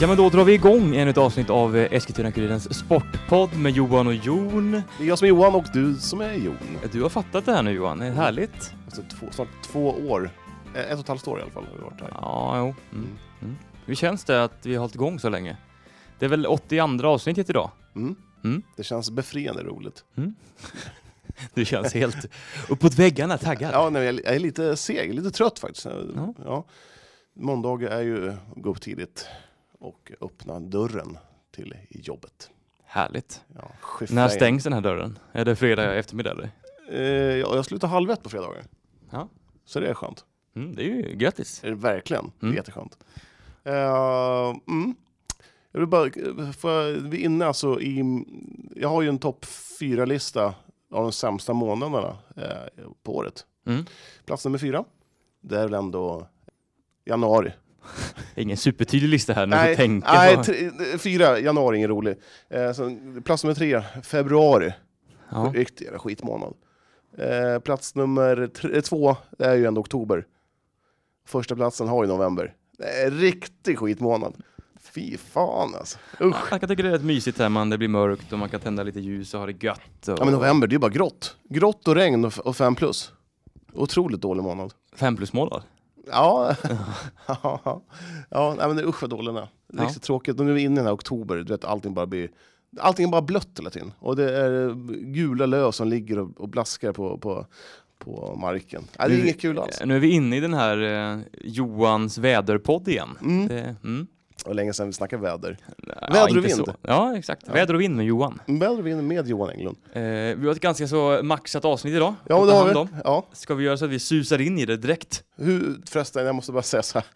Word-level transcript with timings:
Ja 0.00 0.08
men 0.08 0.16
då 0.16 0.28
drar 0.28 0.44
vi 0.44 0.52
igång 0.52 0.96
ännu 0.96 1.10
ett 1.10 1.18
avsnitt 1.18 1.50
av 1.50 1.76
eh, 1.76 1.92
Eskilstuna-Kurirens 1.92 2.72
Sportpodd 2.72 3.56
med 3.56 3.72
Johan 3.72 4.06
och 4.06 4.14
Jon. 4.14 4.70
Det 4.72 5.04
är 5.04 5.08
jag 5.08 5.18
som 5.18 5.24
är 5.26 5.28
Johan 5.28 5.54
och 5.54 5.64
du 5.72 5.94
som 5.94 6.20
är 6.20 6.32
Jon. 6.34 6.56
Du 6.92 7.02
har 7.02 7.08
fattat 7.08 7.44
det 7.46 7.52
här 7.52 7.62
nu 7.62 7.70
Johan, 7.72 7.98
det 7.98 8.06
är 8.06 8.10
härligt. 8.12 8.74
Efter 8.88 9.02
två, 9.02 9.26
snart 9.30 9.48
två 9.64 9.88
år. 10.08 10.30
Eh, 10.74 10.80
Ett 10.80 10.92
och 10.94 11.00
ett 11.00 11.08
halvt 11.08 11.28
år 11.28 11.38
i 11.38 11.42
alla 11.42 11.50
fall 11.50 11.64
har 11.64 11.76
vi 11.78 11.82
varit 11.84 12.00
här. 12.00 12.10
Ja, 12.20 12.58
jo. 12.58 12.62
Mm. 12.64 12.74
Mm. 12.92 13.08
Mm. 13.42 13.56
Hur 13.86 13.94
känns 13.94 14.24
det 14.24 14.44
att 14.44 14.66
vi 14.66 14.74
har 14.74 14.80
hållit 14.80 14.94
igång 14.94 15.18
så 15.18 15.28
länge? 15.28 15.56
Det 16.18 16.24
är 16.24 16.28
väl 16.28 16.46
82 16.46 17.06
avsnittet 17.06 17.50
idag? 17.50 17.70
Mm. 17.96 18.16
Mm. 18.44 18.62
Det 18.76 18.82
känns 18.82 19.10
befriande 19.10 19.62
roligt. 19.62 20.04
Du 21.54 21.64
känns 21.64 21.94
helt 21.94 22.28
uppåt 22.68 22.94
väggarna 22.94 23.38
taggad. 23.38 23.70
Ja, 23.74 23.90
nej, 23.90 24.04
jag 24.04 24.34
är- 24.34 24.38
lite 24.38 24.76
seg, 24.76 25.14
lite 25.14 25.30
trött 25.30 25.58
faktiskt. 25.58 25.86
Ja. 26.16 26.34
Ja. 26.44 26.64
Måndagar 27.34 27.90
är 27.90 28.02
ju 28.02 28.28
att 28.30 28.36
gå 28.56 28.70
upp 28.70 28.80
tidigt 28.80 29.26
och 29.78 30.12
öppna 30.20 30.60
dörren 30.60 31.18
till 31.54 31.74
jobbet. 31.90 32.50
Härligt. 32.84 33.40
Ja, 33.56 33.70
När 34.10 34.28
stängs 34.28 34.64
den 34.64 34.72
här 34.72 34.80
dörren? 34.80 35.18
Är 35.32 35.44
det 35.44 35.56
fredag 35.56 35.94
eftermiddag 35.94 36.30
eller? 36.30 36.50
Eh, 36.90 37.36
ja, 37.36 37.56
jag 37.56 37.64
slutar 37.64 37.88
halv 37.88 38.10
ett 38.10 38.22
på 38.22 38.28
fredagar. 38.28 38.64
Ja. 39.10 39.28
Så 39.64 39.80
det 39.80 39.86
är 39.88 39.94
skönt. 39.94 40.24
Mm, 40.56 40.74
det 40.74 40.82
är 40.82 40.86
ju 40.86 41.16
grattis. 41.16 41.64
Verkligen. 41.64 42.24
Det 42.24 42.46
är 42.46 42.48
Mm. 42.48 42.56
jätteskönt. 42.56 42.98
Uh, 43.66 44.56
mm. 44.68 44.94
Jag 45.72 45.80
vill 45.80 45.88
bara, 45.88 46.10
för 46.52 46.92
vi 46.92 47.20
är 47.20 47.24
inne 47.24 47.46
alltså 47.46 47.80
i, 47.80 48.24
jag 48.76 48.88
har 48.88 49.02
ju 49.02 49.08
en 49.08 49.18
topp 49.18 49.44
fyra 49.80 50.04
lista 50.04 50.54
av 50.92 51.02
de 51.02 51.12
sämsta 51.12 51.52
månaderna 51.52 52.18
eh, 52.36 52.84
på 53.02 53.16
året. 53.16 53.46
Mm. 53.66 53.84
Plats 54.26 54.44
nummer 54.44 54.58
fyra, 54.58 54.84
det 55.40 55.58
är 55.58 55.62
väl 55.64 55.74
ändå 55.74 56.28
januari. 57.04 57.52
Ingen 58.34 58.56
supertydlig 58.56 59.08
lista 59.08 59.32
här 59.32 59.46
när 59.46 59.56
du 59.56 59.64
nej, 59.64 59.76
tänker 59.76 60.12
nej 60.12 60.44
tre, 60.44 60.70
fyra, 60.98 61.38
januari 61.38 61.76
ingen 61.76 61.90
rolig. 61.90 62.16
Eh, 62.48 62.72
så, 62.72 62.96
plats 63.24 63.44
nummer 63.44 63.54
tre, 63.54 63.82
februari, 64.02 64.72
Ja. 65.30 65.52
riktigt 65.54 65.80
jävla 65.80 65.98
skitmånad. 65.98 66.54
Eh, 67.18 67.58
plats 67.58 67.94
nummer 67.94 68.46
tre, 68.46 68.82
två, 68.82 69.16
det 69.38 69.44
är 69.44 69.54
ju 69.54 69.66
ändå 69.66 69.80
oktober. 69.80 70.26
Första 71.26 71.56
platsen 71.56 71.88
har 71.88 72.04
ju 72.04 72.08
november. 72.08 72.54
En 73.04 73.10
riktig 73.10 73.78
skitmånad. 73.78 74.34
Fy 74.94 75.16
fan 75.16 75.74
alltså. 75.74 75.98
Usch. 76.20 76.50
Man 76.50 76.60
kan 76.60 76.68
tycka 76.68 76.82
det 76.82 76.88
är 76.88 76.92
rätt 76.92 77.04
mysigt 77.04 77.38
här, 77.38 77.48
man, 77.48 77.70
det 77.70 77.78
blir 77.78 77.88
mörkt 77.88 78.32
och 78.32 78.38
man 78.38 78.48
kan 78.48 78.60
tända 78.60 78.82
lite 78.82 79.00
ljus 79.00 79.34
och 79.34 79.40
ha 79.40 79.46
det 79.46 79.64
gött. 79.64 80.08
Och... 80.08 80.18
Ja 80.20 80.24
men 80.24 80.34
november, 80.34 80.66
det 80.66 80.72
är 80.72 80.74
ju 80.74 80.78
bara 80.80 80.90
grått. 80.90 81.36
Grått 81.48 81.88
och 81.88 81.94
regn 81.94 82.24
och, 82.24 82.38
och 82.38 82.56
fem 82.56 82.74
plus. 82.74 83.12
Otroligt 83.72 84.20
dålig 84.20 84.42
månad. 84.42 84.72
Fem 84.96 85.16
plus 85.16 85.32
månad. 85.32 85.62
Ja, 86.10 86.56
ja, 87.26 87.82
ja 88.30 88.54
nej, 88.58 88.68
men 88.68 88.76
det- 88.76 88.84
usch 88.84 89.02
vad 89.02 89.10
dålig 89.10 89.26
den 89.34 89.36
är. 89.36 89.48
Ja. 89.72 89.84
Riktigt 89.84 90.02
tråkigt. 90.02 90.40
Och 90.40 90.44
nu 90.46 90.50
är 90.50 90.54
vi 90.54 90.62
inne 90.62 90.74
i 90.74 90.76
den 90.76 90.86
här 90.86 90.94
oktober, 90.94 91.36
du 91.36 91.42
vet 91.44 91.64
allting 91.64 91.94
bara 91.94 92.06
blir 92.06 92.28
Allting 92.80 93.06
är 93.06 93.10
bara 93.10 93.22
blött 93.22 93.48
hela 93.58 93.70
tiden. 93.70 93.92
Och 93.98 94.16
det 94.16 94.36
är 94.38 94.68
eh, 94.68 94.74
gula 95.00 95.46
löv 95.46 95.70
som 95.70 95.88
ligger 95.88 96.18
och, 96.18 96.40
och 96.40 96.48
blaskar 96.48 96.92
på, 96.92 97.18
på, 97.18 97.46
på 97.98 98.36
marken. 98.40 98.84
Nej, 98.98 99.08
det 99.08 99.14
är 99.14 99.18
Nu- 99.18 99.24
inget 99.24 99.40
kul 99.40 99.58
alls. 99.58 99.82
Nu 99.84 99.96
är 99.96 100.00
vi 100.00 100.10
inne 100.10 100.36
i 100.36 100.40
den 100.40 100.54
här 100.54 100.82
eh, 101.14 101.20
Johans 101.44 102.18
väderpodd 102.18 102.88
igen. 102.88 103.18
Mm. 103.22 103.48
Det, 103.48 103.76
mm. 103.84 104.06
Och 104.44 104.54
länge 104.54 104.72
sedan 104.72 104.86
vi 104.86 104.92
snackade 104.92 105.22
väder. 105.22 105.56
Ja, 105.86 105.94
Väder 106.12 106.38
och 106.38 106.44
vind. 106.44 106.56
så. 106.56 106.74
Ja, 106.82 107.16
exakt. 107.16 107.42
Ja. 107.46 107.52
Väder 107.52 107.74
och 107.74 107.80
vind 107.80 107.96
med 107.96 108.06
Johan. 108.06 108.40
Väder 108.46 108.78
och 108.78 108.86
vind 108.86 109.04
med 109.08 109.28
Johan 109.28 109.50
Englund. 109.50 109.76
Eh, 109.92 110.02
vi 110.02 110.46
har 110.46 110.50
ett 110.52 110.60
ganska 110.60 110.88
så 110.88 111.20
maxat 111.22 111.64
avsnitt 111.64 111.94
idag. 111.94 112.14
Ja, 112.28 112.44
det 112.46 112.52
har 112.52 112.68
vi. 112.68 112.74
om. 112.74 112.88
Ja. 113.04 113.26
Ska 113.32 113.54
vi 113.54 113.64
göra 113.64 113.76
så 113.76 113.84
att 113.84 113.90
vi 113.90 113.98
susar 113.98 114.40
in 114.40 114.58
i 114.58 114.66
det 114.66 114.76
direkt? 114.76 115.24
Hur, 115.36 115.76
förresten, 115.86 116.26
jag 116.26 116.34
måste 116.34 116.52
bara 116.52 116.62
säga 116.62 116.82
så 116.82 116.98
här. 116.98 117.06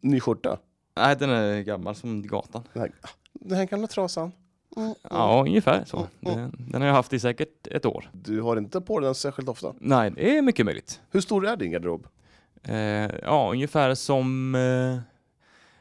Ny 0.00 0.20
skjorta. 0.20 0.58
Nej, 0.96 1.16
den 1.16 1.30
är 1.30 1.60
gammal 1.62 1.94
som 1.94 2.26
gatan. 2.26 2.62
Den 2.72 2.82
här, 2.82 2.92
den 3.32 3.58
här 3.58 3.64
gamla 3.64 3.86
trasan. 3.86 4.32
Mm. 4.76 4.94
Ja, 5.10 5.42
ungefär 5.46 5.84
så. 5.84 5.96
Mm. 5.96 6.36
Den, 6.36 6.52
den 6.72 6.80
har 6.80 6.88
jag 6.88 6.94
haft 6.94 7.12
i 7.12 7.20
säkert 7.20 7.66
ett 7.66 7.86
år. 7.86 8.10
Du 8.12 8.40
har 8.40 8.56
inte 8.56 8.80
på 8.80 9.00
den 9.00 9.14
särskilt 9.14 9.48
ofta. 9.48 9.74
Nej, 9.80 10.10
det 10.10 10.38
är 10.38 10.42
mycket 10.42 10.66
möjligt. 10.66 11.00
Hur 11.10 11.20
stor 11.20 11.46
är 11.46 11.56
din 11.56 11.70
garderob? 11.70 12.06
Eh, 12.62 12.76
ja, 13.22 13.48
ungefär 13.52 13.94
som 13.94 14.54
eh, 14.54 14.98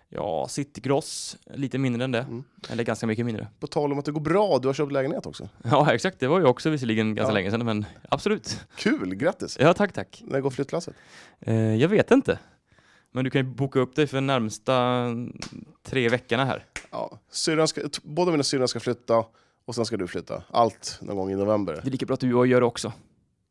ja, 0.10 0.48
Citygross, 0.50 1.38
lite 1.54 1.78
mindre 1.78 2.04
än 2.04 2.12
det. 2.12 2.20
Mm. 2.20 2.44
Eller 2.70 2.84
ganska 2.84 3.08
mycket 3.08 3.26
mindre. 3.26 3.48
På 3.60 3.68
tal 3.68 3.92
om 3.92 4.00
att 4.00 4.06
det 4.06 4.12
går 4.12 4.22
bra, 4.22 4.60
du 4.60 4.68
har 4.68 4.74
köpt 4.74 4.92
lägenhet 4.92 5.26
också. 5.26 5.50
Ja, 5.64 5.94
exakt. 5.94 6.20
Det 6.20 6.28
var 6.28 6.40
ju 6.40 6.46
också 6.46 6.70
visserligen 6.70 7.16
ganska 7.16 7.32
Ja. 7.32 7.34
länge 7.34 7.52
sedan, 7.52 7.66
men 7.66 7.86
absolut. 8.10 8.60
Kul, 8.76 9.16
grattis! 9.16 9.58
Ja, 9.60 9.74
tack, 9.74 9.94
tack. 9.94 10.24
När 10.26 10.42
går 10.42 10.50
flyttlasset? 10.50 10.94
Eh, 11.40 11.76
jag 11.76 11.90
vet 11.90 12.12
inte. 12.12 12.40
Men 13.12 13.24
du 13.24 13.30
kan 13.30 13.46
ju 13.46 13.54
boka 13.54 13.80
upp 13.80 13.96
dig 13.96 14.08
för 14.08 14.22
närmsta 14.22 15.06
tre 15.84 16.10
veckorna 16.10 16.46
här. 16.46 16.66
Ja, 16.92 17.20
ska, 17.32 17.82
båda 18.04 18.32
mina 18.32 18.44
syrran 18.44 18.68
ska 18.68 18.80
flytta 18.80 19.26
och 19.66 19.76
sen 19.76 19.86
ska 19.86 19.98
du 19.98 20.08
flytta. 20.08 20.44
Allt 20.52 20.98
någon 21.02 21.16
gång 21.18 21.32
i 21.32 21.36
november. 21.36 21.74
Det 21.84 21.88
är 21.90 21.92
lika 21.92 22.06
bra 22.06 22.14
att 22.14 22.20
du 22.20 22.34
och 22.34 22.48
jag 22.48 22.52
gör 22.52 22.60
det 22.62 22.68
också. 22.68 22.94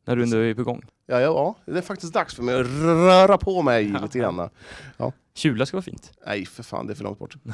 När 0.07 0.17
du 0.17 0.23
ändå 0.23 0.37
är 0.37 0.55
på 0.55 0.63
gång. 0.65 0.83
Ja, 1.07 1.21
ja, 1.21 1.55
ja, 1.67 1.73
det 1.73 1.79
är 1.79 1.83
faktiskt 1.83 2.13
dags 2.13 2.35
för 2.35 2.43
mig 2.43 2.61
att 2.61 2.67
röra 2.67 3.39
på 3.39 3.63
mig 3.63 3.91
Ja. 3.93 3.99
lite 4.03 4.19
grann. 4.19 4.49
Kjula 5.39 5.67
ska 5.67 5.77
vara 5.77 5.83
fint. 5.83 6.13
Nej, 6.27 6.47
för 6.47 6.63
fan, 6.63 6.87
det 6.87 6.93
är 6.93 6.95
för 6.95 7.05
långt 7.05 7.19
bort. 7.19 7.37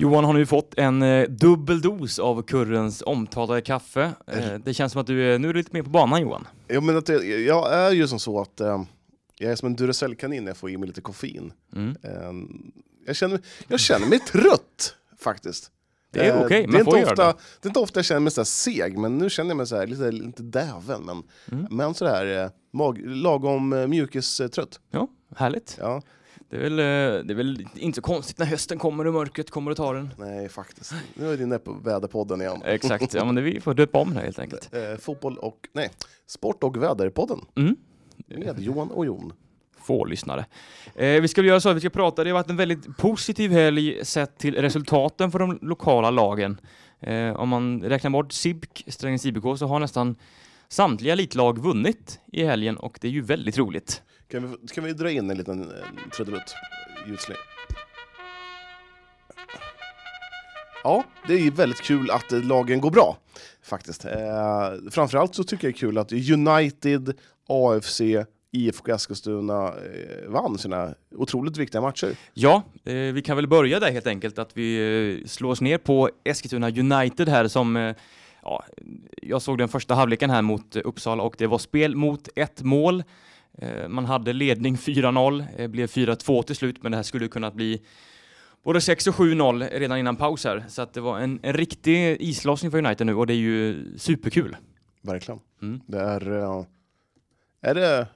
Johan 0.00 0.24
har 0.24 0.32
nu 0.32 0.46
fått 0.46 0.74
en 0.78 1.02
eh, 1.02 1.28
dubbel 1.28 1.80
dos 1.80 2.18
av 2.18 2.42
Kurrens 2.42 3.02
omtalade 3.06 3.60
kaffe. 3.60 4.12
Eh, 4.26 4.54
det 4.64 4.74
känns 4.74 4.92
som 4.92 5.00
att 5.00 5.06
du 5.06 5.34
är, 5.34 5.38
nu 5.38 5.48
är 5.48 5.52
du 5.52 5.58
lite 5.58 5.70
mer 5.72 5.82
på 5.82 5.90
banan 5.90 6.20
Johan. 6.22 6.46
Jag, 6.66 6.82
menar 6.82 6.98
att 6.98 7.06
det, 7.06 7.24
jag 7.24 7.72
är 7.74 7.90
ju 7.90 8.08
som 8.08 8.18
så 8.18 8.40
att 8.40 8.60
eh, 8.60 8.82
jag 9.38 9.52
är 9.52 9.56
som 9.56 9.66
en 9.66 9.76
Duracell-kanin 9.76 10.44
när 10.44 10.50
jag 10.50 10.56
får 10.56 10.70
i 10.70 10.76
mig 10.76 10.86
lite 10.86 11.00
koffein. 11.00 11.52
Mm. 11.76 11.96
Eh, 12.02 12.58
jag, 13.06 13.16
känner, 13.16 13.40
jag 13.68 13.80
känner 13.80 14.06
mig 14.06 14.18
trött 14.18 14.94
faktiskt. 15.20 15.70
Det 16.12 16.20
är 16.20 16.36
Eh, 16.36 16.42
okej, 16.44 16.62
det 16.62 16.68
man 16.72 16.84
får 16.84 16.98
inte 16.98 17.00
göra 17.00 17.10
ofta, 17.12 17.26
det. 17.26 17.38
det 17.62 17.66
är 17.66 17.70
inte 17.70 17.80
ofta 17.80 17.98
jag 17.98 18.04
känner 18.04 18.20
mig 18.20 18.30
så 18.32 18.44
seg, 18.44 18.98
men 18.98 19.18
nu 19.18 19.30
känner 19.30 19.50
jag 19.50 19.56
mig 19.56 19.66
så 19.66 19.76
här, 19.76 19.86
lite, 19.86 20.10
lite 20.10 20.42
däven. 20.42 21.02
Men, 21.04 21.22
Mm. 21.52 21.66
men 21.70 21.94
sådär 21.94 22.44
eh, 22.44 22.50
mag, 22.72 22.98
lagom 23.06 23.72
eh, 23.72 23.86
mjukistrött. 23.86 24.80
Ja, 24.90 25.08
härligt. 25.36 25.76
Ja, 25.80 26.02
Det 26.50 26.56
är, 26.56 26.60
väl, 26.60 26.78
eh, 26.78 27.24
det 27.24 27.32
är 27.32 27.34
väl 27.34 27.66
inte 27.74 27.96
så 27.96 28.02
konstigt 28.02 28.38
när 28.38 28.46
hösten 28.46 28.78
kommer 28.78 29.06
och 29.06 29.12
mörkret 29.14 29.50
kommer 29.50 29.70
och 29.70 29.76
tar 29.76 29.94
den. 29.94 30.10
nej 30.18 30.48
faktiskt. 30.48 30.94
Nu 31.14 31.32
är 31.32 31.36
vi 31.36 31.42
inne 31.42 31.58
på 31.58 31.72
väderpodden 31.72 32.40
igen. 32.40 32.62
Exakt, 32.64 33.14
ja 33.14 33.24
men 33.24 33.34
det, 33.34 33.40
vi 33.42 33.60
får 33.60 33.74
döpa 33.74 33.98
om 33.98 34.14
det 34.14 34.20
helt 34.20 34.38
enkelt. 34.38 34.74
Eh, 34.74 34.96
fotboll 35.00 35.38
och, 35.38 35.58
nej, 35.72 35.90
sport 36.26 36.64
och 36.64 36.82
väderpodden 36.82 37.40
Mm. 37.56 37.76
med 38.28 38.60
Johan 38.60 38.90
och 38.90 39.06
Jon. 39.06 39.32
Få 39.80 40.04
lyssnare. 40.04 40.46
Eh, 40.94 41.20
vi 41.20 41.28
ska 41.28 41.42
göra 41.42 41.60
så 41.60 41.68
att 41.68 41.76
vi 41.76 41.80
ska 41.80 41.90
prata, 41.90 42.24
det 42.24 42.30
har 42.30 42.34
varit 42.34 42.50
en 42.50 42.56
väldigt 42.56 42.96
positiv 42.96 43.50
helg 43.50 44.04
sett 44.04 44.38
till 44.38 44.54
resultaten 44.54 45.30
för 45.30 45.38
de 45.38 45.58
lokala 45.62 46.10
lagen. 46.10 46.60
Eh, 47.00 47.32
om 47.36 47.48
man 47.48 47.82
räknar 47.82 48.10
bort 48.10 48.32
SIBK, 48.32 48.84
Strängnäs 48.86 49.26
IBK, 49.26 49.58
så 49.58 49.66
har 49.66 49.80
nästan 49.80 50.16
samtliga 50.68 51.12
elitlag 51.12 51.58
vunnit 51.62 52.20
i 52.32 52.44
helgen 52.44 52.76
och 52.76 52.98
det 53.00 53.08
är 53.08 53.12
ju 53.12 53.20
väldigt 53.22 53.58
roligt. 53.58 54.02
Kan 54.30 54.50
vi, 54.50 54.68
kan 54.68 54.84
vi 54.84 54.92
dra 54.92 55.10
in 55.10 55.30
en 55.30 55.36
liten 55.36 55.62
eh, 55.62 56.10
trudelutt? 56.16 56.54
Ljudsläng. 57.06 57.36
Ja, 60.84 61.04
det 61.26 61.34
är 61.34 61.38
ju 61.38 61.50
väldigt 61.50 61.82
kul 61.82 62.10
att 62.10 62.32
eh, 62.32 62.42
lagen 62.42 62.80
går 62.80 62.90
bra. 62.90 63.16
Faktiskt. 63.62 64.04
Eh, 64.04 64.10
framförallt 64.90 65.34
så 65.34 65.44
tycker 65.44 65.66
jag 65.66 65.74
det 65.74 65.76
är 65.76 65.80
kul 65.80 65.98
att 65.98 66.12
United, 66.12 67.14
AFC, 67.48 68.00
IFK 68.52 68.92
Eskilstuna 68.92 69.68
eh, 69.68 70.28
vann 70.28 70.58
sina 70.58 70.94
otroligt 71.14 71.56
viktiga 71.56 71.80
matcher. 71.80 72.16
Ja, 72.34 72.62
eh, 72.84 72.94
vi 72.94 73.22
kan 73.22 73.36
väl 73.36 73.48
börja 73.48 73.80
där 73.80 73.90
helt 73.92 74.06
enkelt, 74.06 74.38
att 74.38 74.56
vi 74.56 75.18
eh, 75.20 75.26
slår 75.26 75.50
oss 75.50 75.60
ner 75.60 75.78
på 75.78 76.10
Eskilstuna 76.24 76.68
United 76.68 77.28
här 77.28 77.48
som 77.48 77.76
eh, 77.76 77.96
Ja, 78.42 78.64
jag 79.22 79.42
såg 79.42 79.58
den 79.58 79.68
första 79.68 79.94
halvleken 79.94 80.30
här 80.30 80.42
mot 80.42 80.76
eh, 80.76 80.82
Uppsala 80.84 81.22
och 81.22 81.34
det 81.38 81.46
var 81.46 81.58
spel 81.58 81.96
mot 81.96 82.28
ett 82.36 82.62
mål. 82.62 83.04
Eh, 83.58 83.88
Man 83.88 84.04
hade 84.04 84.32
ledning 84.32 84.76
4-0, 84.76 85.44
eh, 85.56 85.68
blev 85.68 85.86
4-2 85.86 86.42
till 86.42 86.56
slut, 86.56 86.82
men 86.82 86.92
det 86.92 86.98
här 86.98 87.02
skulle 87.02 87.28
kunnat 87.28 87.54
bli 87.54 87.82
både 88.64 88.80
6 88.80 89.06
och 89.06 89.14
7-0 89.14 89.68
redan 89.72 89.98
innan 89.98 90.16
paus 90.16 90.44
här. 90.44 90.64
Så 90.68 90.82
att 90.82 90.92
det 90.92 91.00
var 91.00 91.18
en, 91.18 91.40
en 91.42 91.52
riktig 91.52 92.16
islossning 92.20 92.70
för 92.70 92.78
United 92.78 93.06
nu 93.06 93.14
och 93.14 93.26
det 93.26 93.32
är 93.34 93.36
ju 93.36 93.84
superkul. 93.98 94.56
Verkligen. 95.02 95.40
Mm. 95.62 95.80
Det 95.86 96.00
är, 96.00 96.32
eh, 96.32 96.64
är 97.60 97.74
det 97.74 98.06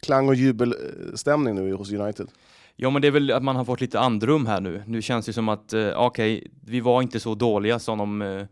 klang 0.00 0.28
och 0.28 0.34
jubelstämning 0.34 1.54
nu 1.54 1.74
hos 1.74 1.92
United? 1.92 2.28
Ja, 2.76 2.90
men 2.90 3.02
det 3.02 3.08
är 3.08 3.12
väl 3.12 3.30
att 3.30 3.42
man 3.42 3.56
har 3.56 3.64
fått 3.64 3.80
lite 3.80 4.00
andrum 4.00 4.46
här 4.46 4.60
nu. 4.60 4.82
Nu 4.86 5.02
känns 5.02 5.26
det 5.26 5.32
som 5.32 5.48
att, 5.48 5.72
eh, 5.72 5.88
okej, 5.96 6.46
vi 6.64 6.80
var 6.80 7.02
inte 7.02 7.20
så 7.20 7.34
dåliga 7.34 7.78
som 7.78 7.98
de 7.98 8.22
eh, 8.22 8.46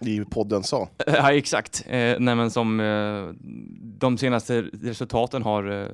I 0.00 0.24
podden 0.24 0.62
sa. 0.62 0.88
Ja, 1.06 1.32
exakt. 1.32 1.84
Eh, 1.86 2.16
nej, 2.18 2.34
men 2.34 2.50
som 2.50 2.80
eh, 2.80 3.28
de 3.98 4.18
senaste 4.18 4.62
resultaten 4.82 5.42
har 5.42 5.82
eh, 5.82 5.86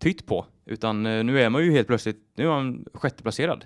tytt 0.00 0.26
på. 0.26 0.46
Utan 0.66 1.06
eh, 1.06 1.24
nu 1.24 1.40
är 1.40 1.48
man 1.50 1.64
ju 1.64 1.72
helt 1.72 1.86
plötsligt, 1.86 2.16
nu 2.36 2.44
är 2.44 2.48
man 2.48 2.84
sjätteplacerad. 2.94 3.64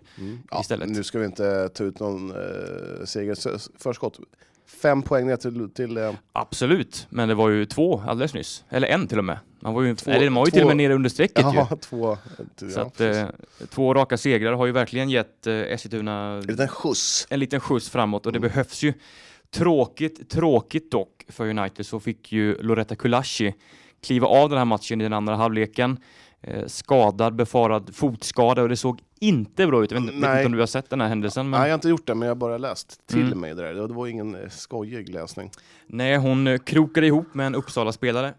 Ja, 0.50 0.60
Istället. 0.60 0.88
Nu 0.88 1.02
ska 1.02 1.18
vi 1.18 1.24
inte 1.26 1.68
ta 1.68 1.84
ut 1.84 2.00
någon 2.00 2.30
eh, 2.30 3.04
seger 3.04 3.36
förskott. 3.82 4.20
fem 4.82 5.02
poäng 5.02 5.26
ner 5.26 5.36
till... 5.36 5.70
till 5.70 5.96
eh, 5.96 6.12
Absolut, 6.32 7.06
men 7.10 7.28
det 7.28 7.34
var 7.34 7.48
ju 7.48 7.66
två 7.66 8.02
alldeles 8.06 8.34
nyss. 8.34 8.64
Eller 8.68 8.88
en 8.88 9.06
till 9.06 9.18
och 9.18 9.24
med. 9.24 9.38
Man 9.60 9.74
var 9.74 9.82
ju, 9.82 9.94
Två- 9.96 10.10
eller 10.10 10.30
man 10.30 10.40
var 10.40 10.46
ju 10.46 10.50
två- 10.50 10.54
till 10.54 10.62
och 10.62 10.68
med 10.68 10.76
nere 10.76 10.94
under 10.94 11.10
strecket 11.10 11.44
ju. 11.44 11.56
ja, 11.56 11.68
två... 11.80 12.16
Ja, 12.60 12.68
Så 12.70 12.80
att, 12.80 13.00
eh, 13.00 13.24
två 13.70 13.94
raka 13.94 14.16
segrar 14.16 14.52
har 14.52 14.66
ju 14.66 14.72
verkligen 14.72 15.10
gett 15.10 15.46
eh, 15.46 15.54
Eskilstuna 15.54 16.34
en 16.34 16.40
liten 16.46 16.68
skjuts. 16.68 17.26
en 17.30 17.40
liten 17.40 17.60
skjuts 17.60 17.90
framåt 17.90 18.26
och 18.26 18.32
det 18.32 18.38
Mm. 18.38 18.48
behövs 18.48 18.82
ju. 18.82 18.92
Tråkigt, 19.54 20.30
tråkigt 20.30 20.90
dock 20.90 21.24
för 21.28 21.48
United 21.48 21.86
så 21.86 22.00
fick 22.00 22.32
ju 22.32 22.62
Loretta 22.62 22.96
Kulashi 22.96 23.54
kliva 24.02 24.26
av 24.26 24.48
den 24.48 24.58
här 24.58 24.64
matchen 24.64 25.00
i 25.00 25.04
den 25.04 25.12
andra 25.12 25.36
halvleken. 25.36 25.98
Eh, 26.40 26.66
skadad, 26.66 27.34
befarad 27.34 27.94
fotskada 27.94 28.62
och 28.62 28.68
det 28.68 28.76
såg 28.76 29.00
inte 29.20 29.66
bra 29.66 29.84
ut. 29.84 29.90
Jag 29.90 30.00
vet, 30.00 30.12
inte- 30.14 30.28
vet 30.28 30.36
inte 30.36 30.46
om 30.46 30.52
du 30.52 30.58
har 30.58 30.66
sett 30.66 30.90
den 30.90 31.00
här 31.00 31.08
händelsen. 31.08 31.50
Men... 31.50 31.60
Nej, 31.60 31.68
jag 31.68 31.72
har 31.72 31.78
inte 31.78 31.88
gjort 31.88 32.06
det, 32.06 32.14
men 32.14 32.28
jag 32.28 32.34
har 32.34 32.38
bara 32.40 32.58
läst 32.58 33.06
till 33.06 33.26
Mm. 33.26 33.38
mig 33.40 33.54
det 33.54 33.62
där. 33.62 33.74
Det 33.88 33.94
var 33.94 34.06
ingen 34.06 34.34
eh, 34.34 34.48
skojig 34.48 35.08
läsning. 35.08 35.50
Nej, 35.86 36.16
hon 36.16 36.46
eh, 36.46 36.58
krokade 36.58 37.06
ihop 37.06 37.34
med 37.34 37.46
en 37.46 37.54
Uppsala-spelare 37.54 38.26
eh, 38.28 38.32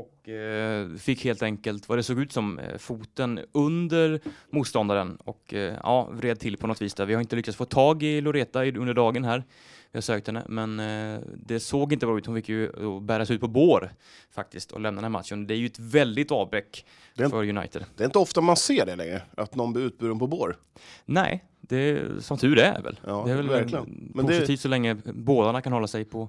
och 0.00 0.28
eh, 0.28 0.96
fick 0.96 1.24
helt 1.24 1.42
enkelt 1.42 1.88
vad 1.88 1.98
det 1.98 2.02
såg 2.02 2.18
ut 2.20 2.32
som 2.32 2.58
eh, 2.58 2.78
foten 2.78 3.40
under 3.52 4.20
motståndaren 4.50 5.16
och 5.24 5.54
eh, 5.54 5.74
ja, 5.82 6.08
vred 6.12 6.40
till 6.40 6.56
på 6.56 6.66
något 6.66 6.82
vis 6.82 6.94
där. 6.94 7.06
Vi 7.06 7.14
har 7.14 7.20
inte 7.20 7.36
lyckats 7.36 7.56
få 7.56 7.64
tag 7.64 8.02
i 8.02 8.20
Loreta 8.20 8.64
under 8.64 8.94
dagen 8.94 9.24
här. 9.24 9.44
Vi 9.92 9.96
har 9.96 10.02
sökt 10.02 10.26
henne, 10.26 10.44
men 10.48 10.80
eh, 10.80 11.20
det 11.36 11.60
såg 11.60 11.92
inte 11.92 12.06
bra 12.06 12.18
ut. 12.18 12.26
Hon 12.26 12.36
fick 12.36 12.48
ju 12.48 12.64
eh, 12.66 13.00
bäras 13.00 13.30
ut 13.30 13.40
på 13.40 13.48
bår 13.48 13.92
faktiskt 14.30 14.72
och 14.72 14.80
lämna 14.80 14.96
den 15.00 15.04
här 15.04 15.18
matchen. 15.18 15.46
Det 15.46 15.54
är 15.54 15.58
ju 15.58 15.66
ett 15.66 15.78
väldigt 15.78 16.30
avbräck 16.30 16.86
Det 17.14 17.24
är- 17.24 17.28
för 17.28 17.48
United. 17.48 17.84
Det 17.96 18.02
är 18.02 18.06
inte 18.06 18.18
ofta 18.18 18.40
man 18.40 18.56
ser 18.56 18.86
det 18.86 18.96
längre, 18.96 19.22
att 19.36 19.54
någon 19.54 19.72
blir 19.72 19.82
utburen 19.84 20.18
på 20.18 20.26
bår. 20.26 20.56
Nej, 21.04 21.44
det 21.60 22.02
som 22.24 22.38
tur 22.38 22.58
är 22.58 22.82
väl. 22.82 23.00
Ja, 23.06 23.22
det 23.26 23.32
är 23.32 23.36
väl 23.36 23.48
verkligen. 23.48 24.10
Men 24.14 24.26
det- 24.26 24.32
positivt 24.32 24.60
så 24.60 24.68
länge 24.68 24.94
båda 25.14 25.60
kan 25.60 25.72
hålla 25.72 25.86
sig 25.86 26.04
på 26.04 26.28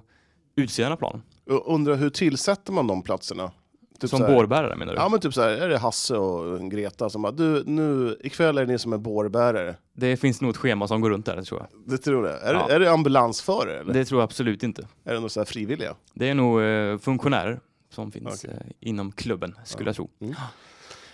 utsidan 0.56 0.92
av 0.92 0.96
planen. 0.96 1.22
Jag 1.44 1.62
undrar 1.66 1.94
hur 1.96 2.10
tillsätter 2.10 2.72
man 2.72 2.86
de 2.86 3.02
platserna? 3.02 3.52
Typ 4.00 4.10
som 4.10 4.18
så 4.18 4.26
här- 4.26 4.34
bårbärare 4.34 4.76
menar 4.76 4.92
du? 4.92 4.98
Ja 4.98 5.08
men 5.08 5.20
typ 5.20 5.34
så 5.34 5.42
här, 5.42 5.48
är 5.50 5.68
det 5.68 5.78
Hasse 5.78 6.16
och 6.16 6.70
Greta 6.70 7.10
som 7.10 7.22
bara, 7.22 7.32
du 7.32 7.64
nu, 7.66 8.16
ikväll 8.20 8.58
är 8.58 8.66
det 8.66 8.72
ni 8.72 8.78
som 8.78 8.92
är 8.92 8.98
bårbärare. 8.98 9.76
Det 9.96 10.16
finns 10.16 10.40
nog 10.40 10.50
ett 10.50 10.56
schema 10.56 10.88
som 10.88 11.00
går 11.00 11.10
runt 11.10 11.26
där, 11.26 11.42
tror 11.42 11.60
jag. 11.60 11.80
Det 11.92 11.98
tror 11.98 12.28
jag. 12.28 12.42
Är, 12.42 12.54
Ja. 12.54 12.66
det, 12.68 12.74
är 12.74 12.80
det 12.80 12.90
ambulansförare 12.92 13.78
eller? 13.80 13.92
Det 13.92 14.04
tror 14.04 14.20
jag 14.20 14.24
absolut 14.24 14.62
inte. 14.62 14.82
Är 15.04 15.14
det 15.14 15.20
några 15.20 15.30
här 15.40 15.44
frivilliga? 15.44 15.94
Det 16.14 16.28
är 16.28 16.34
nog 16.34 16.62
eh, 16.62 16.98
funktionärer 16.98 17.60
som 17.90 18.12
finns 18.12 18.44
Okej. 18.44 18.56
eh, 18.60 18.88
inom 18.88 19.12
klubben, 19.12 19.54
skulle 19.64 19.86
Ja. 19.86 19.88
jag 19.88 19.96
tro. 19.96 20.10
Mm. 20.20 20.34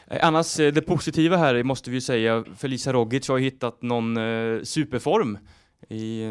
Eh, 0.07 0.27
Annars, 0.27 0.61
eh, 0.61 0.73
det 0.73 0.83
positiva 0.83 1.37
här 1.37 1.63
måste 1.63 1.91
vi 1.91 1.97
ju 1.97 2.01
säga, 2.01 2.45
Felicia 2.57 2.93
Rogic 2.93 3.29
har 3.29 3.39
hittat 3.39 3.83
någon 3.83 4.17
eh, 4.17 4.63
superform 4.63 5.39
i, 5.89 6.25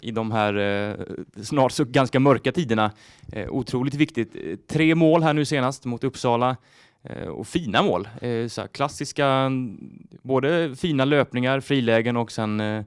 i 0.00 0.10
de 0.10 0.30
här 0.32 0.54
eh, 0.54 0.96
snart 1.42 1.72
så 1.72 1.84
ganska 1.84 2.20
mörka 2.20 2.52
tiderna. 2.52 2.90
Eh, 3.32 3.48
otroligt 3.50 3.94
viktigt. 3.94 4.34
Eh, 4.34 4.56
Tre 4.66 4.94
mål 4.94 5.22
här 5.22 5.32
nu 5.32 5.44
senast 5.44 5.84
mot 5.84 6.04
Uppsala. 6.04 6.56
Eh, 7.02 7.28
och 7.28 7.46
fina 7.46 7.82
mål. 7.82 8.08
Eh, 8.22 8.48
så 8.48 8.60
här 8.60 8.68
klassiska, 8.68 9.26
mm, 9.26 9.98
både 10.22 10.76
fina 10.76 11.04
löpningar, 11.04 11.60
frilägen 11.60 12.16
och 12.16 12.32
sen 12.32 12.60
eh, 12.60 12.84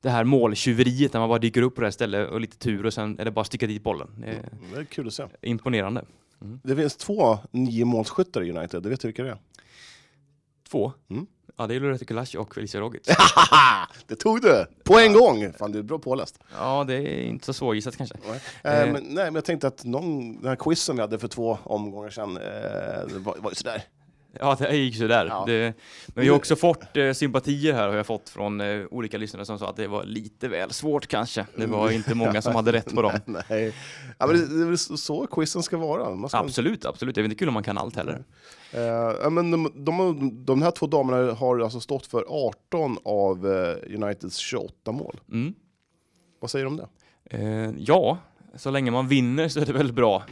det 0.00 0.10
här 0.10 0.24
måltjuveriet 0.24 1.12
när 1.12 1.20
man 1.20 1.28
bara 1.28 1.38
dyker 1.38 1.62
upp 1.62 1.74
på 1.74 1.80
det 1.80 1.86
här 1.86 1.90
stället 1.92 2.30
och 2.30 2.40
lite 2.40 2.56
tur 2.58 2.86
och 2.86 2.94
sen 2.94 3.18
är 3.20 3.24
det 3.24 3.30
bara 3.30 3.40
att 3.40 3.46
sticka 3.46 3.66
dit 3.66 3.82
bollen. 3.82 4.08
Det 4.18 4.26
Mm, 4.26 4.44
Det 4.74 4.80
är 4.80 4.84
kul 4.84 5.06
att 5.06 5.12
se. 5.14 5.24
imponerande. 5.42 6.04
Det 6.62 6.76
finns 6.76 6.96
två 6.96 7.38
nio 7.50 7.84
målskyttar 7.84 8.42
i 8.44 8.50
United, 8.52 8.82
du 8.82 8.88
vet 8.88 9.04
vilka 9.04 9.22
det 9.22 9.30
är? 9.30 9.38
Två. 10.70 10.92
Mm. 11.10 11.26
Ja, 11.60 11.66
det 11.66 11.74
är 11.74 11.80
Loretta 11.80 12.04
Kulash 12.04 12.36
och 12.36 12.54
Felicia 12.54 12.80
Rogic. 12.80 13.02
det 14.06 14.14
tog 14.16 14.42
du! 14.42 14.66
På 14.84 14.98
en 14.98 15.12
gång! 15.12 15.52
Fan 15.58 15.72
du 15.72 15.78
är 15.78 15.82
bra 15.82 15.98
påläst. 15.98 16.38
ja, 16.56 16.84
det 16.84 16.94
är 16.94 17.22
inte 17.22 17.46
så 17.46 17.52
svårgissat 17.52 17.96
kanske. 17.96 18.14
Eh, 18.64 18.80
Eh. 18.80 18.92
men, 18.92 19.02
nej, 19.04 19.24
men 19.24 19.34
jag 19.34 19.44
tänkte 19.44 19.66
att 19.66 19.84
någon, 19.84 20.36
den 20.40 20.48
här 20.48 20.56
quizen 20.56 20.96
vi 20.96 21.02
hade 21.02 21.18
för 21.18 21.28
två 21.28 21.58
omgångar 21.64 22.10
sedan, 22.10 22.36
eh, 22.36 22.42
det 23.12 23.18
var, 23.18 23.36
var 23.38 23.50
ju 23.50 23.54
sådär. 23.54 23.82
Ja, 24.40 24.56
det 24.60 24.76
gick 24.76 24.96
sådär. 24.96 25.26
Ja. 25.26 25.44
Det, 25.46 25.74
men 26.06 26.22
vi 26.24 26.28
har 26.28 26.36
också 26.36 26.56
fått 26.56 26.96
eh, 26.96 27.12
sympatier 27.12 27.72
här 27.74 27.88
har 27.88 27.94
jag 27.94 28.06
fått 28.06 28.28
från 28.28 28.60
eh, 28.60 28.84
olika 28.90 29.18
lyssnare 29.18 29.44
som 29.44 29.58
sa 29.58 29.70
att 29.70 29.76
det 29.76 29.86
var 29.86 30.04
lite 30.04 30.48
väl 30.48 30.70
svårt 30.70 31.06
kanske. 31.06 31.46
Det 31.56 31.66
var 31.66 31.90
inte 31.90 32.14
många 32.14 32.42
som 32.42 32.54
hade 32.54 32.72
rätt 32.72 32.94
på 32.94 33.02
dem. 33.02 33.12
nej. 33.24 33.74
Ja, 34.18 34.26
men 34.26 34.36
det, 34.36 34.46
det 34.58 34.62
är 34.62 34.66
väl 34.66 34.78
så- 34.78 35.26
quizen 35.26 35.62
ska 35.62 35.76
vara. 35.76 36.28
Ska, 36.28 36.38
Absolut, 36.38 36.84
absolut. 36.86 37.14
Det 37.14 37.20
är 37.20 37.24
inte 37.24 37.36
kul 37.36 37.48
om 37.48 37.54
man 37.54 37.62
kan 37.62 37.78
allt 37.78 37.96
heller. 37.96 38.24
Ja, 39.22 39.30
men 39.30 39.50
de, 39.50 39.72
de, 39.76 40.44
de 40.44 40.62
här 40.62 40.70
två 40.70 40.86
damerna 40.86 41.32
har 41.32 41.58
alltså 41.60 41.80
stått 41.80 42.06
för 42.06 42.24
18 42.28 42.98
av 43.04 43.46
eh, 43.46 43.94
Uniteds 43.94 44.36
28 44.36 44.92
mål. 44.92 45.20
Mm. 45.32 45.54
Vad 46.40 46.50
säger 46.50 46.64
du 46.64 46.70
om 46.70 46.76
det? 46.76 46.88
Eh, 47.30 47.70
ja, 47.78 48.18
så 48.54 48.70
länge 48.70 48.90
man 48.90 49.08
vinner 49.08 49.48
så 49.48 49.60
är 49.60 49.66
det 49.66 49.72
väl 49.72 49.92
bra. 49.92 50.22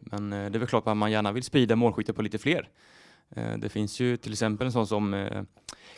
Men 0.00 0.30
det 0.30 0.36
är 0.36 0.58
väl 0.58 0.66
klart 0.68 0.86
att 0.86 0.96
man 0.96 1.12
gärna 1.12 1.32
vill 1.32 1.42
sprida 1.42 1.76
målskyttet 1.76 2.16
på 2.16 2.22
lite 2.22 2.38
fler. 2.38 2.68
Eh, 3.36 3.58
det 3.58 3.68
finns 3.68 4.00
ju 4.00 4.16
till 4.16 4.32
exempel 4.32 4.66
en 4.66 4.72
sån 4.72 4.86
som 4.86 5.14
eh, 5.14 5.42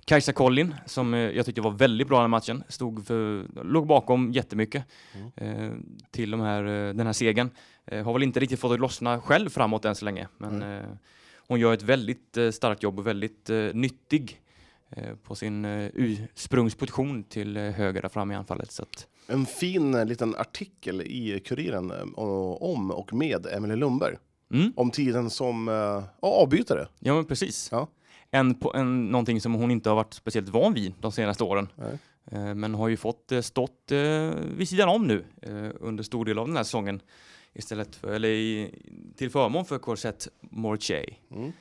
Kajsa 0.04 0.32
Collin 0.32 0.74
som 0.86 1.14
eh, 1.14 1.20
jag 1.20 1.46
tyckte 1.46 1.60
var 1.60 1.70
väldigt 1.70 2.08
bra 2.08 2.20
i 2.20 2.22
den 2.22 2.30
matchen. 2.30 2.64
Stod 2.68 3.06
för, 3.06 3.46
låg 3.64 3.86
bakom 3.86 4.32
jättemycket 4.32 4.84
eh, 5.36 5.70
till 6.10 6.30
de 6.30 6.40
här, 6.40 6.62
den 6.94 7.06
här 7.06 7.12
segern. 7.12 7.50
Har 8.04 8.12
väl 8.12 8.22
inte 8.22 8.40
riktigt 8.40 8.60
fått 8.60 8.70
det 8.72 8.76
lossna 8.76 9.20
själv 9.20 9.48
framåt 9.50 9.84
än 9.84 9.94
så 9.94 10.04
länge. 10.04 10.28
Men 10.38 10.62
eh, 10.62 10.84
hon 11.48 11.60
gör 11.60 11.74
ett 11.74 11.82
väldigt 11.82 12.38
starkt 12.52 12.82
jobb 12.82 12.98
och 12.98 13.06
väldigt 13.06 13.50
nyttig 13.72 14.40
på 15.22 15.34
sin 15.34 15.64
ursprungsposition 15.94 17.24
till 17.24 17.56
höger 17.56 18.02
där 18.02 18.08
framme 18.08 18.34
i 18.34 18.36
anfallet. 18.36 18.72
Så 18.72 18.82
att, 18.82 19.06
En 19.26 19.46
fin 19.46 19.92
liten 20.08 20.34
artikel 20.36 21.02
i 21.02 21.40
Kuriren 21.44 21.92
om 22.16 22.90
och 22.90 23.12
med 23.12 23.46
Emelie 23.46 23.76
Lundberg. 23.76 24.16
Mm. 24.52 24.72
Om 24.76 24.90
tiden 24.90 25.30
som 25.30 25.68
ja, 26.20 26.28
avbytare. 26.28 26.88
Ja, 27.00 27.14
men 27.14 27.24
precis. 27.24 27.68
Ja. 27.72 27.88
En, 28.30 28.56
en, 28.74 29.06
någonting 29.06 29.40
som 29.40 29.54
hon 29.54 29.70
inte 29.70 29.88
har 29.88 29.96
varit 29.96 30.14
speciellt 30.14 30.48
van 30.48 30.74
vid 30.74 30.94
de 31.00 31.12
senaste 31.12 31.44
åren. 31.44 31.68
Eh, 32.30 32.54
men 32.54 32.74
har 32.74 32.88
ju 32.88 32.96
fått 32.96 33.32
eh, 33.32 33.40
stått 33.40 33.92
eh, 33.92 34.30
vid 34.56 34.68
sidan 34.68 34.88
om 34.88 35.06
nu 35.06 35.24
under 35.80 36.04
stor 36.04 36.24
del 36.24 36.38
av 36.38 36.46
den 36.46 36.56
här 36.56 36.64
säsongen. 36.64 37.00
Istället 37.54 37.96
för, 37.96 38.12
eller 38.12 38.28
i, 38.28 38.74
till 39.16 39.30
förmån 39.30 39.64
för 39.64 39.78
Corsette 39.78 40.30
Mortier. 40.40 41.18
Mm. 41.30 41.52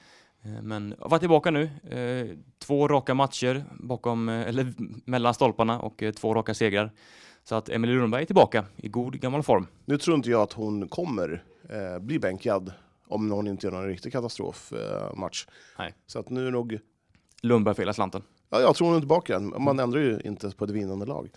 Men 0.62 0.96
var 1.00 1.20
tillbaka 1.20 1.52
nu. 1.52 1.70
Två 2.60 2.88
raka 2.88 3.14
matcher 3.14 3.64
bakom, 3.80 4.30
eller 4.30 4.74
mellan 5.06 5.34
stolparna 5.34 5.80
och 5.80 6.04
två 6.16 6.34
raka 6.34 6.54
segrar. 6.54 6.92
Så 7.44 7.56
att 7.56 7.70
Emelie 7.70 7.96
Lundberg 7.96 8.22
är 8.22 8.26
tillbaka 8.26 8.66
i 8.76 8.90
god 8.90 9.20
gammal 9.20 9.44
form. 9.44 9.68
Nu 9.86 9.98
tror 9.98 10.16
inte 10.16 10.30
jag 10.30 10.42
att 10.42 10.54
hon 10.54 10.88
kommer 10.88 11.44
eh, 11.70 12.00
bli 12.00 12.20
bänkad 12.20 12.74
om 13.08 13.32
hon 13.32 13.48
inte 13.48 13.68
gör 13.68 13.74
någon 13.74 13.88
riktig 13.88 14.12
katastrofmatch. 14.12 15.12
Eh, 15.12 15.16
match. 15.16 15.48
Nej. 15.78 15.94
Så 16.08 16.20
att 16.20 16.30
nu 16.30 16.48
är 16.48 16.52
nog... 16.52 16.80
Lundberg 17.42 17.76
för 17.76 17.82
hela 17.82 17.94
slanten. 17.94 18.22
Ja, 18.50 18.62
jag 18.62 18.76
tror 18.76 18.88
hon 18.88 18.96
är 18.96 19.00
tillbaka. 19.00 19.40
Man 19.40 19.80
ändrar 19.80 20.00
ju 20.00 20.20
inte 20.26 20.52
på 20.52 20.66
ett 20.66 20.72
vinnande 20.72 21.06
lag. 21.06 21.30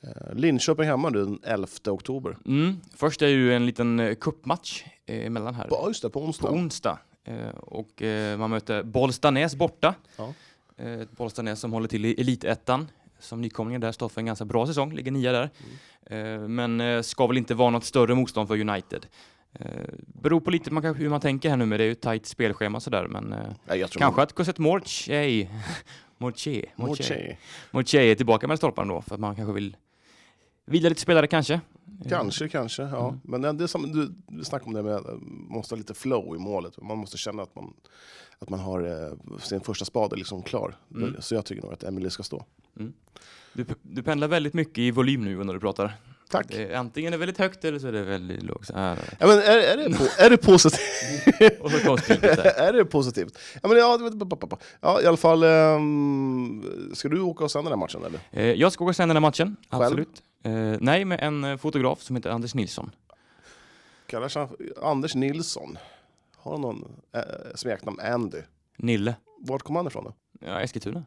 Eh, 0.00 0.34
Linköping 0.34 0.84
hemma 0.84 1.10
nu 1.10 1.24
den 1.24 1.38
11 1.42 1.66
oktober. 1.86 2.36
Mm. 2.46 2.76
Först 2.96 3.22
är 3.22 3.26
ju 3.28 3.54
en 3.54 3.66
liten 3.66 4.00
eh, 4.00 4.14
cupmatch 4.14 4.84
eh, 5.06 5.26
emellan 5.26 5.54
här. 5.54 5.66
Ja, 5.70 5.84
just 5.88 6.02
det, 6.02 6.10
på 6.10 6.20
på 6.20 6.26
onsdag. 6.26 6.50
onsdag. 6.50 6.98
Eh, 7.24 7.48
och 7.48 8.02
eh, 8.02 8.38
man 8.38 8.50
möter 8.50 8.82
Bollstanäs 8.82 9.56
borta. 9.56 9.94
Ja. 10.16 10.34
Eh, 10.76 11.00
Bollstanäs 11.10 11.60
som 11.60 11.72
håller 11.72 11.88
till 11.88 12.04
i 12.04 12.20
Elitettan. 12.20 12.90
Som 13.20 13.40
nykomlingar 13.40 13.78
där 13.78 13.92
står 13.92 14.08
för 14.08 14.20
en 14.20 14.26
ganska 14.26 14.44
bra 14.44 14.66
säsong, 14.66 14.92
ligger 14.92 15.12
nia 15.12 15.32
där. 15.32 15.50
Mm. 16.08 16.42
Eh, 16.42 16.48
men 16.48 16.80
eh, 16.80 17.02
ska 17.02 17.26
väl 17.26 17.36
inte 17.38 17.54
vara 17.54 17.70
något 17.70 17.84
större 17.84 18.14
motstånd 18.14 18.48
för 18.48 18.60
United. 18.60 19.06
Eh, 19.52 19.66
beror 20.06 20.40
på 20.40 20.50
lite 20.50 20.70
man, 20.70 20.82
kanske 20.82 21.02
hur 21.02 21.10
man 21.10 21.20
tänker 21.20 21.50
här 21.50 21.56
nu 21.56 21.66
med 21.66 21.80
det 21.80 21.84
är 21.84 21.86
ju 21.86 21.92
ett 21.92 22.00
tajt 22.00 22.26
spelschema 22.26 22.80
sådär 22.80 23.06
men 23.06 23.32
eh, 23.32 23.88
tror 23.88 24.00
kanske 24.00 24.22
att 24.22 24.32
Cosette 24.32 24.62
Mortier 24.62 25.48
Mortier 26.18 26.72
Mortier. 26.76 27.38
Mortier 27.70 28.02
är 28.02 28.14
tillbaka 28.14 28.48
med 28.48 28.58
stolparna 28.58 28.94
då 28.94 29.02
för 29.02 29.14
att 29.14 29.20
man 29.20 29.36
kanske 29.36 29.52
vill 29.52 29.76
vila 30.64 30.88
lite 30.88 31.00
spelare 31.00 31.26
kanske. 31.26 31.54
Eh, 32.04 32.08
Kanske, 32.08 32.48
kanske. 32.48 32.82
Ja. 32.82 33.08
Mm. 33.08 33.20
Men 33.24 33.42
det 33.42 33.52
det 33.52 33.68
som 33.68 33.92
du, 33.92 34.14
du 34.26 34.44
snackade 34.44 34.68
om 34.68 34.74
det 34.74 34.82
med 34.82 34.96
att 34.96 35.06
man 35.06 35.46
måste 35.48 35.74
ha 35.74 35.78
lite 35.78 35.94
flow 35.94 36.36
i 36.36 36.38
målet. 36.38 36.82
Man 36.82 36.98
måste 36.98 37.18
känna 37.18 37.42
att 37.42 37.54
man, 37.54 37.74
att 38.38 38.48
man 38.48 38.60
har 38.60 39.06
eh, 39.06 39.38
sin 39.38 39.60
första 39.60 39.84
spade 39.84 40.16
liksom 40.16 40.42
klar. 40.42 40.76
Mm. 40.94 41.16
Så 41.18 41.34
jag 41.34 41.44
tycker 41.44 41.62
nog 41.62 41.72
att 41.72 41.82
Emily 41.82 42.10
ska 42.10 42.22
stå. 42.22 42.44
Du, 43.52 43.64
du 43.82 44.02
pendlar 44.02 44.28
väldigt 44.28 44.54
mycket 44.54 44.78
i 44.78 44.90
volym 44.90 45.24
nu 45.24 45.44
när 45.44 45.54
du 45.54 45.60
pratar. 45.60 45.96
Tack. 46.30 46.46
Det 46.48 46.64
är, 46.72 46.76
antingen 46.76 47.08
är 47.08 47.10
det 47.10 47.20
väldigt 47.20 47.38
högt 47.38 47.64
eller 47.64 47.78
så 47.78 47.86
är 47.88 47.92
det 47.92 48.02
väldigt 48.02 48.42
lågt. 48.42 48.70
Ja, 48.74 48.96
men 49.18 49.30
är, 49.30 49.58
är, 49.58 49.76
det, 49.76 49.88
po- 49.88 50.20
är 50.20 50.30
det 50.30 50.36
positivt? 50.36 51.60
Och 51.60 51.70
så 51.70 51.78
konstigt. 51.86 52.22
är 52.22 52.72
det 52.72 52.84
positivt? 52.84 53.38
Ja, 53.62 53.68
men 53.68 53.78
ja, 53.78 53.98
ja, 54.80 55.00
i 55.02 55.06
alla 55.06 55.16
fall. 55.16 55.42
ehm, 55.42 56.90
ska 56.94 57.08
du 57.08 57.20
åka 57.20 57.44
och 57.44 57.50
sända 57.50 57.70
den 57.70 57.78
här 57.78 57.84
matchen 57.86 58.04
eller? 58.04 58.20
Eh, 58.30 58.52
jag 58.60 58.72
ska 58.72 58.84
åka 58.84 58.88
och 58.88 58.96
sända 58.96 59.14
den 59.14 59.22
här 59.22 59.28
matchen. 59.28 59.56
Själv? 59.70 59.82
Absolut. 59.82 60.22
Eh, 60.42 60.52
nej, 60.80 61.04
med 61.04 61.20
en 61.20 61.44
eh, 61.44 61.56
fotograf 61.56 62.02
som 62.02 62.16
heter 62.16 62.30
Anders 62.30 62.54
Nilsson. 62.54 62.90
Kallar 64.06 64.28
sig 64.28 64.48
Anders 64.82 65.14
Nilsson. 65.14 65.78
Har 66.36 66.52
han 66.52 66.60
någon 66.60 66.84
äh, 67.14 67.20
smeknamn 67.54 68.00
Andy? 68.00 68.38
Nille. 68.76 69.14
Vart 69.40 69.62
kom 69.62 69.76
han 69.76 69.86
ifrån 69.86 70.04
då? 70.04 70.14
Ja, 70.40 70.60
Eskilstuna. 70.60 71.04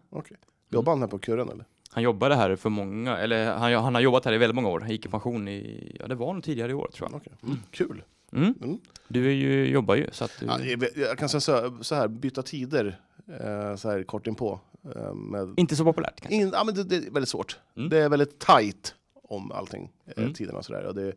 Jobbar 0.70 0.92
han 0.92 1.02
här 1.02 1.08
på 1.08 1.20
Kurren 1.20 1.50
eller? 1.50 1.66
Han 1.94 2.04
jobbade 2.04 2.36
här 2.36 2.56
för 2.56 2.70
många, 2.70 3.18
eller 3.18 3.52
han, 3.58 3.74
han 3.74 3.96
har 3.96 4.02
jobbat 4.02 4.26
här 4.26 4.34
i 4.34 4.38
väldigt 4.38 4.56
många 4.56 4.70
år. 4.70 4.80
Han 4.80 4.90
gick 4.90 5.06
i 5.06 5.10
pension 5.10 5.48
i, 5.48 5.96
ja 6.00 6.08
det 6.08 6.16
var 6.16 6.34
nog 6.34 6.44
tidigare 6.44 6.72
i 6.72 6.74
år 6.74 6.90
tror 6.94 7.10
jag. 7.12 7.18
Okej. 7.18 7.34
Mm. 7.44 7.58
Kul. 7.72 8.04
Mm. 8.34 8.54
Mm. 8.64 8.78
Du 9.08 9.32
ju, 9.34 9.66
jobbar 9.68 9.96
ju 9.96 10.08
så 10.12 10.24
att 10.26 10.32
du, 10.40 10.46
Ja, 10.46 10.60
jag 10.96 11.18
kan 11.18 11.30
säga 11.30 11.42
så, 11.42 11.78
så 11.82 11.96
här, 11.96 12.08
byta 12.08 12.42
tider 12.44 13.00
eh, 13.28 13.76
så 13.76 13.90
här 13.90 14.04
kort 14.04 14.28
inpå. 14.28 14.60
Eh, 14.96 15.14
med, 15.14 15.54
inte 15.58 15.76
så 15.76 15.84
populärt 15.84 16.22
kanske. 16.22 16.36
in, 16.36 16.50
ja, 16.54 16.64
men 16.64 16.76
det, 16.76 16.84
det 16.84 16.96
är 16.96 17.02
väldigt 17.12 17.30
svårt. 17.30 17.60
Mm. 17.78 17.90
Det 17.90 17.98
är 17.98 18.10
väldigt 18.10 18.40
tight 18.40 18.96
om 19.24 19.52
allting, 19.52 19.92
eh, 20.06 20.14
Mm. 20.24 20.34
tiderna 20.34 20.58
och 20.58 20.66
sådär. 20.66 20.84
Och 20.86 20.96
det, 20.96 21.14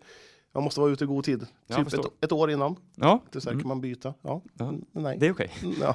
man 0.53 0.65
måste 0.65 0.81
vara 0.81 0.91
ute 0.91 1.05
i 1.05 1.07
god 1.07 1.25
tid. 1.25 1.47
Ja, 1.67 1.77
Typ 1.77 1.87
ett, 1.93 2.07
ett 2.21 2.33
år 2.33 2.51
innan. 2.51 2.77
Ja, 2.95 3.23
Det 3.33 3.41
så 3.41 3.49
här, 3.49 3.53
mm. 3.53 3.63
kan 3.63 3.69
man 3.69 3.81
byta. 3.81 4.15
Ja. 4.23 4.43
Ja. 4.59 4.69
Mm, 4.69 4.85
Nej. 4.93 5.17
det 5.21 5.27
är 5.27 5.33
okej. 5.33 5.51
Mm, 5.63 5.75
Ja. 5.81 5.95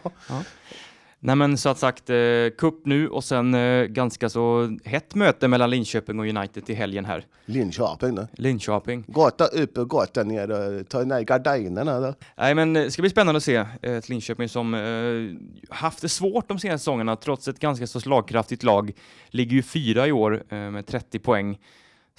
Nej 1.22 1.36
men 1.36 1.58
så 1.58 1.70
att 1.70 1.78
sagt, 1.78 2.10
eh, 2.10 2.16
cup 2.58 2.86
nu 2.86 3.10
och 3.10 3.24
sen 3.24 3.54
eh, 3.54 3.86
ganska 3.86 4.30
så 4.30 4.78
hett 4.86 5.16
möte 5.16 5.48
mellan 5.48 5.70
Linköping 5.70 6.20
och 6.20 6.26
United 6.26 6.66
till 6.66 6.76
helgen 6.76 7.06
här. 7.06 7.26
Linköping 7.46 8.16
då. 8.16 8.28
Linköping. 8.34 9.04
Gata 9.08 9.46
upp 9.46 9.78
och 9.78 9.90
gata 9.90 10.24
ner. 10.24 10.84
Ta 10.84 11.04
ner 11.04 11.22
gardinerna 11.22 12.00
då. 12.00 12.14
Nej 12.38 12.56
men 12.56 12.76
eh, 12.76 12.84
det 12.84 12.92
ska 12.92 13.02
bli 13.02 13.10
spännande 13.10 13.38
att 13.38 13.44
se 13.44 13.56
eh, 13.56 13.68
ett 13.82 14.10
Linköping 14.10 14.50
som 14.50 14.74
eh, 14.74 15.76
haft 15.76 16.02
det 16.02 16.10
svårt 16.10 16.48
de 16.48 16.60
senaste 16.60 16.84
säsongerna 16.84 17.16
trots 17.16 17.48
ett 17.48 17.60
ganska 17.60 17.88
så 17.88 18.00
slagkraftigt 18.00 18.64
lag. 18.64 18.92
Ligger 19.30 19.56
ju 19.56 19.64
fyra 19.64 20.08
i 20.08 20.12
år 20.12 20.44
eh, 20.50 20.58
med 20.58 20.88
30 20.88 21.20
poäng. 21.20 21.58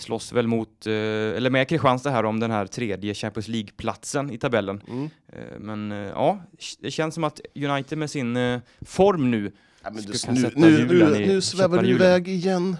Slåss 0.00 0.32
väl 0.32 0.46
mot, 0.46 0.86
eh, 0.86 0.92
eller 0.92 1.50
med 1.50 1.68
Kristianstad 1.68 2.10
här 2.10 2.24
om 2.24 2.40
den 2.40 2.50
här 2.50 2.66
tredje 2.66 3.14
Champions 3.14 3.48
League-platsen 3.48 4.30
i 4.30 4.38
tabellen. 4.38 4.82
Mm. 4.88 5.10
Eh, 5.32 5.58
men 5.58 5.92
eh, 5.92 5.98
ja, 5.98 6.42
det 6.80 6.90
känns 6.90 7.14
som 7.14 7.24
att 7.24 7.40
United 7.54 7.98
med 7.98 8.10
sin 8.10 8.60
form 8.80 9.30
nu 9.30 9.52
Ja, 9.82 9.90
du, 9.90 10.32
nu, 10.32 10.50
nu, 10.56 10.86
nu, 10.86 11.26
nu 11.26 11.40
svävar 11.40 11.82
du 11.82 11.88
iväg 11.88 12.28
igen. 12.28 12.76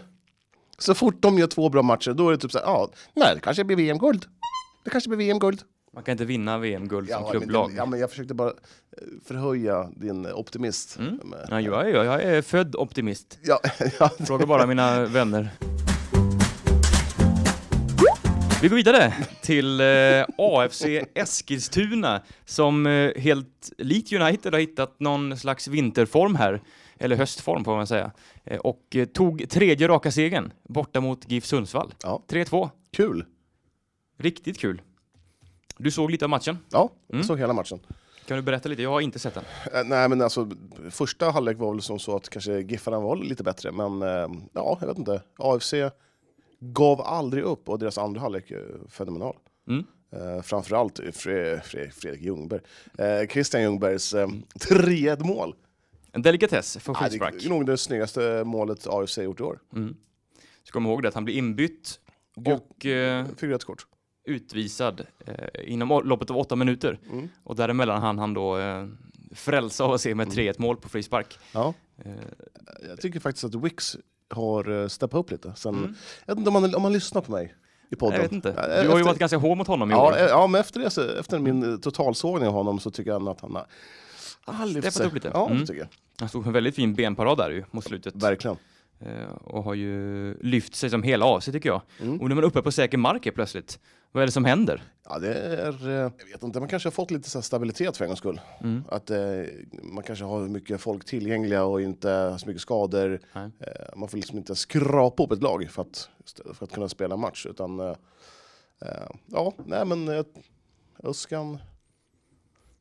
Så 0.79 0.95
fort 0.95 1.23
de 1.23 1.39
gör 1.39 1.47
två 1.47 1.69
bra 1.69 1.83
matcher, 1.83 2.13
då 2.13 2.29
är 2.29 2.33
det 2.33 2.39
typ 2.39 2.53
så 2.53 2.59
här, 2.59 2.65
ja, 2.67 2.91
nej, 3.15 3.35
det 3.35 3.41
kanske 3.41 3.65
blir 3.65 3.77
VM-guld. 3.77 4.27
Det 4.85 4.91
kanske 4.91 5.09
blir 5.11 5.19
VM-guld. 5.19 5.63
Man 5.95 6.03
kan 6.03 6.13
inte 6.13 6.25
vinna 6.25 6.59
VM-guld 6.59 7.09
som 7.09 7.23
Ja, 7.23 7.31
klubblag. 7.31 7.69
men, 7.69 7.77
ja, 7.77 7.87
men 7.87 8.01
jag 8.01 8.11
försökte 8.11 8.35
bara 8.35 8.53
förhöja 9.25 9.91
din 9.97 10.27
optimist. 10.27 10.99
Mm. 10.99 11.21
Ja, 11.49 11.61
jag, 11.61 11.89
är, 11.89 12.05
jag 12.05 12.23
är 12.23 12.43
född 12.43 12.77
optimist. 12.77 13.39
Ja, 13.43 13.61
ja, 13.99 14.11
Fråga 14.27 14.47
bara 14.47 14.67
mina 14.67 15.07
vänner. 15.07 15.51
Vi 18.63 18.69
går 18.69 18.77
vidare 18.77 19.15
till 19.43 19.81
eh, 19.81 19.87
AFC 20.39 20.85
Eskilstuna 21.15 22.23
som 22.45 22.87
eh, 22.87 23.11
helt 23.17 23.73
likt 23.79 24.13
United 24.13 24.53
har 24.53 24.61
hittat 24.61 25.01
någon 25.01 25.37
slags 25.37 25.69
vinterform 25.69 26.35
här, 26.35 26.63
eller 26.99 27.17
höstform 27.17 27.65
får 27.65 27.77
man 27.77 27.87
säga, 27.87 28.11
eh, 28.45 28.59
och 28.59 28.97
eh, 28.97 29.05
tog 29.07 29.51
tredje 29.51 29.89
raka 29.89 30.11
segern 30.11 30.53
borta 30.69 31.01
mot 31.01 31.31
GIF 31.31 31.45
Sundsvall. 31.45 31.95
Ja. 32.03 32.23
3-2. 32.29 32.71
kul. 32.93 33.25
Riktigt 34.19 34.59
kul. 34.59 34.83
Du 35.79 35.91
såg 35.91 36.11
lite 36.11 36.25
av 36.25 36.29
matchen. 36.31 36.59
Ja, 36.71 36.81
Mm. 37.09 37.19
jag 37.19 37.27
såg 37.27 37.39
hela 37.39 37.53
matchen. 37.53 37.81
Kan 38.27 38.37
du 38.37 38.43
berätta 38.43 38.69
lite? 38.69 38.83
Jag 38.83 38.91
har 38.91 39.01
inte 39.01 39.19
sett 39.19 39.35
den. 39.35 39.45
Eh, 39.75 39.85
nej, 39.85 40.09
men 40.09 40.23
alltså, 40.23 40.51
första 40.91 41.31
halvlek 41.31 41.59
var 41.59 41.73
väl 41.73 41.83
som 41.83 41.99
så 41.99 42.17
att 42.17 42.29
kanske 42.29 42.61
Giffarna 42.61 43.01
var 43.01 43.17
lite 43.17 43.43
bättre, 43.43 43.73
men 43.73 44.03
eh, 44.03 44.29
ja, 44.53 44.79
jag 44.81 44.87
vet 44.87 44.99
inte. 44.99 45.23
AFC 45.39 45.75
gav 46.61 47.01
aldrig 47.01 47.45
upp 47.45 47.69
och 47.69 47.79
deras 47.79 47.99
andra 47.99 48.21
halvlek 48.21 48.51
är 48.51 48.89
fenomenal. 48.89 49.37
Mm. 49.69 49.85
Eh, 50.13 50.43
framförallt 50.43 51.01
Fre 51.13 51.61
Fre 51.61 51.91
Fredrik 51.91 52.23
Ljungberg. 52.23 52.61
Eh, 52.99 53.29
Christian 53.29 53.63
Ljungbergs 53.63 54.15
eh, 54.15 54.29
3-1 54.55 55.25
mål. 55.25 55.55
En 56.13 56.23
delikatess 56.23 56.77
för 56.77 56.97
Ja, 57.01 57.09
det 57.09 57.45
är 57.45 57.49
nog 57.49 57.67
det 57.67 57.79
snyggaste 57.79 58.43
målet 58.47 58.87
AFC 58.87 59.19
gjort 59.19 59.41
i 59.41 59.43
år. 59.43 59.59
Mm. 59.75 59.97
Så 60.65 60.73
kom 60.73 60.87
ihåg 60.87 61.03
det 61.03 61.09
att 61.09 61.15
han 61.15 61.25
blir 61.25 61.35
inbytt 61.35 62.01
och 62.37 62.87
eh, 62.87 63.27
Fick 63.27 63.43
rött 63.51 63.65
kort. 63.65 63.87
utvisad 64.25 65.07
eh, 65.27 65.73
inom 65.73 65.89
loppet 66.05 66.31
av 66.31 66.37
åtta 66.39 66.57
minuter. 66.57 66.99
Mm. 67.13 67.29
Och 67.45 67.57
däremellan 67.57 68.03
han 68.03 68.19
han 68.19 68.35
då 68.35 68.59
eh, 68.59 68.87
frälsa 69.35 69.85
se 70.01 70.15
med 70.15 70.29
3-1 70.29 70.55
mål 70.59 70.77
på 70.77 70.89
frispark. 70.89 71.39
Ja. 71.55 71.75
Eh, 72.05 72.13
Jag 72.89 73.01
tycker 73.01 73.21
faktiskt 73.21 73.45
att 73.45 73.55
Wix 73.55 73.97
har 74.31 74.83
eh, 74.83 74.89
steppat 74.89 75.19
upp 75.19 75.31
lite. 75.31 75.53
Sen, 75.57 75.75
Mm. 75.75 75.95
Jag 76.27 76.35
vet 76.35 76.39
inte 76.39 76.49
om 76.51 76.63
man, 76.63 76.75
om 76.75 76.83
man 76.83 76.93
lyssnar 76.93 77.21
på 77.21 77.33
mig 77.33 77.55
i 77.91 77.97
podden. 77.97 78.15
jag 78.15 78.23
vet 78.23 78.33
inte. 78.33 78.55
Ja, 78.57 78.63
Du 78.63 78.69
har 78.69 78.83
ju 78.83 78.87
efter- 78.89 79.05
varit 79.05 79.19
ganska 79.19 79.37
hård 79.39 79.59
mot 79.59 79.67
honom 79.67 79.91
i 79.91 79.95
Ja, 79.95 80.07
år. 80.09 80.17
eh, 80.19 80.25
ja, 80.25 80.47
men 80.47 80.61
efter, 80.61 80.81
det, 80.81 81.19
efter 81.21 81.39
min 81.39 81.73
eh, 81.73 81.79
totalsågning 81.79 82.49
av 82.49 82.55
honom 82.55 82.79
så 82.81 82.91
tycker 82.91 83.11
jag 83.11 83.29
att 83.29 83.41
han 83.41 83.55
har 83.55 83.67
han 84.55 84.69
lyft 84.69 84.79
Steppat 84.79 84.93
sig. 84.95 85.07
upp 85.07 85.15
lite. 85.15 85.31
Ja, 85.35 85.47
Mm. 85.51 85.67
tycker 85.67 85.81
jag. 85.81 85.89
Han 86.21 86.29
stod 86.29 86.47
en 86.47 86.53
väldigt 86.53 86.75
fin 86.75 86.95
benparad 86.95 87.39
där 87.39 87.51
ju 87.51 87.65
mot 87.71 87.85
slutet. 87.85 88.15
Verkligen. 88.17 88.57
Eh, 89.01 89.35
och 89.45 89.65
har 89.65 89.75
ju 89.75 90.35
lyft 90.43 90.75
sig 90.75 90.91
som 90.91 91.03
hela 91.03 91.41
sig 91.41 91.53
tycker 91.53 91.69
jag. 91.69 91.81
Mm. 92.01 92.21
Och 92.21 92.29
nu 92.29 92.33
är 92.33 92.37
man 92.37 92.45
uppe 92.45 92.63
på 92.63 92.73
säker 92.73 92.99
mark 92.99 93.35
plötsligt. 93.35 93.79
Vad 94.13 94.23
är 94.23 94.27
det 94.27 94.33
som 94.33 94.45
händer? 94.45 94.83
Ja, 95.05 95.19
det 95.19 95.35
är, 95.35 95.89
eh, 95.89 96.13
jag 96.19 96.27
vet 96.33 96.43
inte, 96.43 96.61
man 96.61 96.69
kanske 96.69 96.87
har 96.87 96.93
fått 96.93 97.11
lite 97.11 97.31
så 97.31 97.43
stabilitet 97.43 97.97
för 97.97 98.05
en 98.05 98.09
gångs 98.09 98.19
skull. 98.19 98.41
Mm. 98.61 98.85
Att 98.89 99.11
eh, 99.11 99.21
man 99.83 100.05
kanske 100.05 100.25
har 100.25 100.49
mycket 100.49 100.81
folk 100.81 101.05
tillgängliga 101.05 101.65
och 101.65 101.83
inte 101.83 102.11
har 102.11 102.39
så 102.39 102.47
mycket 102.47 102.63
skador. 102.63 103.21
Nej. 103.33 103.51
Eh, 103.61 103.97
man 103.97 104.09
får 104.09 104.17
liksom 104.17 104.39
inte 104.39 104.55
skrapa 104.55 105.23
upp 105.23 105.33
ett 105.33 105.43
lag 105.43 105.71
för 105.71 105.83
att, 105.83 106.11
för 106.55 106.65
att 106.65 106.73
kunna 106.73 106.89
spela 106.89 107.15
en 107.15 107.21
match. 107.21 107.47
Utan, 107.47 107.81
eh, 107.81 107.95
eh, 108.83 109.11
ja, 109.27 109.53
nej 109.67 109.85
men 109.85 110.09
eh, 110.09 110.25
Öskan 111.03 111.59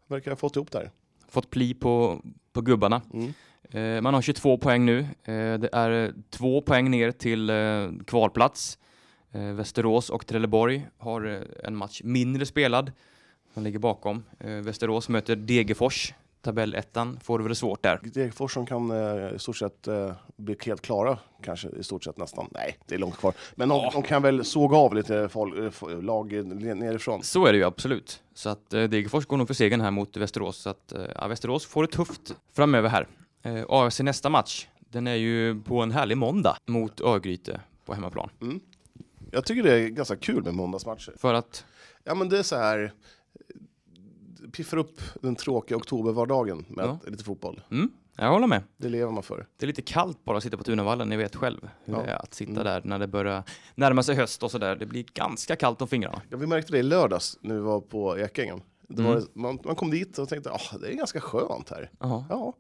verkar 0.08 0.32
ha 0.32 0.36
fått 0.36 0.56
ihop 0.56 0.72
det 0.72 0.78
här. 0.78 0.92
Fått 1.28 1.50
pli 1.50 1.74
på, 1.74 2.22
på 2.54 2.62
gubbarna. 2.62 3.02
Mm. 3.14 3.34
Eh, 3.70 4.02
man 4.02 4.14
har 4.14 4.22
22 4.22 4.58
poäng 4.58 4.86
nu. 4.86 5.08
Det 5.26 5.70
är 5.74 6.14
två 6.30 6.62
poäng 6.62 6.92
ner 6.92 7.12
till 7.12 7.52
kvalplats. 8.08 8.78
Eh, 9.32 9.42
Västerås 9.42 10.10
och 10.10 10.28
Trelleborg 10.28 10.88
har 10.98 11.26
eh, 11.28 11.68
en 11.68 11.76
match 11.76 12.02
mindre 12.04 12.46
spelad. 12.46 12.92
De 13.54 13.64
ligger 13.64 13.80
bakom. 13.80 14.24
Eh, 14.40 14.50
Västerås 14.52 15.10
möter 15.10 15.36
Degerfors. 15.36 16.14
Tabellettan 16.42 17.20
får 17.24 17.38
det 17.40 17.44
väl 17.46 17.56
svårt 17.56 17.84
där. 17.84 18.00
Degerfors 18.04 18.54
som 18.54 18.66
kan 18.66 18.92
eh, 18.92 19.36
i 19.36 19.40
stort 19.40 19.58
sett 19.58 19.88
eh, 19.88 20.12
bli 20.38 20.56
helt 20.66 20.82
klara, 20.82 21.18
kanske 21.44 21.68
i 21.70 21.84
stort 21.84 22.04
sett 22.04 22.18
nästan. 22.18 22.48
Nej, 22.52 22.78
det 22.86 22.96
är 22.96 23.00
långt 23.00 23.18
kvar. 23.18 23.34
Men 23.56 23.70
de, 23.70 23.76
Ja. 23.78 23.90
de 23.94 24.04
kan 24.04 24.22
väl 24.22 24.46
såga 24.46 24.78
av 24.78 24.94
lite 24.96 25.30
folk, 25.30 25.82
eh, 25.82 26.02
lag 26.02 26.32
nerifrån. 26.46 27.24
Så 27.24 27.46
är 27.46 27.52
det 27.52 27.58
ju 27.58 27.64
absolut. 27.66 28.24
Så 28.34 28.50
att 28.50 28.70
Degerfors 28.70 29.26
går 29.26 29.38
nog 29.38 29.48
för 29.48 29.54
segern 29.54 29.82
här 29.82 29.92
mot 29.92 30.18
Västerås. 30.18 30.58
Så 30.58 30.70
att 30.70 30.94
ja, 31.16 31.28
Västerås 31.28 31.66
får 31.66 31.82
det 31.84 31.92
tufft 31.92 32.36
framöver 32.54 32.90
här. 32.90 33.08
Eh, 33.44 33.64
AFC 33.70 34.00
nästa 34.00 34.30
match, 34.30 34.68
den 34.80 35.08
är 35.08 35.16
ju 35.16 35.62
på 35.62 35.82
en 35.82 35.92
härlig 35.92 36.18
måndag 36.18 36.58
mot 36.66 37.02
Örgryte 37.02 37.62
på 37.86 37.94
hemmaplan. 37.94 38.30
Mm. 38.42 38.60
Jag 39.32 39.46
tycker 39.46 39.64
det 39.64 39.74
är 39.74 39.88
ganska 39.90 40.16
kul 40.16 40.44
med 40.44 40.54
måndagsmatcher. 40.54 41.14
För 41.18 41.34
att, 41.34 41.66
Ja, 42.04 42.16
men 42.16 42.30
det 42.30 42.40
är 42.40 42.44
så 42.44 42.56
här. 42.56 42.94
Piffar 44.52 44.78
upp 44.78 45.02
den 45.22 45.36
tråkiga 45.36 45.78
oktobervardagen 45.78 46.66
med 46.70 46.86
Ja. 46.86 47.00
lite 47.08 47.24
fotboll. 47.24 47.62
mm, 47.72 47.90
jag 48.18 48.30
håller 48.32 48.48
med. 48.48 48.64
Det 48.78 48.90
lever 48.90 49.12
man 49.12 49.24
för. 49.24 49.48
Det 49.58 49.66
är 49.66 49.68
lite 49.68 49.82
kallt 49.82 50.24
bara 50.26 50.38
att 50.38 50.44
sitta 50.44 50.58
på 50.58 50.64
Tunavallen, 50.64 51.10
ni 51.10 51.18
vet 51.18 51.36
själv 51.36 51.70
hur 51.86 51.94
Ja. 51.94 52.02
det 52.02 52.12
är 52.12 52.16
att 52.16 52.34
sitta 52.34 52.52
Mm. 52.52 52.64
där 52.64 52.82
när 52.84 53.00
det 53.00 53.08
börjar 53.08 53.44
närma 53.76 54.04
sig 54.04 54.16
höst 54.16 54.44
och 54.44 54.52
sådär. 54.52 54.76
Det 54.76 54.86
blir 54.86 55.06
ganska 55.14 55.56
kallt 55.56 55.82
om 55.82 55.88
fingrarna. 55.88 56.22
Ja, 56.30 56.38
vi 56.38 56.48
märkte 56.48 56.72
det 56.72 56.78
i 56.80 56.84
lördags 56.84 57.38
när 57.42 57.56
vi 57.56 57.62
var 57.62 57.82
på 57.82 58.18
Ekängen. 58.20 58.62
Det 58.88 59.02
Mm. 59.02 59.14
var, 59.14 59.24
man, 59.34 59.60
man 59.66 59.76
kom 59.76 59.92
dit 59.92 60.18
och 60.18 60.30
tänkte 60.30 60.52
ah, 60.52 60.78
det 60.82 60.88
är 60.88 60.94
ganska 60.94 61.22
skönt 61.22 61.70
här. 61.70 61.92
Jaha. 62.00 62.26
Ja. 62.30 62.54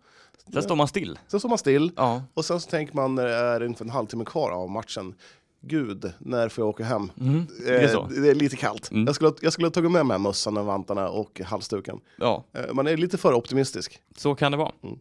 Sen 0.53 0.63
står 0.63 0.75
man 0.75 0.87
still. 0.87 1.19
Sen 1.27 1.39
står 1.39 1.49
man 1.49 1.57
still 1.57 1.91
Ja. 1.95 2.23
och 2.33 2.45
sen 2.45 2.61
så 2.61 2.69
tänker 2.69 2.95
man 2.95 3.15
när 3.15 3.25
det 3.25 3.35
är 3.35 3.61
ungefär 3.63 3.85
en 3.85 3.91
halvtimme 3.91 4.25
kvar 4.25 4.51
av 4.51 4.69
matchen. 4.69 5.15
Gud, 5.61 6.11
när 6.19 6.49
får 6.49 6.61
jag 6.61 6.69
åka 6.69 6.83
hem? 6.83 7.11
Mm. 7.21 7.47
Det 7.65 7.75
är. 7.75 7.95
Eh, 7.95 8.07
det 8.07 8.29
är 8.29 8.35
lite 8.35 8.55
kallt. 8.55 8.91
Mm. 8.91 9.05
Jag, 9.05 9.15
skulle, 9.15 9.31
jag 9.41 9.53
skulle 9.53 9.65
ha 9.67 9.71
tagit 9.71 9.91
med 9.91 10.05
mig 10.05 10.19
mössan 10.19 10.57
och 10.57 10.65
vantarna 10.65 11.09
och 11.09 11.41
halsduken. 11.45 11.99
Ja, 12.17 12.45
Eh, 12.53 12.73
man 12.73 12.87
är 12.87 12.97
lite 12.97 13.17
för 13.17 13.33
optimistisk. 13.33 13.99
så 14.17 14.35
kan 14.35 14.51
det 14.51 14.57
vara. 14.57 14.71
Mm. 14.83 14.99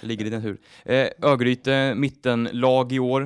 Det 0.00 0.06
ligger 0.06 0.24
i 0.26 0.30
din 0.30 0.42
tur. 0.42 0.58
Eh, 0.84 1.08
Örgryte, 1.22 1.94
mittenlag 1.94 2.92
i 2.92 2.98
år, 2.98 3.22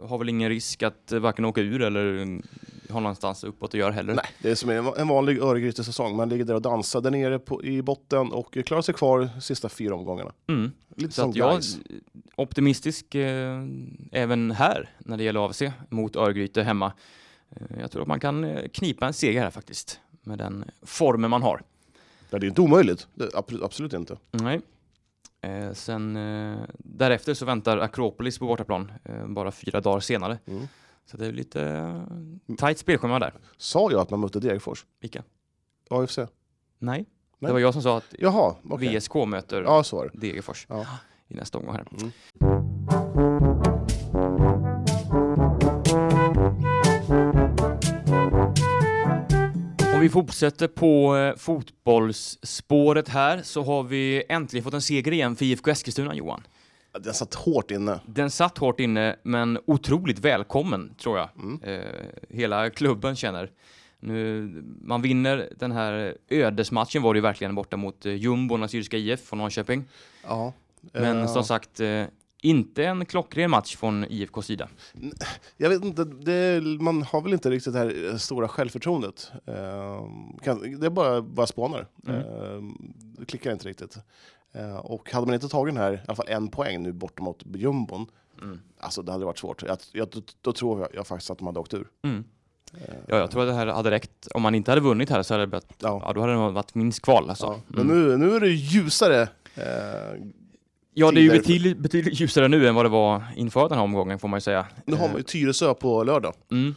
eh, 0.00 0.08
har 0.08 0.18
väl 0.18 0.28
ingen 0.28 0.48
risk 0.48 0.82
att 0.82 1.12
eh, 1.12 1.18
varken 1.18 1.44
åka 1.44 1.60
ur 1.60 1.82
eller 1.82 2.22
mm, 2.22 2.42
ha 2.90 3.00
någonstans 3.00 3.44
uppåt 3.44 3.70
att 3.74 3.80
göra 3.80 3.92
heller. 3.92 4.14
Nej, 4.14 4.26
det 4.42 4.50
är 4.50 4.54
som 4.54 4.70
en 4.96 5.08
vanlig 5.08 5.38
Örgryte-säsong. 5.42 6.16
Man 6.16 6.28
ligger 6.28 6.44
där 6.44 6.54
och 6.54 6.62
dansar 6.62 7.00
där 7.00 7.10
nere 7.10 7.38
på, 7.38 7.64
i 7.64 7.82
botten 7.82 8.32
och 8.32 8.58
klarar 8.66 8.82
sig 8.82 8.94
kvar 8.94 9.30
de 9.34 9.40
sista 9.40 9.68
fyra 9.68 9.94
omgångarna. 9.94 10.32
Mm. 10.48 10.70
Lite 10.96 11.14
Så 11.14 11.22
som 11.22 11.32
jag. 11.34 11.60
Optimistisk 12.40 13.14
eh, 13.14 13.62
även 14.12 14.50
här 14.50 14.90
när 14.98 15.16
det 15.16 15.22
gäller 15.24 15.46
AFC 15.46 15.62
mot 15.88 16.16
Örgryte 16.16 16.62
hemma. 16.62 16.92
Eh, 17.50 17.80
jag 17.80 17.90
tror 17.90 18.02
att 18.02 18.08
man 18.08 18.20
kan 18.20 18.44
eh, 18.44 18.68
knipa 18.68 19.06
en 19.06 19.12
seger 19.12 19.42
här 19.42 19.50
faktiskt 19.50 20.00
med 20.22 20.38
den 20.38 20.64
formen 20.82 21.30
man 21.30 21.42
har. 21.42 21.62
Ja, 22.30 22.38
det 22.38 22.46
är 22.46 22.48
inte 22.48 22.60
omöjligt. 22.60 23.06
Absolut, 23.34 23.62
absolut 23.64 23.92
inte. 23.92 24.16
Nej. 24.30 24.60
Eh, 25.40 25.72
sen 25.72 26.16
eh, 26.16 26.58
därefter 26.78 27.34
så 27.34 27.44
väntar 27.46 27.78
Akropolis 27.78 28.38
på 28.38 28.46
bortaplan 28.46 28.92
eh, 29.04 29.26
bara 29.26 29.52
fyra 29.52 29.80
dagar 29.80 30.00
senare. 30.00 30.38
Mm. 30.46 30.68
Så 31.06 31.16
det 31.16 31.26
är 31.26 31.32
lite 31.32 31.92
tajt 32.58 32.78
spelschema 32.78 33.18
där. 33.18 33.34
Sa 33.56 33.90
jag 33.90 34.00
att 34.00 34.10
man 34.10 34.20
mötte 34.20 34.40
Degerfors? 34.40 34.86
Vilka? 35.00 35.22
AFC? 35.90 36.18
Nej. 36.18 36.26
Nej. 36.78 37.06
Det 37.38 37.52
var 37.52 37.58
jag 37.60 37.72
som 37.72 37.82
sa 37.82 37.96
att 37.96 38.14
Jaha, 38.18 38.54
okej. 38.70 38.98
VSK 38.98 39.14
möter 39.14 39.62
Ja. 39.62 39.84
Degerfors 40.12 40.66
Ja 40.68 40.86
i 41.30 41.34
nästa 41.34 41.58
omgång 41.58 41.74
här. 41.74 41.86
Mm. 41.92 42.12
Om 49.94 50.00
vi 50.00 50.08
fortsätter 50.08 50.68
på 50.68 51.16
eh, 51.16 51.36
fotbollsspåret 51.36 53.08
här 53.08 53.42
så 53.42 53.62
har 53.62 53.82
vi 53.82 54.22
äntligen 54.28 54.64
fått 54.64 54.74
en 54.74 54.82
seger 54.82 55.12
igen 55.12 55.36
för 55.36 55.44
IFK 55.44 55.70
Eskilstuna, 55.70 56.14
Johan. 56.14 56.42
Den 56.98 57.14
satt 57.14 57.34
hårt 57.34 57.70
inne. 57.70 58.00
Den 58.06 58.30
satt 58.30 58.58
hårt 58.58 58.80
inne, 58.80 59.16
men 59.22 59.58
otroligt 59.66 60.18
välkommen 60.18 60.94
tror 60.94 61.18
jag. 61.18 61.28
Mm. 61.36 61.60
Eh, 61.62 61.84
hela 62.28 62.70
klubben 62.70 63.16
känner. 63.16 63.50
Nu, 64.00 64.48
man 64.82 65.02
vinner 65.02 65.48
den 65.56 65.72
här 65.72 66.16
ödesmatchen 66.28 67.02
var 67.02 67.14
det 67.14 67.18
ju 67.18 67.22
verkligen 67.22 67.54
borta 67.54 67.76
mot 67.76 68.06
eh, 68.06 68.14
jumbon 68.14 68.62
Assyriska 68.62 68.96
IF 68.96 69.20
från 69.20 69.38
Norrköping. 69.38 69.84
Ja. 70.24 70.52
Men 70.92 71.18
Eh, 71.18 71.26
som 71.32 71.44
sagt, 71.44 71.80
eh, 71.80 72.04
inte 72.42 72.84
en 72.84 73.06
klockren 73.06 73.50
match 73.50 73.76
från 73.76 74.04
IFKs 74.04 74.46
sida. 74.46 74.68
Jag 75.56 75.68
vet 75.70 75.84
inte, 75.84 76.04
det, 76.04 76.60
man 76.80 77.02
har 77.02 77.20
väl 77.20 77.32
inte 77.32 77.50
riktigt 77.50 77.72
det 77.72 77.78
här 77.78 78.08
eh, 78.10 78.16
stora 78.16 78.48
självförtroendet. 78.48 79.32
Det 79.44 80.86
är 80.86 80.90
bara, 80.90 81.22
bara 81.22 81.46
spånar. 81.46 81.86
Mm. 82.08 82.24
Det 83.18 83.24
klickar 83.24 83.52
inte 83.52 83.68
riktigt. 83.68 83.96
Och 84.82 85.12
hade 85.12 85.26
man 85.26 85.34
inte 85.34 85.48
tagit 85.48 85.74
den 85.74 85.82
här, 85.84 85.92
i 85.92 86.00
alla 86.06 86.16
fall 86.16 86.28
en 86.28 86.48
poäng 86.48 86.82
nu 86.82 86.92
borta 86.92 87.22
mot 87.22 87.42
jumbon, 87.54 88.06
Mm. 88.42 88.60
alltså 88.78 89.02
det 89.02 89.12
hade 89.12 89.24
varit 89.24 89.38
svårt. 89.38 89.62
Jag, 89.62 89.78
jag, 89.92 90.08
då, 90.40 90.52
tror 90.52 90.80
jag, 90.80 90.88
jag 90.94 91.06
faktiskt 91.06 91.30
att 91.30 91.38
de 91.38 91.46
hade 91.46 91.60
åkt 91.60 91.74
ur. 91.74 91.88
Mm. 92.02 92.24
Ja, 93.06 93.16
jag 93.16 93.30
tror 93.30 93.42
att 93.42 93.48
det 93.48 93.54
här 93.54 93.66
hade 93.66 93.90
räckt. 93.90 94.28
Om 94.34 94.42
man 94.42 94.54
inte 94.54 94.70
hade 94.70 94.80
vunnit 94.80 95.10
här 95.10 95.22
så 95.22 95.34
hade 95.34 95.42
det 95.42 95.46
blivit, 95.46 95.66
ja. 95.78 96.02
ja, 96.06 96.12
då 96.12 96.20
hade 96.20 96.32
det 96.32 96.38
varit 96.50 96.74
minst 96.74 97.02
kval 97.02 97.30
alltså. 97.30 97.46
Ja. 97.46 97.60
Men 97.66 97.80
Mm. 97.90 98.08
nu, 98.08 98.16
nu 98.16 98.34
är 98.36 98.40
det 98.40 98.48
ljusare. 98.48 99.22
Eh, 99.54 100.20
Ja, 101.00 101.10
det 101.10 101.20
är 101.20 101.22
ju 101.22 101.30
betydligt, 101.30 101.78
betydligt 101.78 102.20
ljusare 102.20 102.48
nu 102.48 102.68
än 102.68 102.74
vad 102.74 102.84
det 102.84 102.88
var 102.88 103.22
inför 103.36 103.68
den 103.68 103.78
här 103.78 103.84
omgången 103.84 104.18
får 104.18 104.28
man 104.28 104.36
ju 104.36 104.40
säga. 104.40 104.66
nu 104.86 104.96
har 104.96 105.08
man 105.08 105.16
ju 105.16 105.22
Tyresö 105.22 105.74
på 105.74 106.04
lördag. 106.04 106.34
Mm. 106.50 106.74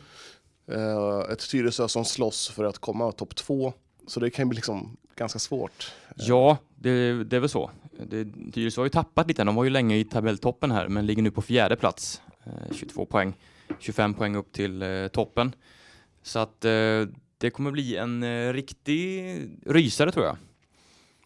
Eh, 0.72 1.32
ett 1.34 1.50
Tyresö 1.50 1.88
som 1.88 2.06
slåss 2.06 2.50
för 2.50 2.64
att 2.64 2.78
komma 2.80 3.12
topp 3.12 3.36
två. 3.36 3.74
Så 4.08 4.20
det 4.20 4.30
kan 4.30 4.50
bli 4.50 4.56
liksom 4.56 4.98
ganska 5.16 5.40
svårt. 5.40 5.92
Ja, 6.16 6.58
det, 6.76 7.24
det 7.24 7.36
är 7.36 7.40
väl 7.40 7.50
så. 7.50 7.72
Det- 8.10 8.52
Tyresö 8.54 8.82
har 8.82 8.86
ju 8.86 8.90
tappat 8.90 9.28
lite, 9.28 9.44
de 9.44 9.56
var 9.56 9.64
ju 9.64 9.70
länge 9.70 9.98
i 9.98 10.04
tabelltoppen 10.04 10.72
här, 10.72 10.88
men 10.88 11.06
ligger 11.06 11.22
nu 11.24 11.32
på 11.32 11.42
fjärde 11.42 11.76
plats. 11.76 12.22
Eh, 12.46 12.76
22 12.76 13.06
poäng, 13.06 13.34
25 13.80 14.14
poäng 14.14 14.36
upp 14.36 14.52
till 14.52 14.82
eh, 14.82 15.08
toppen. 15.08 15.56
Så 16.24 16.40
att 16.40 16.66
eh, 16.66 16.72
det 17.38 17.50
kommer 17.54 17.72
bli 17.72 17.96
en 17.98 18.24
eh, 18.24 18.54
riktig 18.54 19.36
rysare 19.66 20.12
tror 20.12 20.26
jag. 20.26 20.38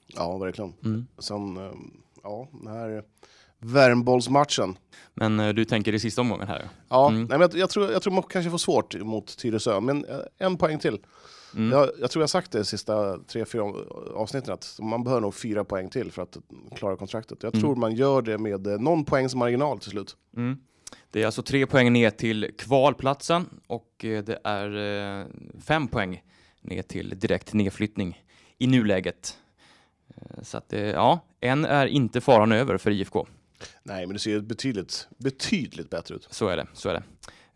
Ja, 0.08 0.38
verkligen. 0.38 0.74
Mm. 0.86 1.08
Sen, 1.20 1.58
eh, 1.58 1.72
ja, 2.28 2.48
den 2.52 2.68
här 2.68 3.04
Värmbollsmatchen. 3.60 4.78
Men 5.14 5.40
eh, 5.40 5.50
du 5.54 5.66
tänker 5.66 5.94
i 5.94 6.00
sista 6.00 6.22
omgången 6.22 6.48
här? 6.48 6.70
ja. 6.90 7.10
Mm. 7.10 7.20
nej, 7.24 7.40
men 7.40 7.42
jag, 7.42 7.56
jag, 7.56 7.70
tror, 7.70 7.92
jag 7.92 8.02
tror 8.02 8.14
man 8.14 8.24
kanske 8.24 8.52
får 8.52 8.58
svårt 8.58 8.96
mot 8.96 9.38
Tyresö, 9.38 9.80
men 9.80 10.06
eh, 10.06 10.18
en 10.38 10.58
poäng 10.58 10.80
till. 10.80 11.00
Mm. 11.56 11.72
Jag, 11.72 11.90
jag 12.00 12.12
tror 12.12 12.24
jag 12.24 12.30
sagt 12.30 12.52
det 12.52 12.58
de 12.58 12.66
sista 12.66 13.18
tre, 13.18 13.46
fyra 13.46 13.64
avsnitten, 14.16 14.54
att 14.54 14.78
man 14.82 15.04
behöver 15.04 15.22
nog 15.22 15.36
fyra 15.36 15.64
poäng 15.64 15.90
till 15.90 16.12
för 16.12 16.22
att 16.22 16.38
klara 16.76 16.96
kontraktet. 16.96 17.44
Jag 17.44 17.56
Mm. 17.56 17.62
tror 17.62 17.76
man 17.76 17.96
gör 17.96 18.22
det 18.22 18.38
med 18.38 18.68
eh, 18.68 18.80
någon 18.80 19.06
poängs 19.06 19.36
marginal 19.36 19.80
till 19.80 19.92
slut. 19.92 20.16
Mm. 20.38 20.58
Det 21.12 21.22
är 21.22 21.26
alltså 21.26 21.42
tre 21.44 21.66
poäng 21.66 21.94
ner 21.94 22.10
till 22.10 22.52
kvalplatsen 22.58 23.50
och 23.68 23.94
det 24.00 24.40
är 24.44 25.28
fem 25.62 25.88
poäng 25.88 26.24
ner 26.62 26.82
till 26.82 27.20
direkt 27.20 27.54
nedflyttning 27.54 28.24
i 28.58 28.68
nuläget. 28.68 29.38
Så 30.42 30.58
att 30.58 30.74
ja, 30.94 31.20
en 31.48 31.66
är 31.66 31.88
inte 31.88 32.22
faran 32.22 32.52
över 32.52 32.78
för 32.78 32.92
IFK. 32.92 33.28
Nej, 33.84 34.06
men 34.06 34.14
det 34.14 34.20
ser 34.20 34.40
betydligt, 34.40 35.08
betydligt 35.18 35.90
bättre 35.90 36.16
ut. 36.16 36.28
Så 36.32 36.48
är 36.48 36.58
det, 36.58 36.68
så 36.74 36.90
är 36.90 36.94
det. 36.94 37.04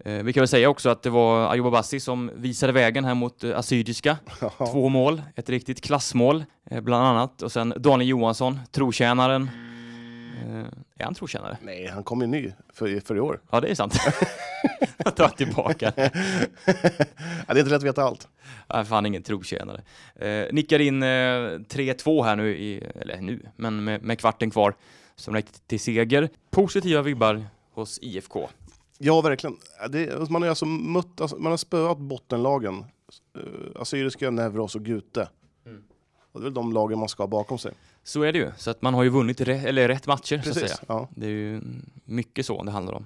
Eh, 0.05 0.23
vi 0.23 0.33
kan 0.33 0.41
väl 0.41 0.47
säga 0.47 0.69
också 0.69 0.89
att 0.89 1.03
det 1.03 1.09
var 1.09 1.51
Ayuba 1.51 1.71
Bassi 1.71 1.99
som 1.99 2.31
visade 2.35 2.73
vägen 2.73 3.05
här 3.05 3.15
mot 3.15 3.43
eh, 3.43 3.57
Assyriska. 3.57 4.17
Två 4.71 4.89
mål, 4.89 5.21
ett 5.35 5.49
riktigt 5.49 5.81
klassmål 5.81 6.45
eh, 6.71 6.81
bland 6.81 7.05
annat. 7.05 7.41
Och 7.41 7.51
sen 7.51 7.73
Daniel 7.77 8.09
Johansson, 8.09 8.59
trotjänaren. 8.71 9.49
Eh, 10.41 10.65
är 10.97 11.03
han 11.03 11.13
trotjänare? 11.13 11.57
Nej, 11.61 11.87
han 11.87 12.03
kom 12.03 12.21
ju 12.21 12.27
ny 12.27 12.53
för, 12.73 12.99
för 12.99 13.15
i 13.15 13.19
år. 13.19 13.41
Ja, 13.51 13.59
det 13.59 13.67
är 13.67 13.75
sant. 13.75 13.93
Jag 14.97 15.15
tar 15.15 15.29
tillbaka. 15.29 15.93
ja, 15.95 16.09
det 17.53 17.53
är 17.53 17.59
inte 17.59 17.69
lätt 17.69 17.73
att 17.73 17.83
veta 17.83 18.03
allt. 18.03 18.27
Nej, 18.73 18.85
fan 18.85 19.05
ingen 19.05 19.23
trotjänare. 19.23 19.81
Eh, 20.15 20.53
nickar 20.53 20.79
in 20.79 21.03
eh, 21.03 21.07
3-2 21.07 22.23
här 22.23 22.35
nu, 22.35 22.57
i, 22.57 22.77
eller 22.95 23.21
nu, 23.21 23.45
men 23.55 23.83
med, 23.83 24.03
med 24.03 24.19
kvarten 24.19 24.51
kvar 24.51 24.75
som 25.15 25.33
räckte 25.33 25.59
till 25.59 25.79
seger. 25.79 26.29
Positiva 26.49 27.01
vibbar 27.01 27.45
hos 27.73 27.99
IFK. 28.01 28.49
Ja, 28.97 29.21
verkligen. 29.21 29.57
Det, 29.89 30.29
man 30.29 30.41
har 30.41 30.49
alltså 30.49 30.65
mött, 30.65 31.21
alltså, 31.21 31.37
man 31.37 31.51
har 31.51 31.57
spöat 31.57 31.97
bottenlagen. 31.97 32.85
Uh, 33.37 33.81
Assyriska, 33.81 34.29
Nevros 34.31 34.75
och 34.75 34.85
Gute. 34.85 35.29
Mm. 35.65 35.83
Och 36.31 36.39
det 36.39 36.43
är 36.43 36.43
väl 36.43 36.53
de 36.53 36.73
lagen 36.73 36.99
man 36.99 37.09
ska 37.09 37.23
ha 37.23 37.27
bakom 37.27 37.57
sig. 37.57 37.73
Så 38.03 38.21
är 38.21 38.31
det 38.33 38.39
ju, 38.39 38.51
så 38.57 38.71
att 38.71 38.81
man 38.81 38.93
har 38.93 39.03
ju 39.03 39.09
vunnit 39.09 39.41
re, 39.41 39.53
eller 39.57 39.87
rätt 39.87 40.07
matcher 40.07 40.41
så 40.43 40.49
att 40.49 40.55
säga. 40.55 40.67
Precis. 40.67 40.81
Ja. 40.87 41.09
Det 41.15 41.25
är 41.25 41.29
ju 41.29 41.61
mycket 42.05 42.45
så 42.45 42.63
det 42.63 42.71
handlar 42.71 42.93
om. 42.93 43.05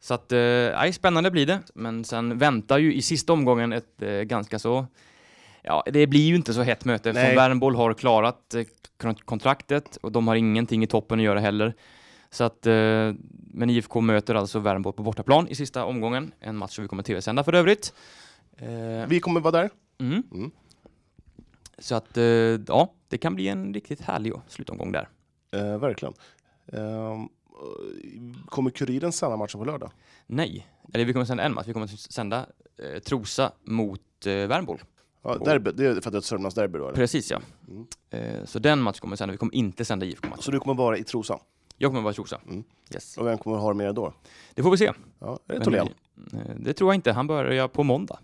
Så 0.00 0.14
att, 0.14 0.32
eh, 0.32 0.90
spännande 0.92 1.30
blir 1.30 1.46
det. 1.46 1.58
Men 1.74 2.04
sen 2.04 2.38
väntar 2.38 2.78
ju 2.78 2.94
i 2.94 3.02
sista 3.02 3.32
omgången 3.32 3.72
ett 3.72 4.02
eh, 4.02 4.10
ganska 4.10 4.58
så, 4.58 4.86
ja, 5.62 5.84
det 5.92 6.06
blir 6.06 6.20
ju 6.28 6.36
inte 6.36 6.54
så 6.54 6.62
hett 6.62 6.84
möte 6.84 7.12
Nej. 7.12 7.36
Värnboll 7.36 7.74
har 7.76 7.94
klarat 7.94 8.54
eh, 8.54 8.64
kont- 8.98 9.24
kontraktet 9.24 9.96
och 9.96 10.12
de 10.12 10.28
har 10.28 10.36
ingenting 10.36 10.82
i 10.82 10.86
toppen 10.86 11.18
att 11.18 11.24
göra 11.24 11.40
heller. 11.40 11.74
Så 12.30 12.44
att, 12.44 12.66
eh, 12.66 12.72
men 13.30 13.70
IFK 13.70 14.00
möter 14.00 14.34
alltså 14.34 14.58
Värnboll 14.58 14.92
på 14.92 15.02
bortaplan 15.02 15.48
i 15.48 15.54
sista 15.54 15.84
omgången. 15.84 16.32
En 16.40 16.56
match 16.56 16.74
som 16.74 16.82
vi 16.84 16.88
kommer 16.88 17.02
tv-sända 17.02 17.44
för 17.44 17.52
övrigt. 17.52 17.94
Eh, 18.56 19.06
Vi 19.08 19.20
kommer 19.20 19.40
vara 19.40 19.52
där. 19.62 19.70
mm. 19.98 20.22
Mm. 20.32 20.50
Så 21.78 21.94
att, 21.94 22.16
eh, 22.16 22.24
ja, 22.68 22.92
det 23.08 23.18
kan 23.18 23.34
bli 23.34 23.48
en 23.48 23.74
riktigt 23.74 24.00
härlig 24.00 24.32
slutomgång 24.48 24.92
där. 24.92 25.08
Eh, 25.52 25.78
verkligen. 25.78 26.14
Ehm, 26.72 27.28
kommer 28.46 28.70
Kuriren 28.70 29.12
sända 29.12 29.36
matchen 29.36 29.60
på 29.60 29.64
lördag? 29.64 29.90
Nej, 30.26 30.66
eller 30.94 31.04
vi 31.04 31.12
kommer 31.12 31.26
sända 31.26 31.42
en 31.42 31.54
match. 31.54 31.66
Vi 31.66 31.72
kommer 31.72 31.86
sända 31.86 32.46
eh, 32.78 32.98
Trosa 33.02 33.52
mot 33.62 34.26
eh, 34.26 34.32
Värnboll. 34.32 34.80
Ja, 35.22 35.36
derby, 35.36 35.70
det 35.72 35.86
är 35.86 35.92
för 35.92 35.98
att 35.98 36.04
det 36.04 36.16
är 36.16 36.18
ett 36.18 36.24
Sörmlandsderby 36.24 36.78
då? 36.78 36.84
Eller? 36.84 36.94
Precis 36.94 37.30
ja. 37.30 37.40
Mm. 37.68 37.86
Eh, 38.10 38.44
så 38.44 38.58
den 38.58 38.82
matchen 38.82 39.00
kommer 39.00 39.12
vi 39.12 39.16
sända. 39.16 39.32
Vi 39.32 39.38
kommer 39.38 39.54
inte 39.54 39.84
sända 39.84 40.06
IFK-match. 40.06 40.40
Så 40.44 40.50
du 40.50 40.60
kommer 40.60 40.74
vara 40.74 40.98
i 40.98 41.04
Trosa? 41.04 41.38
Jag 41.76 41.90
kommer 41.90 42.00
vara 42.02 42.12
i 42.12 42.14
Trosa. 42.14 42.40
Mm. 42.46 42.64
Yes. 42.94 43.18
Och 43.18 43.26
vem 43.26 43.38
kommer 43.38 43.56
ha 43.56 43.68
det 43.68 43.74
med 43.74 43.86
dig 43.86 43.94
då? 43.94 44.12
Det 44.54 44.62
får 44.62 44.70
vi 44.70 44.76
se. 44.76 44.92
Ja, 45.18 45.38
är 45.48 45.58
det 45.58 45.64
Tholén? 45.64 45.88
eh, 46.32 46.40
det 46.56 46.72
tror 46.72 46.90
jag 46.90 46.94
inte. 46.94 47.12
Han 47.12 47.26
börjar 47.26 47.68
på 47.68 47.82
måndag. 47.82 48.18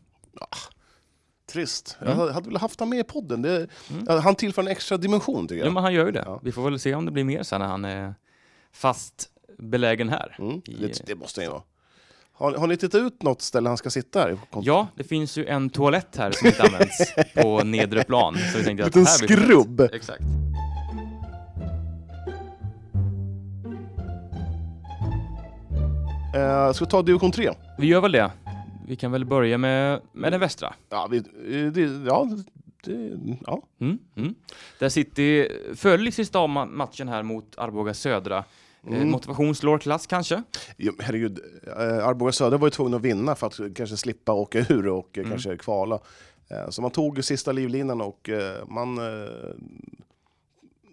Trist. 1.53 1.97
Mm. 2.01 2.19
Jag 2.19 2.33
hade- 2.33 2.49
väl 2.49 2.57
haft 2.59 2.81
honom 2.81 2.91
med 2.91 2.99
i 3.01 3.05
podden. 3.05 3.43
Det, 3.43 3.57
Mm. 3.91 4.05
ja, 4.09 4.19
Han 4.21 4.35
tillför 4.35 4.63
en 4.63 4.69
extra 4.69 4.97
dimension 4.97 5.49
tycker 5.49 5.61
Ja, 5.61 5.65
jag. 5.67 5.73
men 5.75 5.83
han 5.83 5.95
gör 5.95 6.07
ju 6.07 6.13
det. 6.13 6.23
Ja. 6.27 6.41
Vi 6.43 6.53
får 6.53 6.63
väl 6.71 6.79
se 6.79 6.95
om 6.95 7.05
det 7.07 7.11
blir 7.13 7.25
mer 7.25 7.43
sen 7.43 7.61
när 7.61 7.69
han 7.69 7.85
är 7.85 8.15
fast 8.73 9.29
belägen 9.59 10.09
här. 10.09 10.37
Mm. 10.39 10.51
I- 10.65 10.75
Det, 10.81 11.07
det 11.07 11.15
måste 11.15 11.41
han 11.41 11.45
ju 11.47 11.51
vara. 11.51 11.63
Har, 12.33 12.53
har 12.55 12.67
ni 12.67 12.77
tittat 12.77 13.01
ut 13.01 13.23
något 13.23 13.43
ställe 13.43 13.69
han 13.69 13.77
ska 13.79 13.91
sitta 13.91 14.21
här? 14.21 14.39
Ja, 14.63 14.89
det 14.97 15.05
finns 15.05 15.37
ju 15.39 15.47
en 15.47 15.71
toalett 15.71 16.17
här 16.17 16.31
som 16.31 16.47
inte 16.49 16.63
används 16.63 17.15
på 17.35 17.65
nedre 17.65 18.05
plan. 18.05 18.37
Så 18.53 18.59
vi 18.59 18.65
tänkte 18.65 18.87
att 18.87 18.93
fint. 18.95 19.09
skrubb! 19.09 19.81
Exakt. 19.81 20.23
Eh, 26.35 26.73
ska 26.73 26.85
vi 26.85 26.91
ta 26.91 27.03
division 27.03 27.33
3? 27.33 27.51
Vi 27.79 27.87
gör 27.87 28.01
väl 28.01 28.13
det. 28.13 28.31
Vi 28.93 28.97
kan 28.97 29.13
väl 29.13 29.25
börja 29.25 29.59
med, 29.59 30.01
med 30.13 30.33
den 30.33 30.41
västra. 30.41 30.75
Ja, 30.89 31.09
vi, 31.11 31.17
eh, 31.19 31.73
det, 31.73 31.81
ja, 32.07 32.29
det, 32.85 33.19
ja. 33.47 33.63
Mm, 33.81 33.99
mm. 34.17 34.35
Där 34.79 34.89
City 34.89 35.49
föll 35.75 36.09
i 36.09 36.13
sista 36.13 36.39
ma- 36.39 36.67
matchen 36.67 37.09
här 37.09 37.23
mot 37.23 37.59
Arboga 37.59 37.95
Södra. 37.95 38.39
Eh, 38.39 38.45
Mm. 38.97 39.11
motivation 39.11 39.55
slår 39.55 39.79
klass 39.79 40.07
kanske? 40.07 40.43
Jo, 40.77 40.93
herregud, 40.99 41.39
eh, 41.67 42.07
Arboga 42.07 42.33
Södra 42.33 42.59
var 42.59 42.67
ju 42.67 42.71
tvungna 42.71 42.97
att 42.97 43.03
vinna 43.03 43.35
för 43.35 43.47
att 43.47 43.61
kanske 43.77 43.97
slippa 43.97 44.33
åka 44.33 44.59
ur 44.69 44.89
och 44.89 45.19
Mm. 45.19 45.31
kanske 45.31 45.57
kvala. 45.57 45.99
Så 46.71 46.83
man 46.83 46.91
tog 46.91 47.25
sista 47.25 47.53
livlinan 47.53 48.01
och 48.01 48.31
man, 48.69 48.99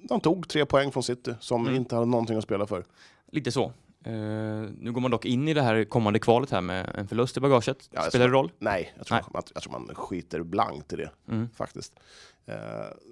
man 0.10 0.20
tog 0.22 0.48
tre 0.48 0.66
poäng 0.66 0.92
från 0.92 1.04
City 1.04 1.34
som 1.40 1.62
Mm. 1.62 1.76
inte 1.76 1.96
hade 1.96 2.08
någonting 2.08 2.38
att 2.38 2.44
spela 2.44 2.68
för. 2.68 2.84
Lite 3.32 3.52
så. 3.52 3.72
Eh, 4.06 4.12
nu 4.80 4.92
går 4.92 5.02
man 5.02 5.12
dock 5.12 5.26
in 5.26 5.48
i 5.48 5.54
det 5.54 5.62
här 5.62 5.84
kommande 5.84 6.20
kvalet 6.20 6.52
här 6.52 6.62
med 6.62 6.92
en 6.96 7.08
förlust 7.08 7.38
i 7.38 7.40
bagaget. 7.40 7.90
Ja, 7.92 8.02
Spelar 8.02 8.28
det 8.28 8.34
roll? 8.34 8.52
Nej, 8.60 8.94
jag 8.98 9.08
tror, 9.08 9.16
Nej. 9.18 9.24
Man, 9.34 9.44
jag 9.54 9.64
tror 9.64 9.72
man 9.72 9.96
skiter 9.96 10.44
blankt 10.44 10.94
i 10.94 10.96
det 10.96 11.12
Mm. 11.28 11.50
faktiskt. 11.56 11.94
Eh, 12.46 12.56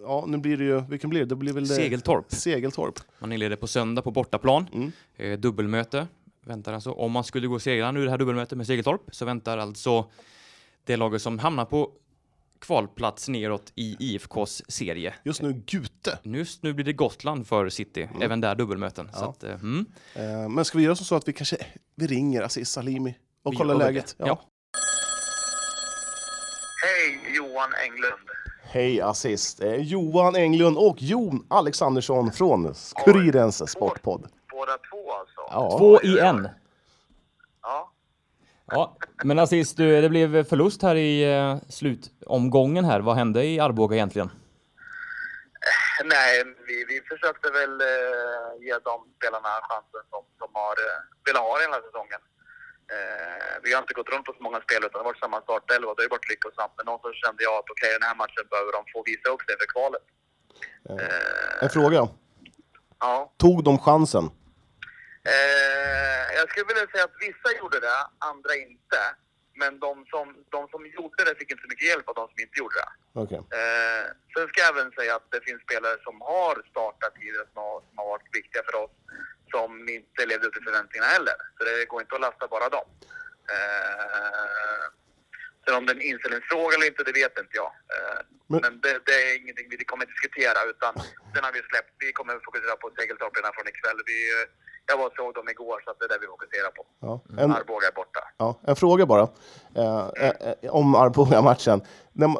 ja, 0.04 0.24
nu 0.28 0.38
blir 0.38 0.58
det 0.58 0.64
ju, 0.64 0.82
vilken 0.82 1.10
blir 1.10 1.20
det? 1.20 1.26
Det 1.26 1.36
blir 1.36 1.54
väl 1.54 1.68
det- 1.68 1.76
Segeltorp. 1.76 2.32
Segeltorp. 2.32 3.00
Man 3.20 3.32
inleder 3.34 3.56
på 3.56 3.68
söndag 3.68 4.02
på 4.02 4.12
bortaplan. 4.12 4.68
Mm. 4.74 4.92
Eh, 5.16 5.40
dubbelmöte 5.40 6.08
väntar 6.46 6.74
alltså. 6.74 6.92
Om 6.92 7.12
man 7.12 7.24
skulle 7.24 7.48
gå 7.48 7.60
segrande 7.60 8.00
ur 8.00 8.06
det 8.06 8.12
här 8.12 8.18
dubbelmötet 8.18 8.58
med 8.58 8.68
Segeltorp 8.68 9.02
så 9.12 9.26
väntar 9.26 9.58
alltså 9.58 10.06
det 10.84 10.98
laget 10.98 11.22
som 11.22 11.40
hamnar 11.40 11.66
på 11.66 11.92
kvalplats 12.62 13.30
neråt 13.30 13.72
i 13.76 13.96
IFKs 14.00 14.62
serie. 14.68 15.14
Just 15.24 15.42
nu 15.42 15.54
Gute. 15.66 16.20
Just 16.24 16.64
nu 16.64 16.74
blir 16.74 16.86
det 16.86 16.94
Gotland 16.94 17.48
för 17.48 17.70
City, 17.70 18.04
Mm. 18.04 18.22
även 18.22 18.42
där 18.42 18.56
dubbelmöten. 18.56 19.10
Så 19.14 19.24
Ja. 19.24 19.30
att, 19.30 19.44
eh, 19.44 19.54
mm. 19.54 19.86
Eh, 20.16 20.50
men 20.50 20.66
ska 20.66 20.78
vi 20.78 20.84
göra 20.84 20.96
så 20.96 21.16
att 21.16 21.28
vi 21.28 21.34
kanske 21.34 21.58
vi 21.96 22.08
ringer 22.08 22.42
Aziz 22.42 22.70
Salimi 22.70 23.16
och 23.44 23.54
Vi 23.54 23.58
kollar 23.58 23.76
läget? 23.76 24.16
det. 24.18 24.28
Ja. 24.28 24.42
Hej 26.84 27.20
Johan 27.36 27.70
Englund. 27.84 28.30
Hej 28.64 29.02
är 29.62 29.78
Johan 29.80 30.36
Englund 30.36 30.78
och 30.78 31.02
Jon 31.02 31.46
Alexandersson 31.50 32.32
från 32.32 32.74
Kurirens 33.06 33.70
Sportpodd. 33.72 34.28
Båda 34.52 34.72
två 34.72 35.12
alltså? 35.12 35.42
Ja. 35.52 35.78
Två 35.80 36.02
i 36.02 36.20
en. 36.20 36.48
Ja. 38.72 38.98
Men 39.24 39.40
assist, 39.40 39.78
du, 39.78 40.02
det 40.02 40.10
blev 40.10 40.44
förlust 40.44 40.82
här 40.82 40.96
i 40.96 41.34
eh, 41.34 41.58
slutomgången 41.70 42.86
här. 42.86 43.00
Vad 43.00 43.16
hände 43.16 43.44
i 43.44 43.60
Arboga 43.60 43.96
egentligen? 43.96 44.30
Nej, 46.06 46.44
vi, 46.68 46.76
vi 46.92 47.02
försökte 47.12 47.48
väl 47.60 47.82
eh, 47.82 48.50
ge 48.66 48.74
de 48.90 48.96
spelarna 49.18 49.52
chansen 49.70 50.04
som 50.12 50.24
de 50.42 50.48
har 50.62 50.76
eh, 50.88 51.00
velat 51.28 51.44
ha 51.48 51.54
hela 51.66 51.78
säsongen. 51.88 52.22
Eh, 52.96 53.54
vi 53.64 53.70
har 53.74 53.82
inte 53.82 53.94
gått 54.00 54.10
runt 54.14 54.26
på 54.26 54.34
så 54.38 54.44
många 54.48 54.60
spel 54.66 54.78
utan 54.86 54.92
det 54.92 54.98
har 55.04 55.12
varit 55.12 55.24
samma 55.26 55.42
startelva 55.48 55.88
och 55.90 55.96
det 55.96 56.02
har 56.02 56.08
ju 56.10 56.16
varit 56.18 56.30
lyckosamt. 56.34 56.74
Men 56.78 56.86
någonstans 56.90 57.16
kände 57.26 57.42
jag 57.48 57.54
att 57.62 57.70
okej, 57.74 57.92
den 58.00 58.08
här 58.10 58.16
matchen 58.24 58.46
behöver 58.54 58.72
de 58.78 58.82
få 58.94 59.00
visa 59.12 59.28
upp 59.34 59.44
sig 59.48 59.56
för 59.62 59.68
kvalet. 59.76 60.06
Eh, 60.90 61.64
En 61.66 61.70
fråga. 61.78 62.00
ja. 63.06 63.16
Tog 63.44 63.58
de 63.70 63.74
chansen? 63.88 64.26
Eh, 65.34 66.24
jag 66.38 66.46
skulle 66.50 66.66
vilja 66.72 66.88
säga 66.92 67.04
att 67.04 67.18
vissa 67.28 67.50
gjorde 67.60 67.80
det, 67.80 67.98
andra 68.32 68.56
inte. 68.56 69.02
Men 69.62 69.80
de 69.80 70.06
som, 70.14 70.28
de 70.56 70.68
som 70.74 70.82
gjorde 70.96 71.24
det 71.24 71.36
fick 71.40 71.52
inte 71.52 71.62
så 71.66 71.70
mycket 71.74 71.88
hjälp 71.92 72.08
av 72.10 72.16
de 72.16 72.26
som 72.32 72.40
inte 72.46 72.60
gjorde 72.62 72.76
det. 72.84 72.90
Okej. 73.24 73.38
Eh, 73.60 74.04
sen 74.34 74.48
ska 74.48 74.58
jag 74.62 74.70
även 74.78 74.92
säga 74.92 75.16
att 75.16 75.32
det 75.32 75.42
finns 75.48 75.62
spelare 75.68 75.98
som 76.08 76.16
har 76.22 76.56
startat 76.72 77.16
tidigare 77.16 77.46
som 77.54 77.58
har, 77.64 77.80
som 77.88 77.98
har 78.02 78.08
varit 78.14 78.30
viktiga 78.40 78.62
för 78.68 78.76
oss 78.84 78.92
som 79.54 79.90
inte 79.90 80.26
levde 80.26 80.48
upp 80.48 80.54
till 80.54 80.64
förväntningarna 80.70 81.10
heller. 81.16 81.38
Så 81.58 81.62
det 81.64 81.86
går 81.92 82.02
inte 82.02 82.16
att 82.16 82.22
lasta 82.28 82.48
bara 82.48 82.70
dem. 82.78 82.88
Eh, 83.54 84.84
sen 85.66 85.76
om 85.78 85.86
det 85.86 85.92
är 85.94 85.96
en 85.96 86.02
inställningsfråga 86.12 86.76
eller 86.76 86.88
inte, 86.92 87.04
det 87.04 87.12
vet 87.24 87.38
inte 87.44 87.56
jag. 87.64 87.72
Eh, 87.96 88.20
Men- 88.50 88.62
men 88.62 88.74
det, 88.82 88.94
det 89.08 89.16
är 89.24 89.30
ingenting 89.42 89.68
vi 89.70 89.86
kommer 89.92 90.06
diskutera 90.06 90.60
utan 90.74 90.94
den 91.34 91.44
har 91.46 91.52
vi 91.58 91.62
släppt. 91.72 91.94
Vi 92.06 92.12
kommer 92.20 92.34
fokusera 92.48 92.76
på 92.76 92.92
segeltorparna 93.00 93.50
från 93.56 93.68
ikväll. 93.74 94.00
Vi, 94.12 94.20
jag 94.88 94.98
var 94.98 95.06
och 95.06 95.14
såg 95.16 95.34
dem 95.34 95.50
igår 95.50 95.82
så 95.86 95.92
att 95.92 96.00
det 96.00 96.06
är 96.06 96.10
det 96.10 96.18
vi 96.22 96.28
fokuserar 96.28 96.72
på. 96.72 96.86
Ja. 97.00 97.22
En, 97.44 97.52
Arboga 97.52 97.88
är 97.88 97.92
borta. 97.92 98.20
ja, 98.38 98.60
en 98.68 98.76
fråga 98.76 99.06
bara 99.06 99.28
eh, 99.76 100.10
eh, 100.18 100.54
eh, 100.62 100.70
om 100.76 100.96
Arboga-matchen. 100.96 101.82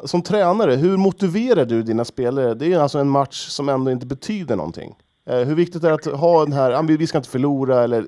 Som 0.04 0.22
tränare, 0.22 0.74
hur 0.74 0.96
motiverar 0.96 1.64
du 1.64 1.82
dina 1.82 2.04
spelare? 2.04 2.54
Det 2.54 2.72
är 2.72 2.78
alltså 2.78 2.98
en 2.98 3.08
match 3.08 3.48
som 3.48 3.68
ändå 3.68 3.90
inte 3.90 4.06
betyder 4.06 4.56
någonting. 4.56 4.96
Eh, 5.30 5.38
hur 5.48 5.54
viktigt 5.54 5.84
är 5.84 5.88
det 5.88 5.94
att 5.94 6.20
ha 6.20 6.44
den 6.44 6.52
här, 6.52 6.70
ah, 6.72 6.82
vi 6.82 7.06
ska 7.06 7.18
inte 7.18 7.30
förlora 7.30 7.84
eller... 7.84 8.02
eh, 8.02 8.06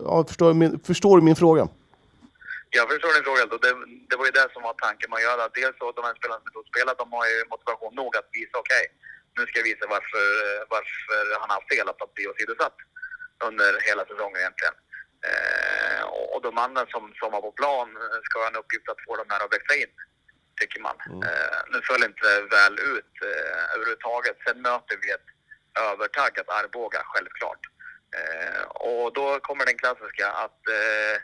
Ja, 0.00 0.24
förstår, 0.28 0.48
du 0.48 0.54
min, 0.54 0.80
förstår 0.90 1.14
du 1.18 1.22
min 1.30 1.36
fråga? 1.44 1.62
Jag 2.78 2.84
förstår 2.92 3.10
din 3.16 3.24
fråga. 3.28 3.42
Det, 3.64 3.72
det 4.10 4.16
var 4.20 4.24
ju 4.30 4.34
det 4.40 4.46
som 4.54 4.62
var 4.68 4.74
tanken 4.86 5.08
man 5.14 5.20
gör. 5.26 5.36
Dels 5.60 5.74
så 5.80 5.84
de 5.98 6.02
här 6.08 6.14
spelarna 6.20 6.40
som 6.44 6.48
inte 6.60 6.70
spelat, 6.74 6.96
de 7.02 7.06
har 7.16 7.24
ju 7.32 7.36
motivation 7.54 7.92
nog 8.02 8.10
att 8.20 8.28
visa 8.38 8.56
okej, 8.64 8.84
nu 9.36 9.42
ska 9.46 9.54
jag 9.60 9.68
visa 9.72 9.84
varför, 9.96 10.24
varför 10.76 11.18
han 11.40 11.48
har 11.50 11.56
haft 11.58 11.70
fel 11.74 11.86
att 11.92 12.14
bli 12.16 12.24
åsidosatt 12.32 12.76
under 13.46 13.70
hela 13.88 14.04
säsongen 14.10 14.40
egentligen. 14.40 14.76
Eh, 15.28 16.02
och, 16.34 16.42
de 16.42 16.58
andra 16.58 16.82
som, 16.94 17.02
som 17.20 17.32
var 17.32 17.40
på 17.40 17.52
plan 17.52 17.88
eh, 18.02 18.20
ska 18.26 18.34
ha 18.42 18.48
en 18.48 18.60
uppgift 18.62 18.88
att 18.88 19.04
få 19.06 19.12
de 19.16 19.26
här 19.32 19.44
att 19.44 19.54
växa 19.56 19.74
in, 19.82 19.92
tycker 20.60 20.80
man. 20.80 20.96
Eh, 21.28 21.58
nu 21.72 21.78
föll 21.88 22.04
inte 22.10 22.28
väl 22.56 22.74
ut 22.94 23.14
eh, 23.28 23.74
överhuvudtaget. 23.74 24.36
Sen 24.46 24.58
möter 24.68 24.96
vi 25.02 25.08
ett 25.16 25.28
övertaggat 25.90 26.48
Arboga, 26.58 27.00
självklart. 27.12 27.62
Eh, 28.18 28.62
och 28.90 29.12
då 29.18 29.26
kommer 29.40 29.66
den 29.66 29.78
klassiska 29.82 30.26
att 30.44 30.60
eh, 30.78 31.14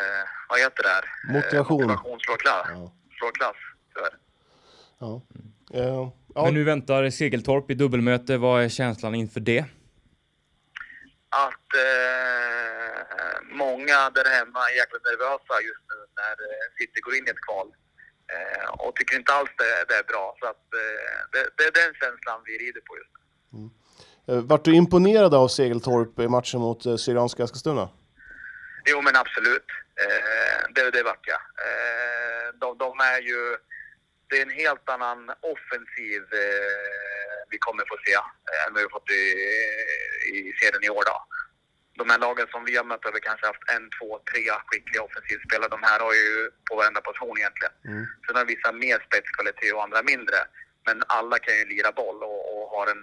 eh, 0.00 0.24
vad 0.48 0.58
heter 0.60 0.82
det 0.82 0.92
här? 0.96 1.04
Motivation. 1.36 1.82
Eh, 1.82 1.86
motivation 1.86 2.20
slår 2.20 2.36
klass. 2.36 2.66
Ja. 2.68 2.92
Slår 3.18 3.32
klass, 3.40 3.60
tyvärr. 3.94 4.14
Ja. 4.98 5.22
Eh, 5.74 6.10
ja. 6.34 6.44
Men 6.44 6.54
nu 6.54 6.64
väntar 6.64 7.10
Segeltorp 7.10 7.70
i 7.70 7.74
dubbelmöte. 7.74 8.36
Vad 8.36 8.62
är 8.64 8.68
känslan 8.68 9.14
inför 9.14 9.40
det? 9.40 9.64
Att 11.46 11.68
eh, 11.86 12.98
många 13.64 14.10
där 14.16 14.28
hemma 14.38 14.60
är 14.68 14.74
jäkligt 14.80 15.04
nervösa 15.10 15.54
just 15.68 15.84
nu 15.92 15.98
när 16.20 16.34
eh, 16.46 16.64
City 16.78 17.00
går 17.00 17.14
in 17.14 17.26
i 17.26 17.30
ett 17.30 17.46
kval. 17.48 17.68
Eh, 18.34 18.68
och 18.82 18.96
tycker 18.96 19.16
inte 19.16 19.32
alls 19.32 19.50
det, 19.58 19.84
det 19.88 19.94
är 19.94 20.02
bra. 20.12 20.36
Så 20.40 20.46
att, 20.46 20.66
eh, 20.82 21.18
det, 21.32 21.42
det 21.56 21.64
är 21.64 21.72
den 21.82 21.94
känslan 22.02 22.38
vi 22.44 22.58
rider 22.58 22.80
på 22.80 22.92
just 23.00 23.10
nu. 23.16 23.70
Eh, 24.28 24.40
Vart 24.50 24.64
du 24.64 24.74
imponerad 24.74 25.34
av 25.34 25.48
Segeltorp 25.48 26.18
i 26.18 26.28
matchen 26.28 26.60
mot 26.60 26.86
eh, 26.86 26.96
Syrianska 26.96 27.42
Eskilstuna? 27.44 27.88
Jo, 28.86 29.00
men 29.02 29.16
absolut. 29.16 29.66
Det, 30.74 30.90
det 30.90 31.02
vart 31.02 31.26
jag. 31.26 31.40
De, 32.60 32.78
de 32.78 33.00
är 33.00 33.20
ju... 33.20 33.56
Det 34.34 34.40
är 34.40 34.50
en 34.52 34.62
helt 34.66 34.88
annan 34.96 35.20
offensiv 35.54 36.22
eh, 36.42 37.40
vi 37.52 37.58
kommer 37.66 37.82
få 37.92 37.96
se 38.06 38.14
eh, 38.14 38.62
än 38.62 38.70
vad 38.72 38.80
vi 38.80 38.86
har 38.88 38.96
fått 38.98 39.10
i, 39.22 39.24
i 40.36 40.52
serien 40.60 40.84
i 40.84 40.90
år. 40.96 41.04
Då. 41.10 41.16
De 42.00 42.04
här 42.10 42.18
lagen 42.26 42.46
som 42.50 42.64
vi 42.68 42.76
har 42.76 42.84
mött 42.84 43.04
har 43.04 43.12
vi 43.12 43.20
kanske 43.28 43.46
haft 43.46 43.66
en, 43.74 43.84
två, 43.96 44.08
tre 44.30 44.44
skickliga 44.66 45.02
offensivspelare. 45.08 45.74
De 45.76 45.82
här 45.88 45.98
har 46.06 46.14
ju 46.22 46.30
på 46.68 46.72
varenda 46.76 47.00
position 47.08 47.38
egentligen. 47.38 47.74
Mm. 47.90 48.04
Sen 48.24 48.36
har 48.36 48.44
vissa 48.54 48.70
mer 48.84 48.98
spetskvalitet 49.06 49.74
och 49.74 49.84
andra 49.86 50.00
mindre. 50.12 50.38
Men 50.86 50.96
alla 51.18 51.36
kan 51.44 51.54
ju 51.58 51.64
lira 51.74 51.90
boll 52.00 52.18
och, 52.30 52.40
och 52.52 52.64
har 52.74 52.86
en 52.94 53.02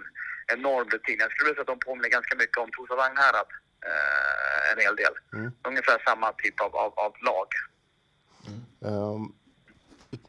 enorm 0.56 0.88
rutin. 0.94 1.18
Jag 1.24 1.30
skulle 1.30 1.46
vilja 1.46 1.58
säga 1.58 1.66
att 1.68 1.74
de 1.74 1.86
påminner 1.88 2.16
ganska 2.18 2.34
mycket 2.42 2.58
om 2.64 2.70
Trosa 2.70 2.94
Vagnhärad. 3.02 3.50
Eh, 3.88 4.72
en 4.72 4.78
hel 4.84 4.96
del. 5.02 5.14
Mm. 5.36 5.48
Ungefär 5.70 5.98
samma 6.08 6.28
typ 6.32 6.60
av, 6.66 6.72
av, 6.84 6.92
av 7.06 7.12
lag. 7.28 7.48
Ehm, 8.48 8.62
eh, 8.88 9.41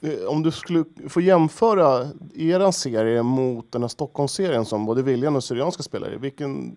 Eh, 0.02 0.26
om 0.28 0.44
du 0.44 0.52
skulle 0.52 0.86
få 1.10 1.22
jämföra 1.22 2.08
eran 2.36 2.74
serie 2.74 3.24
mot 3.24 3.72
den 3.72 3.82
här 3.82 3.90
Stockholmsserien 3.90 4.66
som 4.66 4.86
både 4.86 5.04
Viljan 5.04 5.36
och 5.36 5.44
Syrianska 5.44 5.84
spelar 5.84 6.14
i, 6.14 6.18
vilken, 6.18 6.76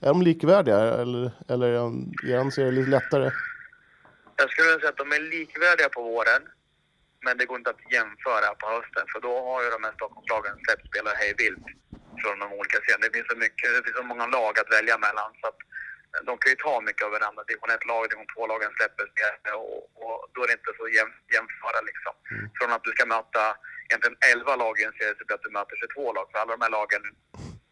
är 0.00 0.08
de 0.08 0.22
likvärdiga 0.22 0.78
eller, 0.78 1.30
eller 1.48 1.66
är 1.66 1.72
er 1.74 2.34
eran 2.34 2.52
serie 2.52 2.72
lite 2.72 2.90
lättare? 2.90 3.30
Jag 4.36 4.50
skulle 4.50 4.66
vilja 4.68 4.80
säga 4.80 4.90
att 4.90 5.02
de 5.04 5.12
är 5.12 5.20
likvärdiga 5.20 5.88
på 5.88 6.02
våren. 6.02 6.42
Men 7.24 7.38
det 7.38 7.46
går 7.46 7.58
inte 7.58 7.70
att 7.70 7.92
jämföra 7.96 8.48
på 8.60 8.66
hösten. 8.74 9.04
För 9.12 9.20
då 9.26 9.32
har 9.46 9.58
ju 9.64 9.68
de 9.76 9.80
här 9.86 9.94
Stockholmslagen 9.98 10.54
släppt 10.64 10.86
spelare 10.90 11.16
hej 11.22 11.32
vilt 11.42 11.66
från 12.22 12.36
de 12.42 12.46
olika 12.58 12.76
serierna. 12.80 13.04
Det 13.06 13.14
finns 13.16 13.30
så, 13.32 13.38
mycket, 13.44 13.66
det 13.76 13.82
finns 13.84 14.00
så 14.02 14.08
många 14.12 14.26
lag 14.36 14.52
att 14.60 14.70
välja 14.78 14.96
mellan. 15.06 15.30
Så 15.40 15.44
att 15.50 15.60
de 16.28 16.32
kan 16.38 16.50
ju 16.52 16.56
ta 16.66 16.74
mycket 16.88 17.04
av 17.06 17.10
varandra. 17.18 17.40
Division 17.48 17.70
1-lag, 17.78 18.02
division 18.10 18.30
2-lagen 18.36 18.70
släpper 18.78 19.04
spelare 19.12 19.56
och, 19.64 19.78
och 20.02 20.18
då 20.32 20.38
är 20.42 20.46
det 20.48 20.56
inte 20.60 20.72
så 20.80 20.84
jäm, 20.98 21.12
jämföra 21.36 21.80
liksom. 21.90 22.14
Från 22.58 22.70
att 22.74 22.84
du 22.86 22.90
ska 22.96 23.04
möta 23.16 23.42
egentligen 23.88 24.16
11 24.34 24.56
lag 24.62 24.74
i 24.80 24.84
en 24.88 24.96
serie 24.98 25.14
så 25.18 25.24
blir 25.24 25.36
att 25.38 25.46
du 25.46 25.50
möter 25.58 25.74
22 25.76 26.12
lag. 26.16 26.26
För 26.30 26.38
alla 26.38 26.52
de 26.56 26.60
här 26.66 26.74
lagen 26.78 27.02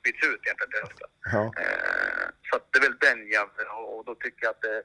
byts 0.04 0.22
ut 0.30 0.40
egentligen 0.44 0.70
till 0.72 0.84
hösten. 0.86 1.10
Ja. 1.34 1.42
Eh, 1.62 2.26
Så 2.48 2.54
det 2.70 2.78
är 2.78 2.82
väl 2.88 2.98
den 3.08 3.20
jäveln 3.36 3.68
och 3.78 3.86
och 3.96 4.04
då 4.08 4.14
tycker 4.14 4.42
jag 4.46 4.50
att 4.50 4.62
det, 4.68 4.82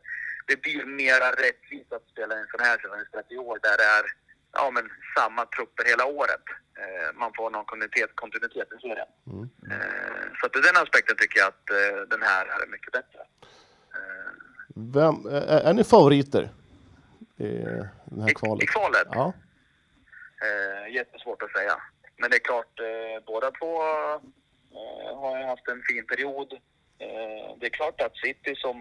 det 0.47 0.61
blir 0.61 0.85
mera 0.85 1.27
rättvist 1.45 1.91
att 1.93 2.05
spela 2.13 2.33
en 2.39 2.47
sån 2.51 2.59
här 2.67 2.77
säsong 2.77 3.01
istället 3.01 3.31
i 3.31 3.37
år 3.37 3.59
där 3.65 3.77
det 3.81 3.83
är 3.99 4.05
ja, 4.51 4.71
men 4.71 4.89
samma 5.17 5.45
trupper 5.45 5.85
hela 5.85 6.05
året. 6.05 6.43
Eh, 6.81 7.15
Man 7.15 7.31
får 7.35 7.49
någon 7.49 7.65
kontinuitet, 7.65 8.11
kontinuitet 8.15 8.67
i 8.77 8.81
serien. 8.81 9.07
Mm. 9.27 9.49
Eh, 9.71 10.25
Så 10.39 10.45
att 10.45 10.55
ur 10.55 10.61
den 10.61 10.83
aspekten 10.83 11.15
tycker 11.17 11.39
jag 11.39 11.47
att 11.47 11.69
eh, 11.69 12.01
den 12.09 12.21
här 12.21 12.45
är 12.45 12.67
mycket 12.67 12.91
bättre. 12.91 13.19
Vem, 14.75 15.15
är, 15.25 15.59
är 15.69 15.73
ni 15.73 15.83
favoriter 15.83 16.49
i 17.37 17.47
den 18.05 18.21
här 18.21 18.33
kvalet? 18.33 18.63
I 18.63 18.67
kvalet? 18.67 19.07
Ja. 19.11 19.33
Eh, 20.45 20.93
jättesvårt 20.95 21.41
att 21.41 21.51
säga. 21.51 21.81
Men 22.17 22.29
det 22.29 22.35
är 22.37 22.39
klart, 22.39 22.79
eh, 22.79 23.25
båda 23.25 23.51
två 23.51 23.81
eh, 23.81 24.19
har 25.21 25.47
haft 25.47 25.67
en 25.67 25.81
fin 25.89 26.05
period. 26.07 26.53
Eh, 26.99 27.55
det 27.59 27.65
är 27.65 27.69
klart 27.69 28.01
att 28.01 28.17
City 28.17 28.55
som, 28.55 28.75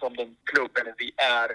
som 0.00 0.16
den 0.16 0.36
klubben 0.44 0.94
vi 0.98 1.12
är 1.16 1.50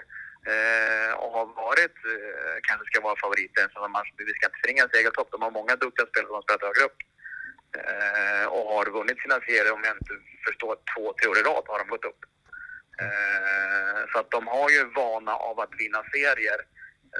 eh, 0.52 1.12
och 1.22 1.30
har 1.38 1.46
varit 1.46 1.96
eh, 2.12 2.56
kanske 2.68 2.86
ska 2.86 3.00
vara 3.00 3.16
favoriten. 3.24 3.68
Så 3.72 3.88
man, 3.88 4.04
vi 4.16 4.32
ska 4.34 4.46
inte 4.46 4.58
förringa 4.62 4.88
segertopp. 4.94 5.30
De 5.30 5.42
har 5.42 5.50
många 5.50 5.76
duktiga 5.76 6.06
spelare 6.06 6.28
som 6.28 6.34
har 6.38 6.42
spelat 6.42 6.62
högre 6.68 6.84
upp. 6.88 6.98
Eh, 7.80 8.46
och 8.54 8.64
har 8.74 8.86
vunnit 8.98 9.18
sina 9.22 9.38
serier, 9.40 9.72
om 9.72 9.82
jag 9.84 9.94
inte 9.96 10.14
förstår, 10.46 10.72
två, 10.92 11.04
tre 11.18 11.26
år 11.30 11.38
i 11.38 11.42
rad 11.50 11.64
har 11.72 11.78
de 11.78 11.88
gått 11.88 12.04
upp. 12.10 12.22
Eh, 13.02 14.00
så 14.12 14.16
att 14.18 14.30
de 14.30 14.40
har 14.46 14.68
ju 14.70 14.82
vana 14.84 15.34
av 15.48 15.60
att 15.60 15.74
vinna 15.82 16.00
serier. 16.14 16.60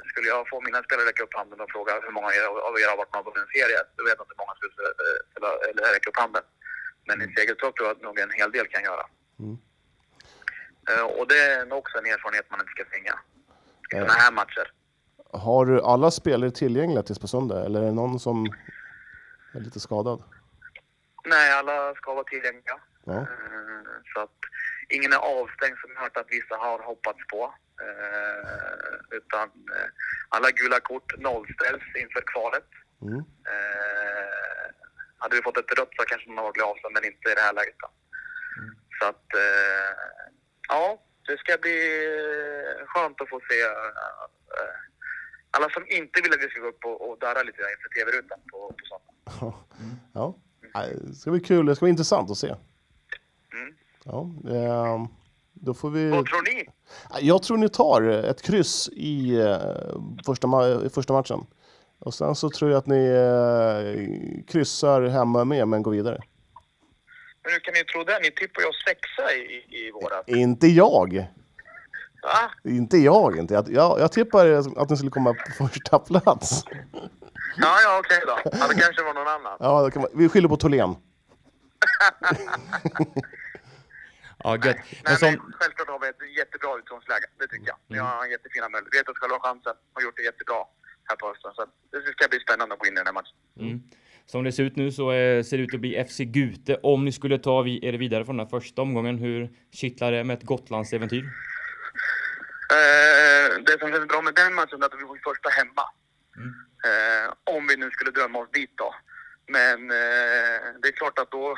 Skulle 0.09 0.27
jag 0.27 0.49
få 0.49 0.61
mina 0.61 0.83
spelare 0.83 1.07
räcka 1.09 1.23
upp 1.23 1.33
handen 1.39 1.59
och 1.61 1.71
fråga 1.71 1.91
hur 2.05 2.11
många 2.17 2.27
av 2.67 2.73
er 2.81 2.89
har 2.91 2.97
varit 2.97 3.13
med 3.13 3.19
och 3.21 3.25
vunnit 3.25 3.47
en 3.47 3.53
serie, 3.59 3.79
då 3.95 4.03
vet 4.03 4.15
jag 4.17 4.23
inte 4.25 4.33
hur 4.37 4.43
många 4.43 4.55
skulle 4.59 4.73
eller- 5.35 5.59
eller 5.69 5.93
räcka 5.95 6.09
upp 6.09 6.17
handen. 6.23 6.43
Men 7.07 7.21
i 7.21 7.27
segertopp 7.35 7.75
tror 7.75 7.87
jag 7.87 7.95
att 7.97 8.01
nog 8.07 8.19
en 8.19 8.31
hel 8.39 8.51
del 8.51 8.67
kan 8.67 8.83
göra. 8.83 9.05
Mm. 9.39 9.57
Eh, 10.89 11.03
Och 11.19 11.27
det 11.27 11.39
är 11.39 11.65
nog 11.65 11.77
också 11.77 11.97
en 11.97 12.05
erfarenhet 12.05 12.45
man 12.51 12.59
inte 12.59 12.71
ska 12.71 12.83
tvinga 12.85 13.19
i 13.93 13.95
Eh. 13.95 13.99
sådana 14.01 14.13
här 14.19 14.31
matcher. 14.31 14.71
Har 15.33 15.65
du 15.65 15.81
alla 15.81 16.11
spelare 16.11 16.51
tillgängliga 16.51 17.03
tills 17.03 17.19
på 17.19 17.27
söndag 17.27 17.65
eller 17.65 17.81
är 17.81 17.85
det 17.85 17.91
någon 17.91 18.19
som 18.19 18.45
är 19.55 19.59
lite 19.59 19.79
skadad? 19.79 20.23
Nej, 21.25 21.51
alla 21.53 21.95
ska 21.95 22.13
vara 22.13 22.23
tillgängliga. 22.23 22.79
Ja. 23.05 23.13
Eh, 23.13 23.27
Så 24.13 24.19
att 24.19 24.39
ingen 24.89 25.13
är 25.13 25.17
avstängd 25.17 25.77
som 25.77 25.91
jag 25.95 26.01
hört 26.01 26.17
att 26.17 26.27
vissa 26.29 26.55
har 26.55 26.79
hoppats 26.79 27.19
på. 27.33 27.53
Eh, 27.85 29.17
utan 29.17 29.43
eh, 29.75 29.89
alla 30.29 30.51
gula 30.51 30.79
kort 30.79 31.17
nollställs 31.19 31.83
inför 32.03 32.23
kvalet. 32.33 32.67
Mm. 33.01 33.19
Eh, 33.51 34.67
hade 35.17 35.35
vi 35.35 35.41
fått 35.41 35.57
ett 35.57 35.77
rött 35.79 35.93
så 35.97 36.03
kanske 36.05 36.29
man 36.29 36.43
var 36.43 36.51
glad 36.53 36.69
avstängd, 36.69 36.93
men 36.93 37.05
inte 37.05 37.29
i 37.31 37.35
det 37.35 37.41
här 37.41 37.53
läget. 37.53 37.75
Då. 37.79 37.89
Så 38.99 39.05
att, 39.11 39.27
eh, 39.45 39.91
ja, 40.73 40.85
det 41.27 41.37
ska 41.37 41.51
bli 41.61 41.77
eh, 42.05 42.85
skönt 42.87 43.21
att 43.21 43.29
få 43.29 43.39
se 43.49 43.59
eh, 43.61 44.75
alla 45.51 45.69
som 45.69 45.83
inte 45.87 46.21
vill 46.23 46.33
att 46.33 46.43
vi 46.45 46.49
ska 46.49 46.59
gå 46.61 46.67
upp 46.67 46.85
och, 46.85 47.09
och 47.09 47.17
darra 47.19 47.43
lite 47.43 47.61
inför 47.75 47.89
tv-rutan 47.97 48.39
på, 48.51 48.57
på 48.77 48.83
söndag. 48.89 49.57
Ja. 50.13 50.35
Nej, 50.75 50.95
Det 51.01 51.15
ska 51.15 51.31
bli 51.31 51.39
kul, 51.39 51.65
det 51.65 51.75
ska 51.75 51.85
bli 51.85 51.89
intressant 51.91 52.31
att 52.31 52.37
se. 52.37 52.47
Mm. 52.47 53.75
Ja, 54.05 54.21
ehm, 54.55 55.07
då 55.53 55.73
får 55.73 55.89
vi... 55.89 56.09
Vad 56.09 56.25
tror 56.25 56.41
ni? 56.55 56.65
Jag 57.27 57.43
tror 57.43 57.57
ni 57.57 57.69
tar 57.69 58.01
ett 58.01 58.41
kryss 58.41 58.89
i 58.89 59.39
eh, 59.39 59.57
första, 60.25 60.47
ma- 60.47 60.85
i 60.85 60.89
första 60.89 61.13
matchen. 61.13 61.45
Och 61.99 62.13
sen 62.13 62.35
så 62.35 62.49
tror 62.49 62.71
jag 62.71 62.77
att 62.77 62.87
ni 62.87 63.05
eh, 63.07 64.43
kryssar 64.51 65.01
hemma 65.01 65.45
med 65.45 65.67
men 65.67 65.83
går 65.83 65.91
vidare. 65.91 66.21
Men 67.43 67.53
hur 67.53 67.59
kan 67.59 67.73
ni 67.73 67.83
tro 67.83 68.03
det? 68.03 68.19
Ni 68.21 68.31
tippade 68.31 68.63
ju 68.63 68.69
oss 68.69 68.83
sexa 68.87 69.33
i, 69.33 69.65
i 69.69 69.91
våras. 69.91 70.23
Inte 70.27 70.67
jag! 70.67 71.27
Va? 72.23 72.51
Inte 72.63 72.97
jag 72.97 73.37
inte. 73.37 73.53
Jag, 73.53 73.71
jag, 73.71 73.99
jag 73.99 74.11
tippar 74.11 74.47
att 74.77 74.89
ni 74.89 74.97
skulle 74.97 75.11
komma 75.11 75.33
på 75.33 75.67
första 75.67 75.99
plats. 75.99 76.63
Ja, 77.57 77.77
ja, 77.83 77.99
okej 77.99 78.21
då. 78.27 78.37
Ja, 78.59 78.67
det 78.67 78.75
kanske 78.81 79.03
var 79.03 79.13
någon 79.13 79.27
annan. 79.27 79.57
Ja, 79.59 79.83
det 79.83 79.91
kan 79.91 80.01
man, 80.01 80.11
vi 80.13 80.29
skyller 80.29 80.49
på 80.49 80.57
Tholén. 80.57 80.95
Ja, 84.43 84.55
gött. 84.55 84.63
Nej, 84.65 85.01
Men 85.03 85.17
som, 85.17 85.29
men 85.29 85.53
självklart 85.59 85.87
har 85.87 85.99
vi 85.99 86.07
ett 86.07 86.37
jättebra 86.37 86.77
utgångsläge. 86.77 87.25
Det 87.39 87.47
tycker 87.47 87.67
jag. 87.67 87.77
Vi 87.87 87.97
har 87.97 88.25
jättefina 88.25 88.69
möjligheter. 88.69 88.97
Vet 88.99 89.09
att 89.09 89.15
ska 89.15 89.27
ha 89.27 89.39
chansen. 89.47 89.75
Har 89.93 90.01
gjort 90.01 90.17
det 90.17 90.23
jättebra 90.23 90.59
här 91.09 91.15
på 91.15 91.25
hösten. 91.27 91.51
Så 91.55 91.61
det 91.91 92.11
ska 92.15 92.27
bli 92.33 92.39
spännande 92.39 92.73
att 92.73 92.79
gå 92.79 92.85
in 92.87 92.93
i 92.93 93.01
den 93.01 93.09
här 93.11 93.17
matchen. 93.19 93.35
mm. 93.59 93.77
Som 94.25 94.43
det 94.43 94.51
ser 94.51 94.63
ut 94.63 94.75
nu 94.75 94.91
så 94.91 95.11
eh, 95.11 95.43
ser 95.43 95.57
det 95.57 95.63
ut 95.63 95.73
att 95.73 95.79
bli 95.79 96.05
FC 96.05 96.17
Gute. 96.17 96.79
Om 96.83 97.05
ni 97.05 97.11
skulle 97.11 97.37
ta 97.39 97.67
er 97.67 97.93
vidare 97.93 98.25
från 98.25 98.37
den 98.37 98.47
första 98.47 98.81
omgången, 98.81 99.17
hur 99.17 99.49
kittlar 99.71 100.11
det 100.11 100.23
med 100.23 100.37
ett 100.37 100.43
Gotlandsäventyr? 100.43 101.23
Eh, 102.77 103.63
det 103.65 103.79
som 103.79 103.91
känns 103.91 104.07
bra 104.07 104.21
med 104.21 104.35
den 104.35 104.53
matchen 104.53 104.81
är 104.81 104.85
att 104.85 104.93
vi 104.93 105.05
får 105.07 105.33
första 105.33 105.49
hemma. 105.49 105.85
Mm. 106.37 106.53
Eh, 106.87 107.55
om 107.55 107.67
vi 107.67 107.75
nu 107.77 107.91
skulle 107.91 108.11
drömma 108.11 108.39
oss 108.39 108.51
dit 108.51 108.73
då. 108.75 108.95
Men 109.47 109.87
det 110.81 110.87
är 110.87 110.91
klart 110.91 111.19
att 111.19 111.31
då 111.31 111.57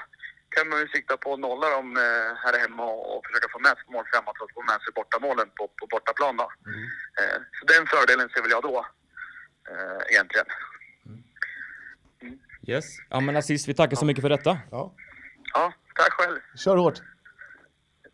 kan 0.50 0.70
man 0.70 0.80
ju 0.80 0.88
sikta 0.88 1.18
på 1.18 1.34
att 1.34 1.40
nolla 1.40 1.70
dem 1.70 1.96
här 2.44 2.60
hemma 2.60 2.86
och, 2.86 3.22
försöka 3.28 3.48
få 3.52 3.60
med 3.60 3.76
sig 3.78 3.86
mål 3.96 4.06
framåt 4.12 4.42
och 4.42 4.52
få 4.54 4.62
med 4.62 4.80
sig 4.82 4.92
bortamålen 4.96 5.48
på, 5.58 5.64
på 5.80 5.88
bortaplan 5.92 6.38
då. 6.38 6.48
Eh, 7.20 7.38
så 7.58 7.66
den 7.74 7.88
fördelen 7.88 8.30
ser 8.30 8.42
väl 8.42 8.52
jag 8.52 8.64
då. 8.64 8.86
Egentligen. 10.10 10.46
Yes. 12.68 12.86
Ja 13.10 13.20
men 13.20 13.36
Aziz, 13.36 13.68
vi 13.68 13.74
tackar 13.74 13.96
så 13.96 14.06
mycket 14.06 14.22
för 14.22 14.30
detta. 14.30 14.58
Ja. 14.72 14.94
Ja, 15.54 15.74
tack 15.96 16.12
själv. 16.12 16.40
Kör 16.58 16.78
hårt! 16.78 17.02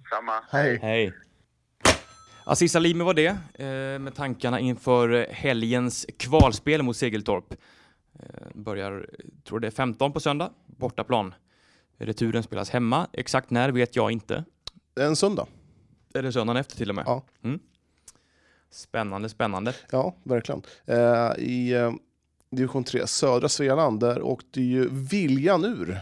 Samma. 0.10 0.44
Hej! 0.52 0.80
Hej. 0.82 1.14
Aziz 2.44 2.72
Salimi 2.72 3.04
var 3.04 3.14
det, 3.14 3.28
eh, 3.54 4.00
med 4.00 4.16
tankarna 4.16 4.60
inför 4.60 5.28
helgens 5.32 6.06
kvalspel 6.20 6.84
mot 6.84 6.98
Segeltorp. 6.98 7.54
Eh, 8.20 8.48
börjar, 8.54 9.10
tror 9.44 9.60
det 9.60 9.68
är 9.68 9.72
15 9.72 10.14
på 10.14 10.20
söndag, 10.20 10.52
bortaplan. 10.66 11.34
Returen 11.98 12.44
spelas 12.44 12.70
hemma, 12.70 13.08
exakt 13.14 13.50
när 13.50 13.70
vet 13.70 13.96
jag 13.96 14.12
inte. 14.12 14.46
En 15.00 15.16
söndag. 15.16 15.48
Är 16.14 16.24
det 16.24 16.32
söndagen 16.32 16.58
efter 16.58 16.78
till 16.78 16.90
och 16.90 16.96
med? 16.96 17.04
Ja. 17.08 17.24
Mm. 17.44 17.60
Spännande, 18.70 19.30
spännande. 19.30 19.74
Ja, 19.92 20.16
verkligen. 20.24 20.62
Eh, 20.86 21.32
I 21.38 21.74
eh, 21.74 21.92
division 22.56 22.84
3, 22.84 23.08
södra 23.08 23.50
Svealand, 23.50 24.00
där 24.00 24.22
åkte 24.22 24.62
ju 24.62 24.90
Viljan 24.92 25.66
ur. 25.66 26.00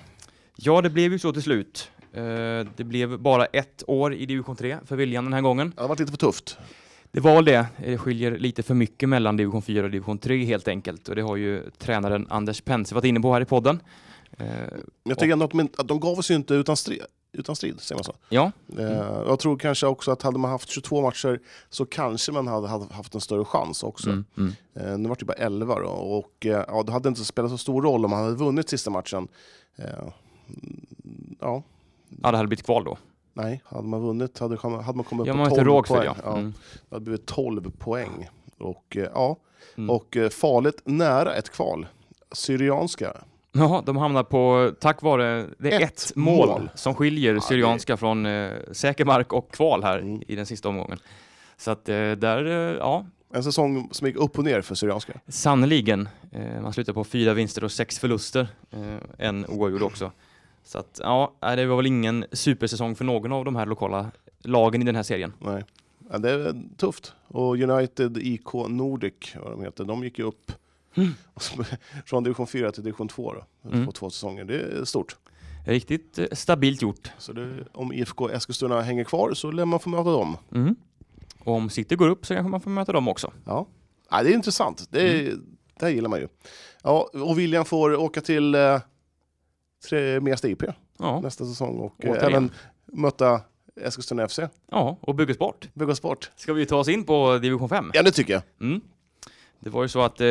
Ja, 0.56 0.82
det 0.82 0.90
blev 0.90 1.12
ju 1.12 1.20
så 1.20 1.34
till 1.34 1.42
slut. 1.42 1.92
Eh, 2.14 2.22
det 2.76 2.84
blev 2.84 3.20
bara 3.20 3.46
ett 3.46 3.84
år 3.88 4.14
i 4.14 4.26
division 4.26 4.56
3 4.56 4.78
för 4.86 4.96
Viljan 4.96 5.24
den 5.24 5.34
här 5.34 5.42
gången. 5.42 5.74
Det 5.76 5.82
har 5.82 5.88
varit 5.88 6.00
lite 6.00 6.12
för 6.12 6.18
tufft. 6.18 6.58
Det 7.12 7.20
var 7.20 7.42
det. 7.42 7.66
Det 7.78 7.98
skiljer 7.98 8.38
lite 8.38 8.64
för 8.64 8.74
mycket 8.74 9.10
mellan 9.10 9.38
division 9.38 9.62
4 9.62 9.84
och 9.84 9.92
division 9.92 10.18
3 10.18 10.46
helt 10.46 10.68
enkelt. 10.68 11.10
Och 11.10 11.16
det 11.16 11.22
har 11.22 11.36
ju 11.36 11.70
tränaren 11.78 12.28
Anders 12.30 12.62
Pense 12.62 12.96
varit 12.96 13.06
inne 13.06 13.20
på 13.20 13.34
här 13.34 13.42
i 13.42 13.46
podden. 13.46 13.80
Eh, 14.40 14.48
jag 15.04 15.20
tycker 15.20 15.34
ändå 15.34 15.46
att 15.46 15.52
de, 15.52 15.70
att 15.78 15.88
de 15.88 16.00
gav 16.00 16.20
oss 16.20 16.32
ju 16.32 16.36
inte 16.36 16.54
utan 16.54 16.78
strid, 16.78 17.02
utan 17.32 17.56
strid 17.56 17.80
säger 17.82 17.98
man 17.98 18.04
så. 18.04 18.14
ja, 18.30 18.52
Eh, 18.78 19.24
jag 19.28 19.40
tror 19.40 19.58
kanske 19.58 19.88
också 19.88 20.12
att 20.12 20.22
hade 20.22 20.38
man 20.40 20.52
haft 20.52 20.70
22 20.70 21.02
matcher 21.02 21.40
så 21.70 21.86
kanske 21.86 22.32
man 22.32 22.48
hade, 22.48 22.68
haft 22.68 23.16
en 23.16 23.22
större 23.22 23.46
chans 23.46 23.84
också. 23.84 24.10
mm, 24.10 24.26
mm. 24.38 24.54
Eh, 24.74 24.98
nu 24.98 25.10
var 25.10 25.16
det 25.20 25.26
bara 25.26 25.34
11 25.34 25.80
då, 25.80 25.88
och 25.90 26.36
ja, 26.40 26.84
det 26.86 26.92
hade 26.92 27.10
inte 27.10 27.26
spelat 27.26 27.52
så 27.52 27.58
stor 27.58 27.82
roll 27.82 28.06
om 28.06 28.12
man 28.12 28.24
hade 28.24 28.36
vunnit 28.36 28.70
sista 28.70 28.90
matchen. 28.90 29.28
Mm, 29.78 31.36
ja, 31.40 31.64
ja, 32.22 32.32
det 32.32 32.38
hade 32.38 32.48
blivit 32.48 32.66
kval 32.66 32.84
då. 32.84 32.98
nej, 33.34 33.62
hade 33.66 33.88
man 33.88 34.02
vunnit 34.02 34.40
hade, 34.40 34.58
hade 34.58 34.98
man 34.98 35.04
kommit 35.06 35.28
Ja, 35.28 35.34
upp 35.34 35.38
på 35.38 35.44
har 35.44 35.46
inte 35.50 35.56
12 35.56 35.68
råg 35.68 35.88
för 35.88 35.96
poäng. 35.96 36.14
det. 36.16 36.22
Ja. 36.24 36.38
Mm. 36.38 36.54
Det 36.90 36.96
hade 36.96 37.04
blivit 37.06 37.26
12 37.26 37.72
poäng. 37.72 38.30
Och, 38.60 38.98
ja. 39.14 39.38
Mm. 39.78 39.90
och 39.90 40.18
eh, 40.18 40.30
farligt 40.30 40.82
nära 40.86 41.36
ett 41.36 41.50
kval. 41.50 41.88
Syrianska. 42.32 43.18
Ja, 43.52 43.84
de 43.86 43.98
hamnar 43.98 44.24
på, 44.24 44.72
tack 44.80 45.02
vare 45.02 45.46
det 45.58 45.72
är 45.72 45.82
Ett 45.82 45.94
ett, 46.10 46.16
mål, 46.16 46.48
mål. 46.48 46.70
som 46.76 46.96
skiljer 46.96 47.34
det- 47.34 47.42
Syrianska 47.42 47.98
från 47.98 48.26
eh, 48.26 48.52
säker 48.72 49.06
mark 49.06 49.34
och 49.34 49.52
kval 49.52 49.84
här 49.84 50.00
Mm. 50.00 50.22
i 50.28 50.36
den 50.36 50.46
sista 50.46 50.70
omgången. 50.70 50.98
Så 51.58 51.72
att 51.72 51.90
eh, 51.90 52.12
där, 52.12 52.46
eh, 52.46 52.78
ja, 52.78 53.06
En 53.34 53.44
säsong 53.44 53.90
som 53.92 54.08
gick 54.08 54.16
upp 54.16 54.38
och 54.40 54.44
ner 54.46 54.62
för 54.62 54.76
Syrianska. 54.76 55.14
Sannoliken. 55.28 56.10
Eh, 56.32 56.62
man 56.62 56.74
slutar 56.74 56.94
på 56.94 57.04
fyra 57.04 57.34
vinster 57.34 57.64
och 57.64 57.72
sex 57.72 58.00
förluster. 58.00 58.48
Eh, 58.72 58.98
en 59.28 59.46
oavgjord 59.46 59.82
också. 59.84 60.12
Så 60.64 60.78
att, 60.80 61.00
ja, 61.04 61.34
det 61.42 61.66
var 61.66 61.76
väl 61.78 61.86
ingen 61.86 62.26
supersäsong 62.32 62.96
för 62.96 63.06
någon 63.06 63.32
av 63.34 63.46
de 63.46 63.56
här 63.56 63.66
lokala 63.66 64.12
lagen 64.44 64.82
i 64.82 64.86
den 64.86 64.96
här 64.96 65.04
serien. 65.04 65.34
Nej. 65.40 65.64
Ja, 66.12 66.18
det 66.18 66.32
är 66.32 66.56
tufft. 66.78 67.14
Och 67.28 67.58
United 67.58 68.18
IK 68.18 68.54
Nordic, 68.68 69.14
vad 69.44 69.52
de 69.52 69.62
heter, 69.62 69.84
de 69.86 70.04
gick 70.04 70.20
ju 70.20 70.26
upp 70.26 70.52
Mm. 70.98 71.14
från 72.06 72.24
division 72.24 72.48
4 72.48 72.72
till 72.72 72.84
division 72.84 73.08
2 73.08 73.34
då, 73.34 73.70
Mm. 73.70 73.86
på 73.86 73.92
två 73.92 74.10
säsonger. 74.10 74.46
Det 74.46 74.62
är 74.62 74.86
stort. 74.86 75.16
Riktigt 75.66 76.20
eh, 76.20 76.26
stabilt 76.32 76.82
gjort. 76.82 77.12
Så 77.18 77.34
det, 77.34 77.64
om 77.74 77.94
IFK 77.94 78.30
Eskilstuna 78.30 78.82
hänger 78.82 79.04
kvar 79.04 79.34
så 79.34 79.52
lär 79.52 79.66
man 79.66 79.80
få 79.80 79.90
möta 79.90 80.04
dem. 80.12 80.38
Mm. 80.54 80.76
Och 81.40 81.54
om 81.54 81.70
City 81.70 81.96
går 81.96 82.10
upp 82.10 82.26
så 82.26 82.34
kanske 82.34 82.50
man 82.52 82.62
får 82.62 82.70
möta 82.72 82.92
dem 82.92 83.08
också. 83.08 83.34
Ja. 83.46 83.68
Ja, 84.12 84.24
det 84.24 84.30
är 84.30 84.34
intressant. 84.34 84.88
Det, 84.92 85.02
är, 85.02 85.20
Mm. 85.28 85.46
det 85.80 85.86
här 85.86 85.94
gillar 85.94 86.10
man 86.10 86.20
ju. 86.20 86.28
Ja, 86.84 87.10
och 87.14 87.40
William 87.40 87.66
får 87.66 87.96
åka 87.96 88.22
till 88.22 88.56
eh, 88.56 88.82
tre, 89.90 90.20
Mesta 90.20 90.48
IP 90.48 90.64
Ja, 91.00 91.20
nästa 91.22 91.46
säsong 91.46 91.78
och 91.80 92.06
eh, 92.06 92.24
även 92.24 92.52
möta 92.86 93.42
Eskilstuna 93.82 94.28
FC. 94.28 94.40
ja 94.72 94.98
och 95.02 95.16
bygga 95.16 95.34
sport. 95.34 95.70
Bygga 95.74 95.96
sport. 95.96 96.32
Ska 96.36 96.54
vi 96.54 96.66
ta 96.66 96.76
oss 96.76 96.88
in 96.88 97.04
på 97.04 97.38
division 97.38 97.70
5? 97.70 97.92
Ja, 97.94 98.04
det 98.04 98.12
tycker 98.12 98.34
jag. 98.34 98.42
Mm. 98.62 98.82
Det 99.60 99.70
var 99.70 99.84
ju 99.84 99.90
så 99.90 100.02
att 100.02 100.22
eh, 100.22 100.26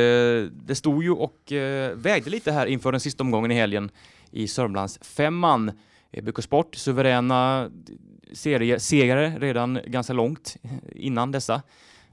det 0.52 0.74
stod 0.74 1.02
ju 1.02 1.10
och 1.10 1.52
eh, 1.52 1.94
vägde 1.94 2.30
lite 2.30 2.52
här 2.52 2.66
inför 2.66 2.92
den 2.92 3.00
sista 3.00 3.22
omgången 3.22 3.50
i 3.50 3.54
helgen 3.54 3.90
i 4.30 4.48
Sörmlands 4.48 4.98
femman. 5.02 5.72
Eh, 6.10 6.24
BK 6.24 6.42
Sport 6.42 6.74
suveräna 6.74 7.70
seriesegrare 8.32 9.38
redan 9.38 9.78
ganska 9.86 10.12
långt 10.12 10.56
innan 10.94 11.32
dessa 11.32 11.62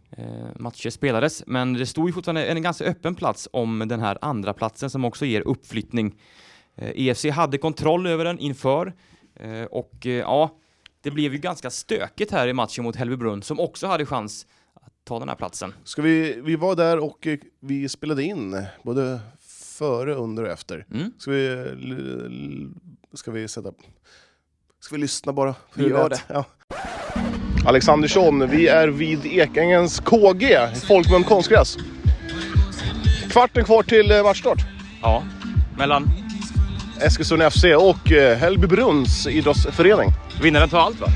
eh, 0.09 0.25
matcher 0.55 0.89
spelades. 0.89 1.43
Men 1.47 1.73
det 1.73 1.85
stod 1.85 2.09
ju 2.09 2.13
fortfarande 2.13 2.45
en 2.45 2.61
ganska 2.61 2.85
öppen 2.85 3.15
plats 3.15 3.47
om 3.51 3.83
den 3.87 3.99
här 3.99 4.17
andra 4.21 4.53
platsen 4.53 4.89
som 4.89 5.05
också 5.05 5.25
ger 5.25 5.41
uppflyttning. 5.41 6.15
Eh, 6.75 6.91
EFC 6.95 7.25
hade 7.25 7.57
kontroll 7.57 8.07
över 8.07 8.25
den 8.25 8.39
inför 8.39 8.93
eh, 9.35 9.63
och 9.63 10.05
eh, 10.05 10.11
ja, 10.11 10.57
det 11.01 11.11
blev 11.11 11.33
ju 11.33 11.39
ganska 11.39 11.69
stökigt 11.69 12.31
här 12.31 12.47
i 12.47 12.53
matchen 12.53 12.83
mot 12.83 12.95
Hällbybrunn 12.95 13.41
som 13.41 13.59
också 13.59 13.87
hade 13.87 14.05
chans 14.05 14.47
ta 15.05 15.19
den 15.19 15.29
här 15.29 15.35
platsen. 15.35 15.73
Ska 15.83 16.01
vi, 16.01 16.41
vi 16.41 16.55
var 16.55 16.75
där 16.75 16.99
och 16.99 17.27
eh, 17.27 17.37
vi 17.59 17.89
spelade 17.89 18.23
in 18.23 18.63
både 18.83 19.19
före, 19.77 20.13
under 20.13 20.43
och 20.43 20.49
efter. 20.49 20.85
Mm. 20.93 21.11
Ska 21.17 21.31
vi, 21.31 21.67
ska 23.13 23.31
vi 23.31 23.47
sätta... 23.47 23.71
Ska 24.79 24.95
vi 24.95 25.01
lyssna 25.01 25.33
bara? 25.33 25.55
Vi 25.73 25.89
gör 25.89 26.09
det. 26.09 26.21
Ja. 26.27 26.45
Alexandersson, 27.65 28.49
vi 28.49 28.67
är 28.67 28.87
vid 28.87 29.25
Ekängens 29.25 29.99
KG, 29.99 30.57
Folkmun 30.87 31.23
konstgräs. 31.23 31.77
Kvarten 33.29 33.63
kvar 33.63 33.83
till 33.83 34.11
eh, 34.11 34.23
matchstart. 34.23 34.59
Ja, 35.01 35.23
mellan 35.77 36.09
Eskilstuna 37.01 37.49
FC 37.49 37.63
och 37.63 38.11
eh, 38.11 38.37
Hällbybrunns 38.37 39.27
idrottsförening. 39.27 40.09
vinnaren 40.41 40.69
tar 40.69 40.79
allt 40.79 40.99
va? 40.99 41.07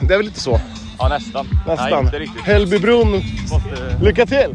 Det 0.00 0.14
är 0.14 0.18
väl 0.18 0.26
lite 0.26 0.40
så, 0.40 0.60
Ja, 1.00 1.08
nästan. 1.08 1.46
nästan. 1.66 1.90
Nej, 1.90 2.00
inte 2.04 2.18
riktigt. 2.18 2.42
Hällbybrunn, 2.42 3.10
Måste, 3.50 3.96
lycka 4.02 4.26
till! 4.26 4.46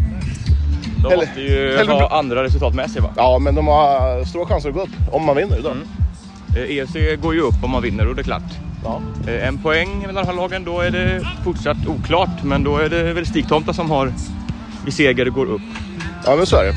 de 1.03 1.07
Eller- 1.07 1.25
måste 1.25 1.41
ju 1.41 1.71
eller- 1.73 1.93
ha 1.93 2.17
andra 2.19 2.43
resultat 2.43 2.73
med 2.73 2.91
sig 2.91 3.01
va? 3.01 3.09
Ja, 3.15 3.39
men 3.39 3.55
de 3.55 3.67
har 3.67 4.25
stora 4.25 4.45
chanser 4.45 4.69
att 4.69 4.75
gå 4.75 4.81
upp 4.81 4.89
om 5.11 5.25
man 5.25 5.35
vinner 5.35 5.59
idag. 5.59 5.71
Mm. 5.71 5.87
Eh, 6.55 6.77
EFC 6.77 7.15
går 7.21 7.33
ju 7.35 7.41
upp 7.41 7.63
om 7.63 7.71
man 7.71 7.81
vinner 7.81 8.07
och 8.07 8.15
det 8.15 8.21
är 8.21 8.23
klart. 8.23 8.41
Ja. 8.83 9.01
Eh, 9.27 9.47
En 9.47 9.57
poäng 9.57 9.99
mellan 10.07 10.15
de 10.23 10.29
här 10.29 10.35
lagen, 10.37 10.63
då 10.63 10.79
är 10.79 10.91
det 10.91 11.27
fortsatt 11.43 11.77
oklart. 11.87 12.43
Men 12.43 12.63
då 12.63 12.77
är 12.77 12.89
det 12.89 13.13
väl 13.13 13.25
Stigtomta 13.25 13.73
som 13.73 13.91
har 13.91 14.13
i 14.87 14.91
seger 14.91 15.25
går 15.25 15.45
upp. 15.45 15.61
ja, 16.25 16.35
men 16.35 16.45
så 16.45 16.55
är 16.55 16.63
det. 16.65 16.73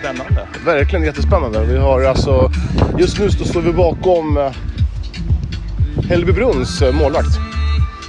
Spännande. 0.00 0.46
Verkligen 0.64 1.04
jättespännande. 1.04 1.64
Vi 1.64 1.78
har 1.78 2.02
alltså, 2.02 2.50
just 2.98 3.18
nu 3.18 3.30
står 3.30 3.60
vi 3.60 3.72
bakom 3.72 4.36
eh, 4.36 4.50
Hällbybrunns 6.08 6.82
målvakt. 7.00 7.38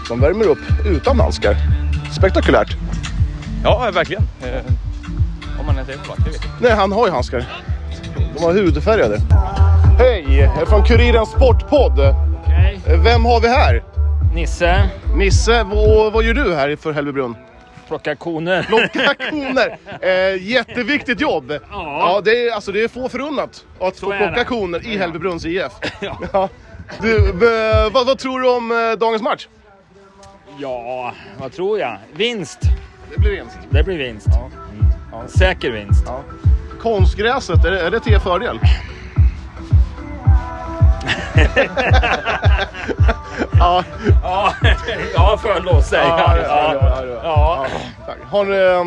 Som 0.08 0.22
värmer 0.22 0.46
upp 0.48 0.58
utan 0.86 1.20
handskar. 1.20 1.56
Spektakulärt. 2.18 2.78
Ja, 3.64 3.92
verkligen. 3.94 4.24
Eh, 4.44 4.62
Om 5.60 5.66
man 5.66 5.76
ens 5.76 5.90
är 5.90 5.98
målvakt, 5.98 6.26
det 6.26 6.32
vet 6.32 6.42
jag 6.44 6.52
inte. 6.54 6.64
Nej, 6.68 6.72
han 6.72 6.92
har 6.92 7.08
ju 7.08 7.12
handskar. 7.14 7.46
De 8.36 8.44
var 8.44 8.54
hudfärgade. 8.54 9.18
Hej! 10.00 10.26
jag 10.30 10.62
är 10.62 10.66
Från 10.66 10.84
Kurirens 10.84 11.30
Sportpodd. 11.30 12.00
Eh, 12.00 12.16
Vem 13.04 13.26
har 13.26 13.42
vi 13.42 13.48
här? 13.48 13.84
Nisse, 14.36 14.90
Nisse, 15.16 15.64
vad, 15.64 16.14
vad 16.14 16.24
gör 16.24 16.34
du 16.34 16.56
här 16.56 16.76
för 16.76 16.94
Hällbybrunn? 16.94 17.36
plocka 17.88 18.16
koner. 18.16 18.64
Plocka 18.64 19.16
koner! 19.32 19.78
Eh, 20.02 20.44
jätteviktigt 20.48 21.22
jobb! 21.22 21.54
Ja, 21.72 22.22
det, 22.26 22.48
är, 22.48 22.54
alltså, 22.56 22.72
det 22.72 22.84
är 22.84 22.88
få 22.88 23.10
förunnat 23.10 23.64
att 23.82 24.00
få 24.00 24.06
plocka 24.18 24.44
koner 24.44 24.86
i 24.88 24.98
Hällbybrunns 24.98 25.46
IF. 25.46 25.72
Ja. 26.02 26.18
Ja. 26.34 26.50
Du, 27.02 27.18
eh, 27.30 27.92
vad, 27.92 28.06
vad 28.08 28.18
tror 28.20 28.40
du 28.40 28.50
om 28.50 28.72
eh, 28.72 29.00
dagens 29.00 29.22
match? 29.22 29.48
Ja, 30.58 31.14
vad 31.40 31.52
tror 31.52 31.80
jag? 31.80 31.98
Vinst. 32.14 32.60
Det 33.14 33.20
blir 33.20 33.32
vinst. 33.32 33.58
Det 33.70 33.84
blir 33.84 33.98
vinst. 33.98 34.28
Mm. 34.28 35.28
Säker 35.28 35.72
vinst. 35.72 36.04
Ja. 36.06 36.22
Konstgräset, 36.82 37.66
är 37.66 37.72
det, 37.72 37.82
är 37.82 37.92
det 37.92 38.00
till 38.00 38.14
er 38.14 38.20
fördel? 38.20 38.60
ja, 43.60 43.84
Ja, 44.24 44.54
ja 45.16 45.38
får 45.42 45.52
jag 45.52 45.66
lov 45.66 45.76
att 45.76 45.86
säga. 45.86 46.04
Ja, 46.04 46.38
ja, 46.38 46.74
ja, 46.82 47.06
ja, 47.06 47.66
ja. 48.08 48.14
Har 48.30 48.46
ni, 48.46 48.56
eh, 48.56 48.86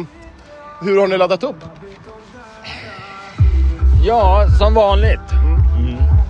hur 0.81 1.01
har 1.01 1.09
ni 1.09 1.19
laddat 1.19 1.43
upp? 1.43 1.57
Ja, 4.05 4.47
som 4.59 4.75
vanligt. 4.75 5.21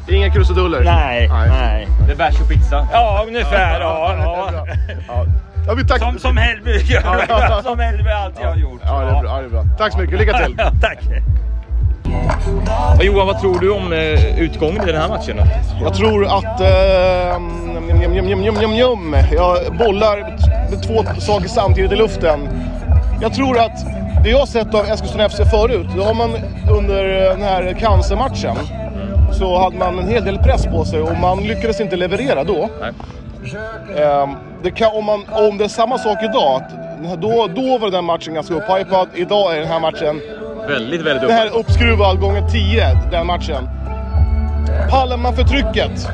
Inga 0.08 0.30
krusiduller? 0.30 0.84
Nej, 0.84 1.28
Nej. 1.28 1.48
nej. 1.48 1.88
Det 2.06 2.12
är 2.12 2.16
bärs 2.16 2.40
och 2.40 2.48
pizza. 2.48 2.88
Ja, 2.92 3.24
ungefär. 3.26 3.80
Ja, 3.80 4.14
ja. 4.18 4.66
Ja. 5.08 5.24
Ja, 5.66 5.74
vi 5.74 5.86
tack. 5.86 5.98
Som, 5.98 6.18
som 6.18 6.36
Hällby 6.36 6.70
gör. 6.70 7.62
Som 7.62 7.78
Hällby 7.78 8.10
alltid 8.10 8.46
har 8.46 8.56
gjort. 8.56 8.80
Ja, 8.84 9.00
det 9.00 9.16
är 9.16 9.20
bra. 9.20 9.30
Ja, 9.30 9.38
det 9.40 9.44
är 9.44 9.50
bra. 9.50 9.64
Tack 9.78 9.92
så 9.92 9.98
mycket, 9.98 10.18
lycka 10.18 10.38
till! 10.38 10.54
Ja, 10.58 10.72
tack. 10.80 10.98
Johan, 13.00 13.26
vad 13.26 13.40
tror 13.40 13.58
du 13.58 13.70
om 13.70 13.92
eh, 13.92 14.40
utgången 14.40 14.82
i 14.82 14.92
den 14.92 15.00
här 15.00 15.08
matchen 15.08 15.36
då? 15.36 15.42
Jag 15.82 15.94
tror 15.94 16.26
att... 16.26 16.60
Eh, 16.60 17.40
njum, 17.88 18.12
njum, 18.12 18.26
njum, 18.26 18.40
njum, 18.40 18.54
njum, 18.54 18.70
njum. 18.70 19.16
Jag 19.32 19.76
bollar 19.78 20.16
med 20.70 20.82
två 20.82 21.20
saker 21.20 21.48
samtidigt 21.48 21.92
i 21.92 21.96
luften. 21.96 22.48
Jag 23.20 23.34
tror 23.34 23.58
att 23.58 23.86
det 24.24 24.30
jag 24.30 24.38
har 24.38 24.46
sett 24.46 24.74
av 24.74 24.86
Eskilstuna 24.86 25.28
FC 25.28 25.36
förut, 25.50 25.86
då 25.96 26.02
har 26.02 26.14
man 26.14 26.30
under 26.70 27.04
den 27.04 27.42
här 27.42 27.72
cancermatchen 27.80 28.56
så 29.38 29.58
hade 29.58 29.76
man 29.76 29.98
en 29.98 30.08
hel 30.08 30.24
del 30.24 30.38
press 30.38 30.66
på 30.66 30.84
sig 30.84 31.00
och 31.00 31.16
man 31.16 31.38
lyckades 31.38 31.80
inte 31.80 31.96
leverera 31.96 32.44
då. 32.44 32.68
Ehm, 33.96 34.36
det 34.62 34.70
kan, 34.70 34.90
om, 34.92 35.04
man, 35.04 35.20
om 35.32 35.58
det 35.58 35.64
är 35.64 35.68
samma 35.68 35.98
sak 35.98 36.18
idag, 36.22 36.62
då, 37.18 37.48
då 37.56 37.78
var 37.78 37.90
den 37.90 38.04
matchen 38.04 38.34
ganska 38.34 38.54
upphypad. 38.54 39.08
Idag 39.14 39.56
är 39.56 39.60
den 39.60 39.68
här 39.68 39.80
matchen 39.80 40.20
Väldigt, 40.68 41.00
väldigt 41.00 41.28
det 41.28 41.34
här 41.34 41.46
upp. 41.46 41.54
är 41.54 41.58
uppskruvad 41.58 42.20
gånger 42.20 42.48
10, 42.48 42.84
den 43.10 43.26
matchen. 43.26 43.68
Pallar 44.90 45.16
man 45.16 45.34
för 45.34 45.42
trycket? 45.44 46.08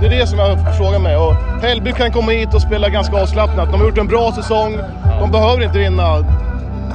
Det 0.00 0.06
är 0.06 0.10
det 0.10 0.26
som 0.26 0.38
jag 0.38 0.76
frågar 0.78 0.98
mig. 0.98 1.16
Och 1.16 1.34
Hällby 1.62 1.92
kan 1.92 2.12
komma 2.12 2.32
hit 2.32 2.54
och 2.54 2.62
spela 2.62 2.88
ganska 2.88 3.22
avslappnat. 3.22 3.70
De 3.72 3.80
har 3.80 3.86
gjort 3.88 3.98
en 3.98 4.06
bra 4.06 4.32
säsong. 4.32 4.78
De 5.20 5.30
behöver 5.30 5.62
inte 5.64 5.78
vinna. 5.78 6.24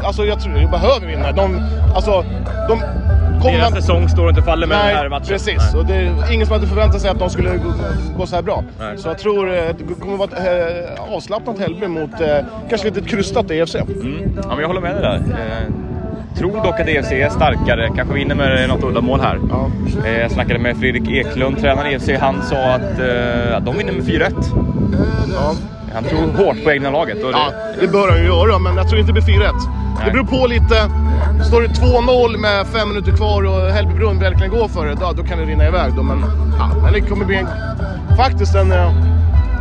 Alltså 0.04 0.26
jag 0.26 0.40
tror 0.42 0.54
de 0.54 0.66
behöver 0.66 1.08
vinna. 1.08 1.32
De, 1.32 1.62
alltså, 1.96 2.24
de 2.70 2.82
kommer 3.42 3.58
Deras 3.58 3.72
man- 3.72 3.82
säsong 3.82 4.10
står 4.10 4.30
inte 4.30 4.42
och 4.42 4.46
faller 4.46 4.68
med 4.68 4.78
den 4.78 4.86
här 4.86 5.02
Nej, 5.02 5.10
matchen. 5.10 5.28
precis. 5.28 5.74
Och 5.76 5.86
det 5.86 5.94
är 5.96 6.34
ingen 6.34 6.48
som 6.48 6.54
hade 6.54 6.68
förväntat 6.68 7.02
sig 7.02 7.10
att 7.12 7.20
de 7.20 7.30
skulle 7.30 7.50
gå, 7.58 7.74
gå 8.18 8.26
så 8.26 8.36
här 8.36 8.44
bra. 8.44 8.64
Nej. 8.80 8.98
Så 8.98 9.08
jag 9.08 9.18
tror 9.18 9.54
eh, 9.58 9.64
det 9.78 9.94
kommer 10.00 10.18
vara 10.18 10.30
ett 10.32 10.98
eh, 10.98 11.14
avslappnat 11.16 11.60
Hällby 11.60 11.88
mot 11.88 12.22
eh, 12.22 12.38
kanske 12.70 12.88
lite 12.90 13.02
krystat 13.10 13.52
EFC. 13.52 13.76
Mm. 13.76 14.32
Ja, 14.44 14.50
men 14.50 14.60
jag 14.60 14.68
håller 14.68 14.82
med 14.82 14.92
dig 14.96 15.02
där. 15.02 15.16
Eh, 15.16 15.74
tror 16.38 16.64
dock 16.64 16.80
att 16.80 16.88
EFC 16.88 17.12
är 17.12 17.30
starkare, 17.30 17.90
kanske 17.96 18.14
vinner 18.16 18.36
med 18.36 18.70
något 18.70 18.84
uddamål 18.84 19.20
här. 19.20 19.40
Ja. 19.50 19.70
Eh, 20.06 20.20
jag 20.22 20.32
snackade 20.32 20.60
med 20.60 20.78
Fredrik 20.78 21.10
Eklund, 21.10 21.60
tränare 21.62 21.90
i 21.92 21.94
EFC. 21.94 22.10
Han 22.20 22.42
sa 22.42 22.56
att 22.56 23.00
eh, 23.00 23.58
att 23.58 23.66
de 23.66 23.78
vinner 23.78 23.92
med 23.94 24.02
4-1. 24.04 24.32
Ja. 25.34 25.54
Han 25.94 26.04
tror 26.04 26.46
hårt 26.46 26.64
på 26.64 26.72
egna 26.72 26.90
laget. 26.90 27.24
Och 27.24 27.32
det, 27.32 27.38
Ja, 27.38 27.52
det 27.82 27.88
bör 27.88 28.10
han 28.10 28.18
ju 28.20 28.26
göra, 28.26 28.60
men 28.60 28.76
jag 28.78 28.88
tror 28.90 29.00
inte 29.00 29.14
det 29.14 29.22
blir 29.22 29.40
4-1. 29.40 29.52
Det 29.98 30.04
Nej. 30.04 30.12
beror 30.12 30.26
på 30.26 30.48
lite. 30.48 30.76
Står 31.48 31.62
det 31.62 31.68
2-0 31.68 32.38
med 32.38 32.68
fem 32.68 32.88
minuter 32.90 33.12
kvar 33.12 33.44
och 33.44 33.70
Hällbybrunn 33.72 34.20
verkligen 34.20 34.52
går 34.52 34.68
för 34.68 34.86
det, 34.86 34.96
då, 34.96 35.12
då 35.18 35.24
kan 35.24 35.38
det 35.38 35.46
rinna 35.46 35.68
iväg. 35.68 35.94
Då. 35.96 36.04
Men, 36.04 36.24
ja, 36.60 36.70
men 36.84 36.94
det 36.94 37.02
kommer 37.02 37.26
bli 37.26 37.36
en, 37.36 37.48
faktiskt 38.18 38.56
en, 38.56 38.72
eh, 38.72 38.92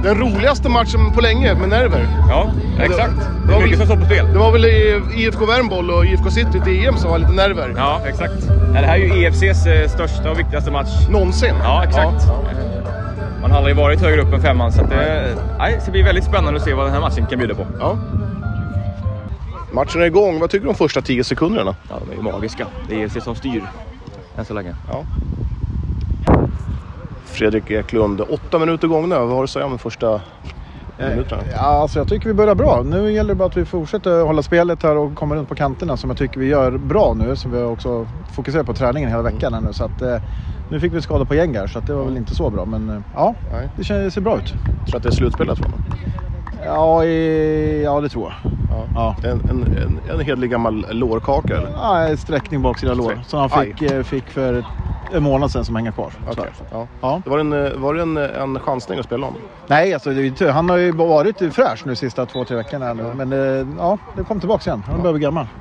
den 0.03 0.14
roligaste 0.19 0.69
matchen 0.69 1.12
på 1.14 1.21
länge 1.21 1.55
med 1.55 1.69
nerver. 1.69 2.07
ja, 2.29 2.51
exakt. 2.81 3.11
Det 3.17 3.47
Det 3.49 3.53
var 3.55 3.62
mycket 3.62 3.79
som 3.79 3.88
väl- 3.88 3.97
står 3.97 4.07
på 4.07 4.14
spel. 4.14 4.33
Det 4.33 4.38
var 4.38 4.53
väl 4.53 4.64
i 4.64 5.01
IFK 5.17 5.47
Värmboll 5.47 5.91
och 5.91 6.05
IFK 6.07 6.31
City 6.31 6.61
till 6.64 6.87
EM 6.87 6.97
som 6.97 7.11
var 7.11 7.19
lite 7.19 7.33
nerver. 7.33 7.75
Ja, 7.77 8.01
exakt. 8.07 8.33
Ja, 8.75 8.81
det 8.81 8.87
här 8.87 8.95
är 8.99 9.17
ju 9.17 9.23
EFCs 9.25 9.67
eh, 9.67 9.88
största 9.88 10.31
och 10.31 10.38
viktigaste 10.38 10.71
match. 10.71 11.09
Någonsin. 11.11 11.55
Ja, 11.62 11.85
exakt. 11.85 12.25
Ja. 12.27 12.35
Man 13.43 13.51
har 13.51 13.59
aldrig 13.59 13.77
varit 13.77 14.01
högre 14.01 14.21
upp 14.23 14.33
än 14.35 14.41
femman, 14.43 14.73
så 14.73 14.83
att 14.83 14.91
det, 14.91 15.25
nej, 15.59 15.75
det 15.75 15.81
ska 15.81 15.91
bli 15.91 16.03
väldigt 16.03 16.25
spännande 16.25 16.59
att 16.61 16.64
se 16.64 16.75
vad 16.75 16.87
den 16.87 16.93
här 16.95 17.01
matchen 17.01 17.27
kan 17.27 17.38
bjuda 17.38 17.55
på. 17.55 17.67
Ja. 17.81 17.97
Matchen 19.70 20.02
är 20.02 20.07
igång. 20.07 20.40
Vad 20.40 20.50
tycker 20.50 20.62
du 20.64 20.68
om 20.68 20.74
första 20.74 21.02
10 21.02 21.24
sekunderna? 21.24 21.76
Ja, 21.88 21.98
de 22.00 22.11
är 22.11 22.16
ju 22.16 22.22
magiska. 22.22 22.68
Det 22.88 22.94
är 22.94 22.98
EFC 22.98 23.24
som 23.24 23.37
styr 23.37 23.62
än 24.37 24.44
så 24.44 24.54
länge. 24.54 24.74
Ja. 24.88 25.04
Fredrik 27.24 27.70
Eklund, 27.70 28.20
åtta 28.20 28.59
minuter 28.59 28.88
gångna. 28.88 29.18
Vad 29.20 29.28
har 29.28 29.37
du 29.38 29.44
att 29.44 29.50
säga 29.50 29.64
om 29.64 29.70
de 29.70 29.78
första 29.78 30.20
minuterna? 30.98 31.42
Ja, 31.52 31.59
alltså 31.59 31.98
jag 32.00 32.09
tycker 32.09 32.28
vi 32.28 32.35
börjar 32.35 32.54
bra. 32.54 32.83
Nu 32.83 33.12
gäller 33.12 33.28
det 33.28 33.35
bara 33.35 33.48
att 33.48 33.57
vi 33.57 33.64
fortsätter 33.64 34.22
hålla 34.22 34.42
spelet 34.42 34.83
här 34.83 34.96
och 34.96 35.14
kommer 35.14 35.37
runt 35.37 35.48
på 35.48 35.54
kanterna 35.54 35.96
som 35.96 36.11
jag 36.11 36.16
tycker 36.16 36.40
vi 36.40 36.46
gör 36.46 36.78
bra 36.78 37.14
nu. 37.14 37.37
Som 37.37 37.50
vi 37.52 37.62
också 37.62 38.09
fokuserar 38.33 38.64
på 38.64 38.74
träningen 38.74 39.11
hela 39.11 39.22
veckan 39.22 39.54
här 39.54 39.61
nu. 39.61 39.72
Så 39.72 39.85
att, 39.85 40.02
eh, 40.02 40.16
nu 40.68 40.81
fick 40.81 40.92
vi 40.92 41.02
skada 41.02 41.24
på 41.24 41.35
gäng 41.35 41.57
här 41.57 41.66
så 41.66 41.78
att 41.78 41.87
det 41.87 41.94
var 41.94 42.04
väl 42.04 42.16
inte 42.16 42.35
så 42.35 42.50
bra. 42.50 42.64
Men 42.64 42.88
eh, 42.90 43.00
ja, 43.14 43.35
Nej. 43.52 43.68
det 43.76 43.85
känns, 43.85 44.14
ser 44.14 44.20
bra 44.20 44.38
ut. 44.38 44.54
tror 44.90 44.96
att 44.96 45.02
det 45.02 45.09
är 45.09 45.11
slutspelat 45.11 45.59
tror 45.59 45.70
jag. 45.72 45.81
Ja, 46.64 47.05
i, 47.05 47.83
ja 47.85 48.01
det 48.01 48.09
tror 48.09 48.25
jag. 48.25 48.35
Ja. 48.94 49.16
En, 49.23 49.31
en, 49.49 49.49
en, 49.49 50.01
en 50.11 50.21
hederlig 50.21 50.51
gammal 50.51 50.87
lårkaka 50.90 51.57
eller? 51.57 51.71
Ja, 51.71 52.09
en 52.09 52.18
sträckning 52.18 52.62
baksida 52.62 52.94
lår 52.94 53.21
som 53.27 53.40
han 53.40 53.51
fick, 53.64 53.83
eh, 53.83 54.03
fick 54.03 54.31
för 54.31 54.64
en 55.12 55.23
månad 55.23 55.51
sedan 55.51 55.64
som 55.64 55.77
hänger 55.77 55.92
kvar. 55.92 56.12
Tyvärr. 56.31 56.53
Ja. 56.71 56.87
Ja. 57.01 57.21
Det 57.25 57.31
var, 57.31 57.38
en, 57.38 57.53
eh, 57.53 57.73
var 57.73 57.94
det 57.94 58.03
en, 58.03 58.16
en 58.16 58.61
chansning 58.61 58.99
att 58.99 59.05
spela 59.05 59.27
om? 59.27 59.35
Nej, 59.66 59.94
alltså, 59.94 60.11
det 60.11 60.51
han 60.51 60.71
har 60.71 60.77
ju 60.77 60.92
varit 60.92 61.55
fräsch 61.55 61.87
nu 61.87 61.97
sista 61.97 62.27
två, 62.27 62.44
tre 62.44 62.57
veckorna. 62.57 62.94
Nu. 62.94 63.03
Men 63.14 63.33
eh, 63.33 63.38
ja, 63.79 63.99
det 64.16 64.25
kom 64.25 64.40
tillbaka 64.40 64.71
igen. 64.71 64.83
Han 64.87 65.03
börjar 65.03 65.14
bli 65.14 65.23
gammal. 65.23 65.47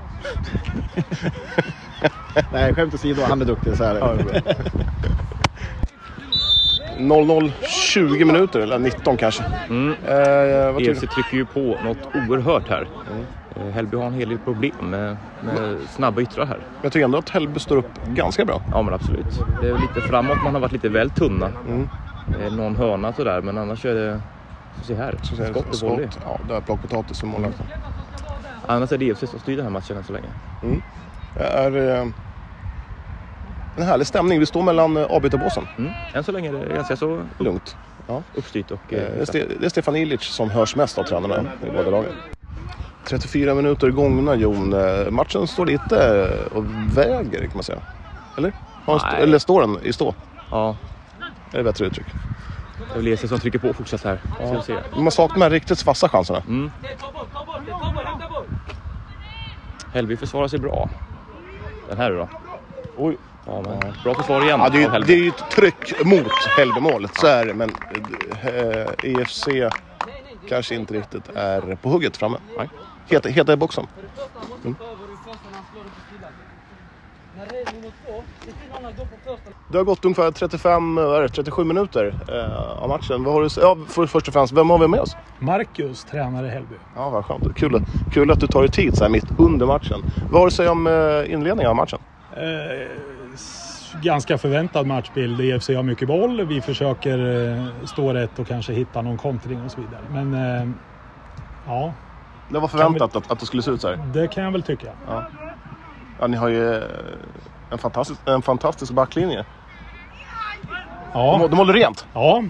Nej, 2.51 2.75
skämt 2.75 2.93
åsido. 2.93 3.21
Han 3.21 3.41
är 3.41 3.45
duktig. 3.45 3.77
Så 3.77 3.83
här. 3.83 4.43
Är 6.97 7.03
det. 7.03 7.13
0-0, 7.13 7.51
20 7.67 8.25
minuter 8.25 8.59
eller 8.59 8.79
19 8.79 9.17
kanske. 9.17 9.43
Mm. 9.69 9.93
Eh, 10.07 10.87
EFC 10.87 10.99
trycker 11.01 11.33
ju 11.37 11.45
på 11.45 11.59
något 11.83 11.97
oerhört 12.29 12.69
här. 12.69 12.87
Eh, 13.55 13.67
Hällby 13.73 13.97
har 13.97 14.05
en 14.05 14.13
hel 14.13 14.29
del 14.29 14.37
problem 14.37 14.75
med, 14.81 15.17
med 15.41 15.77
snabba 15.89 16.21
yttrar 16.21 16.45
här. 16.45 16.59
Jag 16.81 16.91
tycker 16.91 17.03
ändå 17.05 17.17
att 17.17 17.29
Hällby 17.29 17.59
står 17.59 17.77
upp 17.77 18.05
ganska 18.07 18.45
bra. 18.45 18.61
Ja 18.71 18.81
men 18.81 18.93
absolut. 18.93 19.41
Det 19.61 19.69
är 19.69 19.73
lite 19.73 20.01
framåt, 20.07 20.37
man 20.43 20.53
har 20.53 20.61
varit 20.61 20.71
lite 20.71 20.89
väl 20.89 21.09
tunna. 21.09 21.51
Mm. 21.69 21.89
Eh, 22.45 22.53
Någon 22.53 22.75
hörna 22.75 23.13
sådär, 23.13 23.41
men 23.41 23.57
annars 23.57 23.85
är 23.85 23.93
det... 23.95 24.21
Se 24.83 24.95
här, 24.95 25.15
Så 25.23 25.35
skott 25.35 25.83
och 25.83 25.89
volley. 25.89 26.07
Ja, 26.25 26.39
det 26.47 26.55
är 26.55 26.61
plockpotatis 26.61 27.17
som 27.17 27.29
målvakten. 27.29 27.65
Annars 28.67 28.91
är 28.91 28.97
det 28.97 29.05
EFC 29.05 29.19
som 29.29 29.39
styr 29.39 29.55
den 29.55 29.65
här 29.65 29.71
matchen 29.71 29.97
än 29.97 30.03
så 30.03 30.13
länge. 30.13 30.27
Det 31.37 31.43
är 31.43 31.97
eh, 32.01 32.05
en 33.77 33.83
härlig 33.83 34.07
stämning. 34.07 34.39
Vi 34.39 34.45
står 34.45 34.61
mellan 34.63 34.97
eh, 34.97 35.03
avbytarbåsen. 35.03 35.67
Mm. 35.77 35.91
Än 36.13 36.23
så 36.23 36.31
länge 36.31 36.49
är 36.49 36.53
det 36.65 36.75
ganska 36.75 36.95
så 36.95 37.21
Lugnt. 37.39 37.75
Ja. 38.07 38.23
uppstyrt 38.33 38.71
och... 38.71 38.93
Eh, 38.93 38.99
Eh, 39.03 39.09
Det 39.11 39.21
är, 39.21 39.25
Ste- 39.25 39.59
det 39.59 39.65
är 39.65 39.69
Stefan 39.69 39.95
Ilic 39.95 40.21
som 40.23 40.49
hörs 40.49 40.75
mest 40.75 40.97
av 40.97 41.03
tränarna 41.03 41.43
i 41.67 41.69
båda 41.71 41.89
lagen. 41.91 42.11
34 43.03 43.53
minuter 43.55 43.91
gångna 43.91 44.35
Jon. 44.35 44.69
Matchen 45.15 45.47
står 45.47 45.65
lite 45.65 46.27
och 46.51 46.63
väger 46.97 47.39
kan 47.41 47.51
man 47.53 47.63
säga. 47.63 47.79
Eller? 48.37 48.53
St- 48.95 49.15
eller 49.23 49.39
står 49.39 49.61
den 49.61 49.79
i 49.83 49.93
stå? 49.93 50.13
ja, 50.51 50.77
Är 51.53 51.57
det 51.57 51.63
bättre 51.63 51.85
uttryck? 51.85 52.07
det 52.77 52.93
är 52.93 52.97
väl 52.97 53.07
EFC 53.07 53.29
som 53.29 53.39
trycker 53.39 53.59
på 53.59 53.73
fortsatt 53.73 54.03
här. 54.03 54.19
Se. 54.65 54.73
Man 55.01 55.11
saknar 55.11 55.35
de 55.35 55.41
här 55.43 55.49
riktigt 55.49 55.85
vassa 55.85 56.09
chanserna. 56.09 56.39
Mm. 56.47 56.71
Hällby 59.93 60.17
försvarar 60.17 60.47
sig 60.47 60.59
bra. 60.59 60.89
Den 61.89 61.97
här 61.97 62.11
då? 62.11 62.27
Oj. 62.97 63.17
Ja, 63.47 63.61
men 63.61 63.93
bra 64.03 64.15
försvar 64.15 64.41
igen 64.41 64.59
Ja, 64.59 64.69
det, 64.69 64.77
är, 64.83 64.99
ju- 64.99 65.03
det 65.05 65.13
är 65.13 65.17
ju 65.17 65.27
ett 65.29 65.49
tryck 65.51 66.05
mot 66.05 66.31
Hällbymålet, 66.57 67.15
så 67.15 67.27
är 67.27 67.45
det. 67.45 67.53
Men 67.53 67.69
eh, 68.43 69.11
EFC 69.17 69.47
kanske 70.49 70.75
inte 70.75 70.93
riktigt 70.93 71.29
är 71.35 71.75
på 71.75 71.89
hugget 71.89 72.17
framme. 72.17 72.37
Nej. 72.57 72.69
Heta, 73.09 73.29
heta 73.29 73.53
i 73.53 73.55
boxen. 73.55 73.87
Mm. 74.63 74.75
Det 79.67 79.77
har 79.77 79.83
gått 79.85 80.05
ungefär 80.05 80.31
35, 80.31 80.95
vad 80.95 81.17
är 81.17 81.21
det, 81.21 81.29
37 81.29 81.63
minuter 81.63 82.15
eh, 82.27 82.81
av 82.83 82.89
matchen. 82.89 83.23
Vad 83.23 83.33
har 83.33 83.41
du, 83.41 83.49
ja, 83.61 83.77
för, 83.89 84.07
först 84.07 84.27
och 84.27 84.33
främst, 84.33 84.53
vem 84.53 84.69
har 84.69 84.79
vi 84.79 84.87
med 84.87 84.99
oss? 84.99 85.17
Marcus, 85.39 86.05
tränare 86.05 86.47
i 86.47 86.49
Hällby. 86.49 86.75
Ja, 86.95 87.09
vad 87.09 87.25
skönt. 87.25 87.55
Kul, 87.55 87.81
kul 88.09 88.31
att 88.31 88.39
du 88.39 88.47
tar 88.47 88.59
dig 88.61 88.69
tid 88.69 88.95
så 88.95 89.03
här 89.03 89.09
mitt 89.09 89.31
under 89.35 89.65
matchen. 89.65 90.03
Vad 90.29 90.39
har 90.41 90.45
du 90.45 90.47
att 90.47 90.53
säga 90.53 90.71
om 90.71 90.87
eh, 90.87 91.33
inledningen 91.33 91.69
av 91.69 91.75
matchen? 91.75 91.99
Eh, 92.31 93.16
ganska 94.01 94.37
förväntad 94.37 94.87
matchbild. 94.87 95.41
EFC 95.41 95.69
har 95.69 95.83
mycket 95.83 96.07
boll. 96.07 96.45
Vi 96.45 96.61
försöker 96.61 97.47
eh, 97.51 97.85
stå 97.85 98.13
rätt 98.13 98.39
och 98.39 98.47
kanske 98.47 98.73
hitta 98.73 99.01
någon 99.01 99.17
kontring 99.17 99.61
och 99.65 99.71
så 99.71 99.81
vidare. 99.81 100.01
Men 100.11 100.33
eh, 100.33 100.67
ja, 101.67 101.93
Det 102.49 102.59
var 102.59 102.67
förväntat 102.67 103.15
att, 103.15 103.31
att 103.31 103.39
det 103.39 103.45
skulle 103.45 103.63
se 103.63 103.71
ut 103.71 103.81
så 103.81 103.87
här. 103.87 103.97
det 104.13 104.27
kan 104.27 104.43
jag 104.43 104.51
väl 104.51 104.63
tycka. 104.63 104.87
Ja, 106.19 106.27
ni 106.27 106.37
har 106.37 106.47
ju 106.47 106.75
eh, 106.75 106.83
en 107.71 107.77
fantastisk, 107.77 108.19
en 108.25 108.41
fantastisk 108.41 108.91
backlinje. 108.93 109.37
De, 109.37 109.45
Ja, 111.13 111.47
de 111.49 111.57
håller 111.57 111.73
rent. 111.73 112.05
ja 112.13 112.43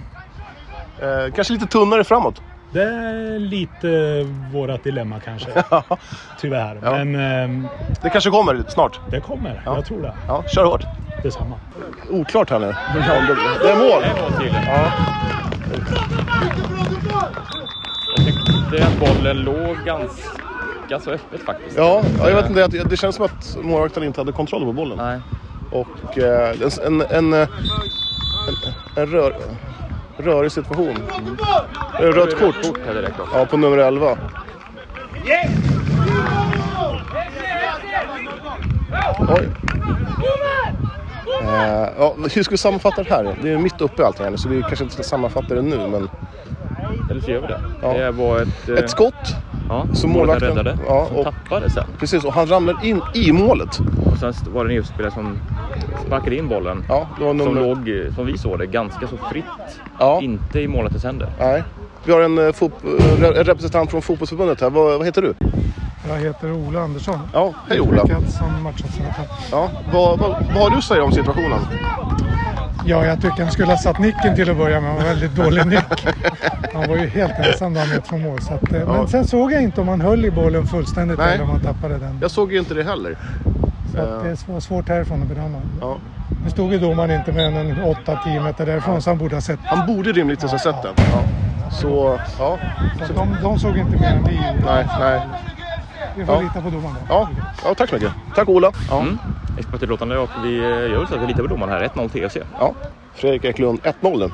Eh, 1.02 1.34
kanske 1.34 1.54
lite 1.54 1.66
tunnare 1.66 2.04
framåt. 2.04 2.42
Det 2.72 2.84
är 2.84 3.40
lite 3.40 4.24
vårat 4.54 4.84
dilemma 4.84 5.20
kanske. 5.20 5.50
Tyvärr. 6.40 6.80
Ja. 6.84 7.04
Men 7.04 7.16
eh, 7.16 7.70
Det 8.02 8.10
kanske 8.10 8.30
kommer 8.30 8.64
snart. 8.68 9.00
det 9.12 9.20
kommer. 9.22 9.62
Ja. 9.66 9.76
Jag 9.76 9.86
tror 9.86 10.02
det. 10.02 10.14
Ja, 10.28 10.44
kör 10.48 10.66
hårt. 10.66 10.84
Detsamma. 11.24 11.56
Oklart 12.10 12.50
här 12.50 12.60
nu. 12.60 12.66
Det 12.94 13.70
är 13.70 13.76
mål. 13.76 14.02
Det 14.02 14.08
är 14.08 14.22
mål 14.22 14.32
tydligen. 14.32 14.64
Jag 18.18 18.26
tyckte 18.26 18.88
att 18.88 19.00
bollen 19.00 19.38
låg 19.38 19.78
ganska 19.86 21.00
så 21.00 21.12
öppet 21.12 21.42
faktiskt. 21.46 21.78
Ja, 21.78 22.04
ja, 22.20 22.30
jag 22.30 22.36
vet 22.36 22.50
inte. 22.50 22.68
Det, 22.68 22.84
det 22.90 22.98
känns 22.98 23.16
som 23.16 23.26
att 23.26 23.58
målvakten 23.62 24.04
inte 24.04 24.22
hade 24.22 24.32
kontroll 24.32 24.66
på 24.66 24.74
bollen. 24.74 24.98
Nej. 24.98 25.20
Och 25.72 26.18
eh, 26.18 26.56
en, 26.86 27.02
en, 27.02 27.02
en, 27.02 27.34
en, 27.34 27.48
en 28.96 29.08
rör, 29.08 29.36
rörig 30.18 30.52
situation. 30.52 30.96
Rött 32.00 32.40
kort. 32.40 32.56
Kort 32.64 32.80
här 32.86 32.94
direkt 32.94 33.20
också. 33.20 33.38
Ja, 33.38 33.46
på 33.46 33.58
nummer 33.58 33.78
11. 33.78 34.18
Oj. 39.30 39.48
Eh, 41.42 41.90
ja, 41.98 42.16
hur 42.36 42.44
ska 42.44 42.52
vi 42.52 42.58
sammanfatta 42.58 43.04
det 43.04 43.10
här? 43.10 43.36
Det 43.42 43.50
är 43.52 43.58
mitt 43.58 43.82
uppe 43.82 44.02
i 44.02 44.06
allting 44.06 44.24
här 44.24 44.32
nu, 44.32 44.38
så 44.38 44.50
vi 44.50 44.62
kanske 44.62 44.84
inte 44.84 44.94
ska 44.94 45.04
sammanfatta 45.04 45.56
det 45.56 45.62
nu. 45.62 45.78
Men 45.78 46.10
Eller 47.12 47.22
så 47.22 47.32
gör 47.32 47.42
vi 47.42 47.48
det. 47.48 47.60
Ja. 47.82 47.94
Det 47.94 48.12
var 48.12 48.42
ett... 48.42 48.70
eh, 48.70 48.76
ett 48.76 48.90
skott, 48.90 49.14
Ja, 49.70 49.84
som 49.86 49.96
som 49.96 50.10
målvakten- 50.12 50.50
räddade. 50.50 50.78
ja, 50.88 51.06
som 51.08 51.18
och- 51.18 51.24
tappade 51.26 51.70
sen. 51.70 51.84
precis, 52.00 52.24
och 52.24 52.34
han 52.34 52.48
ramlar 52.48 52.86
in 52.86 53.02
i 53.14 53.32
målet. 53.32 53.80
Och 54.06 54.18
sen 54.20 54.34
var 54.54 54.66
det 54.66 54.72
en 54.74 54.78
EU-spelare 54.78 55.12
som 55.14 55.38
sparkade 56.08 56.36
in 56.36 56.48
bollen. 56.48 56.84
Ja, 56.90 57.08
var 57.20 57.28
Som 57.28 57.38
nummer... 57.38 57.62
låg, 57.62 58.14
som 58.16 58.26
vi 58.26 58.38
såg 58.38 58.60
det, 58.60 58.66
ganska 58.66 59.08
så 59.08 59.18
fritt. 59.32 59.46
Ja. 60.00 60.22
Inte 60.22 60.60
i 60.62 60.68
målvakternas 60.68 61.04
händer. 61.04 61.30
Nej. 61.40 61.64
Vi 62.04 62.14
har 62.14 62.22
en, 62.22 62.38
eh, 62.38 62.44
eh, 62.46 62.52
en 63.24 63.34
representant 63.44 63.92
från 63.92 64.02
fotbollsförbundet 64.02 64.62
här. 64.62 64.70
Vad, 64.70 64.98
vad 64.98 65.06
heter 65.06 65.22
du? 65.22 65.34
Jag 66.10 66.18
heter 66.18 66.52
Ola 66.52 66.82
Andersson. 66.82 67.20
Ja, 67.34 67.54
hej 67.70 67.82
Ola. 67.82 68.02
Som. 68.08 68.48
Ja, 69.52 69.70
vad, 69.94 70.20
vad, 70.20 70.30
vad 70.30 70.64
har 70.64 70.70
du 70.70 70.78
att 70.78 70.84
säga 70.84 71.04
om 71.04 71.12
situationen? 71.12 71.60
Ja, 72.86 73.06
jag 73.06 73.22
tycker 73.22 73.44
han 73.44 73.52
skulle 73.52 73.68
ha 73.72 73.78
satt 73.78 74.00
nicken 74.00 74.36
till 74.36 74.50
att 74.52 74.58
börja 74.58 74.82
med. 74.82 74.90
Han 74.90 74.98
var 74.98 75.04
väldigt 75.06 75.36
dålig 75.36 75.66
nick. 75.68 76.06
Han 76.74 76.88
var 76.90 76.96
ju 76.98 77.08
helt 77.08 77.34
ensam 77.40 77.74
där 77.74 77.88
med 77.88 78.06
från 78.06 78.22
mål. 78.22 78.42
Så 78.42 78.54
att, 78.54 78.74
eh, 78.74 78.80
Ja. 78.80 78.86
Men 78.94 79.08
sen 79.08 79.28
såg 79.28 79.52
jag 79.52 79.64
inte 79.64 79.82
om 79.82 79.88
han 79.88 80.02
höll 80.02 80.26
i 80.26 80.32
bollen 80.32 80.68
fullständigt 80.68 81.18
Nej. 81.18 81.34
eller 81.34 81.44
om 81.44 81.50
han 81.50 81.60
tappade 81.60 81.98
den. 81.98 82.18
Jag 82.22 82.32
såg 82.32 82.54
ju 82.54 82.60
inte 82.60 82.74
det 82.74 82.84
heller. 82.84 83.18
Så 83.94 83.98
att 84.02 84.24
det 84.24 84.48
var 84.54 84.60
svårt 84.60 84.90
härifrån 84.90 85.22
att 85.22 85.28
bedöma. 85.28 85.58
Ja. 85.82 85.98
Nu 86.44 86.50
stod 86.50 86.74
ju 86.74 86.80
domaren 86.80 87.12
inte 87.12 87.32
mer 87.32 87.44
än 87.44 87.58
en 87.58 87.76
8-10 87.84 88.44
meter 88.44 88.66
därifrån 88.66 89.02
så 89.02 89.10
han 89.10 89.18
borde 89.18 89.36
ha 89.36 89.42
sett. 89.42 89.60
Han 89.64 89.96
borde 89.96 90.12
rimligtvis 90.12 90.52
ha 90.52 90.60
sett 90.60 90.82
den. 90.84 90.94
Ja. 90.98 91.22
Så, 91.72 92.20
ja. 92.40 92.58
Så 93.08 93.14
de, 93.14 93.36
de 93.44 93.60
såg 93.60 93.78
inte 93.78 93.98
mer 93.98 94.08
än 94.08 94.24
vi 94.24 94.36
gjorde. 94.36 94.64
Nej, 94.66 94.86
nej. 95.00 95.22
Vi 96.18 96.26
får 96.26 96.36
Ja. 96.36 96.42
lita 96.42 96.62
på 96.62 96.70
domaren. 96.70 96.96
Ja, 97.10 97.30
ja 97.64 97.76
tack 97.76 97.90
så 97.90 97.96
mycket. 97.96 98.12
Tack 98.36 98.50
Ola. 98.50 98.72
Ja. 98.90 99.02
Mm. 99.02 99.18
Expertutlåtande 99.60 100.18
och 100.18 100.30
vi 100.44 100.58
eh, 100.58 100.64
gör 100.66 101.06
så 101.06 101.16
att 101.16 101.22
vi 101.22 101.28
litar 101.28 101.42
på 101.42 101.48
domaren 101.48 101.72
här. 101.74 101.88
1-0 101.88 102.10
TFC. 102.10 102.38
ja. 102.60 102.74
Fredrik 103.16 103.46
Eklund, 103.46 103.80
1-0 103.80 104.20
nu. 104.20 104.32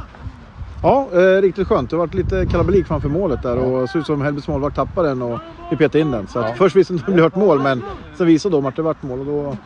Ja, 0.84 1.09
eh, 1.13 1.41
riktigt 1.41 1.67
skönt. 1.67 1.89
Det 1.89 1.95
har 1.95 1.99
varit 1.99 2.13
lite 2.13 2.45
kalabalik 2.45 2.88
framför 2.88 3.09
målet 3.09 3.41
där 3.41 3.57
och 3.57 3.81
det 3.81 3.88
såg 3.88 3.99
ut 3.99 4.05
som 4.05 4.21
Hällbys 4.21 4.47
målvakt 4.47 4.75
tappade 4.75 5.07
den 5.09 5.21
och 5.21 5.39
vi 5.69 5.77
petade 5.77 5.99
in 5.99 6.11
den. 6.11 6.27
Så 6.27 6.39
att 6.39 6.45
Ja. 6.49 6.55
först 6.55 6.75
visste 6.75 6.93
inte 6.93 7.03
om 7.05 7.11
det 7.11 7.13
blev 7.13 7.23
hört 7.25 7.36
mål 7.36 7.59
men 7.59 7.84
sen 8.17 8.27
visade 8.27 8.55
de 8.55 8.65
att 8.65 8.75
det 8.75 8.81
vart 8.81 9.01
mål 9.01 9.19
och 9.19 9.25
då 9.25 9.57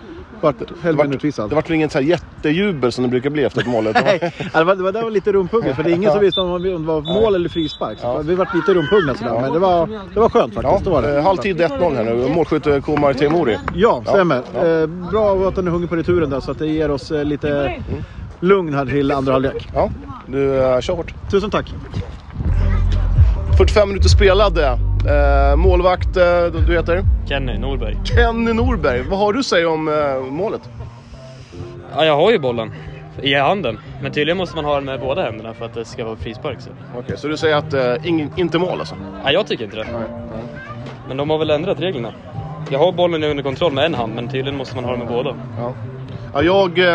vart 0.41 0.55
Hällby 0.81 0.97
vart- 1.03 1.15
utvisad. 1.15 1.49
Det 1.49 1.55
var 1.55 1.61
väl 1.61 1.71
ingen 1.71 1.89
så 1.89 1.97
här 1.97 2.05
jättejubel 2.05 2.91
som 2.91 3.03
det 3.03 3.09
brukar 3.09 3.29
bli 3.29 3.43
efter 3.43 3.61
ett 3.61 3.67
mål? 3.67 3.83
Nej, 3.93 4.33
ja, 4.53 4.59
det 4.59 4.63
var, 4.63 4.75
det 4.75 4.83
var, 4.83 4.91
det 4.91 5.01
var 5.01 5.09
lite 5.11 5.31
rumphugget 5.31 5.75
för 5.75 5.83
det 5.83 5.91
är 5.91 5.95
ingen 5.95 6.11
som 6.11 6.21
visste 6.21 6.41
om 6.41 6.63
det 6.63 6.77
var 6.77 7.01
mål 7.01 7.35
eller 7.35 7.49
frispark. 7.49 7.99
Så 7.99 8.05
Ja. 8.07 8.17
Vi 8.17 8.35
vart 8.35 8.53
lite 8.53 8.73
rumphugna 8.73 9.15
sådär 9.15 9.41
men 9.41 9.53
det 9.53 9.59
var, 9.59 9.87
det 10.13 10.19
var 10.19 10.29
skönt 10.29 10.53
faktiskt. 10.53 10.83
Det 10.83 10.89
var 10.89 11.01
det. 11.01 11.17
eh, 11.17 11.23
halvtid 11.23 11.61
1-0 11.61 11.95
här 11.95 12.03
nu. 12.03 12.29
Målskytt 12.35 12.83
Komar 12.85 13.13
Teimouri. 13.13 13.57
Ja, 13.73 14.03
stämmer. 14.07 14.41
Ja. 14.55 14.65
Eh, 14.67 14.87
bra 14.87 15.47
att 15.47 15.55
han 15.55 15.67
är 15.67 15.71
hungrig 15.71 15.89
på 15.89 15.95
returen 15.95 16.29
där 16.29 16.39
så 16.39 16.51
att 16.51 16.57
det 16.57 16.67
ger 16.67 16.91
oss 16.91 17.11
eh, 17.11 17.25
lite 17.25 17.83
lugn 18.39 18.73
här 18.73 18.85
till 18.85 19.11
andra 19.11 19.33
halvlek. 19.33 19.67
Ja, 19.73 19.89
du 20.27 20.37
uh, 20.37 20.79
kör 20.79 20.93
hårt. 20.93 21.13
Tusen 21.31 21.49
tack! 21.49 21.73
45 23.57 23.89
minuter 23.89 24.09
spelade. 24.09 24.67
Eh, 25.07 25.55
målvakt, 25.55 26.17
eh, 26.17 26.45
du 26.67 26.73
heter? 26.73 27.03
Kenny 27.29 27.57
Norberg. 27.57 27.97
Kenny 28.03 28.53
Norberg. 28.53 29.01
Vad 29.09 29.19
har 29.19 29.33
du 29.33 29.39
att 29.39 29.45
säga 29.45 29.69
om 29.69 29.87
eh, 29.87 30.31
målet? 30.31 30.61
Ja, 31.95 32.05
jag 32.05 32.15
har 32.15 32.31
ju 32.31 32.39
bollen 32.39 32.71
i 33.21 33.33
handen. 33.33 33.79
Men 34.01 34.11
tydligen 34.11 34.37
måste 34.37 34.55
man 34.55 34.65
ha 34.65 34.75
den 34.75 34.85
med 34.85 34.99
båda 34.99 35.23
händerna 35.23 35.53
för 35.53 35.65
att 35.65 35.73
det 35.73 35.85
ska 35.85 36.05
vara 36.05 36.15
frispark. 36.15 36.61
Så. 36.61 36.69
Okej, 36.97 37.17
så 37.17 37.27
du 37.27 37.37
säger 37.37 37.55
att 37.55 37.73
eh, 37.73 37.95
ingen, 38.03 38.31
inte 38.35 38.59
mål 38.59 38.79
alltså? 38.79 38.95
Nej, 39.23 39.33
jag 39.33 39.47
tycker 39.47 39.63
inte 39.63 39.77
det. 39.77 39.87
Men 41.07 41.17
de 41.17 41.29
har 41.29 41.37
väl 41.37 41.49
ändrat 41.49 41.79
reglerna. 41.79 42.13
Jag 42.69 42.79
har 42.79 42.91
bollen 42.91 43.23
under 43.23 43.43
kontroll 43.43 43.73
med 43.73 43.85
en 43.85 43.93
hand, 43.93 44.15
men 44.15 44.27
tydligen 44.27 44.57
måste 44.57 44.75
man 44.75 44.83
ha 44.83 44.91
den 44.91 44.99
med 44.99 45.07
båda. 45.07 45.35
Ja. 45.57 45.73
Ja, 46.33 46.41
jag, 46.41 46.79
eh, 46.79 46.85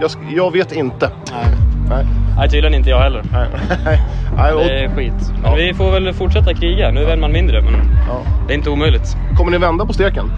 jag, 0.00 0.10
jag 0.36 0.52
vet 0.52 0.72
inte. 0.72 1.10
Nej. 1.32 1.46
Nej. 1.88 2.06
Nej, 2.36 2.48
tydligen 2.48 2.74
inte 2.74 2.90
jag 2.90 2.98
heller. 3.00 3.22
Nej. 3.32 3.48
Nej, 4.36 4.52
och, 4.52 4.60
Det 4.60 4.84
är 4.84 4.88
skit. 4.88 5.12
Men 5.42 5.50
Ja. 5.50 5.54
vi 5.54 5.74
får 5.74 5.90
väl 5.90 6.14
fortsätta 6.14 6.54
kriga. 6.54 6.90
Nu 6.90 7.04
är 7.04 7.12
en 7.12 7.20
man 7.20 7.32
mindre, 7.32 7.62
men 7.62 7.74
ja. 8.08 8.18
det 8.46 8.52
är 8.52 8.56
inte 8.56 8.70
omöjligt. 8.70 9.16
Kommer 9.36 9.50
ni 9.50 9.58
vända 9.58 9.86
på 9.86 9.92
steken? 9.92 10.30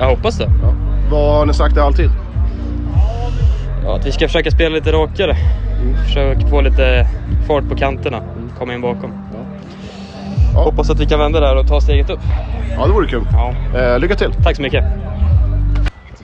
Jag 0.00 0.06
hoppas 0.06 0.38
det. 0.38 0.50
Ja. 0.62 0.72
Vad 1.10 1.34
har 1.38 1.46
ni 1.46 1.54
sagt 1.54 1.76
i 1.76 1.80
alltid? 1.80 2.10
Ja, 3.84 3.96
att 3.96 4.06
vi 4.06 4.12
ska 4.12 4.26
försöka 4.26 4.50
spela 4.50 4.74
lite 4.74 4.92
rakare. 4.92 5.36
Försöka 6.06 6.46
få 6.46 6.60
lite 6.60 7.06
fart 7.46 7.68
på 7.68 7.76
kanterna. 7.76 8.20
Komma 8.58 8.74
in 8.74 8.80
bakom. 8.80 9.10
Ja. 10.54 10.60
Hoppas 10.60 10.90
att 10.90 11.00
vi 11.00 11.06
kan 11.06 11.18
vända 11.18 11.40
där 11.40 11.56
och 11.56 11.68
ta 11.68 11.80
steget 11.80 12.10
upp. 12.10 12.20
Ja, 12.76 12.86
det 12.86 12.92
vore 12.92 13.06
kul. 13.06 13.22
Ja. 13.32 13.52
Eh, 13.78 13.98
lycka 13.98 14.14
till! 14.14 14.32
Tack 14.44 14.56
så 14.56 14.62
mycket. 14.62 14.84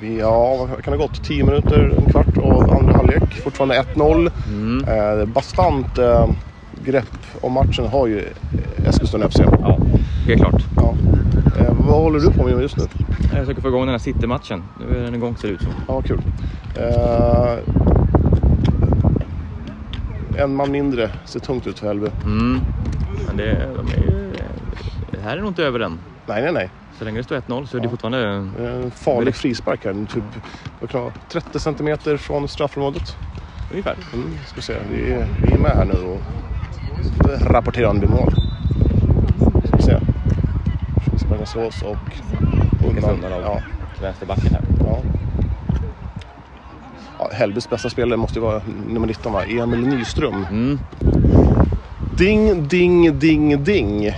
Vi, 0.00 0.18
ja, 0.18 0.68
kan 0.84 0.92
det 0.92 0.98
ha 0.98 1.06
gått? 1.06 1.24
10 1.24 1.44
minuter, 1.44 1.94
en 1.98 2.10
kvart 2.10 2.38
av 2.38 2.70
andra 2.70 2.92
halvlek. 2.92 3.34
Fortfarande 3.44 3.84
1-0. 3.94 4.30
Mm. 4.48 4.84
Eh, 4.84 5.26
bastant 5.26 5.98
eh, 5.98 6.28
grepp 6.84 7.16
om 7.40 7.52
matchen 7.52 7.86
har 7.86 8.06
ju 8.06 8.24
Eskilstuna 8.86 9.30
FC. 9.30 9.40
Ja, 9.40 9.78
helt 10.26 10.40
klart. 10.40 10.62
Ja. 10.76 10.94
Eh, 11.58 11.72
vad 11.78 12.02
håller 12.02 12.20
du 12.20 12.32
på 12.32 12.44
med 12.44 12.60
just 12.62 12.76
nu? 12.76 12.84
Jag 13.32 13.40
försöker 13.40 13.62
få 13.62 13.68
igång 13.68 13.80
den 13.80 13.90
här 13.90 13.98
City-matchen. 13.98 14.64
Nu 14.80 14.98
är 14.98 15.02
den 15.02 15.14
igång 15.14 15.36
ser 15.36 15.48
det 15.48 15.54
ut 15.54 15.62
som. 15.62 15.72
Ja, 15.88 16.02
kul. 16.02 16.20
Eh, 16.74 17.58
en 20.42 20.54
man 20.54 20.70
mindre 20.70 21.10
ser 21.24 21.40
tungt 21.40 21.66
ut 21.66 21.78
för 21.78 21.86
Hällby. 21.86 22.06
Mm. 22.24 22.60
Men 23.26 23.36
det, 23.36 23.68
de 23.76 23.86
är 23.86 24.12
ju, 24.12 24.32
det 25.10 25.20
här 25.24 25.36
är 25.36 25.40
nog 25.40 25.50
inte 25.50 25.64
över 25.64 25.80
än. 25.80 25.98
Nej, 26.26 26.42
nej, 26.42 26.52
nej. 26.52 26.70
Så 26.98 27.04
länge 27.04 27.18
det 27.18 27.24
står 27.24 27.36
1-0 27.36 27.66
så 27.66 27.76
är 27.76 27.80
det 27.80 27.88
fortfarande... 27.88 28.18
En 28.28 28.90
farlig 28.90 29.34
frispark 29.34 29.84
här. 29.84 29.92
Typ 29.92 30.24
vad 30.80 30.90
kan 30.90 31.00
det 31.00 31.04
vara, 31.04 31.14
30 31.28 31.60
centimeter 31.60 32.16
från 32.16 32.48
straffområdet. 32.48 33.16
Ungefär. 33.70 33.96
Mm, 34.14 34.38
ska 34.46 34.60
se. 34.60 34.74
Vi, 34.90 35.12
är, 35.12 35.26
vi 35.42 35.52
är 35.52 35.58
med 35.58 35.70
här 35.70 35.84
nu 35.84 35.92
och 35.92 36.20
rapporterar 37.50 37.88
om 37.88 38.00
det 38.00 38.06
mål. 38.08 38.34
Ska 39.68 39.78
se. 39.78 39.98
Frisparken 41.10 41.46
slås 41.46 41.82
och 41.82 41.96
undan 42.88 43.18
Ja, 43.42 43.60
vänsterbacken 44.02 44.50
här. 44.50 44.62
ja. 44.80 44.98
Ja, 47.18 47.28
Hällbys 47.32 47.70
bästa 47.70 47.90
spelare 47.90 48.16
måste 48.16 48.38
ju 48.38 48.44
vara 48.44 48.60
nummer 48.88 49.06
19 49.06 49.32
va? 49.32 49.44
Emil 49.44 49.80
Nyström. 49.80 50.46
Mm. 50.50 50.78
Ding, 52.18 52.68
ding, 52.68 53.18
ding, 53.18 53.64
ding. 53.64 54.12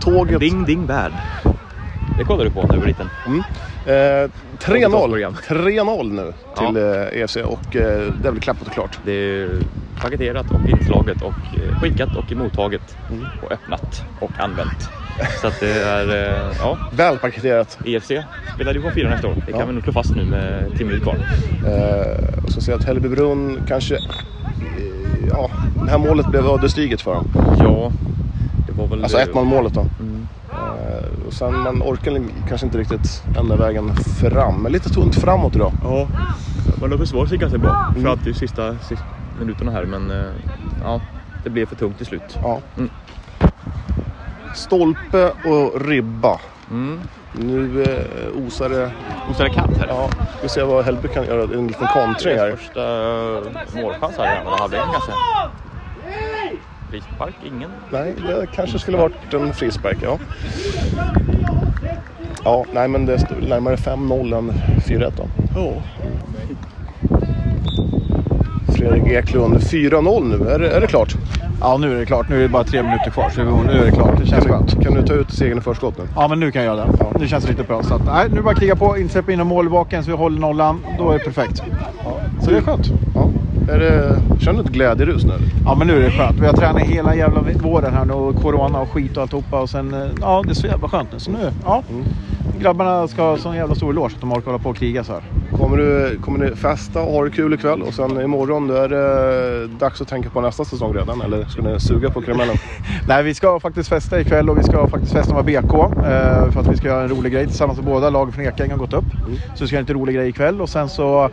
Tåget... 0.00 0.40
Ding, 0.40 0.64
ding, 0.64 0.86
bad. 0.86 1.12
Det 2.20 2.24
kollade 2.24 2.44
du 2.48 2.50
på 2.54 2.62
när 2.62 2.72
du 2.74 2.80
var 2.80 2.86
liten. 2.86 3.10
Eh, 3.86 4.30
3-0 4.58 5.08
program. 5.08 5.34
3-0 5.48 6.12
nu 6.12 6.32
till 6.58 6.76
eh, 6.76 7.22
EFC 7.22 7.36
och 7.36 7.76
eh, 7.76 8.12
det 8.22 8.28
är 8.28 8.32
väl 8.32 8.40
klappat 8.40 8.66
och 8.66 8.72
klart. 8.72 8.98
Det 9.04 9.12
är 9.12 9.48
paketerat 10.00 10.46
och 10.50 10.68
inslaget 10.68 11.22
och 11.22 11.32
eh, 11.32 11.80
skickat 11.80 12.16
och 12.16 12.32
mottaget 12.32 12.96
och 13.42 13.52
öppnat 13.52 14.02
och 14.20 14.30
använt. 14.38 14.88
Så 15.40 15.46
att 15.46 15.60
det 15.60 15.82
är, 15.82 16.08
eh, 16.08 16.56
ja, 16.58 16.78
Väl 16.92 17.18
paketerat. 17.18 17.78
EFC 17.84 18.10
spelar 18.54 18.72
division 18.72 18.92
4 18.94 19.08
nästa 19.10 19.26
år. 19.28 19.34
Det 19.46 19.52
kan 19.52 19.60
Ja. 19.60 19.66
vi 19.66 19.72
nog 19.72 19.82
slå 19.82 19.92
fast 19.92 20.16
nu 20.16 20.24
med 20.24 20.64
10 20.76 20.86
minuter 20.86 21.04
kvar. 21.04 21.16
Eh, 21.66 22.44
och 22.44 22.50
så 22.52 22.60
ser 22.60 22.72
jag 22.72 22.78
att 22.80 22.86
Hällbybrunn 22.86 23.60
kanske... 23.68 23.94
Eh, 23.94 24.00
ja, 25.28 25.50
det 25.84 25.90
här 25.90 25.98
målet 25.98 26.26
blev 26.26 26.46
ödesdigert 26.46 27.00
för 27.00 27.14
dem. 27.14 27.28
Ja, 27.58 27.92
det 28.66 28.72
var 28.72 28.86
väl... 28.86 29.02
Alltså 29.02 29.18
1-0 29.18 29.44
målet 29.44 29.74
då. 29.74 29.80
Mm. 30.00 30.28
Och 31.30 31.36
sen 31.36 31.58
man 31.58 31.82
orkar 31.82 32.22
kanske 32.48 32.66
inte 32.66 32.78
riktigt 32.78 33.22
ända 33.38 33.56
vägen 33.56 33.96
fram. 33.96 34.62
Men 34.62 34.72
lite 34.72 34.88
tunt 34.88 35.14
framåt 35.14 35.56
idag. 35.56 35.72
Ja, 35.82 36.08
man 36.80 36.90
har 36.90 36.98
försvarat 36.98 37.28
sig 37.28 37.38
ganska 37.38 37.58
bra 37.58 37.94
fram 38.02 38.18
till 38.18 38.34
sista, 38.34 38.78
sista 38.78 39.04
minuterna 39.38 39.72
här 39.72 39.84
men 39.84 40.10
eh, 40.10 40.32
ja, 40.84 41.00
det 41.44 41.50
blev 41.50 41.66
för 41.66 41.76
tungt 41.76 41.96
till 41.96 42.06
slut. 42.06 42.38
Ja. 42.42 42.60
Mm. 42.76 42.90
Stolpe 44.54 45.32
och 45.44 45.80
ribba. 45.80 46.40
Mm. 46.70 47.00
Nu 47.32 47.82
eh, 47.82 48.46
osar 48.46 48.68
det... 48.68 48.90
Osar 49.30 49.44
det 49.44 49.50
katt 49.50 49.76
här. 49.76 49.86
Ja, 49.88 50.10
vi 50.42 50.48
ser 50.48 50.64
vad 50.64 50.84
Hällby 50.84 51.08
kan 51.08 51.24
göra. 51.24 51.42
En 51.42 51.66
liten 51.66 51.86
kontring 51.86 52.38
här. 52.38 52.56
Första 52.56 52.82
eh, 53.36 53.82
målchans 53.82 54.16
här 54.16 54.34
i 54.34 54.38
andra 54.38 54.56
halvlek 54.56 54.80
kanske. 54.92 55.12
Frispark, 56.90 57.34
ingen. 57.42 57.70
Nej, 57.90 58.14
det 58.26 58.46
kanske 58.54 58.78
skulle 58.78 58.96
varit 58.96 59.34
en 59.34 59.54
frispark, 59.54 59.96
ja. 60.02 60.18
Ja, 62.44 62.64
nej 62.72 62.88
men 62.88 63.06
det 63.06 63.18
står 63.18 63.36
närmare 63.48 63.76
5-0 63.76 64.38
än 64.38 64.52
4-1 64.86 65.12
då. 65.16 65.28
Ja. 65.54 65.82
Fredrik 68.74 69.06
Eklund, 69.06 69.56
4-0 69.56 70.38
nu. 70.38 70.50
Är 70.50 70.58
det, 70.58 70.70
är 70.70 70.80
det 70.80 70.86
klart? 70.86 71.14
Ja, 71.60 71.76
nu 71.76 71.94
är 71.94 71.98
det 71.98 72.06
klart. 72.06 72.28
Nu 72.28 72.36
är 72.38 72.42
det 72.42 72.48
bara 72.48 72.64
tre 72.64 72.82
minuter 72.82 73.10
kvar, 73.10 73.30
så 73.30 73.42
nu 73.42 73.78
är 73.80 73.84
det 73.84 73.92
klart. 73.92 74.20
Det 74.20 74.26
känns 74.26 74.44
skönt. 74.44 74.82
Kan 74.82 74.94
du 74.94 75.02
ta 75.02 75.14
ut 75.14 75.30
segern 75.30 75.58
i 75.58 75.60
förskott 75.60 75.98
nu? 75.98 76.04
Ja, 76.16 76.28
men 76.28 76.40
nu 76.40 76.50
kan 76.50 76.64
jag 76.64 76.76
göra 76.76 76.86
det. 76.86 77.18
Nu 77.20 77.28
känns 77.28 77.44
det 77.44 77.50
riktigt 77.50 77.66
bra. 77.68 77.82
Så 77.82 77.94
att, 77.94 78.06
nej, 78.06 78.28
nu 78.30 78.38
är 78.38 78.42
bara 78.42 78.54
kriga 78.54 78.76
på, 78.76 78.98
inte 78.98 79.12
släppa 79.12 79.32
in 79.32 79.38
någon 79.38 79.46
mål 79.46 79.66
i 79.66 79.70
baken 79.70 80.04
så 80.04 80.10
vi 80.10 80.16
håller 80.16 80.40
nollan. 80.40 80.80
Då 80.98 81.10
är 81.10 81.18
det 81.18 81.24
perfekt. 81.24 81.62
Så 82.40 82.50
det 82.50 82.56
är 82.56 82.62
skönt. 82.62 82.86
Ja. 83.14 83.28
Är 83.70 83.78
det, 83.78 84.20
känner 84.40 84.62
du 84.62 84.64
ett 84.64 84.74
glädjerus 84.74 85.24
nu? 85.24 85.32
Ja, 85.64 85.74
men 85.74 85.86
nu 85.86 85.96
är 85.96 86.00
det 86.00 86.10
skönt. 86.10 86.40
Vi 86.40 86.46
har 86.46 86.52
tränat 86.52 86.82
hela 86.82 87.14
jävla 87.14 87.40
våren 87.40 87.94
här 87.94 88.04
nu 88.04 88.12
och 88.12 88.36
corona 88.36 88.80
och 88.80 88.90
skit 88.90 89.16
och 89.16 89.22
alltihopa. 89.22 89.60
Och 89.60 89.70
sen, 89.70 89.94
eh, 89.94 90.10
ja, 90.20 90.42
det 90.44 90.50
är 90.50 90.54
så 90.54 90.66
jävla 90.66 90.88
skönt 90.88 91.12
nu. 91.12 91.18
Så 91.18 91.30
nu, 91.30 91.52
ja. 91.64 91.82
Grabbarna 92.60 93.08
ska 93.08 93.22
ha 93.22 93.36
sån 93.36 93.56
jävla 93.56 93.74
stor 93.74 93.90
eloge 93.90 94.14
att 94.14 94.20
de 94.20 94.32
orkar 94.32 94.46
hålla 94.46 94.58
på 94.58 94.70
och 94.70 94.76
kriga 94.76 95.04
så 95.04 95.12
här. 95.12 95.22
Kommer, 95.58 95.76
du, 95.76 96.18
kommer 96.18 96.38
ni 96.38 96.56
festa 96.56 97.00
och 97.00 97.12
ha 97.12 97.24
det 97.24 97.30
kul 97.30 97.54
ikväll 97.54 97.82
och 97.82 97.94
sen 97.94 98.20
imorgon 98.20 98.68
då 98.68 98.74
är 98.74 98.88
det 98.88 99.66
dags 99.66 100.00
att 100.00 100.08
tänka 100.08 100.30
på 100.30 100.40
nästa 100.40 100.64
säsong 100.64 100.94
redan? 100.94 101.20
Eller 101.20 101.44
ska 101.44 101.62
ni 101.62 101.80
suga 101.80 102.10
på 102.10 102.20
karamellen? 102.20 102.56
Nej, 103.08 103.22
vi 103.22 103.34
ska 103.34 103.60
faktiskt 103.60 103.88
festa 103.88 104.20
ikväll 104.20 104.50
och 104.50 104.58
vi 104.58 104.62
ska 104.62 104.88
faktiskt 104.88 105.12
festa 105.12 105.34
med 105.34 105.44
BK. 105.44 105.74
Eh, 105.74 106.50
för 106.50 106.60
att 106.60 106.66
vi 106.66 106.76
ska 106.76 106.88
göra 106.88 107.02
en 107.02 107.08
rolig 107.08 107.32
grej 107.32 107.46
tillsammans 107.46 107.78
med 107.78 107.86
båda. 107.86 108.10
Lagen 108.10 108.32
från 108.32 108.44
Ekängen 108.44 108.70
har 108.70 108.78
gått 108.78 108.92
upp. 108.92 109.04
Så 109.54 109.64
vi 109.64 109.66
ska 109.66 109.76
göra 109.76 109.80
en 109.80 109.84
lite 109.84 109.94
rolig 109.94 110.14
grej 110.14 110.28
ikväll. 110.28 110.60
Och 110.60 110.68
sen 110.68 110.88
så 110.88 111.30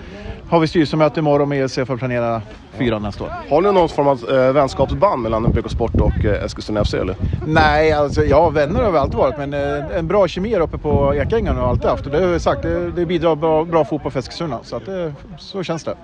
har 0.50 0.60
vi 0.60 0.68
styrelsemöte 0.68 1.20
imorgon 1.20 1.50
med 1.50 1.62
ELC 1.64 1.74
för 1.74 1.94
att 1.94 2.00
planera 2.00 2.42
fyran 2.78 3.02
nästa 3.02 3.24
år. 3.24 3.32
Har 3.50 3.62
ni 3.62 3.72
någon 3.72 3.90
form 3.90 4.08
av 4.08 4.30
eh, 4.30 4.54
vänskapsband 4.54 5.22
mellan 5.22 5.52
BK 5.52 5.72
Sport 5.72 5.96
och 5.96 6.26
eh, 6.26 6.44
Eskilstuna 6.44 6.86
FC 6.86 6.94
eller? 6.94 7.16
Nej, 7.46 7.92
alltså 7.92 8.24
ja, 8.24 8.50
vänner 8.50 8.84
har 8.84 8.92
vi 8.92 8.98
alltid 8.98 9.18
varit. 9.18 9.38
Men 9.38 9.54
eh, 9.54 9.98
en 9.98 10.08
bra 10.08 10.28
kemi 10.28 10.56
uppe 10.56 10.78
på 10.78 11.16
Ekängen 11.16 11.56
har 11.56 11.64
vi 11.64 11.70
alltid 11.70 11.90
haft. 11.90 12.06
Och 12.06 12.12
det 12.12 12.22
har 12.22 12.28
vi 12.28 12.40
sagt, 12.40 12.62
det, 12.62 12.92
det 12.92 13.06
bidrar 13.06 13.36
bra, 13.36 13.66
bra 13.66 13.86
fotboll 13.86 14.12
för 14.12 14.20
Eskilstuna. 14.20 14.60
Så 14.64 14.76
att 14.76 14.86
det, 14.86 15.14
så 15.38 15.64
känns 15.64 15.84
det. 15.84 15.96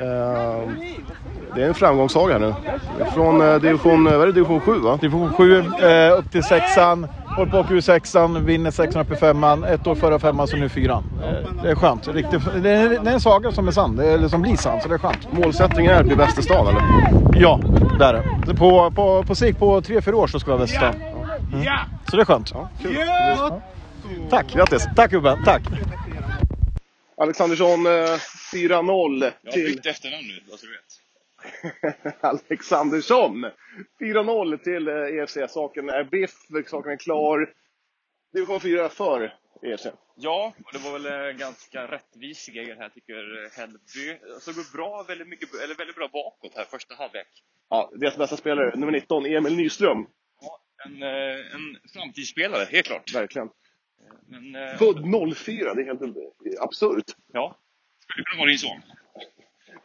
Eh, 0.00 0.68
det 1.54 1.62
är 1.62 1.68
en 1.68 1.74
framgångssaga 1.74 2.38
nu. 2.38 2.54
Från 3.14 3.40
eh, 3.40 3.60
division, 3.60 4.04
vad 4.04 4.22
är 4.22 4.26
det, 4.26 4.32
division 4.32 4.60
7 4.60 4.78
va? 4.78 4.98
Division 5.00 5.32
7 5.32 5.58
eh, 5.58 6.18
upp 6.18 6.30
till 6.30 6.42
sexan. 6.42 7.06
Håller 7.36 7.50
på 7.50 7.58
att 7.58 7.64
åka 7.64 7.74
ur 7.74 7.80
sexan, 7.80 8.46
vinner 8.46 8.70
sexan 8.70 9.02
upp 9.02 9.12
i 9.12 9.16
femman. 9.16 9.64
Ett 9.64 9.86
år 9.86 9.94
före 9.94 10.18
femman 10.18 10.48
så 10.48 10.56
nu 10.56 10.68
fyran. 10.68 11.04
Eh, 11.22 11.62
det 11.62 11.70
är 11.70 11.74
skönt. 11.74 12.08
Riktigt, 12.08 12.40
det, 12.62 12.70
är, 12.70 12.88
det 12.88 13.10
är 13.10 13.14
en 13.14 13.20
saga 13.20 13.52
som 13.52 13.68
är 13.68 13.72
sann, 13.72 13.98
eller 13.98 14.28
som 14.28 14.42
blir 14.42 14.56
sann, 14.56 14.80
så 14.80 14.88
det 14.88 14.94
är 14.94 14.98
skönt. 14.98 15.32
Målsättningen 15.32 15.92
är 15.92 16.00
att 16.00 16.06
bli 16.06 16.16
bäst 16.16 16.38
i 16.38 16.42
stan 16.42 16.66
eller? 16.66 16.82
Ja, 17.40 17.60
det 17.98 18.04
är 18.04 18.12
det. 18.46 18.54
På, 18.54 18.90
på, 18.90 19.24
på 19.26 19.34
sikt 19.34 19.58
på 19.58 19.80
tre, 19.80 20.02
fyra 20.02 20.16
år 20.16 20.26
så 20.26 20.40
ska 20.40 20.50
vi 20.50 20.52
vara 20.52 20.64
bäst 20.64 20.74
i 20.74 20.76
stan. 20.76 20.94
Mm. 21.52 21.66
Så 22.10 22.16
det 22.16 22.22
är 22.22 22.24
skönt. 22.24 22.50
Ja. 22.54 22.70
Tack! 24.30 24.54
Grattis! 24.54 24.86
Tack 24.96 25.10
gubben, 25.10 25.44
tack! 25.44 25.62
Alexandersson, 27.16 27.86
eh, 27.86 27.92
4-0 28.52 29.30
till... 29.52 29.80
efternamn 29.84 30.26
nu, 30.26 30.40
vad 30.50 30.58
så 30.58 30.66
du. 30.66 30.83
Alexandersson! 32.20 33.46
4-0 34.00 34.56
till 34.58 34.88
eh, 34.88 34.94
EFC. 34.94 35.38
Saken 35.48 35.88
är 35.88 36.04
biff, 36.04 36.34
saken 36.66 36.92
är 36.92 36.96
klar. 36.96 37.54
Division 38.32 38.60
4 38.60 38.88
för 38.88 39.24
E 39.24 39.30
EFC. 39.62 39.86
Ja, 40.16 40.52
och 40.64 40.72
det 40.72 40.78
var 40.78 40.92
väl 40.98 41.30
en 41.30 41.38
ganska 41.38 41.86
rättvis 41.86 42.38
seger 42.38 42.76
här 42.76 42.88
tycker 42.88 43.56
Hällby. 43.56 44.18
Såg 44.40 44.58
upp 44.58 44.72
bra, 44.72 45.02
väldigt, 45.08 45.28
mycket, 45.28 45.54
eller 45.54 45.74
väldigt 45.74 45.96
bra 45.96 46.08
bakåt 46.12 46.52
här 46.56 46.64
första 46.64 46.94
halvlek. 46.94 47.26
Ja, 47.68 47.90
deras 47.94 48.16
bästa 48.16 48.36
spelare, 48.36 48.76
nummer 48.76 48.92
19, 48.92 49.26
Emil 49.26 49.56
Nyström. 49.56 50.06
Ja, 50.40 50.60
en, 50.84 51.02
eh, 51.02 51.54
en 51.54 51.78
framtidsspelare, 51.92 52.64
helt 52.70 52.86
klart. 52.86 53.14
Verkligen. 53.14 53.50
Men, 54.28 54.54
eh, 54.54 54.76
Född 54.76 55.04
04, 55.36 55.74
det 55.74 55.82
är 55.82 55.86
helt 55.86 56.02
absurt. 56.60 57.16
ja, 57.32 57.58
skulle 57.98 58.24
kunna 58.24 58.38
vara 58.38 58.48
din 58.48 58.58
son. 58.58 58.82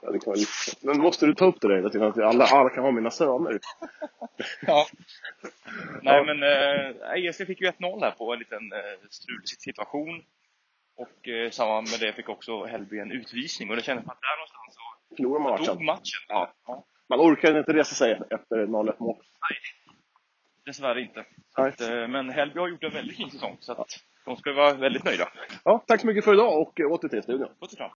Ja, 0.01 0.11
det 0.11 0.19
kan. 0.19 0.35
Men 0.81 1.01
måste 1.01 1.25
du 1.25 1.33
ta 1.35 1.45
upp 1.45 1.61
det 1.61 1.81
där 1.81 1.89
tiden? 1.89 2.07
Att 2.07 2.17
alla, 2.17 2.45
alla 2.45 2.69
kan 2.69 2.83
ha 2.83 2.91
mina 2.91 3.11
söner. 3.11 3.59
Ja. 4.61 4.85
Nej, 6.01 6.25
men 6.25 6.43
eh, 6.43 7.25
ESC 7.25 7.37
fick 7.37 7.61
ju 7.61 7.67
1-0 7.67 8.01
här 8.03 8.11
på 8.11 8.33
en 8.33 8.39
liten 8.39 8.71
eh, 8.73 9.07
strulig 9.09 9.47
situation. 9.47 10.23
Och 10.95 11.27
i 11.27 11.51
samband 11.51 11.87
med 11.91 11.99
det 11.99 12.13
fick 12.13 12.29
också 12.29 12.65
Hällby 12.65 12.99
en 12.99 13.11
utvisning. 13.11 13.69
Och 13.69 13.75
det 13.75 13.81
kändes 13.81 14.03
som 14.05 14.11
att 14.11 14.21
där 14.21 14.37
någonstans 14.37 14.75
så 14.75 15.15
Förlorar 15.15 15.39
man 15.39 15.51
dog 15.51 15.67
matchen. 15.67 15.85
matchen. 15.85 16.21
Ja. 16.27 16.53
ja. 16.67 16.85
Man 17.09 17.19
orkar 17.19 17.57
inte 17.59 17.73
resa 17.73 17.95
sig 17.95 18.11
efter 18.29 18.55
0-1 18.65 18.95
mål. 18.99 19.17
Dessvärre 20.65 21.01
inte. 21.01 21.25
Nej. 21.57 21.67
Att, 21.69 21.81
eh, 21.81 22.07
men 22.07 22.29
Hällby 22.29 22.59
har 22.59 22.67
gjort 22.67 22.83
en 22.83 22.93
väldigt 22.93 23.17
fin 23.17 23.31
säsong. 23.31 23.57
Så 23.59 23.71
att 23.71 23.87
de 24.25 24.37
ska 24.37 24.53
vara 24.53 24.73
väldigt 24.73 25.03
nöjda. 25.03 25.29
Ja, 25.63 25.83
tack 25.87 26.01
så 26.01 26.07
mycket 26.07 26.25
för 26.25 26.33
idag 26.33 26.61
och 26.61 26.79
åter 26.79 27.07
till 27.07 27.23
studion. 27.23 27.49
Puss 27.59 27.71
och 27.73 27.77
kram. 27.77 27.91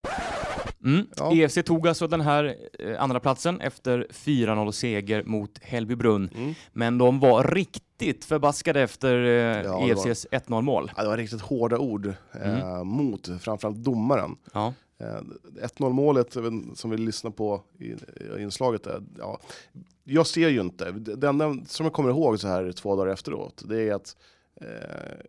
Mm. 0.84 1.08
Ja. 1.18 1.34
EFC 1.34 1.58
tog 1.66 1.88
alltså 1.88 2.08
den 2.08 2.22
här 2.22 2.56
eh, 2.80 3.02
andra 3.04 3.20
platsen 3.20 3.62
efter 3.62 4.08
4-0 4.12 4.72
seger 4.72 5.24
mot 5.24 5.60
Hällbybrunn. 5.64 6.30
Mm. 6.36 6.54
Men 6.74 6.98
de 6.98 7.20
var 7.20 7.44
riktigt 7.44 8.26
förbaskade 8.26 8.82
efter 8.82 9.16
eh, 9.66 9.72
var- 9.72 9.90
EFCs 9.90 10.28
1-0 10.32 10.62
mål. 10.62 10.92
Ja, 10.96 11.04
det 11.04 11.10
var 11.10 11.18
riktigt 11.18 11.42
hårda 11.42 11.78
ord 11.78 12.14
eh, 12.44 12.84
mot 12.84 13.30
framförallt 13.42 13.78
domaren. 13.78 14.36
Ja. 14.54 14.74
Eh, 15.00 15.66
1-0 15.68 15.90
målet 15.94 16.36
eh, 16.36 16.44
som 16.76 16.90
vi 16.92 16.98
lyssnar 16.98 17.32
på 17.32 17.62
i, 17.80 17.86
i 17.86 17.98
inslaget, 18.42 18.88
är, 18.88 19.04
ja, 19.18 19.40
jag 20.04 20.28
ser 20.28 20.50
ju 20.50 20.62
inte. 20.62 20.92
Det 20.92 21.28
enda 21.28 21.56
som 21.68 21.86
jag 21.86 21.94
kommer 21.94 22.10
ihåg 22.10 22.40
så 22.40 22.48
här 22.48 22.72
två 22.72 22.96
dagar 22.96 23.14
efteråt, 23.14 23.64
det 23.66 23.82
är 23.90 23.94
att 23.94 24.16
eh, 24.62 24.68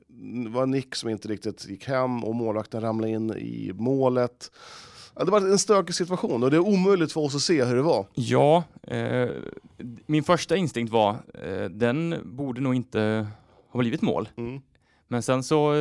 det 0.08 0.48
var 0.50 0.66
Nick 0.66 0.94
som 0.94 1.08
inte 1.10 1.28
riktigt 1.28 1.68
gick 1.68 1.88
hem 1.88 2.24
och 2.24 2.34
målvakten 2.34 2.80
ramlade 2.80 3.12
in 3.12 3.30
i 3.30 3.72
målet. 3.74 4.50
Ja, 5.16 5.24
det 5.24 5.30
var 5.30 5.40
en 5.40 5.58
stökig 5.58 5.94
situation 5.94 6.42
och 6.42 6.50
det 6.50 6.56
är 6.56 6.60
omöjligt 6.68 7.12
för 7.12 7.20
oss 7.20 7.34
att 7.34 7.40
se 7.40 7.64
hur 7.64 7.76
det 7.76 7.82
var. 7.82 8.06
Ja, 8.14 8.64
eh, 8.82 9.28
min 10.06 10.24
första 10.24 10.56
instinkt 10.56 10.92
var 10.92 11.16
eh, 11.44 11.64
den 11.64 12.16
borde 12.24 12.60
nog 12.60 12.74
inte 12.74 13.26
ha 13.72 13.80
blivit 13.80 14.02
mål. 14.02 14.28
Mm. 14.36 14.60
Men 15.14 15.22
sen 15.22 15.42
så, 15.42 15.74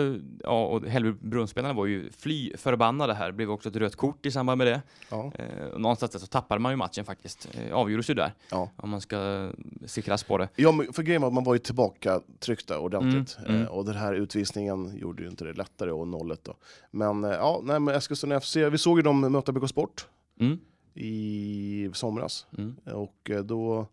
ja, 0.43 0.65
och 0.65 0.85
Hällbybrunnspelarna 0.87 1.73
var 1.73 1.85
ju 1.85 2.11
fly 2.11 2.57
förbannade 2.57 3.13
här. 3.13 3.27
Det 3.27 3.33
blev 3.33 3.51
också 3.51 3.69
ett 3.69 3.75
rött 3.75 3.95
kort 3.95 4.25
i 4.25 4.31
samband 4.31 4.57
med 4.57 4.67
det. 4.67 4.81
Ja. 5.09 5.31
Eh, 5.35 5.77
någonstans 5.77 6.11
där 6.11 6.19
så 6.19 6.27
tappade 6.27 6.59
man 6.61 6.71
ju 6.71 6.75
matchen 6.75 7.05
faktiskt. 7.05 7.49
Eh, 7.53 7.73
avgjordes 7.73 8.09
ju 8.09 8.13
där. 8.13 8.33
Ja. 8.51 8.69
Om 8.75 8.89
man 8.89 9.01
ska 9.01 9.51
se 9.85 10.01
krasst 10.01 10.27
på 10.27 10.37
det. 10.37 10.49
Ja, 10.55 10.71
men 10.71 10.93
för 10.93 11.03
grejen 11.03 11.21
var 11.21 11.27
att 11.27 11.33
man 11.33 11.43
var 11.43 11.53
ju 11.53 11.59
tillbaka 11.59 12.21
tryckta 12.39 12.79
ordentligt. 12.79 13.37
Mm, 13.39 13.51
mm. 13.51 13.61
Eh, 13.61 13.67
och 13.67 13.85
den 13.85 13.95
här 13.95 14.13
utvisningen 14.13 14.97
gjorde 14.97 15.23
ju 15.23 15.29
inte 15.29 15.45
det 15.45 15.53
lättare 15.53 15.91
och 15.91 16.07
nollet 16.07 16.43
då. 16.43 16.55
Men 16.91 17.23
eh, 17.23 17.31
ja, 17.31 17.61
nej, 17.63 17.79
men 17.79 17.95
Eskilstuna 17.95 18.39
FC, 18.39 18.55
vi 18.55 18.77
såg 18.77 18.97
ju 18.97 19.01
dem 19.03 19.21
möta 19.21 19.51
BK 19.51 19.69
Sport 19.69 20.07
Mm. 20.39 20.59
i 20.93 21.89
somras. 21.93 22.45
Mm. 22.57 22.75
Och 22.85 23.29
eh, 23.29 23.43
då 23.43 23.87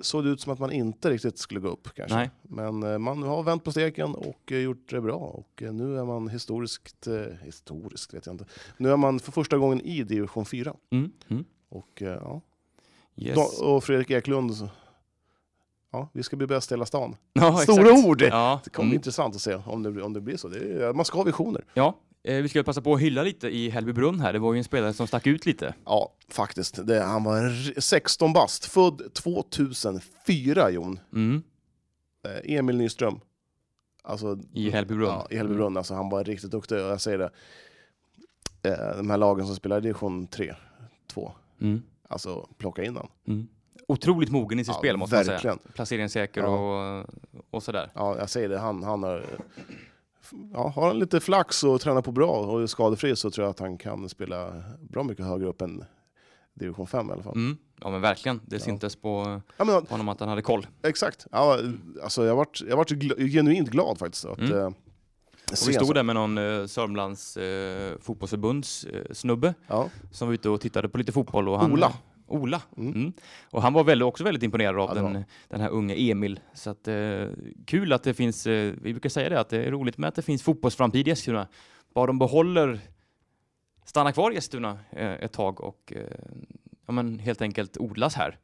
såg 0.00 0.24
det 0.24 0.30
ut 0.30 0.40
som 0.40 0.52
att 0.52 0.58
man 0.58 0.72
inte 0.72 1.10
riktigt 1.10 1.38
skulle 1.38 1.60
gå 1.60 1.68
upp 1.68 1.88
kanske. 1.94 2.16
Nej. 2.16 2.30
Men 2.42 2.82
eh, 2.82 2.98
man 2.98 3.22
har 3.22 3.42
vänt 3.42 3.64
på 3.64 3.70
steken 3.70 4.14
och 4.14 4.52
eh, 4.52 4.58
gjort 4.58 4.90
det 4.90 5.00
bra. 5.00 5.16
Och 5.16 5.62
eh, 5.62 5.72
nu 5.72 5.98
är 5.98 6.04
man 6.04 6.28
historiskt, 6.28 7.06
historiskt 7.42 8.14
vet 8.14 8.26
jag 8.26 8.34
inte. 8.34 8.44
Nu 8.76 8.90
är 8.92 8.96
man 8.96 9.20
för 9.20 9.32
första 9.32 9.58
gången 9.58 9.80
i 9.80 10.02
division 10.02 10.44
4. 10.46 10.74
Mm. 10.90 11.12
Mm. 11.28 11.44
Och, 11.68 12.02
ja. 12.02 12.40
Yes. 13.16 13.60
Och 13.60 13.84
Fredrik 13.84 14.10
Eklund, 14.10 14.52
ja, 15.92 16.08
vi 16.12 16.22
ska 16.22 16.36
bli 16.36 16.46
bäst 16.46 16.70
i 16.70 16.74
hela 16.74 16.86
stan. 16.86 17.16
Ja, 17.32 17.56
Stora 17.56 17.90
exakt. 17.90 18.06
ord! 18.06 18.22
Ja, 18.22 18.60
Det 18.64 18.70
kommer 18.70 18.86
bli 18.86 18.94
mm. 18.94 18.98
intressant 18.98 19.34
att 19.34 19.40
se 19.40 19.54
om 19.54 19.82
det, 19.82 19.90
blir- 19.90 20.04
om 20.04 20.12
det 20.12 20.20
blir 20.20 20.36
så. 20.36 20.48
Det 20.48 20.58
är, 20.84 20.92
man 20.92 21.04
ska 21.04 21.18
ha 21.18 21.24
visioner. 21.24 21.64
ja. 21.74 21.94
Eh, 22.24 22.42
vi 22.42 22.48
ska 22.48 22.62
passa 22.62 22.82
på 22.82 22.94
att 22.94 23.00
hylla 23.00 23.22
lite 23.22 23.48
i 23.48 23.68
Hällbybrunn 23.70 24.20
här. 24.20 24.32
Det 24.32 24.38
var 24.38 24.52
ju 24.52 24.58
en 24.58 24.64
spelare 24.64 24.92
som 24.92 25.06
stack 25.06 25.26
ut 25.26 25.46
lite. 25.46 25.74
Ja, 25.84 26.12
faktiskt. 26.28 26.86
Det, 26.86 27.02
han 27.02 27.24
var 27.24 27.36
r- 27.44 27.74
16 27.80 28.32
bast, 28.32 28.64
född 28.64 29.14
2004, 29.14 30.70
Jon. 30.70 30.98
Mm. 31.12 31.42
Eh, 32.26 32.54
Emil 32.58 32.76
Nyström. 32.76 33.20
Alltså, 34.02 34.38
I 34.52 34.70
Hällbybrunn. 34.70 35.08
Ja, 35.08 35.26
i 35.30 35.36
Hällbybrunn. 35.36 35.76
Alltså, 35.76 35.94
han 35.94 36.08
var 36.08 36.24
riktigt 36.24 36.50
duktig, 36.50 36.78
och 36.78 36.84
jag 36.84 37.00
säger 37.00 37.18
det. 37.18 37.30
Eh, 38.70 38.96
de 38.96 39.10
här 39.10 39.16
lagen 39.18 39.46
som 39.46 39.56
spelar 39.56 39.78
i 39.78 39.80
division 39.80 40.26
3, 40.26 40.54
2, 41.06 41.32
Mm. 41.60 41.82
alltså 42.08 42.48
plocka 42.58 42.84
in 42.84 42.96
han. 42.96 43.08
Mm. 43.28 43.48
Otroligt 43.88 44.30
mogen 44.30 44.58
i 44.58 44.64
sitt 44.64 44.74
Ja, 44.74 44.78
spel 44.78 44.96
måste 44.96 45.16
man 45.16 45.24
verkligen. 45.24 45.58
säga. 45.58 45.72
Placeringssäker 45.74 46.40
Ja. 46.40 46.48
och, 47.00 47.06
och 47.50 47.62
sådär. 47.62 47.90
Ja, 47.94 48.18
jag 48.18 48.30
säger 48.30 48.48
det. 48.48 48.58
Han, 48.58 48.82
han 48.82 49.02
har, 49.02 49.24
ja, 50.52 50.68
har 50.76 50.86
han 50.86 50.98
lite 50.98 51.20
flax 51.20 51.64
och 51.64 51.80
tränar 51.80 52.02
på 52.02 52.12
bra 52.12 52.30
och 52.30 52.62
är 52.62 52.66
skadefri 52.66 53.16
så 53.16 53.30
tror 53.30 53.44
jag 53.44 53.50
att 53.50 53.58
han 53.60 53.78
kan 53.78 54.08
spela 54.08 54.62
bra 54.80 55.02
mycket 55.02 55.26
högre 55.26 55.46
upp 55.46 55.62
än 55.62 55.84
division 56.54 56.86
5 56.86 57.08
i 57.08 57.12
alla 57.12 57.22
fall. 57.22 57.34
Mm. 57.36 57.56
Ja 57.80 57.90
men 57.90 58.00
verkligen. 58.00 58.40
Det 58.46 58.56
Ja. 58.56 58.60
syntes 58.60 58.96
på 58.96 59.40
Ja, 59.56 59.64
men, 59.64 59.86
honom 59.88 60.08
att 60.08 60.20
han 60.20 60.28
hade 60.28 60.42
koll. 60.42 60.66
exakt. 60.82 61.26
Ja, 61.32 61.58
alltså, 62.02 62.24
jag 62.26 62.36
varit, 62.36 62.60
jag 62.68 62.76
varit 62.76 62.90
gl- 62.90 63.28
genuint 63.28 63.68
glad 63.70 63.98
faktiskt. 63.98 64.24
Att, 64.24 64.38
Mm. 64.38 64.58
eh, 64.58 64.66
Och 64.66 65.68
vi 65.68 65.72
stod 65.74 65.94
där 65.94 66.02
med 66.02 66.14
någon 66.14 66.38
eh, 66.38 66.66
Sörmlands 66.66 67.36
eh, 67.36 67.98
fotbollsförbunds 68.00 68.84
eh, 68.84 69.12
snubbe 69.12 69.54
Ja. 69.66 69.88
som 70.12 70.28
var 70.28 70.34
ute 70.34 70.48
och 70.48 70.60
tittade 70.60 70.88
på 70.88 70.98
lite 70.98 71.12
fotboll. 71.12 71.48
Och 71.48 71.58
han, 71.60 71.72
Ola. 71.72 71.92
Ola. 72.34 72.62
Mm. 72.76 72.92
Mm. 72.94 73.12
Och 73.50 73.62
han 73.62 73.72
var 73.72 73.84
väldigt, 73.84 74.06
också 74.06 74.24
väldigt 74.24 74.42
imponerad 74.42 74.78
av 74.78 74.96
Ja, 74.96 75.02
den, 75.02 75.24
den 75.48 75.60
här 75.60 75.68
unge 75.68 75.94
Emil. 75.94 76.40
Så 76.54 76.70
att, 76.70 76.88
eh, 76.88 77.26
kul 77.66 77.92
att 77.92 78.02
det 78.02 78.14
finns, 78.14 78.46
eh, 78.46 78.72
vi 78.82 78.92
brukar 78.92 79.08
säga 79.08 79.28
det, 79.28 79.40
att 79.40 79.48
det 79.48 79.64
är 79.64 79.70
roligt 79.70 79.98
med 79.98 80.08
att 80.08 80.14
det 80.14 80.22
finns 80.22 80.42
fotbollsframtid 80.42 81.08
i 81.08 81.10
Eskilstuna. 81.10 81.48
Bara 81.94 82.06
de 82.06 82.18
behåller, 82.18 82.80
stannar 83.84 84.12
kvar 84.12 84.30
i 84.30 84.36
Eskilstuna 84.36 84.78
eh, 84.90 85.12
ett 85.12 85.32
tag 85.32 85.60
och 85.60 85.92
eh, 85.96 86.02
ja, 86.86 86.92
men 86.92 87.18
helt 87.18 87.42
enkelt 87.42 87.76
odlas 87.76 88.14
här. 88.14 88.38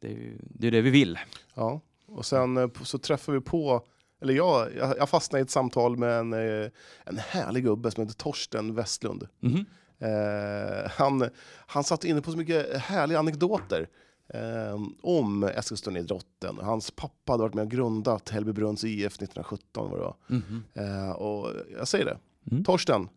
Det 0.00 0.06
är 0.08 0.12
ju 0.12 0.38
det, 0.40 0.66
är 0.66 0.70
det 0.70 0.80
vi 0.80 0.90
vill. 0.90 1.18
Ja, 1.54 1.80
och 2.06 2.26
sen 2.26 2.56
eh, 2.56 2.68
så 2.82 2.98
träffar 2.98 3.32
vi 3.32 3.40
på, 3.40 3.84
eller 4.22 4.34
jag, 4.34 4.68
jag 4.76 5.08
fastnade 5.08 5.40
i 5.40 5.42
ett 5.42 5.50
samtal 5.50 5.96
med 5.96 6.18
en, 6.18 6.32
eh, 6.32 6.70
en 7.04 7.18
härlig 7.18 7.64
gubbe 7.64 7.90
som 7.90 8.02
heter 8.02 8.16
Torsten 8.16 8.74
Westlund. 8.74 9.28
Mhm. 9.40 9.64
Eh, 9.98 10.90
han, 10.90 11.28
han 11.66 11.84
satt 11.84 12.04
inne 12.04 12.20
på 12.22 12.30
så 12.30 12.36
mycket 12.36 12.76
härliga 12.76 13.18
anekdoter 13.18 13.88
eh, 14.28 14.78
om 15.02 15.44
Eskilstuna-idrotten. 15.44 16.58
Hans 16.62 16.90
pappa 16.90 17.32
hade 17.32 17.42
varit 17.42 17.54
med 17.54 17.62
och 17.64 17.70
grundat 17.70 18.28
Hällbybrunns 18.28 18.84
IF 18.84 19.14
1917. 19.14 19.90
Var 19.90 19.98
det 19.98 20.04
var. 20.04 20.16
Mhm. 20.26 20.64
Eh, 20.74 21.10
och 21.10 21.50
jag 21.78 21.88
säger 21.88 22.04
det, 22.04 22.18
Mm. 22.50 22.64
Torsten, 22.64 23.08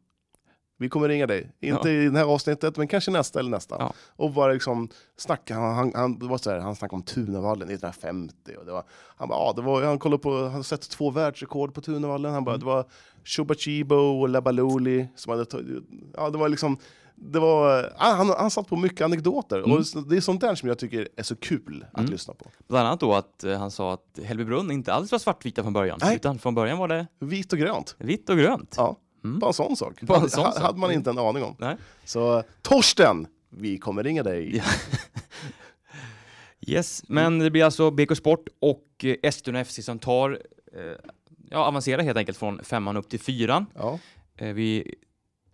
vi 0.77 0.89
kommer 0.89 1.07
ringa 1.07 1.27
dig. 1.27 1.51
Inte 1.59 1.89
Ja. 1.89 1.95
i 2.03 2.09
det 2.09 2.17
här 2.17 2.25
avsnittet, 2.25 2.77
men 2.77 2.87
kanske 2.87 3.11
nästa 3.11 3.39
eller 3.39 3.49
nästa. 3.49 3.75
Ja. 3.79 3.93
Och 4.15 4.31
bara 4.31 4.53
liksom 4.53 4.89
snacka, 5.17 5.55
han, 5.55 5.75
han, 5.75 5.91
han, 5.95 6.27
var 6.27 6.37
så 6.37 6.49
här, 6.51 6.59
han 6.59 6.75
snackade 6.75 6.95
om 6.95 7.03
Tunavallen 7.03 7.69
1950. 7.69 8.33
Och 8.59 8.65
det 8.65 8.71
var, 8.71 8.83
han, 9.17 9.29
bara, 9.29 9.39
ja, 9.39 9.53
det 9.55 9.61
var, 9.61 9.83
han 9.83 9.99
kollade 9.99 10.23
på, 10.23 10.47
han 10.47 10.63
sett 10.63 10.89
två 10.89 11.09
världsrekord 11.09 11.73
på 11.73 11.81
Tunavallen. 11.81 12.33
Han 12.33 12.43
bara, 12.43 12.55
Mm. 12.55 12.59
det 12.59 12.65
var 12.73 12.85
Chubachibo 13.23 13.95
och 13.95 14.29
Labaluli 14.29 15.07
som 15.15 15.31
hade 15.31 15.45
ja 16.17 16.29
det 16.29 16.37
var 16.37 16.49
liksom, 16.49 16.77
det 17.15 17.39
var, 17.39 17.77
ja, 17.81 17.91
han, 18.05 18.29
han 18.29 18.51
satt 18.51 18.67
på 18.67 18.75
mycket 18.75 19.01
anekdoter. 19.01 19.57
Mm. 19.57 19.71
Och 19.71 19.83
det 20.09 20.17
är 20.17 20.21
sånt 20.21 20.41
där 20.41 20.55
som 20.55 20.69
jag 20.69 20.77
tycker 20.79 21.07
är 21.15 21.23
så 21.23 21.35
kul 21.35 21.85
att 21.91 21.99
Mm. 21.99 22.11
lyssna 22.11 22.33
på. 22.33 22.45
Bland 22.67 22.87
annat 22.87 22.99
då 22.99 23.13
att 23.13 23.43
eh, 23.43 23.57
han 23.59 23.71
sa 23.71 23.93
att 23.93 24.19
Hällbybrunn 24.23 24.71
inte 24.71 24.93
alls 24.93 25.11
var 25.11 25.19
svartvita 25.19 25.63
från 25.63 25.73
början. 25.73 25.99
Nej. 26.01 26.15
Utan 26.15 26.39
från 26.39 26.55
början 26.55 26.77
var 26.77 26.87
det 26.87 27.07
Vit 27.19 27.53
och 27.53 27.59
grönt. 27.59 27.95
vitt 27.99 28.29
och 28.29 28.37
grönt. 28.37 28.73
Ja, 28.77 28.95
Mm. 29.23 29.39
bara 29.39 29.47
en 29.49 29.53
sån 29.53 29.75
sak. 29.77 30.01
Bara 30.01 30.21
en 30.21 30.29
sån 30.29 30.51
sak. 30.51 30.61
hade 30.61 30.79
man 30.79 30.91
inte 30.91 31.09
en 31.09 31.17
aning 31.17 31.43
om. 31.43 31.55
Nej. 31.59 31.75
Så 32.05 32.43
Torsten, 32.61 33.27
vi 33.49 33.77
kommer 33.77 34.03
ringa 34.03 34.23
dig. 34.23 34.63
Yes, 36.67 37.03
men 37.07 37.39
det 37.39 37.51
blir 37.51 37.63
alltså 37.63 37.91
BK 37.91 38.17
Sport 38.17 38.47
och 38.59 38.87
eh, 39.03 39.15
Eskilstuna 39.23 39.65
FC 39.65 39.85
som 39.85 39.99
tar, 39.99 40.39
eh, 40.73 40.81
ja, 41.49 41.57
avancerar 41.65 42.03
helt 42.03 42.17
enkelt 42.17 42.37
från 42.37 42.63
femman 42.63 42.97
upp 42.97 43.09
till 43.09 43.19
fyran. 43.19 43.65
Ja. 43.75 43.99
Eh, 44.37 44.53
vi 44.53 44.95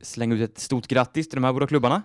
slänger 0.02 0.36
ut 0.36 0.52
ett 0.52 0.60
stort 0.60 0.88
grattis 0.88 1.30
till 1.30 1.38
de 1.38 1.44
här 1.44 1.54
båda 1.54 1.68
klubbarna 1.68 2.02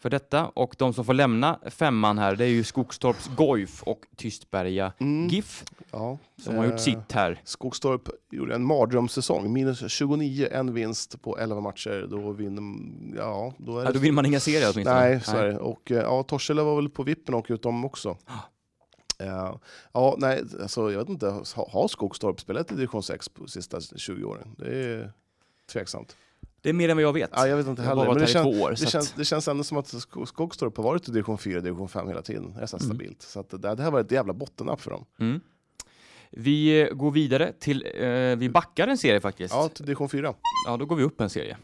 för 0.00 0.10
detta 0.10 0.48
och 0.48 0.74
de 0.78 0.92
som 0.94 1.04
får 1.04 1.14
lämna 1.14 1.58
femman 1.66 2.18
här 2.18 2.36
det 2.36 2.44
är 2.44 2.48
ju 2.48 2.64
Skogstorps 2.64 3.30
Goif 3.36 3.82
och 3.82 4.00
Tystberga 4.16 4.92
Mm. 4.98 5.28
GIF 5.28 5.64
Ja. 5.90 6.18
som 6.42 6.56
har 6.56 6.64
gjort 6.64 6.72
Eh, 6.74 6.78
sitt 6.78 7.12
här. 7.12 7.40
Skogstorp 7.44 8.08
gjorde 8.30 8.54
en 8.54 8.64
mardrömssäsong. 8.64 9.52
Minus 9.52 9.90
29, 9.92 10.48
en 10.52 10.74
vinst 10.74 11.22
på 11.22 11.38
11 11.38 11.60
matcher. 11.60 12.06
Då 12.10 12.32
vinner, 12.32 12.62
ja, 13.16 13.54
då 13.58 13.78
är 13.78 13.84
Ja, 13.84 13.92
då 13.92 13.98
vill 13.98 14.12
man 14.12 14.26
inga 14.26 14.40
serier 14.40 14.70
åtminstone. 14.74 15.00
Nej, 15.00 15.20
så 15.20 15.36
är 15.36 15.44
det. 15.46 15.58
Och 15.58 15.90
eh, 15.90 15.96
ja, 15.98 16.22
Torshälla 16.22 16.64
var 16.64 16.76
väl 16.76 16.88
på 16.88 17.02
vippen 17.02 17.34
och 17.34 17.46
ut 17.48 17.62
dem 17.62 17.84
också. 17.84 18.16
Eh, 19.20 19.54
ja, 19.92 20.14
nej, 20.18 20.42
alltså, 20.62 20.92
jag 20.92 20.98
vet 20.98 21.08
inte, 21.08 21.26
har, 21.56 21.88
Skogstorp 21.88 22.40
spelat 22.40 22.72
i 22.72 22.74
division 22.74 23.02
6 23.02 23.28
på 23.28 23.46
sista 23.46 23.80
20 23.80 24.24
åren? 24.24 24.54
Det 24.58 24.74
är 24.84 25.12
tveksamt. 25.72 26.16
Det 26.62 26.68
är 26.68 26.72
mer 26.72 26.88
än 26.88 26.96
vad 26.96 27.04
jag 27.04 27.12
vet. 27.12 27.30
Ja, 27.34 27.48
jag 27.48 27.56
vet 27.56 27.66
inte 27.66 27.82
Jag 27.82 27.88
heller. 27.88 28.04
Men 28.04 28.18
det, 28.18 28.26
två 28.26 28.48
år. 28.62 28.70
det, 28.70 28.86
känns, 28.90 29.12
det 29.12 29.24
känns 29.24 29.48
ändå 29.48 29.64
som 29.64 29.76
att 29.78 29.86
Sk- 29.86 30.24
Skogstorp 30.24 30.76
har 30.76 30.84
varit 30.84 31.08
i 31.08 31.12
division 31.12 31.38
4 31.38 31.60
division 31.60 31.88
5 31.88 32.08
hela 32.08 32.22
tiden. 32.22 32.54
Det 32.56 32.62
är 32.62 32.66
så 32.66 32.76
Mm. 32.76 32.86
stabilt. 32.86 33.22
Så 33.22 33.40
att 33.40 33.50
det, 33.50 33.74
det 33.74 33.82
här 33.82 33.90
var 33.90 34.00
ett 34.00 34.10
jävla 34.10 34.32
bottennapp 34.32 34.80
för 34.80 34.90
dem. 34.90 35.04
mm. 35.20 35.40
Vi 36.30 36.80
eh, 36.82 36.88
går 36.94 37.10
vidare 37.10 37.52
till, 37.60 37.86
eh, 37.94 38.08
vi 38.36 38.48
backar 38.52 38.88
en 38.88 38.98
serie 38.98 39.20
faktiskt. 39.20 39.54
Ja, 39.54 39.68
till 39.68 39.84
division 39.84 40.08
4. 40.08 40.34
Ja, 40.66 40.76
då 40.76 40.84
går 40.86 40.96
vi 40.96 41.02
upp 41.04 41.20
en 41.20 41.30
serie. 41.30 41.56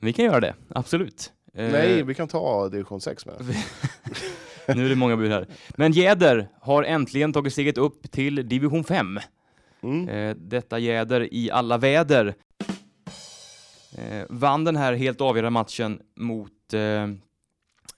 Vi 0.00 0.12
kan 0.12 0.24
göra 0.24 0.40
det, 0.40 0.54
absolut. 0.68 1.32
Eh, 1.54 1.70
Nej, 1.72 2.02
vi 2.02 2.14
kan 2.14 2.28
ta 2.28 2.68
division 2.68 3.00
6 3.00 3.26
med. 3.26 3.34
Nu 4.76 4.84
är 4.84 4.88
det 4.88 4.94
många 4.96 5.16
bud 5.16 5.30
här. 5.30 5.46
Men 5.76 5.92
Jäder 5.92 6.48
har 6.60 6.82
äntligen 6.82 7.32
tagit 7.32 7.52
steget 7.52 7.78
upp 7.78 8.10
till 8.10 8.48
division 8.48 8.84
5. 8.84 9.18
Mm. 9.82 10.08
Eh, 10.08 10.36
detta 10.36 10.78
Jäder 10.78 11.34
i 11.34 11.50
alla 11.50 11.78
väder. 11.78 12.34
Eh, 13.94 14.24
vann 14.28 14.64
den 14.64 14.76
här 14.76 14.92
helt 14.94 15.20
avgörande 15.20 15.50
matchen 15.50 16.00
mot 16.16 16.74
eh, 16.74 17.08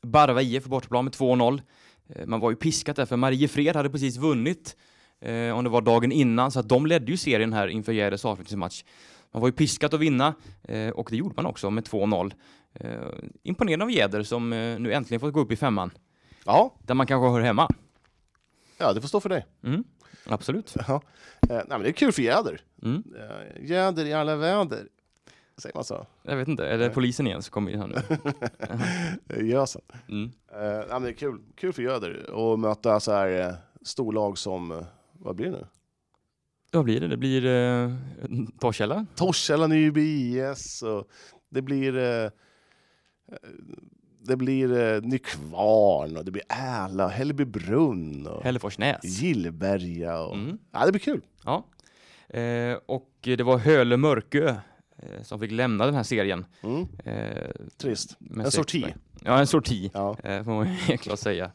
Barva 0.03 0.43
IF 0.43 0.63
på 0.63 0.69
bortaplan 0.69 1.05
med 1.05 1.13
2-0. 1.15 1.61
Eh, 2.09 2.27
man 2.27 2.41
var 2.41 2.51
ju 2.51 2.57
piskat 2.57 2.97
där 2.97 3.07
för 3.07 3.17
Mariefred 3.17 3.77
hade 3.77 3.91
precis 3.91 4.17
vunnit 4.17 4.77
eh, 5.21 5.51
om 5.59 5.65
det 5.65 5.71
var 5.71 5.81
dagen 5.81 6.13
innan 6.13 6.51
så 6.51 6.61
att 6.61 6.69
de 6.69 6.87
ledde 6.87 7.11
ju 7.11 7.17
serien 7.17 7.53
här 7.53 7.69
inför 7.69 7.93
Jäders 7.93 8.25
avslutningsmatch. 8.25 8.85
Man 9.33 9.41
var 9.41 9.49
ju 9.49 9.53
piskat 9.53 9.95
att 9.95 10.01
vinna 10.01 10.35
eh, 10.63 10.89
och 10.91 11.09
det 11.11 11.17
gjorde 11.17 11.35
man 11.37 11.47
också 11.47 11.71
med 11.71 11.85
2-0. 11.85 12.33
Eh, 12.75 12.91
imponerande 13.43 13.85
av 13.85 13.91
Jäder 13.91 14.23
som 14.23 14.53
eh, 14.53 14.79
nu 14.79 14.93
äntligen 14.93 15.21
fått 15.21 15.33
gå 15.33 15.41
upp 15.41 15.53
i 15.53 15.57
femman 15.57 15.91
Ja, 16.45 16.75
där 16.85 16.95
man 16.95 17.07
kanske 17.07 17.29
hör 17.31 17.41
hemma. 17.41 17.69
ja, 18.79 18.93
det 18.93 19.01
får 19.01 19.09
stå 19.09 19.21
för 19.21 19.29
dig. 19.29 19.47
Mm, 19.65 19.85
absolut. 20.27 20.75
Ja. 20.89 21.03
Eh, 21.49 21.55
nej, 21.57 21.65
men 21.69 21.83
det 21.83 21.89
är 21.89 21.93
kul 21.93 22.13
för 22.13 22.23
Jäder. 22.23 22.61
Mm. 22.83 23.03
Eh, 23.17 23.65
Jäder 23.71 24.05
i 24.05 24.13
alla 24.13 24.37
väder. 24.37 24.89
Säger 25.63 25.75
man 25.75 25.85
så? 25.85 26.07
Jag 26.23 26.37
vet 26.37 26.49
inte, 26.49 26.67
är 26.69 26.79
det 26.79 26.91
polisen 26.91 27.27
igen 27.27 27.43
som 27.43 27.51
kommer 27.51 27.71
in 27.73 27.81
här 27.81 28.03
nu? 29.29 29.47
Gösen. 29.47 29.83
Mm. 30.09 30.31
Eh, 30.53 30.61
nej, 30.61 30.87
men 30.91 31.03
det 31.03 31.09
är 31.09 31.13
kul, 31.13 31.39
kul 31.57 31.73
för 31.73 31.83
Jäder 31.83 32.53
att 32.53 32.59
möta 32.59 33.01
så 33.01 33.13
här 33.13 33.41
eh, 33.49 33.55
storlag 33.83 34.39
som, 34.39 34.73
eh, 34.73 34.85
vad 35.13 35.37
blir 35.37 35.47
det 35.47 35.53
nu? 35.53 35.67
Vad 36.73 36.85
blir 36.85 37.01
det? 37.01 37.09
Det 37.09 37.17
blir 37.17 37.47
eh, 37.47 37.91
Torshälla? 38.61 39.07
Torshälla, 39.15 39.67
Nyby 39.67 40.01
IS 40.39 40.83
och 40.83 41.09
det 41.51 41.63
blir 41.63 41.97
eh, 41.97 42.31
det 44.21 44.37
blir 44.37 44.73
eh, 44.95 45.03
Nykvarn 45.03 46.17
och 46.17 46.25
det 46.25 46.31
blir 46.31 46.43
Äla, 46.49 47.09
Hällbybrunn 47.09 48.27
och 48.27 48.43
Hälleforsnäs? 48.45 49.05
Gillberga. 49.05 50.19
Och, 50.21 50.35
Mm. 50.35 50.59
ja, 50.73 50.87
det 50.87 50.93
blir 50.93 51.01
kul. 51.01 51.21
Ja. 51.45 51.65
Eh, 52.39 52.77
och 52.87 53.11
det 53.21 53.43
var 53.43 53.59
Höle 53.59 53.97
Mörkö 53.97 54.55
som 55.23 55.41
fick 55.41 55.51
lämna 55.51 55.87
den 55.87 55.95
här 55.95 56.03
serien. 56.03 56.45
Mm. 56.63 56.89
Eh, 57.05 57.51
Trist. 57.77 58.19
En 58.37 58.51
sorti. 58.51 58.95
Ja, 59.21 59.39
en 59.39 59.47
sorti. 59.47 59.91
Ja. 59.95 60.17
Eh, 60.25 60.45
får 60.45 60.51
man 60.51 60.67
helt 60.67 61.01
klart 61.01 61.19
säga. 61.19 61.51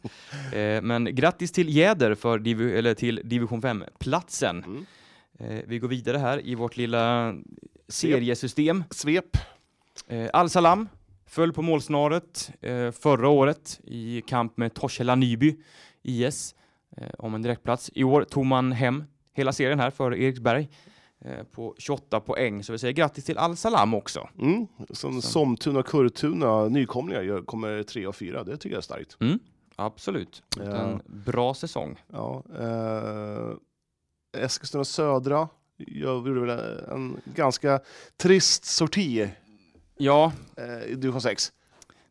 Eh, 0.53 0.81
men 0.81 1.15
grattis 1.15 1.51
till 1.51 1.75
Jäder 1.75 2.15
för 2.15 2.39
divi 2.39 2.77
eller 2.77 2.93
till 2.93 3.21
division 3.23 3.61
5-platsen. 3.61 4.63
Mm. 4.63 4.85
Eh, 5.39 5.63
vi 5.67 5.79
går 5.79 5.87
vidare 5.87 6.17
här 6.17 6.45
i 6.45 6.55
vårt 6.55 6.77
lilla 6.77 7.35
seriesystem. 7.87 8.83
Svep. 8.89 9.37
Eh, 10.07 10.29
Al-Salam 10.33 10.89
föll 11.25 11.53
på 11.53 11.61
målsnöret 11.61 12.51
eh, 12.61 12.91
förra 12.91 13.29
året 13.29 13.79
i 13.83 14.21
kamp 14.21 14.57
med 14.57 14.73
Torshälla 14.73 15.15
Nyby 15.15 15.55
IS 16.03 16.55
eh, 16.97 17.09
om 17.17 17.35
en 17.35 17.41
direktplats. 17.41 17.91
I 17.93 18.03
år 18.03 18.23
tog 18.23 18.45
man 18.45 18.71
hem 18.71 19.03
hela 19.33 19.51
serien 19.53 19.79
här 19.79 19.89
för 19.89 20.15
Eriksberg 20.15 20.61
eh, 20.61 20.67
på 21.51 21.75
28 21.77 22.19
poäng. 22.19 22.63
Så 22.63 22.71
vi 22.71 22.77
säger 22.79 22.93
grattis 22.93 23.25
till 23.25 23.37
Al-Salam 23.37 23.93
också. 23.93 24.29
Mm. 24.39 24.67
Som. 24.89 25.21
Somtuna 25.21 25.83
Kurtuna, 25.83 26.67
nykomlingar, 26.67 27.21
gör- 27.21 27.41
kommer 27.41 27.83
tre 27.83 28.07
och 28.07 28.15
fyra. 28.15 28.43
Det 28.43 28.57
tycker 28.57 28.69
jag 28.75 28.77
är 28.77 28.81
starkt. 28.81 29.17
Mm, 29.19 29.39
Absolut. 29.75 30.43
Ja. 30.57 30.63
En 30.63 31.01
bra 31.05 31.53
säsong. 31.53 32.01
Ja, 32.07 32.43
eh, 32.59 34.41
Eskilstuna 34.43 34.83
Södra 34.85 35.49
jag 35.77 36.27
gjorde 36.27 36.39
väl 36.39 36.59
en 36.91 37.21
ganska 37.35 37.79
trist 38.17 38.65
sorti 38.65 39.29
Ja, 39.97 40.31
eh, 40.57 40.83
i 40.91 40.95
division 40.95 41.21
6. 41.21 41.51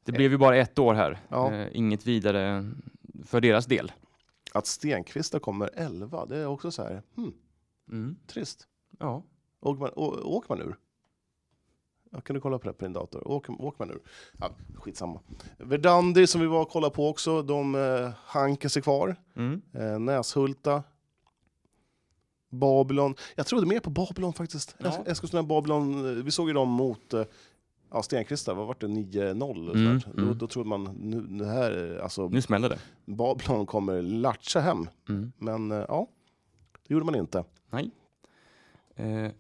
det 0.05 0.13
blev 0.13 0.31
ju 0.31 0.39
bara 0.39 0.57
ett 0.57 0.79
år 0.79 0.95
här. 0.95 1.19
Ja. 1.29 1.53
Eh, 1.53 1.69
inget 1.73 2.07
vidare 2.07 2.71
för 3.25 3.41
deras 3.41 3.67
del. 3.67 3.93
Att 4.53 4.67
Stenqvista 4.67 5.39
kommer 5.39 5.71
11, 5.75 6.27
det 6.27 6.37
är 6.39 6.47
också 6.47 6.71
så 6.71 6.83
här, 6.83 7.03
hmm, 7.17 7.33
Mm. 7.91 8.17
trist. 8.27 8.67
Ja. 9.01 9.23
Åker 9.61 9.81
man, 9.81 9.91
å, 9.97 10.07
åker 10.37 10.49
man 10.49 10.69
ur? 10.69 10.77
Ja, 12.11 12.21
kan 12.21 12.35
du 12.35 12.41
kolla 12.41 12.59
på 12.59 12.69
det 12.69 12.73
på 12.73 12.85
din 12.85 12.93
dator? 12.93 13.29
Åker, 13.29 13.63
åker 13.63 13.79
man 13.79 13.91
ur? 13.91 14.01
Ja, 14.39 14.51
skitsamma. 14.75 15.21
Verdandi 15.59 16.27
som 16.27 16.41
vi 16.41 16.47
var 16.47 16.63
och 16.63 16.71
kollade 16.71 16.95
på 16.95 17.09
också, 17.09 17.43
de 17.43 17.75
eh, 17.75 18.11
hankar 18.25 18.69
sig 18.69 18.83
kvar. 18.83 19.17
Mm. 19.37 19.63
Eh, 19.73 19.99
Näshulta. 19.99 20.83
Babylon. 22.51 23.15
Jag 23.35 23.47
trodde 23.47 23.67
mer 23.67 23.81
på 23.81 23.91
Babylon 23.91 24.33
faktiskt. 24.33 24.77
Ja. 24.79 25.05
Eskilstuna 25.07 25.43
Babylon, 25.43 26.19
eh, 26.19 26.25
vi 26.25 26.31
såg 26.31 26.49
ju 26.49 26.55
dem 26.55 26.69
mot 26.69 27.15
eh, 27.15 27.25
ja, 27.91 28.03
Stenqvista, 28.03 28.55
vad 28.55 28.67
var 28.67 28.77
det? 28.81 28.87
9-0? 28.87 29.71
Mm, 29.71 30.01
snart. 30.01 30.15
Då, 30.17 30.23
mm. 30.23 30.39
då 30.39 30.47
trodde 30.47 30.69
man, 30.69 30.85
nu, 30.85 31.21
det 31.21 31.47
här, 31.47 31.97
eh, 31.97 32.03
alltså, 32.03 32.29
Nu 32.29 32.43
smäller 32.43 32.69
det. 32.69 32.79
Babylon 33.05 33.67
kommer 33.67 34.03
latcha 34.03 34.61
hem. 34.61 34.89
Mm. 35.09 35.33
Men 35.39 35.71
eh, 35.71 35.85
ja, 35.89 36.07
det 36.89 36.95
gjorde 36.95 37.07
man 37.07 37.15
inte. 37.15 37.45
Nej. 37.71 37.91
Eh, 39.01 39.31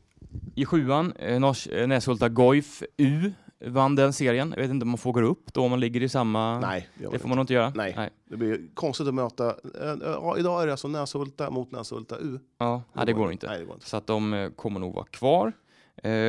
I 0.55 0.65
sjuan, 0.67 1.13
eh, 1.19 1.39
Nors- 1.39 1.73
eh, 1.73 1.87
Näshulta 1.89 2.29
Goif 2.29 2.83
U 2.97 3.33
vann 3.67 3.95
den 3.97 4.13
serien. 4.13 4.51
Jag 4.57 4.63
vet 4.63 4.71
inte 4.71 4.85
om 4.85 4.89
man 4.89 4.99
får 4.99 5.13
gå 5.13 5.21
upp 5.21 5.53
då 5.53 5.65
om 5.65 5.71
man 5.71 5.81
ligger 5.81 6.03
i 6.03 6.09
samma... 6.09 6.61
Nej, 6.61 6.89
det, 6.95 7.05
Det 7.05 7.11
man 7.11 7.19
får 7.21 7.29
man 7.29 7.37
nog 7.37 7.43
inte 7.43 7.55
göra. 7.55 7.73
Nej. 7.75 8.11
det 8.25 8.37
blir 8.37 8.61
konstigt 8.75 9.07
att 9.09 9.15
möta. 9.15 9.55
Ja, 10.03 10.39
idag 10.39 10.63
är 10.63 10.67
det 10.67 10.73
alltså 10.73 10.89
Näshulta 10.89 11.51
mot 11.51 11.71
Näshulta 11.71 12.17
U. 12.19 12.39
Ja, 12.59 12.83
nej, 12.93 13.07
det 13.07 13.13
går 13.13 13.33
inte. 13.33 13.47
Nej, 13.47 13.59
det 13.59 13.65
går 13.65 13.75
inte. 13.75 13.87
Så 13.89 13.97
att 13.97 14.07
de 14.07 14.53
kommer 14.57 14.81
nog 14.81 14.95
vara 14.95 15.05
kvar. 15.07 15.53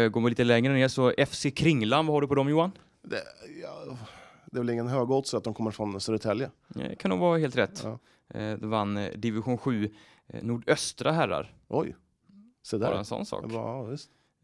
Går 0.10 0.22
vi 0.24 0.30
lite 0.30 0.44
längre 0.44 0.74
ner 0.74 0.88
så 0.88 1.14
FC 1.28 1.46
Kringlan, 1.56 2.06
vad 2.06 2.14
har 2.16 2.22
du 2.22 2.28
på 2.28 2.36
dem 2.36 2.50
Johan? 2.50 2.72
Det, 3.04 3.22
ja, 3.62 3.98
det 4.52 4.58
är 4.58 4.62
väl 4.62 4.70
ingen 4.70 4.88
hög 4.88 5.12
odds 5.12 5.34
att 5.34 5.44
de 5.44 5.54
kommer 5.54 5.72
från 5.72 6.02
Södertälje. 6.02 6.50
Eh, 6.80 6.96
kan 6.96 7.10
nog 7.10 7.20
vara 7.20 7.38
helt 7.38 7.58
rätt. 7.58 7.82
Ja. 7.84 8.00
De 8.60 8.70
vann 8.70 9.00
division 9.16 9.58
7 9.58 9.90
eh, 10.28 10.44
nordöstra 10.44 11.12
herrar. 11.12 11.54
Oj, 11.68 11.96
så 12.62 12.80
Bara 12.80 12.98
en 12.98 13.06
sån 13.06 13.26
sak. 13.26 13.46
Ja. 13.50 13.88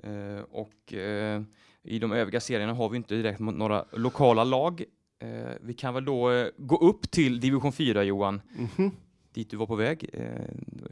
Eh, 0.03 0.39
och 0.51 0.93
eh, 0.93 1.41
i 1.84 1.99
de 1.99 2.11
övriga 2.11 2.39
serierna 2.39 2.74
har 2.74 2.89
vi 2.89 2.97
inte 2.97 3.15
direkt 3.15 3.39
några 3.39 3.86
lokala 3.91 4.43
lag. 4.43 4.84
Eh, 5.20 5.30
vi 5.61 5.74
kan 5.74 5.93
väl 5.93 6.05
då 6.05 6.32
eh, 6.32 6.47
gå 6.57 6.78
upp 6.78 7.11
till 7.11 7.39
division 7.39 7.72
4 7.72 8.03
Johan, 8.03 8.41
Mhm. 8.78 8.91
dit 9.34 9.49
du 9.49 9.57
var 9.57 9.65
på 9.65 9.76
väg 9.76 10.09
eh, 10.13 10.45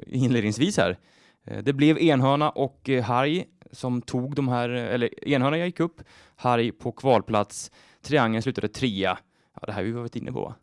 inledningsvis 0.08 0.78
här. 0.78 0.98
Eh, 1.44 1.64
det 1.64 1.74
blev 1.74 1.98
Enhörna 1.98 2.50
och 2.50 2.90
eh, 2.90 3.04
Harry 3.04 3.46
som 3.72 4.02
tog 4.02 4.36
de 4.36 4.48
här, 4.48 4.70
eller 4.70 5.28
Enhörna 5.30 5.58
gick 5.66 5.80
upp, 5.80 6.02
Harry 6.36 6.72
på 6.72 6.92
kvalplats, 6.92 7.72
Triangeln 8.02 8.42
slutade 8.42 8.68
trea. 8.68 9.18
Ja, 9.54 9.66
det 9.66 9.72
här 9.72 9.80
har 9.80 9.86
vi 9.86 9.92
varit 9.92 10.16
inne 10.16 10.32
på 10.32 10.42
va? 10.42 10.56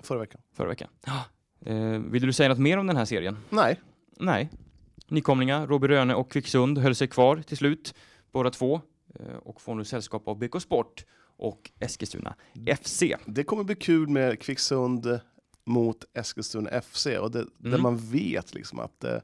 Förra 0.00 0.18
veckan. 0.18 0.40
förra 0.52 0.68
veckan. 0.68 0.88
Eh, 1.66 1.98
vill 1.98 2.22
du 2.22 2.32
säga 2.32 2.48
något 2.48 2.58
mer 2.58 2.78
om 2.78 2.86
den 2.86 2.96
här 2.96 3.04
serien? 3.04 3.36
Nej, 3.50 3.80
Nej. 4.20 4.50
Nykomlingar, 5.08 5.66
Robin 5.66 5.90
Röne 5.90 6.14
och 6.14 6.30
Kvicksund 6.32 6.78
höll 6.78 6.94
sig 6.94 7.08
kvar 7.08 7.36
till 7.36 7.56
slut, 7.56 7.94
båda 8.32 8.50
två, 8.50 8.80
eh, 9.20 9.36
och 9.36 9.60
får 9.60 9.74
nu 9.74 9.84
sällskap 9.84 10.28
av 10.28 10.38
BK 10.38 10.60
Sport 10.60 11.04
och 11.36 11.70
Eskilstuna 11.80 12.34
FC. 12.66 13.02
det 13.26 13.44
kommer 13.44 13.64
bli 13.64 13.74
kul 13.74 14.08
med 14.08 14.40
Kvicksund 14.40 15.20
mot 15.64 16.04
Eskilstuna 16.14 16.70
FC. 16.70 17.06
Och 17.06 17.30
det, 17.30 17.38
Där 17.58 17.68
Mm. 17.68 17.82
man 17.82 17.96
vet 17.96 18.54
liksom 18.54 18.78
att, 18.78 19.04
eh, 19.04 19.16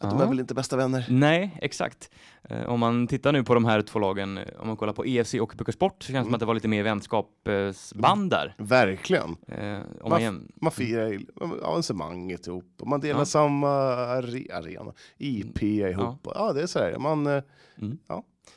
att 0.00 0.10
de 0.10 0.18
Ja. 0.18 0.24
är 0.24 0.28
väl 0.28 0.40
inte 0.40 0.54
bästa 0.54 0.76
vänner. 0.76 1.06
Nej, 1.10 1.58
exakt. 1.62 2.10
Eh, 2.48 2.62
om 2.68 2.80
man 2.80 3.06
tittar 3.06 3.32
nu 3.32 3.44
på 3.44 3.54
de 3.54 3.64
här 3.64 3.82
två 3.82 3.98
lagen, 3.98 4.38
eh, 4.38 4.44
om 4.60 4.66
man 4.66 4.76
kollar 4.76 4.92
på 4.92 5.06
EFC 5.06 5.34
och 5.40 5.54
BK 5.58 5.72
Sport, 5.72 6.02
så 6.02 6.06
känns 6.12 6.16
det 6.16 6.18
som 6.18 6.26
Mm. 6.28 6.34
att 6.34 6.40
det 6.40 6.46
var 6.46 6.54
lite 6.54 6.68
mer 6.68 6.82
vänskapsband 6.82 8.30
där. 8.30 8.54
Verkligen. 8.58 9.36
Eh, 9.48 9.78
om 10.00 10.10
Man 10.10 10.22
man 10.24 10.48
Man 10.60 10.72
firar 10.72 11.06
ju 11.08 11.20
avancemanget 11.62 12.46
ihop. 12.46 12.76
Och 12.80 12.86
man 12.88 13.00
delar 13.00 13.20
Ja. 13.20 13.24
samma 13.24 13.68
are- 13.68 14.52
arena. 14.54 14.92
IP 15.18 15.62
ihop. 15.62 16.20
Ja, 16.24 16.32
ja 16.34 16.52
det 16.52 16.62
är 16.62 16.66
så 16.66 16.78
här. 16.78 16.98
Man, 16.98 17.26
eh, 17.26 17.42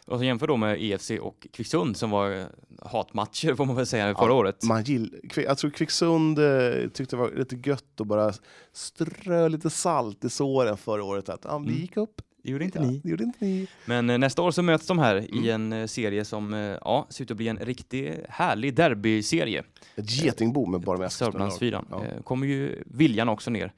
och 0.06 0.18
så 0.18 0.24
jämför 0.24 0.48
då 0.48 0.58
med 0.58 0.82
EFC 0.84 1.12
och 1.22 1.48
Kvicksund 1.54 1.98
som 1.98 2.10
var 2.10 2.32
eh, 2.40 2.46
hatmatcher 2.82 3.56
får 3.56 3.66
man 3.66 3.76
väl 3.76 3.86
säga 3.86 4.16
förra 4.16 4.34
året. 4.34 4.64
man 4.64 4.84
gill, 4.84 5.16
jag 5.36 5.58
tror 5.58 5.72
Kvicksund 5.72 6.40
eh, 6.40 6.88
tyckte 6.94 7.16
det 7.16 7.20
var 7.20 7.32
lite 7.32 7.70
gött 7.70 8.02
att 8.02 8.08
bara 8.08 8.34
strö 8.72 9.48
lite 9.50 9.70
salt 9.70 10.24
i 10.26 10.30
såren 10.30 10.78
förra 10.78 11.04
året. 11.04 11.30
Att 11.30 11.42
ja, 11.44 11.58
vi 11.58 11.68
Mm. 11.68 11.82
gick 11.82 11.98
upp. 11.98 12.22
Det 12.44 12.52
gjorde 12.52 12.66
inte 12.66 12.80
Ja, 12.80 12.86
ni. 12.86 13.00
Det 13.04 13.10
gjorde 13.10 13.24
inte 13.24 13.46
ni. 13.46 13.68
Men 13.86 14.10
eh, 14.10 14.18
nästa 14.18 14.42
år 14.42 14.52
så 14.52 14.62
möts 14.62 14.88
de 14.88 15.00
här 15.00 15.16
i 15.16 15.50
Mm. 15.50 15.50
en 15.72 15.82
eh, 15.82 15.88
serie 15.88 16.26
som 16.26 16.54
eh, 16.54 16.60
ja, 16.60 17.08
ser 17.10 17.24
ut 17.24 17.32
att 17.32 17.38
bli 17.38 17.48
en 17.48 17.58
riktigt 17.60 18.16
härlig 18.30 18.76
derbyserie. 18.76 19.64
Ett 19.96 20.12
getingbo 20.24 20.66
med 20.66 20.82
bara 20.82 20.98
med 20.98 21.12
Sörmlandsfyran. 21.12 21.86
Ja. 21.92 22.04
Kommer 22.24 22.48
ju 22.48 22.84
Viljan 22.86 23.30
också 23.30 23.50
ner, 23.52 23.74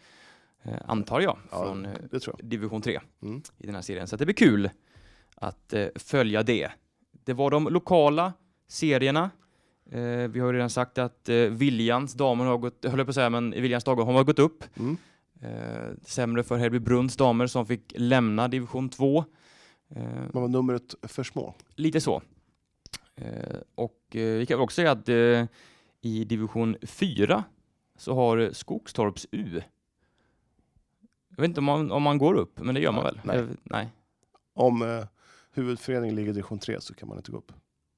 antar 0.85 1.19
jag, 1.21 1.37
Ja, 1.51 1.63
från 1.63 1.87
tror 2.21 2.35
division 2.43 2.81
3 2.81 2.99
Mm. 3.23 3.41
i 3.57 3.65
den 3.65 3.75
här 3.75 3.81
serien. 3.81 4.07
Så 4.07 4.15
det 4.15 4.25
blir 4.25 4.35
kul 4.35 4.69
att 5.35 5.73
eh, 5.73 5.87
följa 5.95 6.43
det. 6.43 6.71
Det 7.11 7.33
var 7.33 7.51
de 7.51 7.63
lokala 7.67 8.33
serierna. 8.67 9.29
Eh, 9.91 10.01
vi 10.01 10.39
har 10.39 10.47
ju 10.47 10.53
redan 10.53 10.69
sagt 10.69 10.97
att 10.97 11.29
eh, 11.29 11.35
Viljans 11.35 12.13
damer 12.13 12.45
har 12.45 12.57
gått, 12.57 12.85
höll 12.85 12.97
jag 12.99 13.07
på 13.07 13.09
att 13.09 13.15
säga, 13.15 13.29
men 13.29 13.51
Viljans 13.51 13.83
damer 13.83 14.03
har 14.03 14.23
gått 14.23 14.39
upp. 14.39 14.63
Mm. 14.79 14.97
Eh, 15.41 15.89
sämre 16.05 16.43
för 16.43 16.57
Hällbybrunns 16.57 17.17
damer 17.17 17.47
som 17.47 17.65
fick 17.65 17.93
lämna 17.95 18.47
division 18.47 18.89
2. 18.89 19.25
Eh, 19.89 20.03
Man 20.33 20.41
var 20.41 20.47
numret 20.47 20.95
för 21.01 21.23
små. 21.23 21.53
Lite 21.75 22.01
så. 22.01 22.21
Eh, 23.15 23.57
och 23.75 24.15
eh, 24.15 24.37
vi 24.37 24.45
kan 24.45 24.59
också 24.59 24.75
säga 24.75 24.91
att 24.91 25.09
i 26.01 26.23
division 26.25 26.75
4 26.81 27.43
så 27.97 28.13
har 28.15 28.49
Skogstorps 28.53 29.27
U 29.31 29.61
jag 31.35 31.41
vet 31.41 31.49
inte 31.49 31.59
om 31.59 31.65
man, 31.65 31.91
om 31.91 32.03
man 32.03 32.17
går 32.17 32.33
upp, 32.33 32.59
men 32.59 32.75
det 32.75 32.81
gör 32.81 32.91
man 32.91 33.03
väl? 33.03 33.19
nej. 33.23 33.45
Nej. 33.63 33.89
Om 34.53 35.05
huvudföreningen 35.57 36.15
ligger 36.15 36.29
i 36.29 36.33
division 36.33 36.59
3 36.59 36.81
så 36.81 36.93
kan 36.93 37.09
man 37.09 37.17
inte 37.17 37.31
gå 37.31 37.37
upp. 37.37 37.51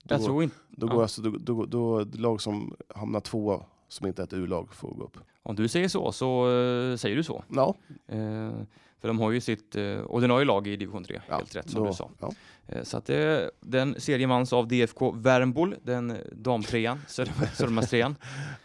Då 0.03 0.13
Jag 0.13 0.19
går, 0.19 0.27
tror 0.27 0.43
inte, 0.43 0.55
då 0.69 0.87
ja. 0.87 0.93
går 0.93 1.01
alltså, 1.01 1.21
då, 1.21 1.37
då, 1.37 1.65
då, 1.65 1.99
lag 2.13 2.41
som 2.41 2.75
hamnar 2.95 3.19
två 3.19 3.63
som 3.87 4.07
inte 4.07 4.21
är 4.21 4.23
ett 4.23 4.33
U-lag 4.33 4.73
får 4.73 4.89
gå 4.89 5.03
upp. 5.03 5.17
om 5.43 5.55
du 5.55 5.67
säger 5.67 5.87
så, 5.87 6.11
så 6.11 6.45
eh, 6.45 6.97
säger 6.97 7.15
du 7.15 7.23
så. 7.23 7.43
Ja, 7.49 7.75
Eh, 8.07 8.51
för 8.99 9.07
de 9.07 9.19
har 9.19 9.31
ju 9.31 9.41
sitt 9.41 9.75
eh, 9.75 10.01
ordinarie 10.01 10.45
lag 10.45 10.67
i 10.67 10.75
division 10.75 11.03
3, 11.03 11.21
ja 11.29 11.35
helt 11.37 11.55
rätt 11.55 11.69
som 11.69 11.81
då, 11.83 11.87
du 11.87 11.93
sa. 11.93 12.09
Ja. 12.19 12.31
Eh, 12.67 12.83
så 12.83 12.97
att 12.97 13.09
eh, 13.09 13.37
den 13.59 13.95
serien 13.99 14.29
vanns 14.29 14.53
av 14.53 14.67
DFK 14.67 15.11
Värmbol, 15.11 15.75
den 15.83 16.17
damtrean, 16.31 17.01
Sörmlandstrean. 17.07 18.15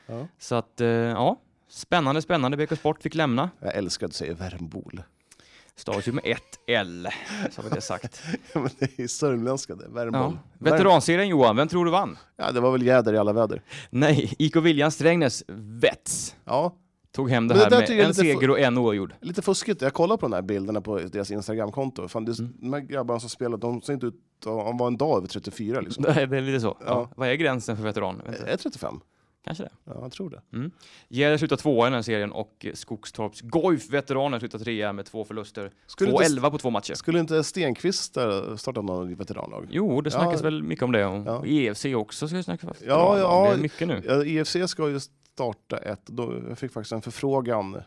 Ja. 0.06 0.26
Så 0.38 0.54
att, 0.54 0.80
ja, 1.14 1.36
spännande, 1.68 2.22
spännande. 2.22 2.56
BK 2.56 2.78
Sport 2.78 3.02
fick 3.02 3.14
lämna. 3.14 3.50
Jag 3.60 3.74
älskar 3.74 4.06
att 4.06 4.12
du 4.12 4.16
säger 4.16 4.34
Värmbol. 4.34 5.02
Stavas 5.76 6.08
ju 6.08 6.12
med 6.12 6.24
ett 6.26 6.58
L, 6.66 7.08
så 7.50 7.62
har 7.62 7.68
vi 7.68 7.74
det 7.74 7.80
sagt. 7.80 8.22
Men 8.54 8.68
det 8.78 8.98
är 8.98 9.06
sörmländska 9.06 9.74
det, 9.74 9.84
Ja. 9.84 9.90
Värmbol. 9.94 10.38
Veteranserien 10.58 11.28
Johan, 11.28 11.56
vem 11.56 11.68
tror 11.68 11.84
du 11.84 11.90
vann? 11.90 12.18
Ja, 12.36 12.52
det 12.52 12.60
var 12.60 12.72
väl 12.72 12.82
jäder 12.82 13.12
i 13.14 13.18
alla 13.18 13.32
väder. 13.32 13.62
Nej, 13.90 14.34
IK 14.38 14.56
Viljan 14.56 14.90
Strängnäs, 14.90 15.44
Vets, 15.80 16.36
Ja, 16.44 16.74
tog 17.12 17.30
hem 17.30 17.48
det 17.48 17.54
det 17.54 17.60
här 17.60 17.70
med 17.70 18.00
en 18.06 18.14
seger 18.14 18.50
och 18.50 18.58
en 18.60 18.78
oavgjord. 18.78 19.14
lite 19.20 19.42
fuskigt. 19.42 19.82
Jag 19.82 19.92
kollar 19.94 20.16
på 20.16 20.26
de 20.28 20.32
här 20.32 20.42
bilderna 20.42 20.80
på 20.80 20.98
deras 20.98 21.30
Instagramkonto. 21.30 22.08
Fan, 22.08 22.24
det, 22.24 22.38
Mm. 22.38 22.52
De 22.60 22.72
här 22.72 22.80
grabbarna 22.80 23.20
som 23.20 23.28
spelar, 23.28 23.56
de 23.58 23.82
ser 23.82 23.92
inte 23.92 24.06
ut 24.06 24.14
att 24.40 24.46
vara 24.78 24.86
en 24.86 24.96
dag 24.96 25.16
över 25.16 25.28
34 25.28 25.80
liksom. 25.80 26.04
Nej, 26.08 26.26
det 26.26 26.36
är 26.36 26.40
lite 26.40 26.60
så. 26.60 26.76
Ja. 26.80 26.86
Ja. 26.86 27.10
Vad 27.16 27.28
är 27.28 27.34
gränsen 27.34 27.76
för 27.76 27.84
veteran? 27.84 28.22
Är 28.46 28.56
35? 28.56 29.00
Kanske 29.44 29.64
det. 29.64 29.70
Ja, 29.84 29.92
jag 30.02 30.12
tror 30.12 30.30
det. 30.30 30.70
Gäller 31.08 31.36
slutar 31.36 31.56
tvåa 31.56 31.86
i 31.86 31.90
den 31.90 31.94
här 31.94 32.02
serien 32.02 32.32
och 32.32 32.66
Skogstorps 32.74 33.40
Goif 33.40 33.90
veteraner 33.90 34.38
slutar 34.38 34.58
trea 34.58 34.92
med 34.92 35.06
två 35.06 35.24
förluster. 35.24 35.70
Skulle 35.86 36.10
Två 36.10 36.16
inte, 36.22 36.32
elva 36.32 36.50
på 36.50 36.58
två 36.58 36.70
matcher. 36.70 36.94
skulle 36.94 37.20
inte 37.20 37.44
Stenqvist 37.44 38.16
starta 38.56 38.82
någon 38.82 39.14
veteranlag? 39.14 39.66
Jo, 39.70 40.00
det 40.00 40.10
snackas 40.10 40.40
Ja. 40.40 40.44
väl 40.44 40.62
mycket 40.62 40.82
om 40.84 40.92
det. 40.92 41.06
Och 41.06 41.26
Ja. 41.26 41.46
EFC 41.46 41.84
också 41.84 42.28
ska 42.28 42.42
snacka. 42.42 42.74
Ja, 42.86 43.18
ja. 43.18 43.44
Det 43.48 43.54
är 43.58 43.62
mycket 43.62 43.88
nu. 43.88 44.02
Ja, 44.06 44.24
EFC 44.24 44.56
ska 44.66 44.88
ju 44.88 45.00
starta 45.00 45.78
ett, 45.78 46.06
då, 46.06 46.34
jag 46.48 46.58
fick 46.58 46.72
faktiskt 46.72 46.92
en 46.92 47.02
förfrågan 47.02 47.82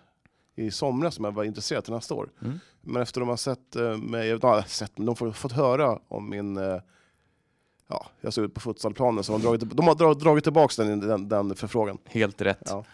i 0.55 0.71
somras 0.71 1.15
som 1.15 1.25
jag 1.25 1.31
var 1.31 1.43
intresserad 1.43 1.83
till 1.83 1.93
nästa 1.93 2.13
år. 2.13 2.29
Mm. 2.41 2.59
Men 2.81 3.01
efter 3.01 3.19
de 3.19 3.29
har 3.29 3.37
sett 3.37 3.75
eh, 3.75 3.97
mig, 3.97 4.39
sett, 4.67 4.97
men 4.97 5.05
de 5.05 5.15
har 5.19 5.31
fått 5.31 5.51
höra 5.51 5.99
om 6.07 6.29
min, 6.29 6.57
eh, 6.57 6.81
ja, 7.87 8.05
jag 8.21 8.33
såg 8.33 8.43
ut 8.45 8.53
på 8.53 8.59
futsalplanen, 8.59 9.23
så 9.23 9.31
de 9.31 9.41
har 9.45 9.57
dragit, 9.57 9.75
de 9.77 9.87
har 9.87 9.95
dra- 9.95 10.13
dragit 10.19 10.43
tillbaka 10.43 10.83
den, 10.83 10.99
den, 10.99 11.29
den 11.29 11.55
förfrågan. 11.55 11.97
Helt 12.05 12.41
rätt. 12.41 12.61
Ja. 12.65 12.85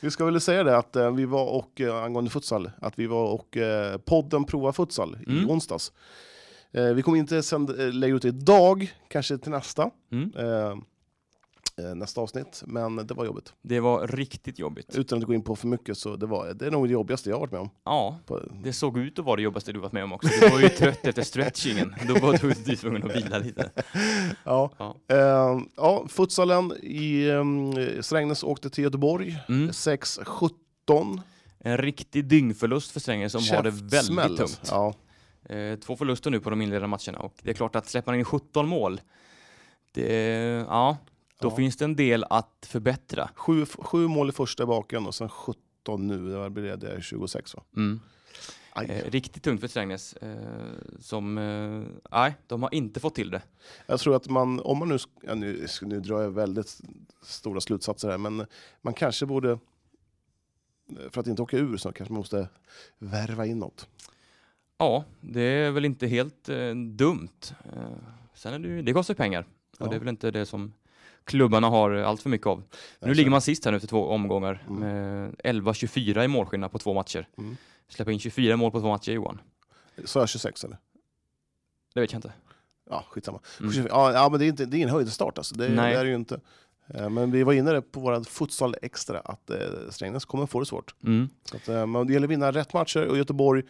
Vi 0.00 0.10
ska 0.10 0.24
väl 0.24 0.40
säga 0.40 0.64
det 0.64 0.76
att 0.76 0.96
eh, 0.96 1.10
vi 1.10 1.24
var 1.24 1.46
och, 1.46 1.80
eh, 1.80 2.02
angående 2.04 2.30
futsal, 2.30 2.70
att 2.80 2.98
vi 2.98 3.06
var 3.06 3.24
och 3.32 3.56
eh, 3.56 3.98
podden 3.98 4.44
Prova 4.44 4.72
Futsal 4.72 5.18
i 5.26 5.30
Mm. 5.30 5.50
onsdags. 5.50 5.92
Eh, 6.72 6.84
vi 6.84 7.02
kommer 7.02 7.18
inte 7.18 7.42
sända, 7.42 7.72
lägga 7.72 8.14
ut 8.14 8.22
det 8.22 8.28
idag, 8.28 8.94
kanske 9.08 9.38
till 9.38 9.50
nästa. 9.50 9.90
Mm. 10.12 10.32
Eh, 11.78 11.94
nästa 11.94 12.20
avsnitt, 12.20 12.62
men 12.66 12.96
det 12.96 13.14
var 13.14 13.24
jobbigt. 13.24 13.52
Det 13.62 13.80
var 13.80 14.06
riktigt 14.06 14.58
jobbigt. 14.58 14.96
Utan 14.96 15.18
att 15.18 15.24
gå 15.24 15.34
in 15.34 15.42
på 15.42 15.56
för 15.56 15.68
mycket 15.68 15.98
så 15.98 16.16
det, 16.16 16.26
var, 16.26 16.54
det 16.54 16.66
är 16.66 16.70
nog 16.70 16.88
det 16.88 16.92
jobbigaste 16.92 17.30
jag 17.30 17.38
varit 17.38 17.52
med 17.52 17.60
om. 17.60 17.70
Ja, 17.84 18.18
På, 18.26 18.40
det 18.62 18.72
såg 18.72 18.98
ut 18.98 19.18
att 19.18 19.24
vara 19.24 19.36
det 19.36 19.42
jobbigaste 19.42 19.72
du 19.72 19.78
varit 19.80 19.92
med 19.92 20.04
om 20.04 20.12
också. 20.12 20.28
Du 20.40 20.48
var 20.48 20.60
ju 20.60 20.68
trött 20.68 21.06
efter 21.06 21.22
stretchingen. 21.22 21.94
Då 22.08 22.14
var 22.14 22.32
du, 22.32 22.54
du 22.64 22.76
tvungen 22.76 23.02
att 23.10 23.16
vila 23.16 23.38
lite. 23.38 23.70
ja. 24.44 24.70
Ja. 24.78 24.96
Eh, 25.08 25.60
ja, 25.76 26.04
futsalen 26.08 26.72
i 26.82 27.28
eh, 27.28 27.44
Strängnäs 28.00 28.42
åkte 28.44 28.70
till 28.70 28.84
Göteborg, 28.84 29.38
Mm. 29.48 29.70
6-17. 29.70 31.20
En 31.60 31.78
riktig 31.78 32.24
dyngförlust 32.24 32.90
för 32.90 33.00
Strängnäs 33.00 33.32
som 33.32 33.56
har 33.56 33.62
det 33.62 33.70
väldigt 33.70 34.18
alltså. 34.18 34.36
tungt. 34.36 34.60
Ja. 34.70 34.94
Eh, 35.54 35.78
två 35.78 35.96
förluster 35.96 36.30
nu 36.30 36.40
på 36.40 36.50
de 36.50 36.62
inledande 36.62 36.88
matcherna 36.88 37.18
och 37.18 37.34
det 37.42 37.50
är 37.50 37.54
klart 37.54 37.76
att 37.76 37.88
släpper 37.88 38.12
man 38.12 38.18
in 38.18 38.24
17 38.24 38.68
mål, 38.68 39.00
det, 39.92 40.12
ja, 40.68 40.96
då 41.40 41.48
Ja. 41.48 41.56
finns 41.56 41.76
det 41.76 41.84
en 41.84 41.96
del 41.96 42.24
att 42.30 42.66
förbättra. 42.70 43.30
Sju, 43.34 43.66
sju 43.66 44.08
mål 44.08 44.28
i 44.28 44.32
första 44.32 44.66
baken 44.66 45.06
och 45.06 45.14
sen 45.14 45.28
17 45.28 46.06
nu, 46.06 46.32
det 46.42 46.50
blir 46.50 46.64
det, 46.64 46.76
det 46.76 46.88
är 46.92 47.00
26 47.00 47.54
va? 47.54 47.62
Mm. 47.76 48.00
Eh, 48.88 49.10
riktigt 49.10 49.42
tungt 49.42 49.60
för 49.60 49.68
Strängnäs. 49.68 50.12
Eh, 50.12 50.36
som, 51.00 51.38
eh, 51.38 51.82
nej, 52.10 52.34
de 52.46 52.62
har 52.62 52.74
inte 52.74 53.00
fått 53.00 53.14
till 53.14 53.30
det. 53.30 53.42
Jag 53.86 54.00
tror 54.00 54.16
att 54.16 54.28
man, 54.28 54.60
om 54.60 54.78
man 54.78 54.88
nu, 54.88 54.98
ja, 55.22 55.34
nu, 55.34 55.66
nu 55.82 56.00
drar 56.00 56.22
jag 56.22 56.30
väldigt 56.30 56.80
stora 57.22 57.60
slutsatser 57.60 58.10
här, 58.10 58.18
men 58.18 58.46
man 58.82 58.94
kanske 58.94 59.26
borde, 59.26 59.58
för 61.10 61.20
att 61.20 61.26
inte 61.26 61.42
åka 61.42 61.56
ur, 61.58 61.76
så 61.76 61.92
kanske 61.92 62.12
man 62.12 62.18
måste 62.20 62.48
värva 62.98 63.46
in 63.46 63.58
något. 63.58 63.88
Ja, 64.78 65.04
det 65.20 65.40
är 65.40 65.70
väl 65.70 65.84
inte 65.84 66.06
helt 66.06 66.48
eh, 66.48 66.74
dumt. 66.74 67.28
Eh, 67.74 67.82
sen 68.34 68.54
är 68.54 68.58
det, 68.58 68.68
ju- 68.68 68.82
det 68.82 68.92
kostar 68.92 69.14
pengar 69.14 69.46
och 69.78 69.86
Ja. 69.86 69.90
det 69.90 69.96
är 69.96 70.00
väl 70.00 70.08
inte 70.08 70.30
det 70.30 70.46
som 70.46 70.72
klubbarna 71.28 71.68
har 71.68 71.90
allt 71.90 72.22
för 72.22 72.30
mycket 72.30 72.46
av. 72.46 72.62
Nu 73.00 73.08
så- 73.08 73.14
ligger 73.16 73.30
man 73.30 73.40
sist 73.40 73.64
här 73.64 73.72
nu 73.72 73.76
efter 73.76 73.88
två 73.88 74.08
omgångar 74.08 74.64
Mm. 74.68 74.80
med 74.80 75.34
11-24 75.44 76.24
i 76.24 76.28
målskillnad 76.28 76.72
på 76.72 76.78
två 76.78 76.94
matcher. 76.94 77.28
Mm. 77.38 77.56
Släppa 77.88 78.12
in 78.12 78.18
24 78.18 78.56
mål 78.56 78.70
på 78.70 78.80
två 78.80 78.88
matcher 78.88 79.12
Johan. 79.12 79.40
Sa 80.04 80.20
jag 80.20 80.28
26 80.28 80.64
eller? 80.64 80.78
Det 81.94 82.00
vet 82.00 82.12
jag 82.12 82.18
inte. 82.18 82.32
Ja, 82.90 83.04
skitsamma. 83.10 83.40
Mm. 83.60 83.86
Ja, 83.90 84.28
men 84.30 84.40
det 84.40 84.46
är, 84.46 84.48
inte, 84.48 84.64
det 84.66 84.76
är 84.76 84.78
ingen 84.78 84.90
höjdstart 84.90 85.38
alltså. 85.38 85.54
Det, 85.54 85.68
Nej. 85.68 85.92
det 85.94 86.00
är 86.00 86.04
det 86.04 86.10
ju 86.10 86.16
inte. 86.16 86.40
Eh, 86.94 87.10
Men 87.10 87.30
vi 87.30 87.42
var 87.42 87.52
inne 87.52 87.80
på 87.80 88.00
vår 88.00 88.24
futsal 88.24 88.74
extra 88.82 89.20
att 89.20 89.50
eh, 89.50 89.56
Strängnäs 89.90 90.24
kommer 90.24 90.46
få 90.46 90.60
det 90.60 90.66
svårt. 90.66 90.94
Mm. 91.04 91.28
Så 91.44 91.56
att, 91.56 91.68
eh, 91.68 91.86
men 91.86 92.06
det 92.06 92.12
gäller 92.12 92.26
att 92.26 92.30
vinna 92.30 92.52
rätt 92.52 92.72
matcher 92.72 93.06
och 93.06 93.18
Göteborg, 93.18 93.62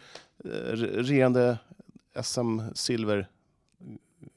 re- 0.43 0.95
regerande 0.95 1.57
SM-silver, 2.21 3.27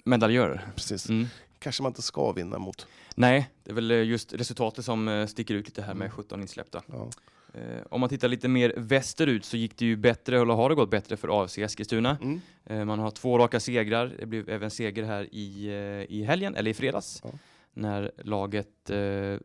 Medaljör. 0.04 0.60
precis. 0.76 1.08
Mm. 1.08 1.26
Kanske 1.58 1.82
man 1.82 1.90
inte 1.90 2.02
ska 2.02 2.32
vinna 2.32 2.58
mot. 2.58 2.86
Nej, 3.16 3.50
det 3.64 3.70
är 3.70 3.74
väl 3.74 3.90
eh, 3.90 4.02
just 4.02 4.34
resultatet 4.34 4.84
som 4.84 5.08
eh, 5.08 5.26
sticker 5.26 5.54
ut 5.54 5.66
lite 5.66 5.82
här 5.82 5.94
med 5.94 6.04
Mm. 6.06 6.16
17 6.16 6.40
insläppta. 6.40 6.82
Ja. 6.86 7.08
Eh, 7.54 7.82
om 7.90 8.00
man 8.00 8.08
tittar 8.08 8.28
lite 8.28 8.48
mer 8.48 8.74
västerut 8.76 9.44
så 9.44 9.56
gick 9.56 9.76
det 9.78 9.84
ju 9.84 9.96
bättre, 9.96 10.40
eller 10.40 10.54
har 10.54 10.68
det 10.68 10.74
gått 10.74 10.90
bättre 10.90 11.16
för 11.16 11.42
AFC 11.42 11.58
Eskilstuna. 11.58 12.16
Mm. 12.22 12.86
Man 12.88 12.98
har 12.98 13.10
två 13.10 13.38
raka 13.38 13.60
segrar, 13.60 14.14
det 14.18 14.26
blev 14.26 14.48
även 14.48 14.70
seger 14.70 15.02
här 15.04 15.28
i, 15.34 15.68
i 16.08 16.22
helgen, 16.24 16.54
eller 16.56 16.70
i 16.70 16.74
fredags, 16.74 17.20
Ja. 17.24 17.30
när 17.74 18.10
laget 18.24 18.90
eh, 18.90 19.36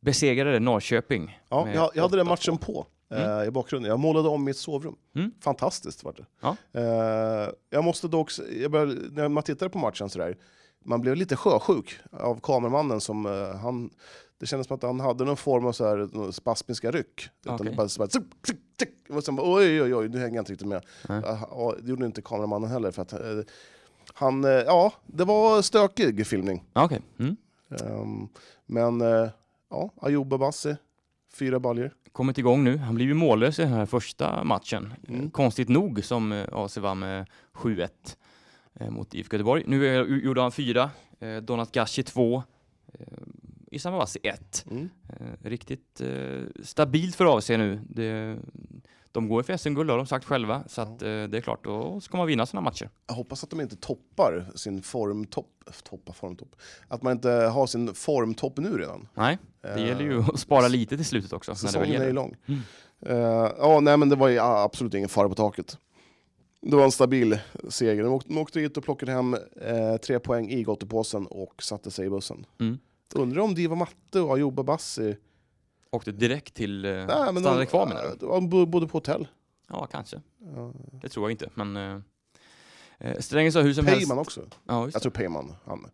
besegrade 0.00 0.60
Norrköping. 0.60 1.40
Ja, 1.48 1.68
jag, 1.74 1.90
jag 1.94 2.02
hade 2.02 2.16
den 2.16 2.26
8-2. 2.26 2.28
matchen 2.28 2.58
på 2.58 2.86
eh, 3.10 3.44
i 3.48 3.50
bakgrunden. 3.50 3.90
Jag 3.90 4.00
målade 4.00 4.28
om 4.28 4.44
mitt 4.44 4.56
sovrum. 4.56 4.96
Mm. 5.14 5.30
Fantastiskt 5.40 6.04
var 6.04 6.12
det. 6.12 6.24
Ja. 6.40 6.56
Jag 7.70 7.84
måste 7.84 8.08
dock, 8.08 8.30
jag 8.60 8.70
började, 8.70 8.94
när 9.12 9.28
man 9.28 9.42
tittade 9.42 9.68
på 9.70 9.78
matchen 9.78 10.08
sådär, 10.10 10.36
man 10.86 11.00
blev 11.00 11.16
lite 11.16 11.36
sjösjuk 11.36 11.98
av 12.10 12.40
kameramannen 12.40 13.00
som 13.00 13.26
eh, 13.26 13.56
han 13.56 13.90
det 14.38 14.46
kändes 14.46 14.66
som 14.66 14.76
att 14.76 14.82
han 14.82 15.00
hade 15.00 15.24
någon 15.24 15.36
form 15.36 15.66
av 15.66 15.72
så 15.72 15.84
här, 15.84 16.30
spasmiska 16.32 16.90
ryck. 16.90 17.28
Utan 17.40 17.54
Okej. 17.54 17.70
det 17.70 17.76
bara, 17.76 17.88
så 17.88 17.98
bara, 17.98 18.08
tsk, 18.08 18.20
tsk, 18.42 18.56
tsk. 18.76 19.10
och 19.10 19.24
sen 19.24 19.36
bara, 19.36 19.54
oj, 19.54 19.82
oj, 19.82 19.94
oj, 19.94 20.08
nu 20.08 20.18
hänger 20.18 20.34
jag 20.34 20.42
inte 20.42 20.52
riktigt 20.52 20.68
med. 20.68 20.84
Nej. 21.08 21.18
Uh, 21.18 21.72
det 21.82 21.90
gjorde 21.90 22.06
inte 22.06 22.22
kameramannen 22.22 22.70
heller. 22.70 22.90
För 22.90 23.02
att, 23.02 23.12
eh, 23.12 23.18
han, 24.14 24.44
eh, 24.44 24.50
ja, 24.50 24.92
det 25.06 25.24
var 25.24 25.62
stökig 25.62 26.26
filmning. 26.26 26.64
Okej. 26.72 27.00
Mm. 27.18 27.36
Ehm, 27.70 28.28
men 28.66 29.02
uh, 29.02 29.28
ja, 29.70 29.90
Ayoub 30.00 30.32
Abassi, 30.32 30.76
fyra 31.34 31.60
baljor. 31.60 31.94
Kommit 32.12 32.38
igång 32.38 32.64
nu, 32.64 32.76
han 32.76 32.94
blev 32.94 33.08
ju 33.08 33.14
mållös 33.14 33.58
i 33.58 33.62
den 33.62 33.72
här 33.72 33.86
första 33.86 34.44
matchen. 34.44 34.94
Mm. 35.08 35.30
Konstigt 35.30 35.68
nog 35.68 36.04
som 36.04 36.44
AC 36.52 36.76
vann 36.76 36.98
med 36.98 37.26
7-1 37.54 37.80
eh, 37.80 37.88
mot 38.80 39.14
IFK 39.14 39.34
Göteborg. 39.36 39.62
Nu 39.66 39.86
eh, 39.86 40.24
gjorde 40.24 40.40
han 40.40 40.52
fyra, 40.52 40.90
eh, 41.20 41.36
Donat 41.36 41.72
Gashi 41.72 42.02
två, 42.02 42.42
eh, 42.98 43.06
Issam 43.70 43.94
Awasi 43.94 44.18
ett. 44.22 44.64
Mm. 44.70 44.88
Eh, 45.08 45.48
riktigt 45.48 46.00
eh, 46.00 46.42
stabilt 46.62 47.16
för 47.16 47.38
AC 47.38 47.48
nu. 47.48 47.80
Det, 47.88 48.38
de 49.12 49.28
går 49.28 49.42
för 49.42 49.56
SM-guld 49.56 49.90
har 49.90 49.96
de 49.96 50.06
sagt 50.06 50.24
själva, 50.24 50.64
så 50.68 50.82
att, 50.82 51.02
eh, 51.02 51.08
det 51.08 51.36
är 51.36 51.40
klart, 51.40 51.64
då 51.64 52.00
ska 52.00 52.16
man 52.16 52.26
vinna 52.26 52.46
sådana 52.46 52.64
matcher. 52.64 52.90
Jag 53.06 53.14
hoppas 53.14 53.44
att 53.44 53.50
de 53.50 53.60
inte 53.60 53.76
toppar 53.76 54.46
sin 54.54 54.82
formtopp. 54.82 55.50
Toppa 55.82 56.12
formtopp. 56.12 56.56
Att 56.88 57.02
man 57.02 57.12
inte 57.12 57.30
har 57.30 57.66
sin 57.66 57.94
formtopp 57.94 58.58
nu 58.58 58.78
redan. 58.78 59.08
Nej, 59.14 59.38
det 59.60 59.80
gäller 59.80 60.04
ju 60.04 60.18
Eh, 60.18 60.28
att 60.28 60.40
spara 60.40 60.68
lite 60.68 60.96
till 60.96 61.06
slutet 61.06 61.32
också. 61.32 61.50
När 61.50 61.54
det 61.54 61.60
Säsongen 61.60 62.02
är 62.02 62.12
lång. 62.12 62.36
Mm. 62.46 62.60
Eh, 63.06 63.52
ja, 63.58 63.80
nej, 63.80 63.96
men 63.96 64.08
det 64.08 64.16
var 64.16 64.28
ju 64.28 64.38
absolut 64.38 64.94
ingen 64.94 65.08
fara 65.08 65.28
på 65.28 65.34
taket. 65.34 65.78
Det 66.60 66.76
var 66.76 66.84
en 66.84 66.92
stabil 66.92 67.38
seger. 67.68 68.02
De 68.02 68.12
åkte, 68.12 68.28
de 68.28 68.38
åkte 68.38 68.58
dit 68.60 68.76
och 68.76 68.84
plockade 68.84 69.12
hem 69.12 69.34
eh, 69.60 69.96
tre 69.96 70.18
poäng 70.18 70.50
i 70.50 70.62
gottepåsen 70.62 71.26
och 71.26 71.62
satte 71.62 71.90
sig 71.90 72.06
i 72.06 72.10
bussen. 72.10 72.46
Mm. 72.60 72.78
Undrar 73.14 73.42
om 73.42 73.54
Diva 73.54 73.74
Matte 73.74 74.20
och 74.20 74.34
Ayoub 74.36 74.60
Abassi 74.60 75.16
Åkte 75.90 76.12
direkt 76.12 76.54
till, 76.54 76.84
eh, 76.84 76.90
Nej, 76.90 77.06
men 77.06 77.36
stannade 77.42 77.62
de, 77.62 77.66
kvar 77.66 77.86
menar 77.86 78.02
du? 78.20 78.26
de 78.26 78.48
bo- 78.48 78.66
bodde 78.66 78.86
på 78.88 78.96
hotell. 78.96 79.28
Ja, 79.68 79.86
kanske. 79.86 80.20
Ja. 80.56 80.72
Det 81.02 81.08
tror 81.08 81.24
jag 81.24 81.30
inte, 81.30 81.50
men 81.54 81.76
eh, 81.76 81.98
eh, 82.98 83.18
Strängnäs 83.18 83.54
har 83.54 83.62
hur 83.62 83.74
som 83.74 83.86
helst... 83.86 84.00
Peyman 84.00 84.18
också. 84.18 84.40
Ja, 84.66 84.88
Jag 84.92 85.02
tror 85.02 85.12
Peyman. 85.12 85.52
Han, 85.64 85.86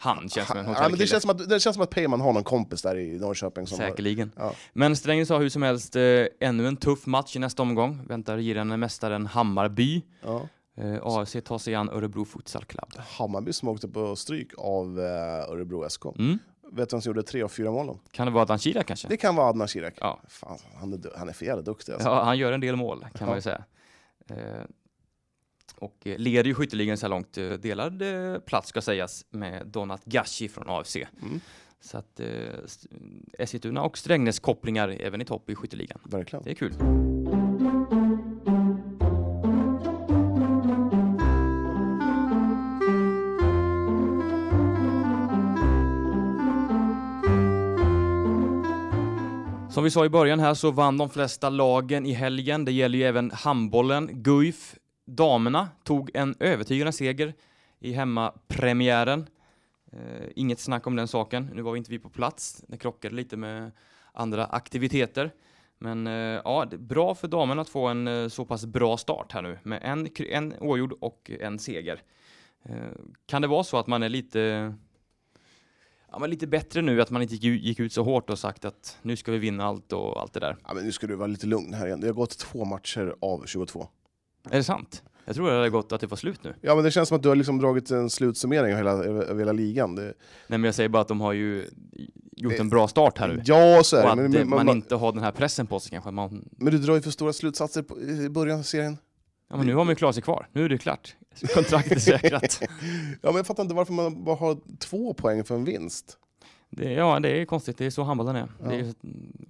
Han 0.00 0.28
känns 0.28 0.48
som 0.48 0.56
en 0.58 0.64
ja, 0.64 0.70
men 0.70 0.74
det, 0.74 0.80
hotellkille. 0.80 1.06
känns 1.06 1.22
som 1.22 1.30
att, 1.30 1.48
det 1.48 1.60
känns 1.60 1.74
som 1.74 1.82
att 1.82 1.90
Peyman 1.90 2.20
har 2.20 2.32
någon 2.32 2.44
kompis 2.44 2.82
där 2.82 2.96
i 2.98 3.18
Norrköping. 3.18 3.66
Som 3.66 3.78
Säkerligen. 3.78 4.32
Ja. 4.36 4.52
Men 4.72 4.96
Strängnäs 4.96 5.28
har 5.28 5.40
hur 5.40 5.48
som 5.48 5.62
helst 5.62 5.96
eh, 5.96 6.02
ännu 6.40 6.68
en 6.68 6.76
tuff 6.76 7.06
match 7.06 7.36
i 7.36 7.38
nästa 7.38 7.62
omgång. 7.62 8.06
Väntar 8.06 8.36
regerande 8.36 8.76
mästaren 8.76 9.26
Hammarby. 9.26 10.02
Ja. 10.24 10.48
Eh, 10.76 10.98
AFC 11.02 11.36
tar 11.44 11.58
sig 11.58 11.74
an 11.74 11.88
Örebro 11.90 12.24
Futsal 12.24 12.64
Club. 12.64 12.92
Hammarby 13.18 13.52
som 13.52 13.68
åkte 13.68 13.88
på 13.88 14.16
stryk 14.16 14.52
av 14.58 15.00
eh, 15.00 15.50
Örebro 15.52 15.90
SK. 15.90 16.04
Mm. 16.04 16.38
Vet 16.72 16.90
du 16.90 16.94
vem 16.96 17.00
som 17.02 17.10
gjorde 17.10 17.22
tre 17.22 17.42
av 17.42 17.48
fyra 17.48 17.70
målen? 17.70 17.98
Kan 18.10 18.26
det 18.26 18.32
vara 18.32 18.42
Adnan 18.42 18.58
Kirak 18.58 18.86
kanske? 18.86 19.08
Det 19.08 19.16
kan 19.16 19.36
vara 19.36 19.48
Adnan 19.48 19.68
Kirak. 19.68 19.94
Ja. 20.00 20.20
Fan, 20.28 20.58
han, 20.80 20.92
är, 20.92 21.00
han 21.18 21.28
är 21.28 21.32
för 21.32 21.44
jävla 21.46 21.62
duktig 21.62 21.92
alltså. 21.92 22.08
Ja, 22.08 22.22
han 22.24 22.38
gör 22.38 22.52
en 22.52 22.60
del 22.60 22.76
mål 22.76 23.00
kan 23.00 23.10
Ja. 23.20 23.26
man 23.26 23.34
ju 23.34 23.40
säga. 23.42 23.64
Eh, 24.30 24.36
och 25.78 26.06
eh, 26.06 26.18
leder 26.18 26.48
ju 26.48 26.54
skytteligan 26.54 26.96
så 26.96 27.06
här 27.06 27.10
långt. 27.10 27.38
Eh, 27.38 27.50
delad 27.50 28.02
eh, 28.02 28.38
plats 28.40 28.68
ska 28.68 28.80
sägas 28.82 29.26
med 29.30 29.66
Donat 29.66 30.04
Gashi 30.04 30.48
från 30.48 30.64
AFC. 30.68 30.96
Mm. 30.96 31.40
Så 31.80 31.98
att 31.98 32.20
St- 32.64 32.88
Eskilstuna 33.38 33.82
och 33.82 33.98
Strängnäs 33.98 34.38
kopplingar 34.38 34.88
även 35.00 35.20
i 35.20 35.24
topp 35.24 35.50
i 35.50 35.54
skytteligan. 35.54 35.98
Verkligen. 36.04 36.44
Det 36.44 36.50
är 36.50 36.54
kul. 36.54 36.74
Som 49.70 49.84
vi 49.84 49.90
sa 49.90 50.04
i 50.04 50.08
början 50.08 50.40
här 50.40 50.54
så 50.54 50.70
vann 50.70 50.98
de 50.98 51.10
flesta 51.10 51.50
lagen 51.50 52.06
i 52.06 52.12
helgen. 52.12 52.64
Det 52.64 52.72
gäller 52.72 52.98
ju 52.98 53.04
även 53.04 53.30
handbollen. 53.30 54.08
Guif 54.12 54.74
damerna 55.08 55.68
tog 55.84 56.10
en 56.14 56.34
övertygande 56.40 56.92
seger 56.92 57.34
i 57.80 57.92
hemmapremiären. 57.92 59.26
Eh, 59.92 60.28
inget 60.36 60.60
snack 60.60 60.86
om 60.86 60.96
den 60.96 61.08
saken. 61.08 61.50
Nu 61.54 61.62
var 61.62 61.76
inte 61.76 61.90
vi 61.90 61.98
på 61.98 62.10
plats. 62.10 62.64
Det 62.68 62.76
krockade 62.76 63.14
lite 63.14 63.36
med 63.36 63.70
andra 64.12 64.46
aktiviteter. 64.46 65.30
Men 65.78 66.06
eh, 66.06 66.12
ja, 66.44 66.66
det 66.70 66.76
är 66.76 66.80
bra 66.80 67.14
för 67.14 67.28
damerna 67.28 67.62
att 67.62 67.68
få 67.68 67.86
en 67.86 68.08
eh, 68.08 68.28
så 68.28 68.44
pass 68.44 68.66
bra 68.66 68.96
start 68.96 69.32
här 69.32 69.42
nu 69.42 69.58
med 69.62 69.80
en, 69.82 70.08
en 70.30 70.54
oavgjord 70.60 70.92
och 71.00 71.30
en 71.40 71.58
seger. 71.58 72.02
Eh, 72.64 72.74
kan 73.26 73.42
det 73.42 73.48
vara 73.48 73.64
så 73.64 73.76
att 73.78 73.86
man 73.86 74.02
är 74.02 74.08
lite 74.08 74.74
Ja, 76.12 76.18
men 76.18 76.30
lite 76.30 76.46
bättre 76.46 76.82
nu 76.82 77.02
att 77.02 77.10
man 77.10 77.22
inte 77.22 77.34
gick 77.34 77.44
ut- 77.44 77.62
gick 77.62 77.80
ut 77.80 77.92
så 77.92 78.02
hårt 78.02 78.30
och 78.30 78.38
sagt 78.38 78.64
att 78.64 78.98
nu 79.02 79.16
ska 79.16 79.32
vi 79.32 79.38
vinna 79.38 79.64
allt 79.64 79.92
och 79.92 80.20
allt 80.20 80.32
det 80.32 80.40
där. 80.40 80.56
Ja, 80.66 80.74
men 80.74 80.84
nu 80.84 80.92
ska 80.92 81.06
du 81.06 81.14
vara 81.14 81.26
lite 81.26 81.46
lugn 81.46 81.74
här 81.74 81.86
igen. 81.86 82.00
Det 82.00 82.06
har 82.06 82.14
gått 82.14 82.38
två 82.38 82.64
matcher 82.64 83.14
av 83.20 83.46
22. 83.46 83.88
Är 84.50 84.56
det 84.56 84.64
sant? 84.64 85.02
Jag 85.24 85.34
tror 85.36 85.50
det 85.50 85.56
hade 85.56 85.70
gått 85.70 85.92
att 85.92 86.00
det 86.00 86.06
var 86.06 86.16
slut 86.16 86.44
nu. 86.44 86.54
Ja, 86.60 86.74
men 86.74 86.84
det 86.84 86.90
känns 86.90 87.08
som 87.08 87.16
att 87.16 87.22
du 87.22 87.28
har 87.28 87.36
liksom 87.36 87.58
dragit 87.58 87.90
en 87.90 88.10
slutsummering 88.10 88.72
av 88.72 88.76
hela, 88.76 88.92
av 89.30 89.38
hela 89.38 89.52
ligan. 89.52 89.94
Det, 89.94 90.02
Nej, 90.02 90.12
men 90.46 90.64
jag 90.64 90.74
säger 90.74 90.88
bara 90.88 91.02
att 91.02 91.08
de 91.08 91.20
har 91.20 91.32
ju 91.32 91.64
gjort 92.36 92.52
en 92.58 92.68
bra 92.68 92.88
start 92.88 93.18
här 93.18 93.28
nu. 93.28 93.42
ja, 93.44 93.82
så 93.84 93.96
är 93.96 94.00
och 94.00 94.06
det. 94.06 94.12
att 94.12 94.18
Men, 94.18 94.30
men, 94.30 94.48
man 94.48 94.66
man, 94.66 94.76
inte 94.76 94.94
har 94.94 95.12
den 95.12 95.22
här 95.22 95.32
pressen 95.32 95.66
på 95.66 95.80
sig 95.80 95.90
kanske. 95.90 96.10
Man, 96.10 96.48
men 96.56 96.72
du 96.72 96.78
drar 96.78 96.94
ju 96.94 97.00
för 97.02 97.10
stora 97.10 97.32
slutsatser 97.32 97.82
på, 97.82 98.00
i 98.00 98.28
början 98.28 98.58
av 98.58 98.62
serien. 98.62 98.98
ja, 99.50 99.56
men 99.56 99.66
nu 99.66 99.74
har 99.74 99.84
man 99.84 99.92
ju 99.92 99.96
klarat 99.96 100.14
sig 100.14 100.22
kvar. 100.22 100.48
Nu 100.52 100.64
är 100.64 100.68
det 100.68 100.78
klart. 100.78 101.16
Kontraktet 101.54 101.92
är 101.92 102.00
säkrat. 102.00 102.58
Ja, 102.60 102.68
men 103.22 103.36
jag 103.36 103.46
fattar 103.46 103.62
inte 103.62 103.74
varför 103.74 103.92
man 103.92 104.24
bara 104.24 104.36
har 104.36 104.58
två 104.78 105.14
poäng 105.14 105.44
för 105.44 105.54
en 105.54 105.64
vinst. 105.64 106.18
Det, 106.70 106.92
ja, 106.92 107.20
det 107.20 107.28
är 107.28 107.44
konstigt. 107.44 107.78
Det 107.78 107.86
är 107.86 107.90
så 107.90 108.02
handbollen 108.02 108.36
är. 108.36 108.48
Ja. 108.62 108.68
Det 108.68 108.74
är 108.76 108.94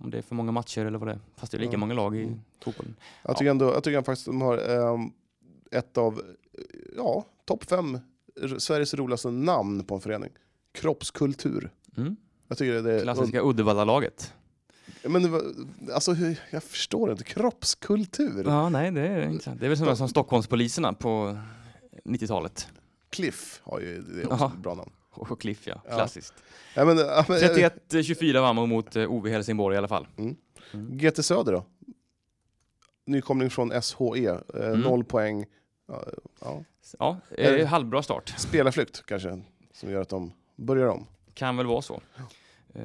om 0.00 0.10
det 0.10 0.18
är 0.18 0.22
för 0.22 0.34
många 0.34 0.52
matcher 0.52 0.84
eller 0.84 0.98
vad 0.98 1.08
det 1.08 1.12
är. 1.12 1.18
Fast 1.36 1.52
det 1.52 1.58
är 1.58 1.60
lika 1.60 1.72
Ja. 1.72 1.78
många 1.78 1.94
lag 1.94 2.16
i 2.16 2.22
Mm. 2.22 2.40
fotbollen. 2.64 2.96
Jag 3.22 3.36
tycker 3.36 3.50
ändå, 3.50 3.64
jag 3.74 3.84
tycker 3.84 4.02
faktiskt 4.02 4.26
de 4.26 4.40
har 4.40 4.58
ehm, 4.94 5.10
ett 5.70 5.98
av, 5.98 6.22
ja, 6.96 7.24
topp 7.44 7.64
fem 7.64 7.98
Sveriges 8.58 8.94
roligaste 8.94 9.30
namn 9.30 9.84
på 9.84 9.94
en 9.94 10.00
förening. 10.00 10.30
Kroppskultur. 10.72 11.70
Mm. 11.96 12.16
Jag 12.48 12.58
tycker 12.58 12.82
det 12.82 12.92
är... 12.92 13.02
Klassiska 13.02 13.40
Uddevalla-laget. 13.42 14.34
Men 15.04 15.32
var, 15.32 15.42
alltså, 15.94 16.14
jag 16.50 16.62
förstår 16.62 17.10
inte. 17.10 17.24
Kroppskultur? 17.24 18.44
Ja, 18.46 18.68
nej, 18.68 18.90
det 18.90 19.00
är 19.00 19.22
intressant. 19.28 19.60
Det 19.60 19.66
är 19.66 19.68
väl 19.68 19.78
sådana 19.78 19.96
som 19.96 20.08
Stockholmspoliserna 20.08 20.92
på 20.92 21.38
90-talet. 22.04 22.68
Cliff 23.10 23.60
har 23.64 23.80
ju 23.80 24.02
det 24.02 24.22
är 24.22 24.32
också 24.32 24.44
ett 24.56 24.62
bra 24.62 24.74
namn. 24.74 24.90
Och 25.18 25.40
Cliff, 25.40 25.66
ja. 25.66 25.80
Klassiskt. 25.88 26.34
Ja, 26.74 26.84
men, 26.84 26.98
ja, 26.98 27.24
men, 27.28 27.38
31-24 27.38 28.40
vann 28.40 28.56
man 28.56 28.68
mot 28.68 28.96
eh, 28.96 29.10
OV 29.10 29.28
Helsingborg 29.28 29.74
i 29.74 29.78
alla 29.78 29.88
fall. 29.88 30.06
GT 30.72 31.22
Söder 31.24 31.52
då? 31.52 31.64
Nykomling 33.06 33.50
från 33.50 33.70
SHE, 33.82 34.26
eh, 34.28 34.38
Mm. 34.54 34.80
noll 34.80 35.04
poäng. 35.04 35.46
Ja, 35.88 36.04
ja. 36.40 36.64
Ja, 36.98 37.16
eh, 37.36 37.66
halvbra 37.66 38.02
start. 38.02 38.34
Spelarflykt 38.36 39.06
kanske, 39.06 39.40
som 39.72 39.90
gör 39.90 40.00
att 40.02 40.08
de 40.08 40.32
börjar 40.56 40.86
om. 40.88 41.06
Kan 41.34 41.56
väl 41.56 41.66
vara 41.66 41.82
så. 41.82 42.00
Eh, 42.74 42.82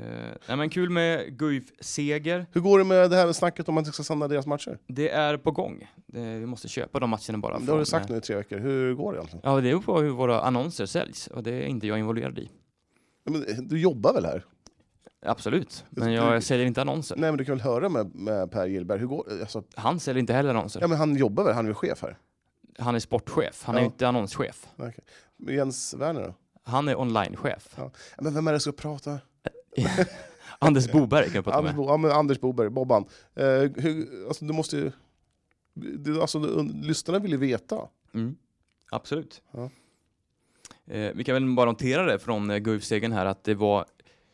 nej, 0.47 0.57
men 0.57 0.69
kul 0.69 0.89
med 0.89 1.38
Guif-seger. 1.39 2.45
Hur 2.51 2.61
går 2.61 2.79
det 2.79 2.86
med 2.86 3.09
det 3.09 3.15
här 3.15 3.34
snacket 3.34 3.69
om 3.69 3.77
att 3.77 3.86
man 3.86 3.93
ska 3.93 4.03
sända 4.03 4.27
deras 4.27 4.45
matcher? 4.45 4.77
Det 4.88 5.09
är 5.09 5.38
på 5.38 5.51
gång. 5.51 5.91
Det, 6.05 6.19
vi 6.39 6.45
måste 6.45 6.67
köpa 6.67 6.99
de 6.99 7.09
matcherna 7.09 7.38
bara. 7.38 7.59
Det 7.59 7.71
har 7.71 7.79
du 7.79 7.86
sagt 7.86 8.05
eh, 8.09 8.11
nu 8.11 8.17
i 8.17 8.21
tre 8.21 8.36
veckor. 8.36 8.57
Hur 8.57 8.93
går 8.93 9.13
det 9.13 9.17
egentligen? 9.17 9.41
Ja, 9.43 9.61
det 9.61 9.69
är 9.71 9.77
på 9.77 10.01
hur 10.01 10.09
våra 10.09 10.41
annonser 10.41 10.86
säljs 10.86 11.27
och 11.27 11.43
det 11.43 11.51
är 11.53 11.65
inte 11.65 11.88
jag 11.88 11.99
involverad 11.99 12.39
i. 12.39 12.49
Men, 13.25 13.45
du 13.67 13.79
jobbar 13.79 14.13
väl 14.13 14.25
här? 14.25 14.45
Absolut, 15.25 15.86
men 15.89 16.13
jag 16.13 16.43
säljer 16.43 16.65
inte 16.65 16.81
annonser. 16.81 17.15
Nej 17.15 17.31
men 17.31 17.38
du 17.38 17.45
kan 17.45 17.55
väl 17.57 17.63
höra 17.63 17.89
med, 17.89 18.15
med 18.15 18.51
Per 18.51 18.65
Gillberg, 18.67 18.99
hur 18.99 19.07
går 19.07 19.25
alltså, 19.41 19.63
Han 19.75 19.99
säljer 19.99 20.19
inte 20.19 20.34
heller 20.34 20.49
annonser. 20.49 20.81
Ja 20.81 20.88
men 20.88 20.97
han 20.97 21.15
jobbar 21.15 21.43
väl, 21.43 21.53
han 21.53 21.65
är 21.65 21.69
väl 21.69 21.75
chef 21.75 22.01
här? 22.01 22.17
Han 22.79 22.95
är 22.95 22.99
sportchef, 22.99 23.63
han 23.63 23.75
är 23.75 23.79
Ja. 23.79 23.84
ju 23.84 23.86
inte 23.86 24.07
annonschef. 24.07 24.67
Men 25.38 25.55
Jens 25.55 25.93
Werner 25.93 26.21
då? 26.21 26.34
Han 26.63 26.88
är 26.88 26.99
onlinechef. 26.99 27.73
Ja. 27.77 27.91
Men 28.21 28.34
vem 28.34 28.47
är 28.47 28.53
det 28.53 28.59
som 28.59 28.73
ska 28.73 28.81
prata? 28.81 29.19
Anders 30.59 30.91
Boberg 30.91 31.26
kan 31.26 31.36
jag 31.36 31.43
prata 31.43 31.57
Anders, 31.57 31.76
med. 31.76 31.76
Bo, 31.76 31.91
ja, 31.91 31.97
men 31.97 32.11
Anders 32.11 32.39
Boberg, 32.39 32.69
Bobban. 32.69 33.05
Eh, 33.36 33.45
hur, 33.76 34.28
alltså, 34.28 34.45
du 34.45 34.53
måste 34.53 34.78
ju... 34.78 34.91
Du, 35.74 36.21
alltså, 36.21 36.39
lyssnarna 36.74 37.19
vill 37.19 37.32
ju 37.32 37.38
veta. 37.38 37.88
Mm. 38.13 38.36
Absolut. 38.91 39.41
Ja. 39.51 39.69
Eh, 40.86 41.11
vi 41.15 41.24
kan 41.24 41.34
väl 41.34 41.55
bara 41.55 41.71
notera 41.71 42.05
det 42.05 42.19
från 42.19 42.49
eh, 42.49 42.57
Guif-segern 42.57 43.11
här 43.11 43.26
att 43.26 43.43
det 43.43 43.55
var 43.55 43.86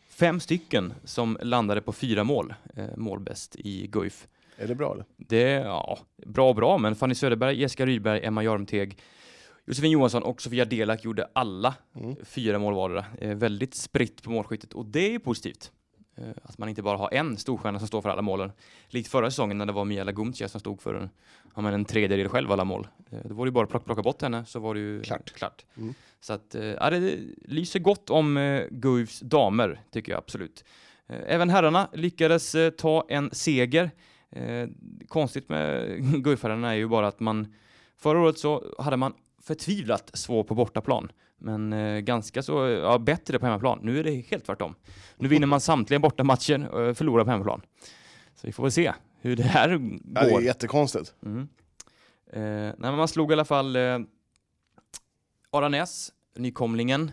fem 0.09 0.39
stycken 0.39 0.93
som 1.03 1.37
landade 1.41 1.81
på 1.81 1.93
fyra 1.93 2.23
mål, 2.23 2.53
eh, 2.75 2.97
målbäst 2.97 3.55
i 3.55 3.87
Guif. 3.87 4.27
Är 4.57 4.67
det 4.67 4.75
bra 4.75 4.93
eller? 4.93 5.05
Det 5.17 5.43
är 5.43 5.65
ja, 5.65 5.99
bra 6.25 6.53
bra, 6.53 6.77
men 6.77 6.95
Fanny 6.95 7.15
Söderberg, 7.15 7.61
Jessica 7.61 7.85
Rydberg, 7.85 8.25
Emma 8.25 8.43
Jarmteg, 8.43 8.97
Josefin 9.69 9.91
Johansson 9.91 10.23
och 10.23 10.41
Sofia 10.41 10.65
Delak 10.65 11.03
gjorde 11.03 11.27
alla 11.33 11.75
Mm. 11.95 12.15
fyra 12.23 12.59
mål 12.59 12.73
vardera. 12.73 13.05
Eh, 13.17 13.35
väldigt 13.35 13.75
spritt 13.75 14.23
på 14.23 14.31
målskyttet 14.31 14.73
och 14.73 14.85
det 14.85 15.15
är 15.15 15.19
positivt. 15.19 15.71
Eh, 16.17 16.23
att 16.43 16.57
man 16.57 16.69
inte 16.69 16.81
bara 16.81 16.97
har 16.97 17.13
en 17.13 17.37
storstjärna 17.37 17.79
som 17.79 17.87
står 17.87 18.01
för 18.01 18.09
alla 18.09 18.21
målen. 18.21 18.51
Likt 18.87 19.09
förra 19.11 19.31
säsongen 19.31 19.57
när 19.57 19.65
det 19.65 19.71
var 19.71 19.85
Mia 19.85 20.03
Lagumcia 20.03 20.47
som 20.47 20.59
stod 20.59 20.81
för 20.81 20.93
en, 20.93 21.09
ja, 21.55 21.61
men 21.61 21.73
en 21.73 21.85
tredjedel 21.85 22.29
själv 22.29 22.47
av 22.47 22.53
alla 22.53 22.63
mål. 22.63 22.87
Eh, 23.11 23.19
då 23.25 23.33
var 23.35 23.45
det 23.45 23.47
ju 23.49 23.51
bara 23.51 23.63
att 23.63 23.69
plocka, 23.69 23.85
plocka 23.85 24.01
bort 24.01 24.21
henne 24.21 24.45
så 24.45 24.59
var 24.59 24.73
det 24.73 24.79
ju 24.79 25.01
Klart. 25.01 25.31
klart. 25.33 25.65
Mm. 25.77 25.93
Så 26.19 26.33
att, 26.33 26.55
eh, 26.55 26.63
ja, 26.65 26.89
det 26.89 27.17
lyser 27.45 27.79
gott 27.79 28.09
om 28.09 28.37
eh, 28.37 28.63
Guifs 28.71 29.19
damer, 29.19 29.79
tycker 29.91 30.11
jag 30.11 30.17
absolut. 30.19 30.63
Eh, 31.07 31.19
även 31.27 31.49
herrarna 31.49 31.89
lyckades 31.93 32.55
eh, 32.55 32.69
ta 32.69 33.05
en 33.09 33.29
seger. 33.31 33.91
Eh, 34.31 34.67
konstigt 35.07 35.49
med 35.49 35.87
Guifherrarna 36.23 36.71
är 36.71 36.75
ju 36.77 36.87
bara 36.87 37.07
att 37.07 37.19
man 37.19 37.53
förra 37.97 38.19
året 38.19 38.37
så 38.37 38.75
hade 38.79 38.97
man 38.97 39.13
förtvivlat 39.41 40.11
svår 40.13 40.43
på 40.43 40.55
bortaplan. 40.55 41.11
Men 41.37 41.73
eh, 41.73 41.99
ganska 41.99 42.43
så, 42.43 42.67
ja, 42.67 42.97
bättre 42.97 43.39
på 43.39 43.45
hemmaplan. 43.45 43.79
Nu 43.81 43.99
är 43.99 44.03
det 44.03 44.11
helt 44.11 44.45
tvärtom. 44.45 44.75
Nu 45.17 45.27
vinner 45.27 45.47
man 45.47 45.61
samtliga 45.61 45.99
bortamatcher 45.99 46.67
och 46.69 46.97
förlorar 46.97 47.23
på 47.25 47.31
hemmaplan. 47.31 47.61
Så 48.35 48.47
vi 48.47 48.53
får 48.53 48.63
väl 48.63 48.71
se 48.71 48.93
hur 49.21 49.35
det 49.35 49.43
här 49.43 49.69
Ja, 49.69 49.77
det 50.03 50.19
är 50.19 50.31
går. 50.31 50.41
jättekonstigt. 50.41 51.13
Mm. 51.25 51.47
Eh, 52.33 52.41
nej, 52.41 52.73
men 52.77 52.95
man 52.97 53.07
slog 53.07 53.31
i 53.31 53.33
alla 53.33 53.45
fall 53.45 53.75
eh, 53.75 53.99
Aranäs, 55.51 56.11
nykomlingen 56.35 57.11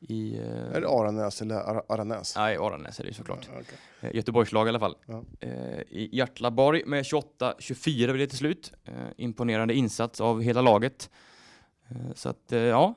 i... 0.00 0.38
Eh, 0.38 0.46
Är 0.76 0.80
det 0.80 0.88
Aranäs 0.88 1.42
eller 1.42 1.54
Ar- 1.54 1.82
Aranäs? 1.88 2.36
Nej, 2.36 2.56
Aranäs 2.56 3.00
är 3.00 3.04
det 3.04 3.14
såklart. 3.14 3.48
Ja, 3.54 3.60
okej. 3.60 3.78
Eh, 4.00 4.16
Göteborgslag 4.16 4.66
i 4.66 4.68
alla 4.68 4.80
fall. 4.80 4.96
Ja. 5.06 5.24
Eh, 5.40 5.50
I 5.80 6.08
Hjärtlaborg 6.12 6.82
med 6.86 7.02
28-24 7.04 7.94
blev 8.04 8.18
det 8.18 8.26
till 8.26 8.38
slut. 8.38 8.72
Eh, 8.84 8.94
imponerande 9.16 9.74
insats 9.74 10.20
av 10.20 10.42
hela 10.42 10.60
laget. 10.62 11.10
Eh, 11.94 12.14
så 12.14 12.28
att, 12.28 12.52
eh, 12.52 12.58
ja, 12.60 12.94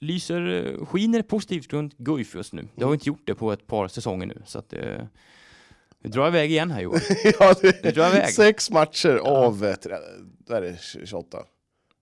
lyser, 0.00 0.46
eh, 0.80 0.86
skiner 0.86 1.22
positivt 1.22 1.72
runt 1.72 1.98
Guif 1.98 2.34
just 2.34 2.52
nu. 2.52 2.62
Det 2.74 2.82
har 2.84 2.88
Mm. 2.90 2.94
inte 2.94 3.08
gjort 3.08 3.22
det 3.26 3.34
på 3.34 3.52
ett 3.52 3.66
par 3.66 3.88
säsonger 3.88 4.26
nu. 4.26 4.42
Så 4.46 4.58
att, 4.58 4.68
det 4.68 6.08
drar 6.08 6.28
iväg 6.28 6.50
igen 6.50 6.70
här 6.70 6.80
Johan. 6.80 7.00
ja, 7.40 7.54
det 7.60 7.82
Det 7.82 7.90
drar 7.90 8.08
iväg. 8.08 8.28
Sex 8.28 8.70
matcher 8.70 9.16
av, 9.16 9.64
eh, 9.64 9.74
tre- 9.74 9.96
där 10.38 10.62
är 10.62 10.70
det 10.70 11.06
28. 11.06 11.44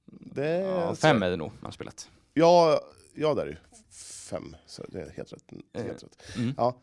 Det 0.07 0.47
är, 0.47 0.61
Ja, 0.63 0.95
fem 0.95 1.23
är 1.23 1.31
det 1.31 1.37
nog 1.37 1.49
man 1.49 1.65
har 1.65 1.71
spelat. 1.73 2.11
Ja, 2.35 2.81
ja 3.15 3.35
där 3.35 3.43
är 3.43 3.47
det 3.51 3.59
fem. 4.31 4.57
Så 4.67 4.85
det 4.89 5.01
är 5.01 5.11
helt 5.17 5.33
rätt. 5.33 5.45
Helt 5.75 6.03
rätt. 6.03 6.37
Mm. 6.37 6.55
Ja. 6.57 6.77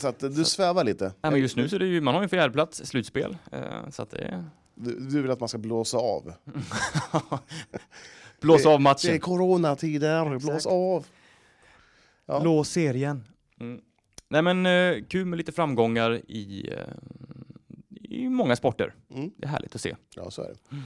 Så 0.00 0.08
att 0.08 0.18
du 0.20 0.44
svävar 0.44 0.84
lite. 0.84 1.12
Ja, 1.20 1.30
men 1.30 1.40
just 1.40 1.56
nu 1.56 1.68
så 1.68 1.76
är 1.76 1.80
det 1.80 1.86
ju, 1.86 2.00
man 2.00 2.14
har 2.14 2.22
ju 2.22 2.24
en 2.24 2.28
fjärdeplats, 2.28 2.84
slutspel. 2.86 3.36
Eh, 3.52 3.90
så 3.90 4.02
att 4.02 4.10
det 4.10 4.18
är... 4.18 4.44
Du, 4.74 4.98
du 5.00 5.22
vill 5.22 5.30
att 5.30 5.40
man 5.40 5.48
ska 5.48 5.58
blåsa 5.58 5.98
av. 5.98 6.32
Blåsa 8.40 8.68
Det- 8.68 8.74
av 8.74 8.80
matchen. 8.80 9.10
Det 9.10 9.14
är 9.16 9.18
coronatider, 9.18 10.24
blås 10.28 10.44
Exakt. 10.44 10.66
av. 10.66 11.06
Ja. 12.26 12.42
Lås 12.42 12.68
serien. 12.70 13.24
Mm. 13.60 13.80
Nej 14.28 14.42
men 14.42 14.66
eh, 14.66 15.04
kul 15.08 15.24
med 15.26 15.36
lite 15.36 15.52
framgångar 15.52 16.20
i, 16.28 16.68
eh, 16.72 16.78
i 18.00 18.28
många 18.28 18.56
sporter. 18.56 18.94
Mm. 19.14 19.30
Det 19.36 19.44
är 19.44 19.48
härligt 19.48 19.74
att 19.74 19.80
se. 19.80 19.96
Ja, 20.16 20.30
så 20.30 20.42
är 20.42 20.48
det. 20.48 20.76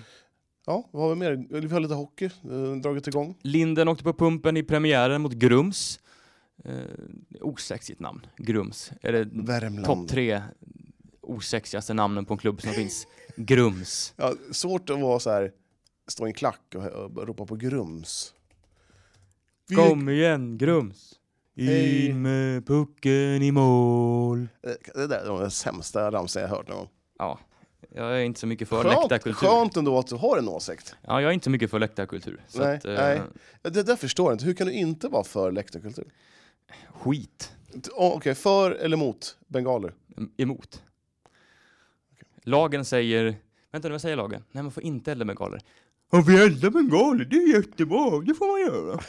Ja, 0.67 0.89
vad 0.91 1.03
har 1.03 1.11
vi 1.11 1.17
mer? 1.17 1.61
Vi 1.61 1.69
har 1.69 1.81
lite 1.81 1.95
hockey, 1.95 2.25
eh, 2.25 2.73
dragit 2.83 3.07
igång. 3.07 3.35
Linden 3.43 3.89
åkte 3.89 4.05
på 4.05 4.13
pumpen 4.13 4.57
i 4.57 4.63
premiären 4.63 5.23
mot 5.23 5.33
Grums. 5.33 6.01
Eh, 6.65 6.73
osexigt 7.41 8.01
namn, 8.01 8.27
Grums. 8.37 8.93
Är 9.03 9.13
det 9.13 9.29
Värmland. 9.33 9.85
topp 9.87 10.09
tre 10.09 10.43
osexigaste 11.21 11.95
namnen 11.95 12.25
på 12.25 12.35
en 12.35 12.39
klubb 12.39 12.61
som 12.63 12.71
finns? 12.73 13.07
Grums. 13.37 14.15
Ja, 14.17 14.35
svårt 14.53 14.91
att 14.91 15.01
vara 15.01 15.19
så 15.21 15.31
här, 15.31 15.53
stå 16.07 16.27
i 16.27 16.31
en 16.31 16.35
klack 16.35 16.75
och, 16.75 16.85
och 16.87 17.27
ropa 17.29 17.47
på 17.47 17.57
grums. 17.57 18.35
Vi 19.69 19.77
Kom 19.77 20.09
igen, 20.09 20.59
Grums! 20.59 21.13
Hej. 21.57 22.07
In 22.07 22.23
med 22.23 22.67
pucken 22.67 23.43
i 23.43 23.51
mål. 23.53 24.49
Eh, 24.63 24.73
Det 24.95 25.07
där 25.07 25.29
var 25.31 25.41
den 25.41 25.51
sämsta 25.51 26.11
ramsan 26.11 26.43
jag 26.43 26.49
hört 26.49 26.69
någon 26.69 26.77
gång. 26.79 26.89
Ja, 27.19 27.39
jag 27.95 28.13
är 28.21 28.25
inte 28.25 28.41
så 28.41 28.47
mycket 28.47 28.69
för 28.69 28.83
Skönt, 28.83 28.95
läktarkultur. 29.03 29.47
skönt 29.49 29.77
ändå 29.77 29.99
att 29.99 30.07
du 30.07 30.15
har 30.17 30.39
en 30.39 30.49
åsikt. 30.49 30.97
Ja, 31.03 31.21
jag 31.21 31.29
är 31.31 31.33
inte 31.35 31.45
så 31.45 31.51
mycket 31.51 31.71
för 31.71 31.79
läktarkultur. 31.79 32.41
Nej, 32.55 32.77
att, 32.77 32.85
eh, 32.85 32.95
nej. 32.95 33.21
Det 33.63 33.83
där 33.83 33.97
förstår 33.97 34.27
jag 34.27 34.35
inte. 34.35 34.45
Hur 34.45 34.55
kan 34.55 34.67
du 34.67 34.73
inte 34.73 35.09
vara 35.09 35.25
för 35.25 35.53
läktarkultur? 35.53 36.07
Skit. 36.93 37.53
Okej, 37.97 38.35
för 38.35 38.71
eller 38.71 38.97
mot 38.97 39.37
bengaler? 39.47 39.95
em- 40.17 40.31
emot. 40.37 40.83
Lagen 42.43 42.85
säger, 42.85 43.37
vänta 43.73 43.89
nu 43.89 43.93
vad 43.93 44.01
säger 44.03 44.17
lagen? 44.17 44.45
Nej 44.53 44.63
man 44.63 44.73
får 44.73 44.83
inte 44.83 45.13
elda 45.13 45.25
bengaler. 45.25 45.61
Ja 46.13 46.25
vi 46.27 46.43
eldar 46.43 46.71
bengaler, 46.71 47.25
det 47.25 47.37
är 47.37 47.55
jättebra, 47.57 48.21
det 48.21 48.35
får 48.35 48.47
man 48.47 48.61
göra. 48.87 49.01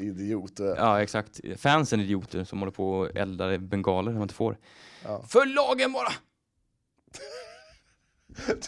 Idiot. 0.00 0.60
eh. 0.60 0.66
Ja 0.66 1.02
exakt, 1.02 1.40
fansen 1.56 2.00
är 2.00 2.04
idioter 2.04 2.44
som 2.44 2.58
håller 2.58 2.72
på 2.72 2.90
och 2.92 3.16
eldar 3.16 3.58
bengaler 3.58 4.10
när 4.10 4.18
man 4.18 4.22
inte 4.22 4.34
får. 4.34 4.58
Ja. 5.04 5.24
Följ 5.28 5.52
lagen 5.54 5.92
bara! 5.92 6.12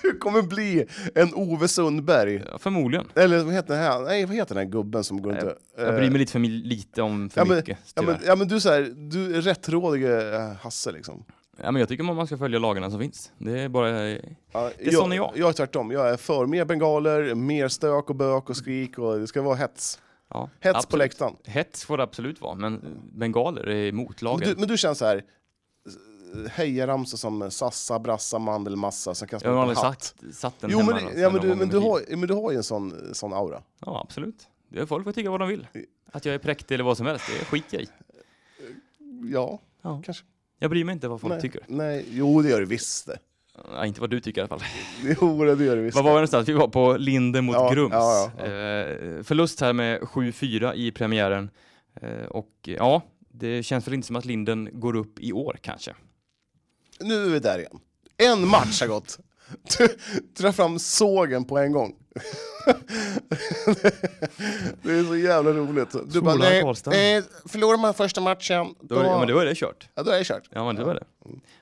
Du 0.03 0.19
kommer 0.19 0.43
bli 0.43 0.87
en 1.15 1.35
Ove 1.35 1.69
Sundberg. 1.69 2.43
Ja, 2.53 2.59
förmodligen. 2.59 3.07
Eller 3.15 3.45
vad 3.45 3.55
heter 3.55 3.75
den 3.75 3.83
här? 3.83 4.01
Nej, 4.01 4.25
vad 4.25 4.37
heter 4.37 4.55
den 4.55 4.65
här 4.65 4.71
gubben 4.73 5.05
som 5.05 5.23
går 5.23 5.33
Nej, 5.33 5.41
inte... 5.41 5.57
Jag 5.77 5.95
bryr 5.95 6.11
mig 6.11 6.19
lite 6.19 6.33
för 6.33 6.39
lite 6.39 7.03
om 7.03 7.31
för 7.31 7.41
ja, 7.41 7.45
men, 7.45 7.57
mycket. 7.57 7.79
ja, 7.95 8.03
men, 8.03 8.17
ja 8.27 8.37
men 8.37 8.49
du 8.49 8.55
är 8.55 8.59
så 8.59 8.69
här, 8.71 8.93
du 8.97 9.37
är 9.37 9.41
rättrådige 9.41 10.37
eh, 10.37 10.53
Hasse 10.53 10.93
liksom. 10.93 11.25
Ja, 11.63 11.71
men 11.71 11.81
jag 11.81 11.89
tycker 11.89 12.05
man 12.05 12.27
ska 12.27 12.39
följa 12.39 12.59
lagarna 12.59 12.91
som 12.91 13.01
finns. 13.01 13.33
Det 13.39 13.61
är 13.61 13.69
bara... 13.69 14.09
Ja, 14.11 14.19
Det 14.53 14.87
är 14.87 14.91
sån 14.91 15.13
är 15.13 15.17
jag. 15.17 15.33
Jag 15.37 15.49
är 15.49 15.53
tvärtom. 15.53 15.91
Jag 15.91 16.11
är 16.11 16.17
för 16.17 16.47
mer 16.47 16.65
bengaler, 16.65 17.35
mer 17.35 17.69
stök 17.69 18.11
och 18.11 18.17
bök 18.17 18.51
och 18.51 18.57
skrik 18.57 18.99
och 18.99 19.19
det 19.19 19.27
ska 19.27 19.43
vara 19.43 19.55
hets. 19.57 20.01
Ja, 20.31 20.51
Hets 20.61 20.73
på 20.75 20.79
absolut. 20.79 20.99
läktaren. 20.99 21.37
Hets 21.45 21.85
får 21.85 21.97
det 21.97 22.03
absolut 22.03 22.41
vara, 22.41 22.55
men 22.55 22.81
bengaler 23.13 23.69
är 23.69 23.89
emot 23.89 24.23
Men 24.23 24.31
lagen. 24.31 24.49
du, 24.49 24.57
men 24.61 24.69
du 24.69 24.77
känner 24.77 24.95
så 24.95 25.05
här 25.05 25.25
hejaramsor 26.53 27.19
som 27.19 27.51
Sassa, 27.51 27.99
Brassa, 27.99 28.39
Mandelmassa 28.39 29.15
som 29.15 29.29
kastar 29.29 29.49
jag 29.49 29.57
har 29.57 29.65
på 29.65 29.71
aldrig 29.71 29.85
hatt. 29.85 30.03
sagt, 30.03 30.35
satt 30.35 30.61
den 30.61 30.71
Jo, 30.71 30.79
men, 30.83 31.21
ja, 31.21 31.31
men, 31.31 31.41
du, 31.41 31.55
men, 31.55 31.69
du 31.69 31.79
har, 31.79 32.17
men 32.17 32.29
du 32.29 32.35
har 32.35 32.51
ju 32.51 32.57
en 32.57 32.63
sån, 32.63 33.15
sån 33.15 33.33
aura. 33.33 33.63
Ja, 33.87 34.01
absolut. 34.09 34.49
Det 34.69 34.81
är 34.81 34.87
folk 34.87 35.05
får 35.05 35.13
tycka 35.13 35.31
vad 35.31 35.41
de 35.41 35.49
vill. 35.49 35.67
Att 36.13 36.25
jag 36.25 36.35
är 36.35 36.39
präktig 36.39 36.75
eller 36.75 36.85
vad 36.85 36.97
som 36.97 37.07
helst, 37.07 37.25
det 37.39 37.45
skiter 37.45 37.77
jag 37.77 37.83
i. 37.83 37.89
Ja, 39.33 39.59
Ja. 39.83 40.03
Kanske. 40.05 40.25
Jag 40.65 40.71
bryr 40.71 40.85
mig 40.85 40.93
inte 40.93 41.09
vad 41.09 41.21
folk 41.21 41.33
Nej. 41.33 41.41
tycker. 41.43 41.61
Nej, 41.69 42.05
jo 42.11 42.43
det 42.43 42.49
gör 42.49 42.61
det 42.61 42.67
visst 42.67 43.07
det. 43.07 43.19
Nej, 43.73 43.89
inte 43.89 44.01
vad 44.01 44.11
du 44.11 44.21
tycker 44.21 44.41
i 44.41 44.43
alla 44.43 44.49
fall. 44.49 44.63
Jo, 45.21 45.45
det 45.45 45.65
gör 45.65 45.77
det 45.77 45.83
visst. 45.83 45.97
Var 45.97 46.03
var 46.03 46.11
vi 46.11 46.15
någonstans? 46.15 46.49
Vi 46.49 46.53
var 46.53 46.69
på 46.69 46.97
Linden 46.97 47.45
mot 47.45 47.55
Ja, 47.55 47.71
Grums. 47.73 47.93
ja, 47.93 48.31
ja, 48.39 48.45
Eh, 48.45 49.23
förlust 49.23 49.61
här 49.61 49.73
med 49.73 50.01
7-4 50.01 50.75
i 50.75 50.91
premiären. 50.93 51.51
Eh, 52.01 52.25
och 52.27 52.51
ja, 52.63 53.03
det 53.29 53.63
känns 53.63 53.87
väl 53.87 53.95
inte 53.95 54.07
som 54.07 54.17
att 54.17 54.25
Linden 54.25 54.69
går 54.73 54.97
upp 54.97 55.19
i 55.19 55.33
år 55.33 55.59
kanske. 55.61 55.95
Nu 57.01 57.25
är 57.27 57.29
vi 57.31 57.39
där 57.39 57.59
igen. 57.59 57.79
En 58.17 58.49
match 58.49 58.81
har 58.81 58.89
gått. 58.89 59.19
Dra 60.39 60.53
fram 60.53 60.79
sågen 60.79 61.45
på 61.45 61.59
en 61.59 61.73
gång. 61.73 61.95
det 64.83 64.93
är 64.93 65.05
så 65.05 65.17
jävla 65.17 65.53
roligt. 65.53 65.95
Du 66.13 66.21
bara, 66.21 66.35
nej, 66.35 66.63
Karlstad. 66.63 66.91
eh, 67.17 67.25
förlorar 67.47 67.79
man 67.79 67.95
första 67.95 68.21
matchen, 68.21 68.75
Då, 68.81 68.95
ja, 68.95 69.19
men 69.19 69.29
då 69.29 69.39
är 69.39 69.45
det 69.45 69.55
kört. 69.55 69.89
ja, 69.95 70.03
då 70.03 70.11
är 70.11 70.19
det 70.19 70.25
kört. 70.25 70.49
Ja, 70.51 70.65
men 70.67 70.77
det 70.77 70.85
var 70.85 70.95
det. 70.95 71.05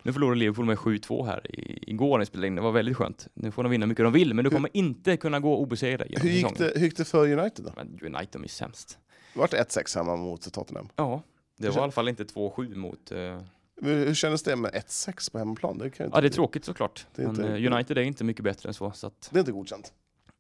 Nu 0.03 0.13
förlorade 0.13 0.39
Liverpool 0.39 0.65
med 0.65 0.79
7-2 0.79 1.27
här 1.27 1.57
i, 1.57 1.91
igår 1.91 2.11
när 2.11 2.19
vi 2.19 2.27
spelade 2.27 2.47
in. 2.47 2.55
Det 2.55 2.61
var 2.63 2.73
väldigt 2.73 2.97
skönt. 2.97 3.27
Nu 3.35 3.51
får 3.51 3.63
de 3.63 3.71
vinna 3.71 3.85
hur 3.85 3.89
mycket 3.89 4.05
de 4.05 4.13
vill, 4.13 4.35
men 4.35 4.45
du 4.45 4.51
kommer 4.51 4.71
inte 4.77 5.17
kunna 5.17 5.41
gå 5.41 5.57
obesegrade 5.57 6.07
Hur 6.21 6.31
gick, 6.31 6.59
det, 6.59 6.73
hur 6.75 6.85
gick 6.85 6.97
det 6.97 7.05
för 7.05 7.33
United 7.39 7.65
då? 7.65 7.73
Men 7.77 7.99
United 8.15 8.29
de 8.33 8.45
är 8.45 8.49
sämst. 8.49 8.99
Det 9.35 9.39
vart 9.41 9.53
1-6 9.53 9.97
hemma 9.97 10.17
mot 10.17 10.53
Tottenham. 10.53 10.89
Ja, 10.97 11.23
det 11.59 11.67
Hur 11.67 11.73
var 11.73 11.81
i 11.81 11.83
alla 11.83 11.93
fall 11.93 12.09
inte 12.09 12.25
2-7 12.25 12.75
mot... 12.75 13.11
Men 13.11 13.47
Hur 13.83 14.15
kändes 14.15 14.43
det 14.43 14.57
med 14.57 14.71
1-6 14.75 15.33
på 15.33 15.39
hemmaplan? 15.39 15.79
Det, 15.79 15.91
kan 15.91 16.07
inte, 16.07 16.17
Ja, 16.17 16.21
det 16.21 16.27
är 16.27 16.31
tråkigt 16.31 16.65
såklart. 16.65 17.07
Det 17.15 17.23
är 17.23 17.27
Men 17.27 17.37
inte- 17.37 17.49
eh, 17.67 17.73
United 17.73 17.99
är 17.99 18.03
inte 18.03 18.25
mycket 18.25 18.45
bättre 18.45 18.69
än 18.69 18.75
så, 18.75 18.93
så 18.95 19.07
att 19.07 19.29
det 19.33 19.39
är 19.39 19.41
inte 19.41 19.53
godkänt. 19.53 19.93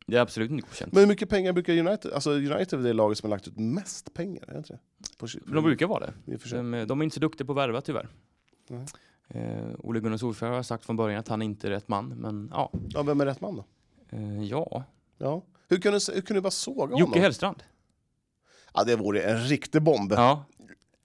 det 0.06 0.16
är 0.16 0.20
absolut 0.20 0.50
inte 0.50 0.62
godkänt. 0.68 0.92
Men 0.92 1.00
hur 1.00 1.08
mycket 1.08 1.28
pengar 1.28 1.52
brukar 1.52 1.72
United... 1.72 2.12
Alltså 2.12 2.30
United 2.30 2.72
är 2.80 2.82
det 2.82 2.92
laget 2.92 3.18
som 3.18 3.30
har 3.30 3.36
lagt 3.36 3.48
ut 3.48 3.58
mest 3.58 4.14
pengar, 4.14 4.42
är 4.48 4.52
det 4.52 4.58
inte 4.58 4.72
det? 4.72 4.78
På, 5.18 5.26
Men 5.44 5.54
de 5.54 5.64
brukar 5.64 5.86
vara 5.86 6.06
det. 6.26 6.38
Sig. 6.38 6.58
De, 6.58 6.84
de 6.88 7.00
är 7.00 7.04
inte 7.04 7.14
så 7.14 7.20
duktiga 7.20 7.46
på 7.46 7.52
att 7.52 7.58
värva 7.58 7.80
tyvärr. 7.80 8.08
Nej. 8.68 8.86
Eh, 9.28 9.68
Ole 9.78 10.00
Gunnar 10.00 10.16
Solskjaer 10.16 10.52
har 10.52 10.62
sagt 10.62 10.84
från 10.84 10.96
början 10.96 11.20
att 11.20 11.28
han 11.28 11.42
inte 11.42 11.68
är 11.68 11.70
rätt 11.70 11.88
man, 11.88 12.08
men 12.08 12.48
ja. 12.52 12.70
Ja, 12.88 13.02
vem 13.02 13.20
är 13.20 13.26
rätt 13.26 13.40
man 13.40 13.56
då? 13.56 13.64
Eh, 14.10 14.42
ja. 14.44 14.84
Ja. 15.18 15.42
Hur 15.68 15.78
kunde 15.78 15.98
du, 15.98 16.12
hur 16.14 16.20
kunde 16.20 16.38
du 16.38 16.42
bara 16.42 16.50
såga 16.50 16.90
Jocke 16.90 17.02
honom? 17.02 17.20
Hellstrand. 17.20 17.62
Ja, 18.74 18.84
det 18.84 18.96
vore 18.96 19.20
en 19.22 19.44
riktig 19.44 19.82
bomb. 19.82 20.12
Ja. 20.12 20.44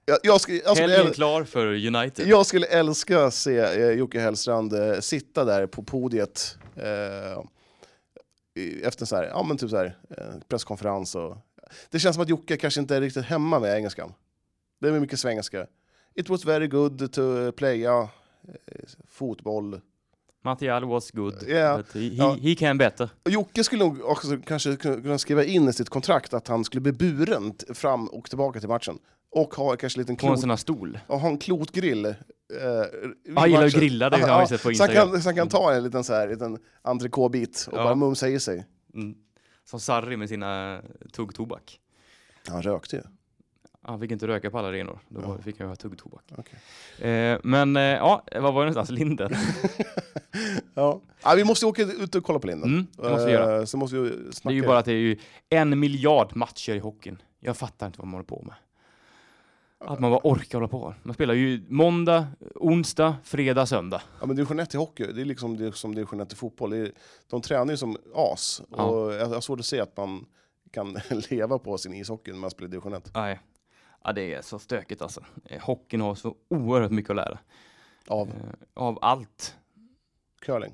Jag, 0.09 0.19
jag, 0.23 0.41
skulle, 0.41 0.57
jag, 0.57 0.77
skulle, 0.77 0.93
Helgen 0.93 1.13
klar 1.13 1.43
för 1.43 1.67
United. 1.67 2.27
jag 2.27 2.45
skulle 2.45 2.65
älska 2.65 3.31
se 3.31 3.57
eh, 3.57 3.91
Jocke 3.91 4.19
Hellstrand 4.19 4.73
eh, 4.73 4.99
sitta 4.99 5.45
där 5.45 5.67
på 5.67 5.83
podiet 5.83 6.57
eh, 6.75 7.43
efter 8.83 9.05
så 9.05 9.15
här, 9.15 9.23
ja, 9.23 9.43
men 9.43 9.57
typ 9.57 9.69
så 9.69 9.77
här, 9.77 9.97
eh, 10.17 10.39
presskonferens. 10.47 11.15
Och, 11.15 11.37
det 11.89 11.99
känns 11.99 12.15
som 12.15 12.23
att 12.23 12.29
Jocke 12.29 12.57
kanske 12.57 12.79
inte 12.79 12.95
är 12.95 13.01
riktigt 13.01 13.25
hemma 13.25 13.59
med 13.59 13.77
engelskan. 13.77 14.13
Det 14.79 14.87
är 14.87 14.99
mycket 14.99 15.19
svengelska. 15.19 15.67
It 16.15 16.29
was 16.29 16.45
very 16.45 16.67
good 16.67 17.13
to 17.13 17.51
playa 17.51 18.09
fotboll. 19.07 19.81
Martial 20.43 20.83
was 20.85 21.11
good, 21.11 21.43
Ja. 21.47 21.77
but 21.77 21.93
he, 21.93 21.99
Ja. 22.13 22.37
he 22.41 22.55
can 22.55 22.77
better. 22.77 23.09
Jocke 23.29 23.63
skulle 23.63 23.83
nog 23.85 24.01
också 24.01 24.37
kanske 24.45 24.75
kunna 24.75 25.17
skriva 25.17 25.43
in 25.43 25.67
i 25.69 25.73
sitt 25.73 25.89
kontrakt 25.89 26.33
att 26.33 26.47
han 26.47 26.63
skulle 26.63 26.81
bli 26.81 26.91
buren 26.91 27.53
fram 27.73 28.07
och 28.07 28.29
tillbaka 28.29 28.59
till 28.59 28.69
matchen. 28.69 28.99
Och 29.31 29.53
ha 29.55 29.75
kanske 29.75 29.99
en 29.99 30.01
liten 30.01 30.15
På 30.15 30.25
en 30.27 30.31
klot, 30.31 30.39
sån 30.41 30.49
här 30.49 30.57
stol. 30.57 30.99
och 31.07 31.19
ha 31.19 31.29
en 31.29 31.37
klotgrill. 31.37 32.05
Eh, 32.05 32.13
han 33.35 33.49
gillar 33.49 33.65
att 33.65 33.73
grilla, 33.73 34.09
det 34.09 34.17
har 34.17 34.27
Ja, 34.27 34.39
vi 34.41 34.47
sett 34.47 34.63
på 34.63 34.69
Instagram. 34.71 35.11
kan, 35.11 35.21
så 35.21 35.27
han 35.27 35.35
kan 35.35 35.49
ta 35.49 35.73
en 35.73 35.83
liten, 35.83 36.03
så 36.03 36.13
här, 36.13 36.27
liten 36.27 36.57
entrecôte-bit 36.83 37.67
och 37.71 37.77
Ja. 37.77 37.83
bara 37.83 37.95
mumsa 37.95 38.27
i 38.29 38.39
sig. 38.39 38.65
Mm. 38.93 39.15
Som 39.65 39.79
Sarri 39.79 40.17
med 40.17 40.29
sina 40.29 40.81
tuggtobak. 41.13 41.79
Han 42.49 42.61
rökte 42.61 42.95
ju. 42.95 43.01
Han 43.87 43.99
fick 43.99 44.11
inte 44.11 44.27
röka 44.27 44.51
på 44.51 44.57
alla 44.59 44.67
arenor, 44.67 44.99
då 45.09 45.21
Ja. 45.21 45.37
fick 45.43 45.59
han 45.59 45.67
ha 45.69 45.75
tuggtobak. 45.75 46.23
Okej. 46.37 47.09
Eh, 47.11 47.39
men 47.43 47.75
eh, 47.77 47.81
ja, 47.83 48.23
var 48.35 48.41
var 48.41 48.65
det 48.65 48.71
någonstans? 48.71 48.89
Linden? 48.89 49.31
Ja. 50.73 51.01
Ja, 51.23 51.33
vi 51.35 51.43
måste 51.43 51.65
åka 51.65 51.81
ut 51.81 52.15
och 52.15 52.23
kolla 52.23 52.39
på 52.39 52.47
Linden. 52.47 52.69
Mm, 52.69 52.87
det 52.97 53.09
måste 53.09 53.25
vi 53.25 53.31
göra. 53.31 53.57
Eh, 53.59 53.65
Så 53.65 53.77
måste 53.77 53.95
vi 53.97 54.09
Det 54.09 54.33
snacka. 54.35 54.53
är 54.53 54.55
ju 54.61 54.67
bara 54.67 54.77
att 54.77 54.85
det 54.85 54.91
är 54.91 54.95
ju 54.95 55.17
en 55.49 55.79
miljard 55.79 56.35
matcher 56.35 56.73
i 56.75 56.79
hockeyn. 56.79 57.21
Jag 57.39 57.57
fattar 57.57 57.85
inte 57.87 57.99
vad 57.99 58.07
man 58.07 58.13
håller 58.13 58.25
på 58.25 58.43
med. 58.45 58.55
Att 59.79 59.99
man 59.99 60.11
bara 60.11 60.21
orkar 60.23 60.57
hålla 60.57 60.67
på. 60.67 60.93
Man 61.03 61.13
spelar 61.13 61.33
ju 61.33 61.63
måndag, 61.69 62.27
onsdag, 62.55 63.15
fredag, 63.23 63.65
söndag. 63.65 64.01
Ja, 64.19 64.25
men 64.25 64.35
division 64.35 64.59
1 64.59 64.73
i 64.73 64.77
hockey, 64.77 65.05
det 65.13 65.21
är 65.21 65.25
liksom 65.25 65.57
det 65.57 65.75
som 65.75 65.95
division 65.95 66.19
1 66.21 66.33
i 66.33 66.35
fotboll. 66.35 66.69
Det 66.69 66.77
är, 66.77 66.91
de 67.29 67.41
tränar 67.41 67.73
ju 67.73 67.77
som 67.77 67.97
as. 68.15 68.61
Ja. 68.77 68.83
Och 68.83 69.13
jag 69.13 69.21
jag 69.21 69.27
har 69.27 69.41
svårt 69.41 69.59
att 69.59 69.65
se 69.65 69.79
att 69.79 69.97
man 69.97 70.25
kan 70.71 70.97
leva 71.29 71.59
på 71.59 71.77
sin 71.77 71.93
ishockey 71.93 72.31
när 72.31 72.39
man 72.39 72.49
spelar 72.51 72.69
division 72.69 72.93
1. 72.93 73.11
Nej. 73.15 73.39
Ja, 74.03 74.13
det 74.13 74.33
är 74.33 74.41
så 74.41 74.59
stökigt 74.59 75.01
alltså. 75.01 75.23
Eh, 75.45 75.61
Hockeyn 75.61 76.01
har 76.01 76.15
så 76.15 76.35
oerhört 76.49 76.91
mycket 76.91 77.09
att 77.09 77.15
lära. 77.15 77.39
Av 78.07 78.27
Eh, 78.27 78.33
Av 78.73 78.99
allt. 79.01 79.55
curling. 80.41 80.73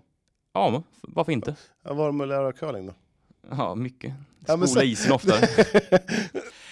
Ja, 0.53 0.83
varför 1.01 1.31
inte? 1.31 1.55
Ja, 1.83 1.89
vad 1.93 1.97
har 1.97 2.05
de 2.07 2.21
att 2.21 2.27
lära 2.27 2.47
av 2.47 2.51
curling 2.51 2.85
då? 2.87 2.93
Ja, 3.49 3.75
mycket. 3.75 4.13
Ja, 4.47 4.53
Spola 4.53 4.67
så- 4.67 4.81
isen 4.81 5.11
oftare. 5.11 5.47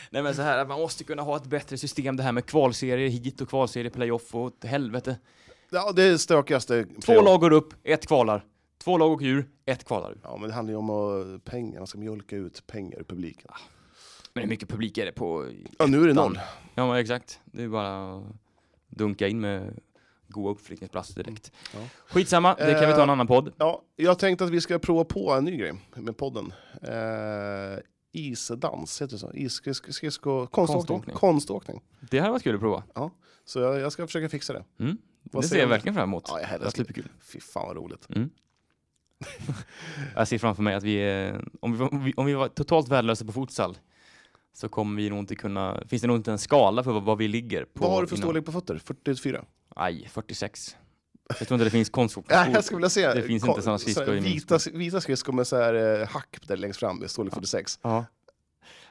Nej 0.09 0.23
men 0.23 0.35
så 0.35 0.41
här, 0.41 0.65
man 0.65 0.79
måste 0.79 1.03
kunna 1.03 1.21
ha 1.21 1.35
ett 1.37 1.45
bättre 1.45 1.77
system 1.77 2.17
det 2.17 2.23
här 2.23 2.31
med 2.31 2.45
kvalserier 2.45 3.09
hit 3.09 3.41
och 3.41 3.49
kvalserier 3.49 3.89
playoff 3.91 4.35
och 4.35 4.41
åt 4.41 4.63
helvete. 4.63 5.17
Ja, 5.69 5.91
det 5.91 6.03
är 6.03 6.17
stökigaste. 6.17 6.85
Två 7.05 7.21
lag 7.21 7.39
går 7.39 7.51
upp, 7.53 7.73
ett 7.83 8.07
kvalar. 8.07 8.45
Två 8.83 8.97
lag 8.97 9.11
åker 9.11 9.25
ur, 9.25 9.49
ett 9.65 9.83
kvalar. 9.83 10.17
Ja, 10.23 10.37
men 10.37 10.49
det 10.49 10.55
handlar 10.55 10.71
ju 10.73 10.77
om 10.77 10.89
att, 10.89 11.43
pengar. 11.45 11.77
Man 11.79 11.87
ska 11.87 11.97
mjölka 11.97 12.35
ut 12.35 12.67
pengar 12.67 12.99
ur 12.99 13.03
publiken. 13.03 13.51
Men 14.33 14.43
hur 14.43 14.49
mycket 14.49 14.69
publik 14.69 14.97
är 14.97 15.05
det 15.05 15.11
på? 15.11 15.51
Ja, 15.79 15.85
nu 15.85 16.03
är 16.03 16.07
det 16.07 16.13
noll. 16.13 16.39
Ja 16.75 16.99
exakt. 16.99 17.39
Det 17.45 17.63
är 17.63 17.67
bara 17.67 18.15
att 18.17 18.23
dunka 18.89 19.27
in 19.27 19.41
med 19.41 19.79
goda 20.27 20.49
uppflyttningsplatser 20.51 21.23
direkt. 21.23 21.51
Ja. 21.73 21.79
Skitsamma, 22.07 22.55
det 22.55 22.73
kan 22.73 22.87
vi 22.89 22.93
ta 22.93 23.03
en 23.03 23.09
Eh, 23.09 23.13
annan 23.13 23.27
podd. 23.27 23.53
Ja, 23.57 23.81
jag 23.95 24.19
tänkte 24.19 24.43
att 24.43 24.49
vi 24.49 24.61
ska 24.61 24.79
prova 24.79 25.03
på 25.03 25.31
en 25.33 25.45
ny 25.45 25.57
grej 25.57 25.73
med 25.95 26.17
podden. 26.17 26.53
Eh, 26.81 27.79
isdans, 28.11 29.01
heter 29.01 29.13
det 29.13 29.19
så? 29.19 29.33
Isskridsko... 29.33 30.47
Konståkning. 30.47 30.47
Konståkning. 30.47 31.15
Konståkning. 31.15 31.81
Det 31.99 32.21
här 32.21 32.31
var 32.31 32.39
kul 32.39 32.55
att 32.55 32.61
prova. 32.61 32.83
Så 33.45 33.59
jag, 33.59 33.79
jag 33.79 33.91
ska 33.91 34.07
försöka 34.07 34.29
fixa 34.29 34.53
det. 34.53 34.63
Mm. 34.79 34.97
Vad 35.23 35.43
Det 35.43 35.47
ser 35.47 35.59
jag 35.59 35.67
verkligen 35.67 35.95
fram 35.95 36.09
emot. 36.09 36.23
Ja, 36.27 36.41
jag 36.41 36.59
det 36.59 36.63
var 36.63 36.71
superkul. 36.71 37.07
Fy 37.33 37.39
fan 37.39 37.67
vad 37.67 37.77
roligt. 37.77 38.07
Mm. 38.09 38.29
jag 40.15 40.27
ser 40.27 40.37
framför 40.37 40.63
mig 40.63 40.75
att 40.75 40.83
vi, 40.83 40.95
är, 40.95 41.45
om, 41.59 41.77
vi, 41.77 41.83
om, 41.83 42.03
vi, 42.03 42.13
om 42.17 42.25
vi 42.25 42.33
var 42.33 42.47
totalt 42.47 42.87
värdelösa 42.87 43.25
på 43.25 43.31
futsal 43.31 43.77
så 44.53 44.69
kommer 44.69 45.01
vi 45.01 45.09
nog 45.09 45.19
inte 45.19 45.35
kunna, 45.35 45.83
finns 45.87 46.01
det 46.01 46.07
nog 46.07 46.17
inte 46.17 46.31
en 46.31 46.37
skala 46.37 46.83
för 46.83 46.99
vad, 46.99 47.17
vi 47.17 47.27
ligger 47.27 47.65
på. 47.65 47.83
Vad 47.83 47.91
har 47.91 48.01
du 48.01 48.07
för 48.07 48.15
storlek 48.15 48.45
på 48.45 48.51
fötter? 48.51 48.77
44? 48.85 49.45
Nej, 49.77 50.09
46. 50.11 50.75
Jag 51.39 51.47
tror 51.47 51.55
inte 51.55 51.63
det 51.63 51.69
finns. 51.69 51.91
Ja, 52.27 52.47
jag 52.53 52.63
skulle 52.63 52.77
vilja 52.77 52.89
se 52.89 53.13
Det 53.13 53.21
finns 53.21 53.47
inte 53.47 53.61
sådana 53.61 53.77
skridskor 53.79 54.05
så 54.05 54.11
här 54.11 54.17
i 54.17 54.21
min 54.21 54.33
vita, 54.33 54.59
vita 54.73 55.01
skridskor 55.01 55.33
med 55.33 55.47
så 55.47 55.57
här, 55.57 56.01
eh, 56.01 56.07
hack 56.07 56.37
där 56.47 56.57
längst 56.57 56.79
fram, 56.79 57.03
i 57.03 57.07
storlek 57.07 57.33
46. 57.33 57.79
Ja. 57.81 58.05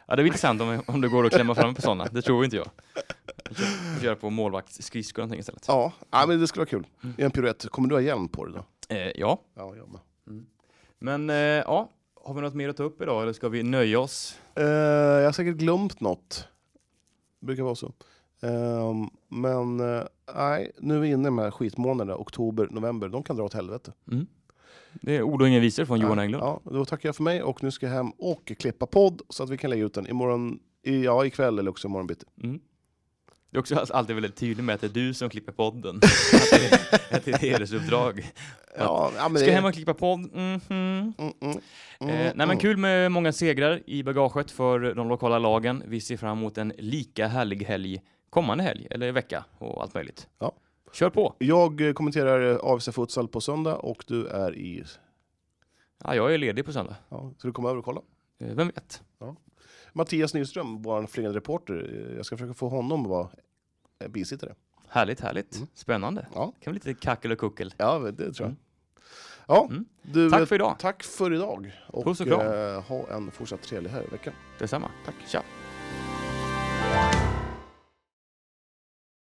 ja, 0.06 0.16
det 0.16 0.22
är 0.22 0.26
intressant 0.26 0.60
om, 0.60 0.82
om 0.86 1.00
det 1.00 1.08
går 1.08 1.26
att 1.26 1.32
klämma 1.32 1.54
fram 1.54 1.74
på 1.74 1.82
sådana. 1.82 2.04
Det 2.04 2.22
tror 2.22 2.44
inte 2.44 2.56
jag. 2.56 2.70
Jag 3.94 4.04
göra 4.04 4.16
på 4.16 4.30
målvaktsskridskor 4.30 5.22
någonting 5.22 5.40
istället. 5.40 5.64
Ja, 5.68 5.92
ja 6.10 6.24
men 6.26 6.40
det 6.40 6.46
skulle 6.46 6.60
vara 6.60 6.70
kul. 6.70 6.86
Mm. 7.02 7.14
I 7.18 7.22
en 7.22 7.30
piruett. 7.30 7.70
Kommer 7.70 7.88
du 7.88 7.94
ha 7.94 8.00
hjälm 8.00 8.28
på 8.28 8.44
dig 8.44 8.54
då? 8.54 8.94
Eh, 8.94 9.12
ja, 9.14 9.40
Ja, 9.54 9.74
jag 9.76 9.88
med. 9.88 10.00
men 10.98 11.30
eh, 11.30 11.36
ja, 11.36 11.88
har 12.24 12.34
vi 12.34 12.40
något 12.40 12.54
mer 12.54 12.68
att 12.68 12.76
ta 12.76 12.82
upp 12.82 13.02
idag 13.02 13.22
eller 13.22 13.32
ska 13.32 13.48
vi 13.48 13.62
nöja 13.62 14.00
oss? 14.00 14.38
Eh, 14.54 14.64
jag 14.64 15.24
har 15.24 15.32
säkert 15.32 15.56
glömt 15.56 16.00
något. 16.00 16.48
Det 17.40 17.46
brukar 17.46 17.62
vara 17.62 17.74
så. 17.74 17.92
Ehm, 18.40 19.10
men 19.28 19.80
eh, 19.80 20.02
nej, 20.34 20.72
nu 20.78 20.94
är 20.94 20.98
vi 20.98 21.08
inne 21.08 21.30
med 21.30 21.54
skitmånaderna, 21.54 22.18
oktober, 22.18 22.68
november. 22.70 23.08
De 23.08 23.22
kan 23.22 23.36
dra 23.36 23.44
åt 23.44 23.54
helvete. 23.54 23.92
Mm. 24.12 24.26
Det 24.92 25.16
är 25.16 25.22
ord 25.22 25.42
och 25.42 25.48
inga 25.48 25.60
visor 25.60 25.84
från 25.84 26.00
Johan 26.00 26.18
Englund. 26.18 26.44
Ja, 26.44 26.60
då 26.64 26.84
tackar 26.84 27.08
jag 27.08 27.16
för 27.16 27.22
mig 27.22 27.42
och 27.42 27.62
nu 27.62 27.70
ska 27.70 27.86
jag 27.86 27.92
hem 27.92 28.10
och 28.10 28.52
klippa 28.58 28.86
podd 28.86 29.22
så 29.28 29.42
att 29.42 29.50
vi 29.50 29.58
kan 29.58 29.70
lägga 29.70 29.84
ut 29.84 29.94
den 29.94 30.06
imorgon, 30.06 30.58
i, 30.82 31.04
ja, 31.04 31.26
ikväll 31.26 31.58
eller 31.58 31.70
också 31.70 31.88
imorgon 31.88 32.06
bitti. 32.06 32.26
Mm. 32.42 32.60
Det 33.50 33.56
är 33.56 33.60
också 33.60 33.76
alltid 33.90 34.16
väldigt 34.16 34.36
tydligt 34.36 34.64
med 34.64 34.74
att 34.74 34.80
det 34.80 34.86
är 34.86 34.88
du 34.88 35.14
som 35.14 35.30
klipper 35.30 35.52
podden. 35.52 35.96
att 36.32 36.50
det 36.50 36.66
är, 36.66 37.16
att 37.16 37.24
det 37.24 37.30
är 37.30 37.34
ett 37.34 37.40
hedersuppdrag. 37.40 38.30
Ja, 38.78 39.12
ja, 39.16 39.28
Ska 39.28 39.38
det- 39.46 39.52
hem 39.52 39.64
och 39.64 39.74
klippa 39.74 39.94
podd? 39.94 40.20
Mhm. 40.20 40.60
Mm, 40.68 41.14
mm, 41.18 41.58
Eh, 42.00 42.08
mm, 42.08 42.16
nej 42.16 42.32
men 42.34 42.40
mm. 42.40 42.58
kul 42.58 42.76
med 42.76 43.12
många 43.12 43.32
segrar 43.32 43.80
i 43.86 44.02
bagaget 44.02 44.50
för 44.50 44.94
de 44.94 45.08
lokala 45.08 45.38
lagen. 45.38 45.82
Vi 45.86 46.00
ser 46.00 46.16
fram 46.16 46.38
emot 46.38 46.58
en 46.58 46.72
lika 46.78 47.26
härlig 47.26 47.62
helg 47.64 48.02
kommande 48.30 48.64
helg, 48.64 48.86
eller 48.90 49.12
vecka 49.12 49.44
och 49.58 49.82
allt 49.82 49.94
möjligt. 49.94 50.28
Ja. 50.38 50.52
Kör 50.92 51.10
på! 51.10 51.34
Jag 51.38 51.80
eh, 51.80 51.92
kommenterar 51.92 52.60
AFC 52.74 52.88
Futsal 52.92 53.28
på 53.28 53.40
söndag 53.40 53.74
och 53.76 54.04
du 54.06 54.26
är 54.26 54.56
i... 54.56 54.84
Ja, 56.04 56.14
jag 56.14 56.34
är 56.34 56.38
ledig 56.38 56.64
på 56.64 56.72
söndag. 56.72 56.96
Ja, 57.08 57.32
så 57.38 57.46
du 57.46 57.52
kommer 57.52 57.68
över 57.68 57.78
och 57.78 57.84
kolla. 57.84 58.00
Eh, 58.40 58.54
vem 58.54 58.66
vet? 58.66 59.02
Mattias 59.92 60.34
Nyström, 60.34 60.82
vår 60.82 61.06
flygande 61.06 61.36
reporter, 61.38 62.12
jag 62.16 62.26
ska 62.26 62.36
försöka 62.36 62.54
få 62.54 62.68
honom 62.68 63.02
att 63.02 63.08
vara 63.10 63.28
eh, 64.04 64.08
bisittare. 64.08 64.54
Härligt, 64.88 65.20
härligt. 65.20 65.56
Mm. 65.56 65.68
Spännande. 65.74 66.26
Ja. 66.34 66.52
Kan 66.60 66.72
bli 66.72 66.80
lite 66.84 66.94
kackel 67.00 67.32
och 67.32 67.38
kuckel. 67.38 67.74
Ja, 67.76 67.98
det 67.98 68.32
tror 68.32 68.34
jag. 68.38 68.46
Mm. 68.46 68.56
Ja, 69.46 69.66
Mm. 69.70 69.84
du, 70.02 70.30
Tack 70.30 70.48
för 70.48 70.54
idag. 70.54 70.76
Tack 70.78 71.02
för 71.02 71.32
idag. 71.32 71.72
Och 71.88 72.04
Puss 72.04 72.20
och 72.20 72.26
kram. 72.26 72.40
eh, 72.40 72.82
ha 72.82 73.08
en 73.16 73.30
fortsatt 73.30 73.62
trevlig 73.62 73.90
här 73.90 74.02
vecka. 74.10 74.32
Detsamma. 74.58 74.90
Tack. 75.06 75.14
Tja! 75.28 75.42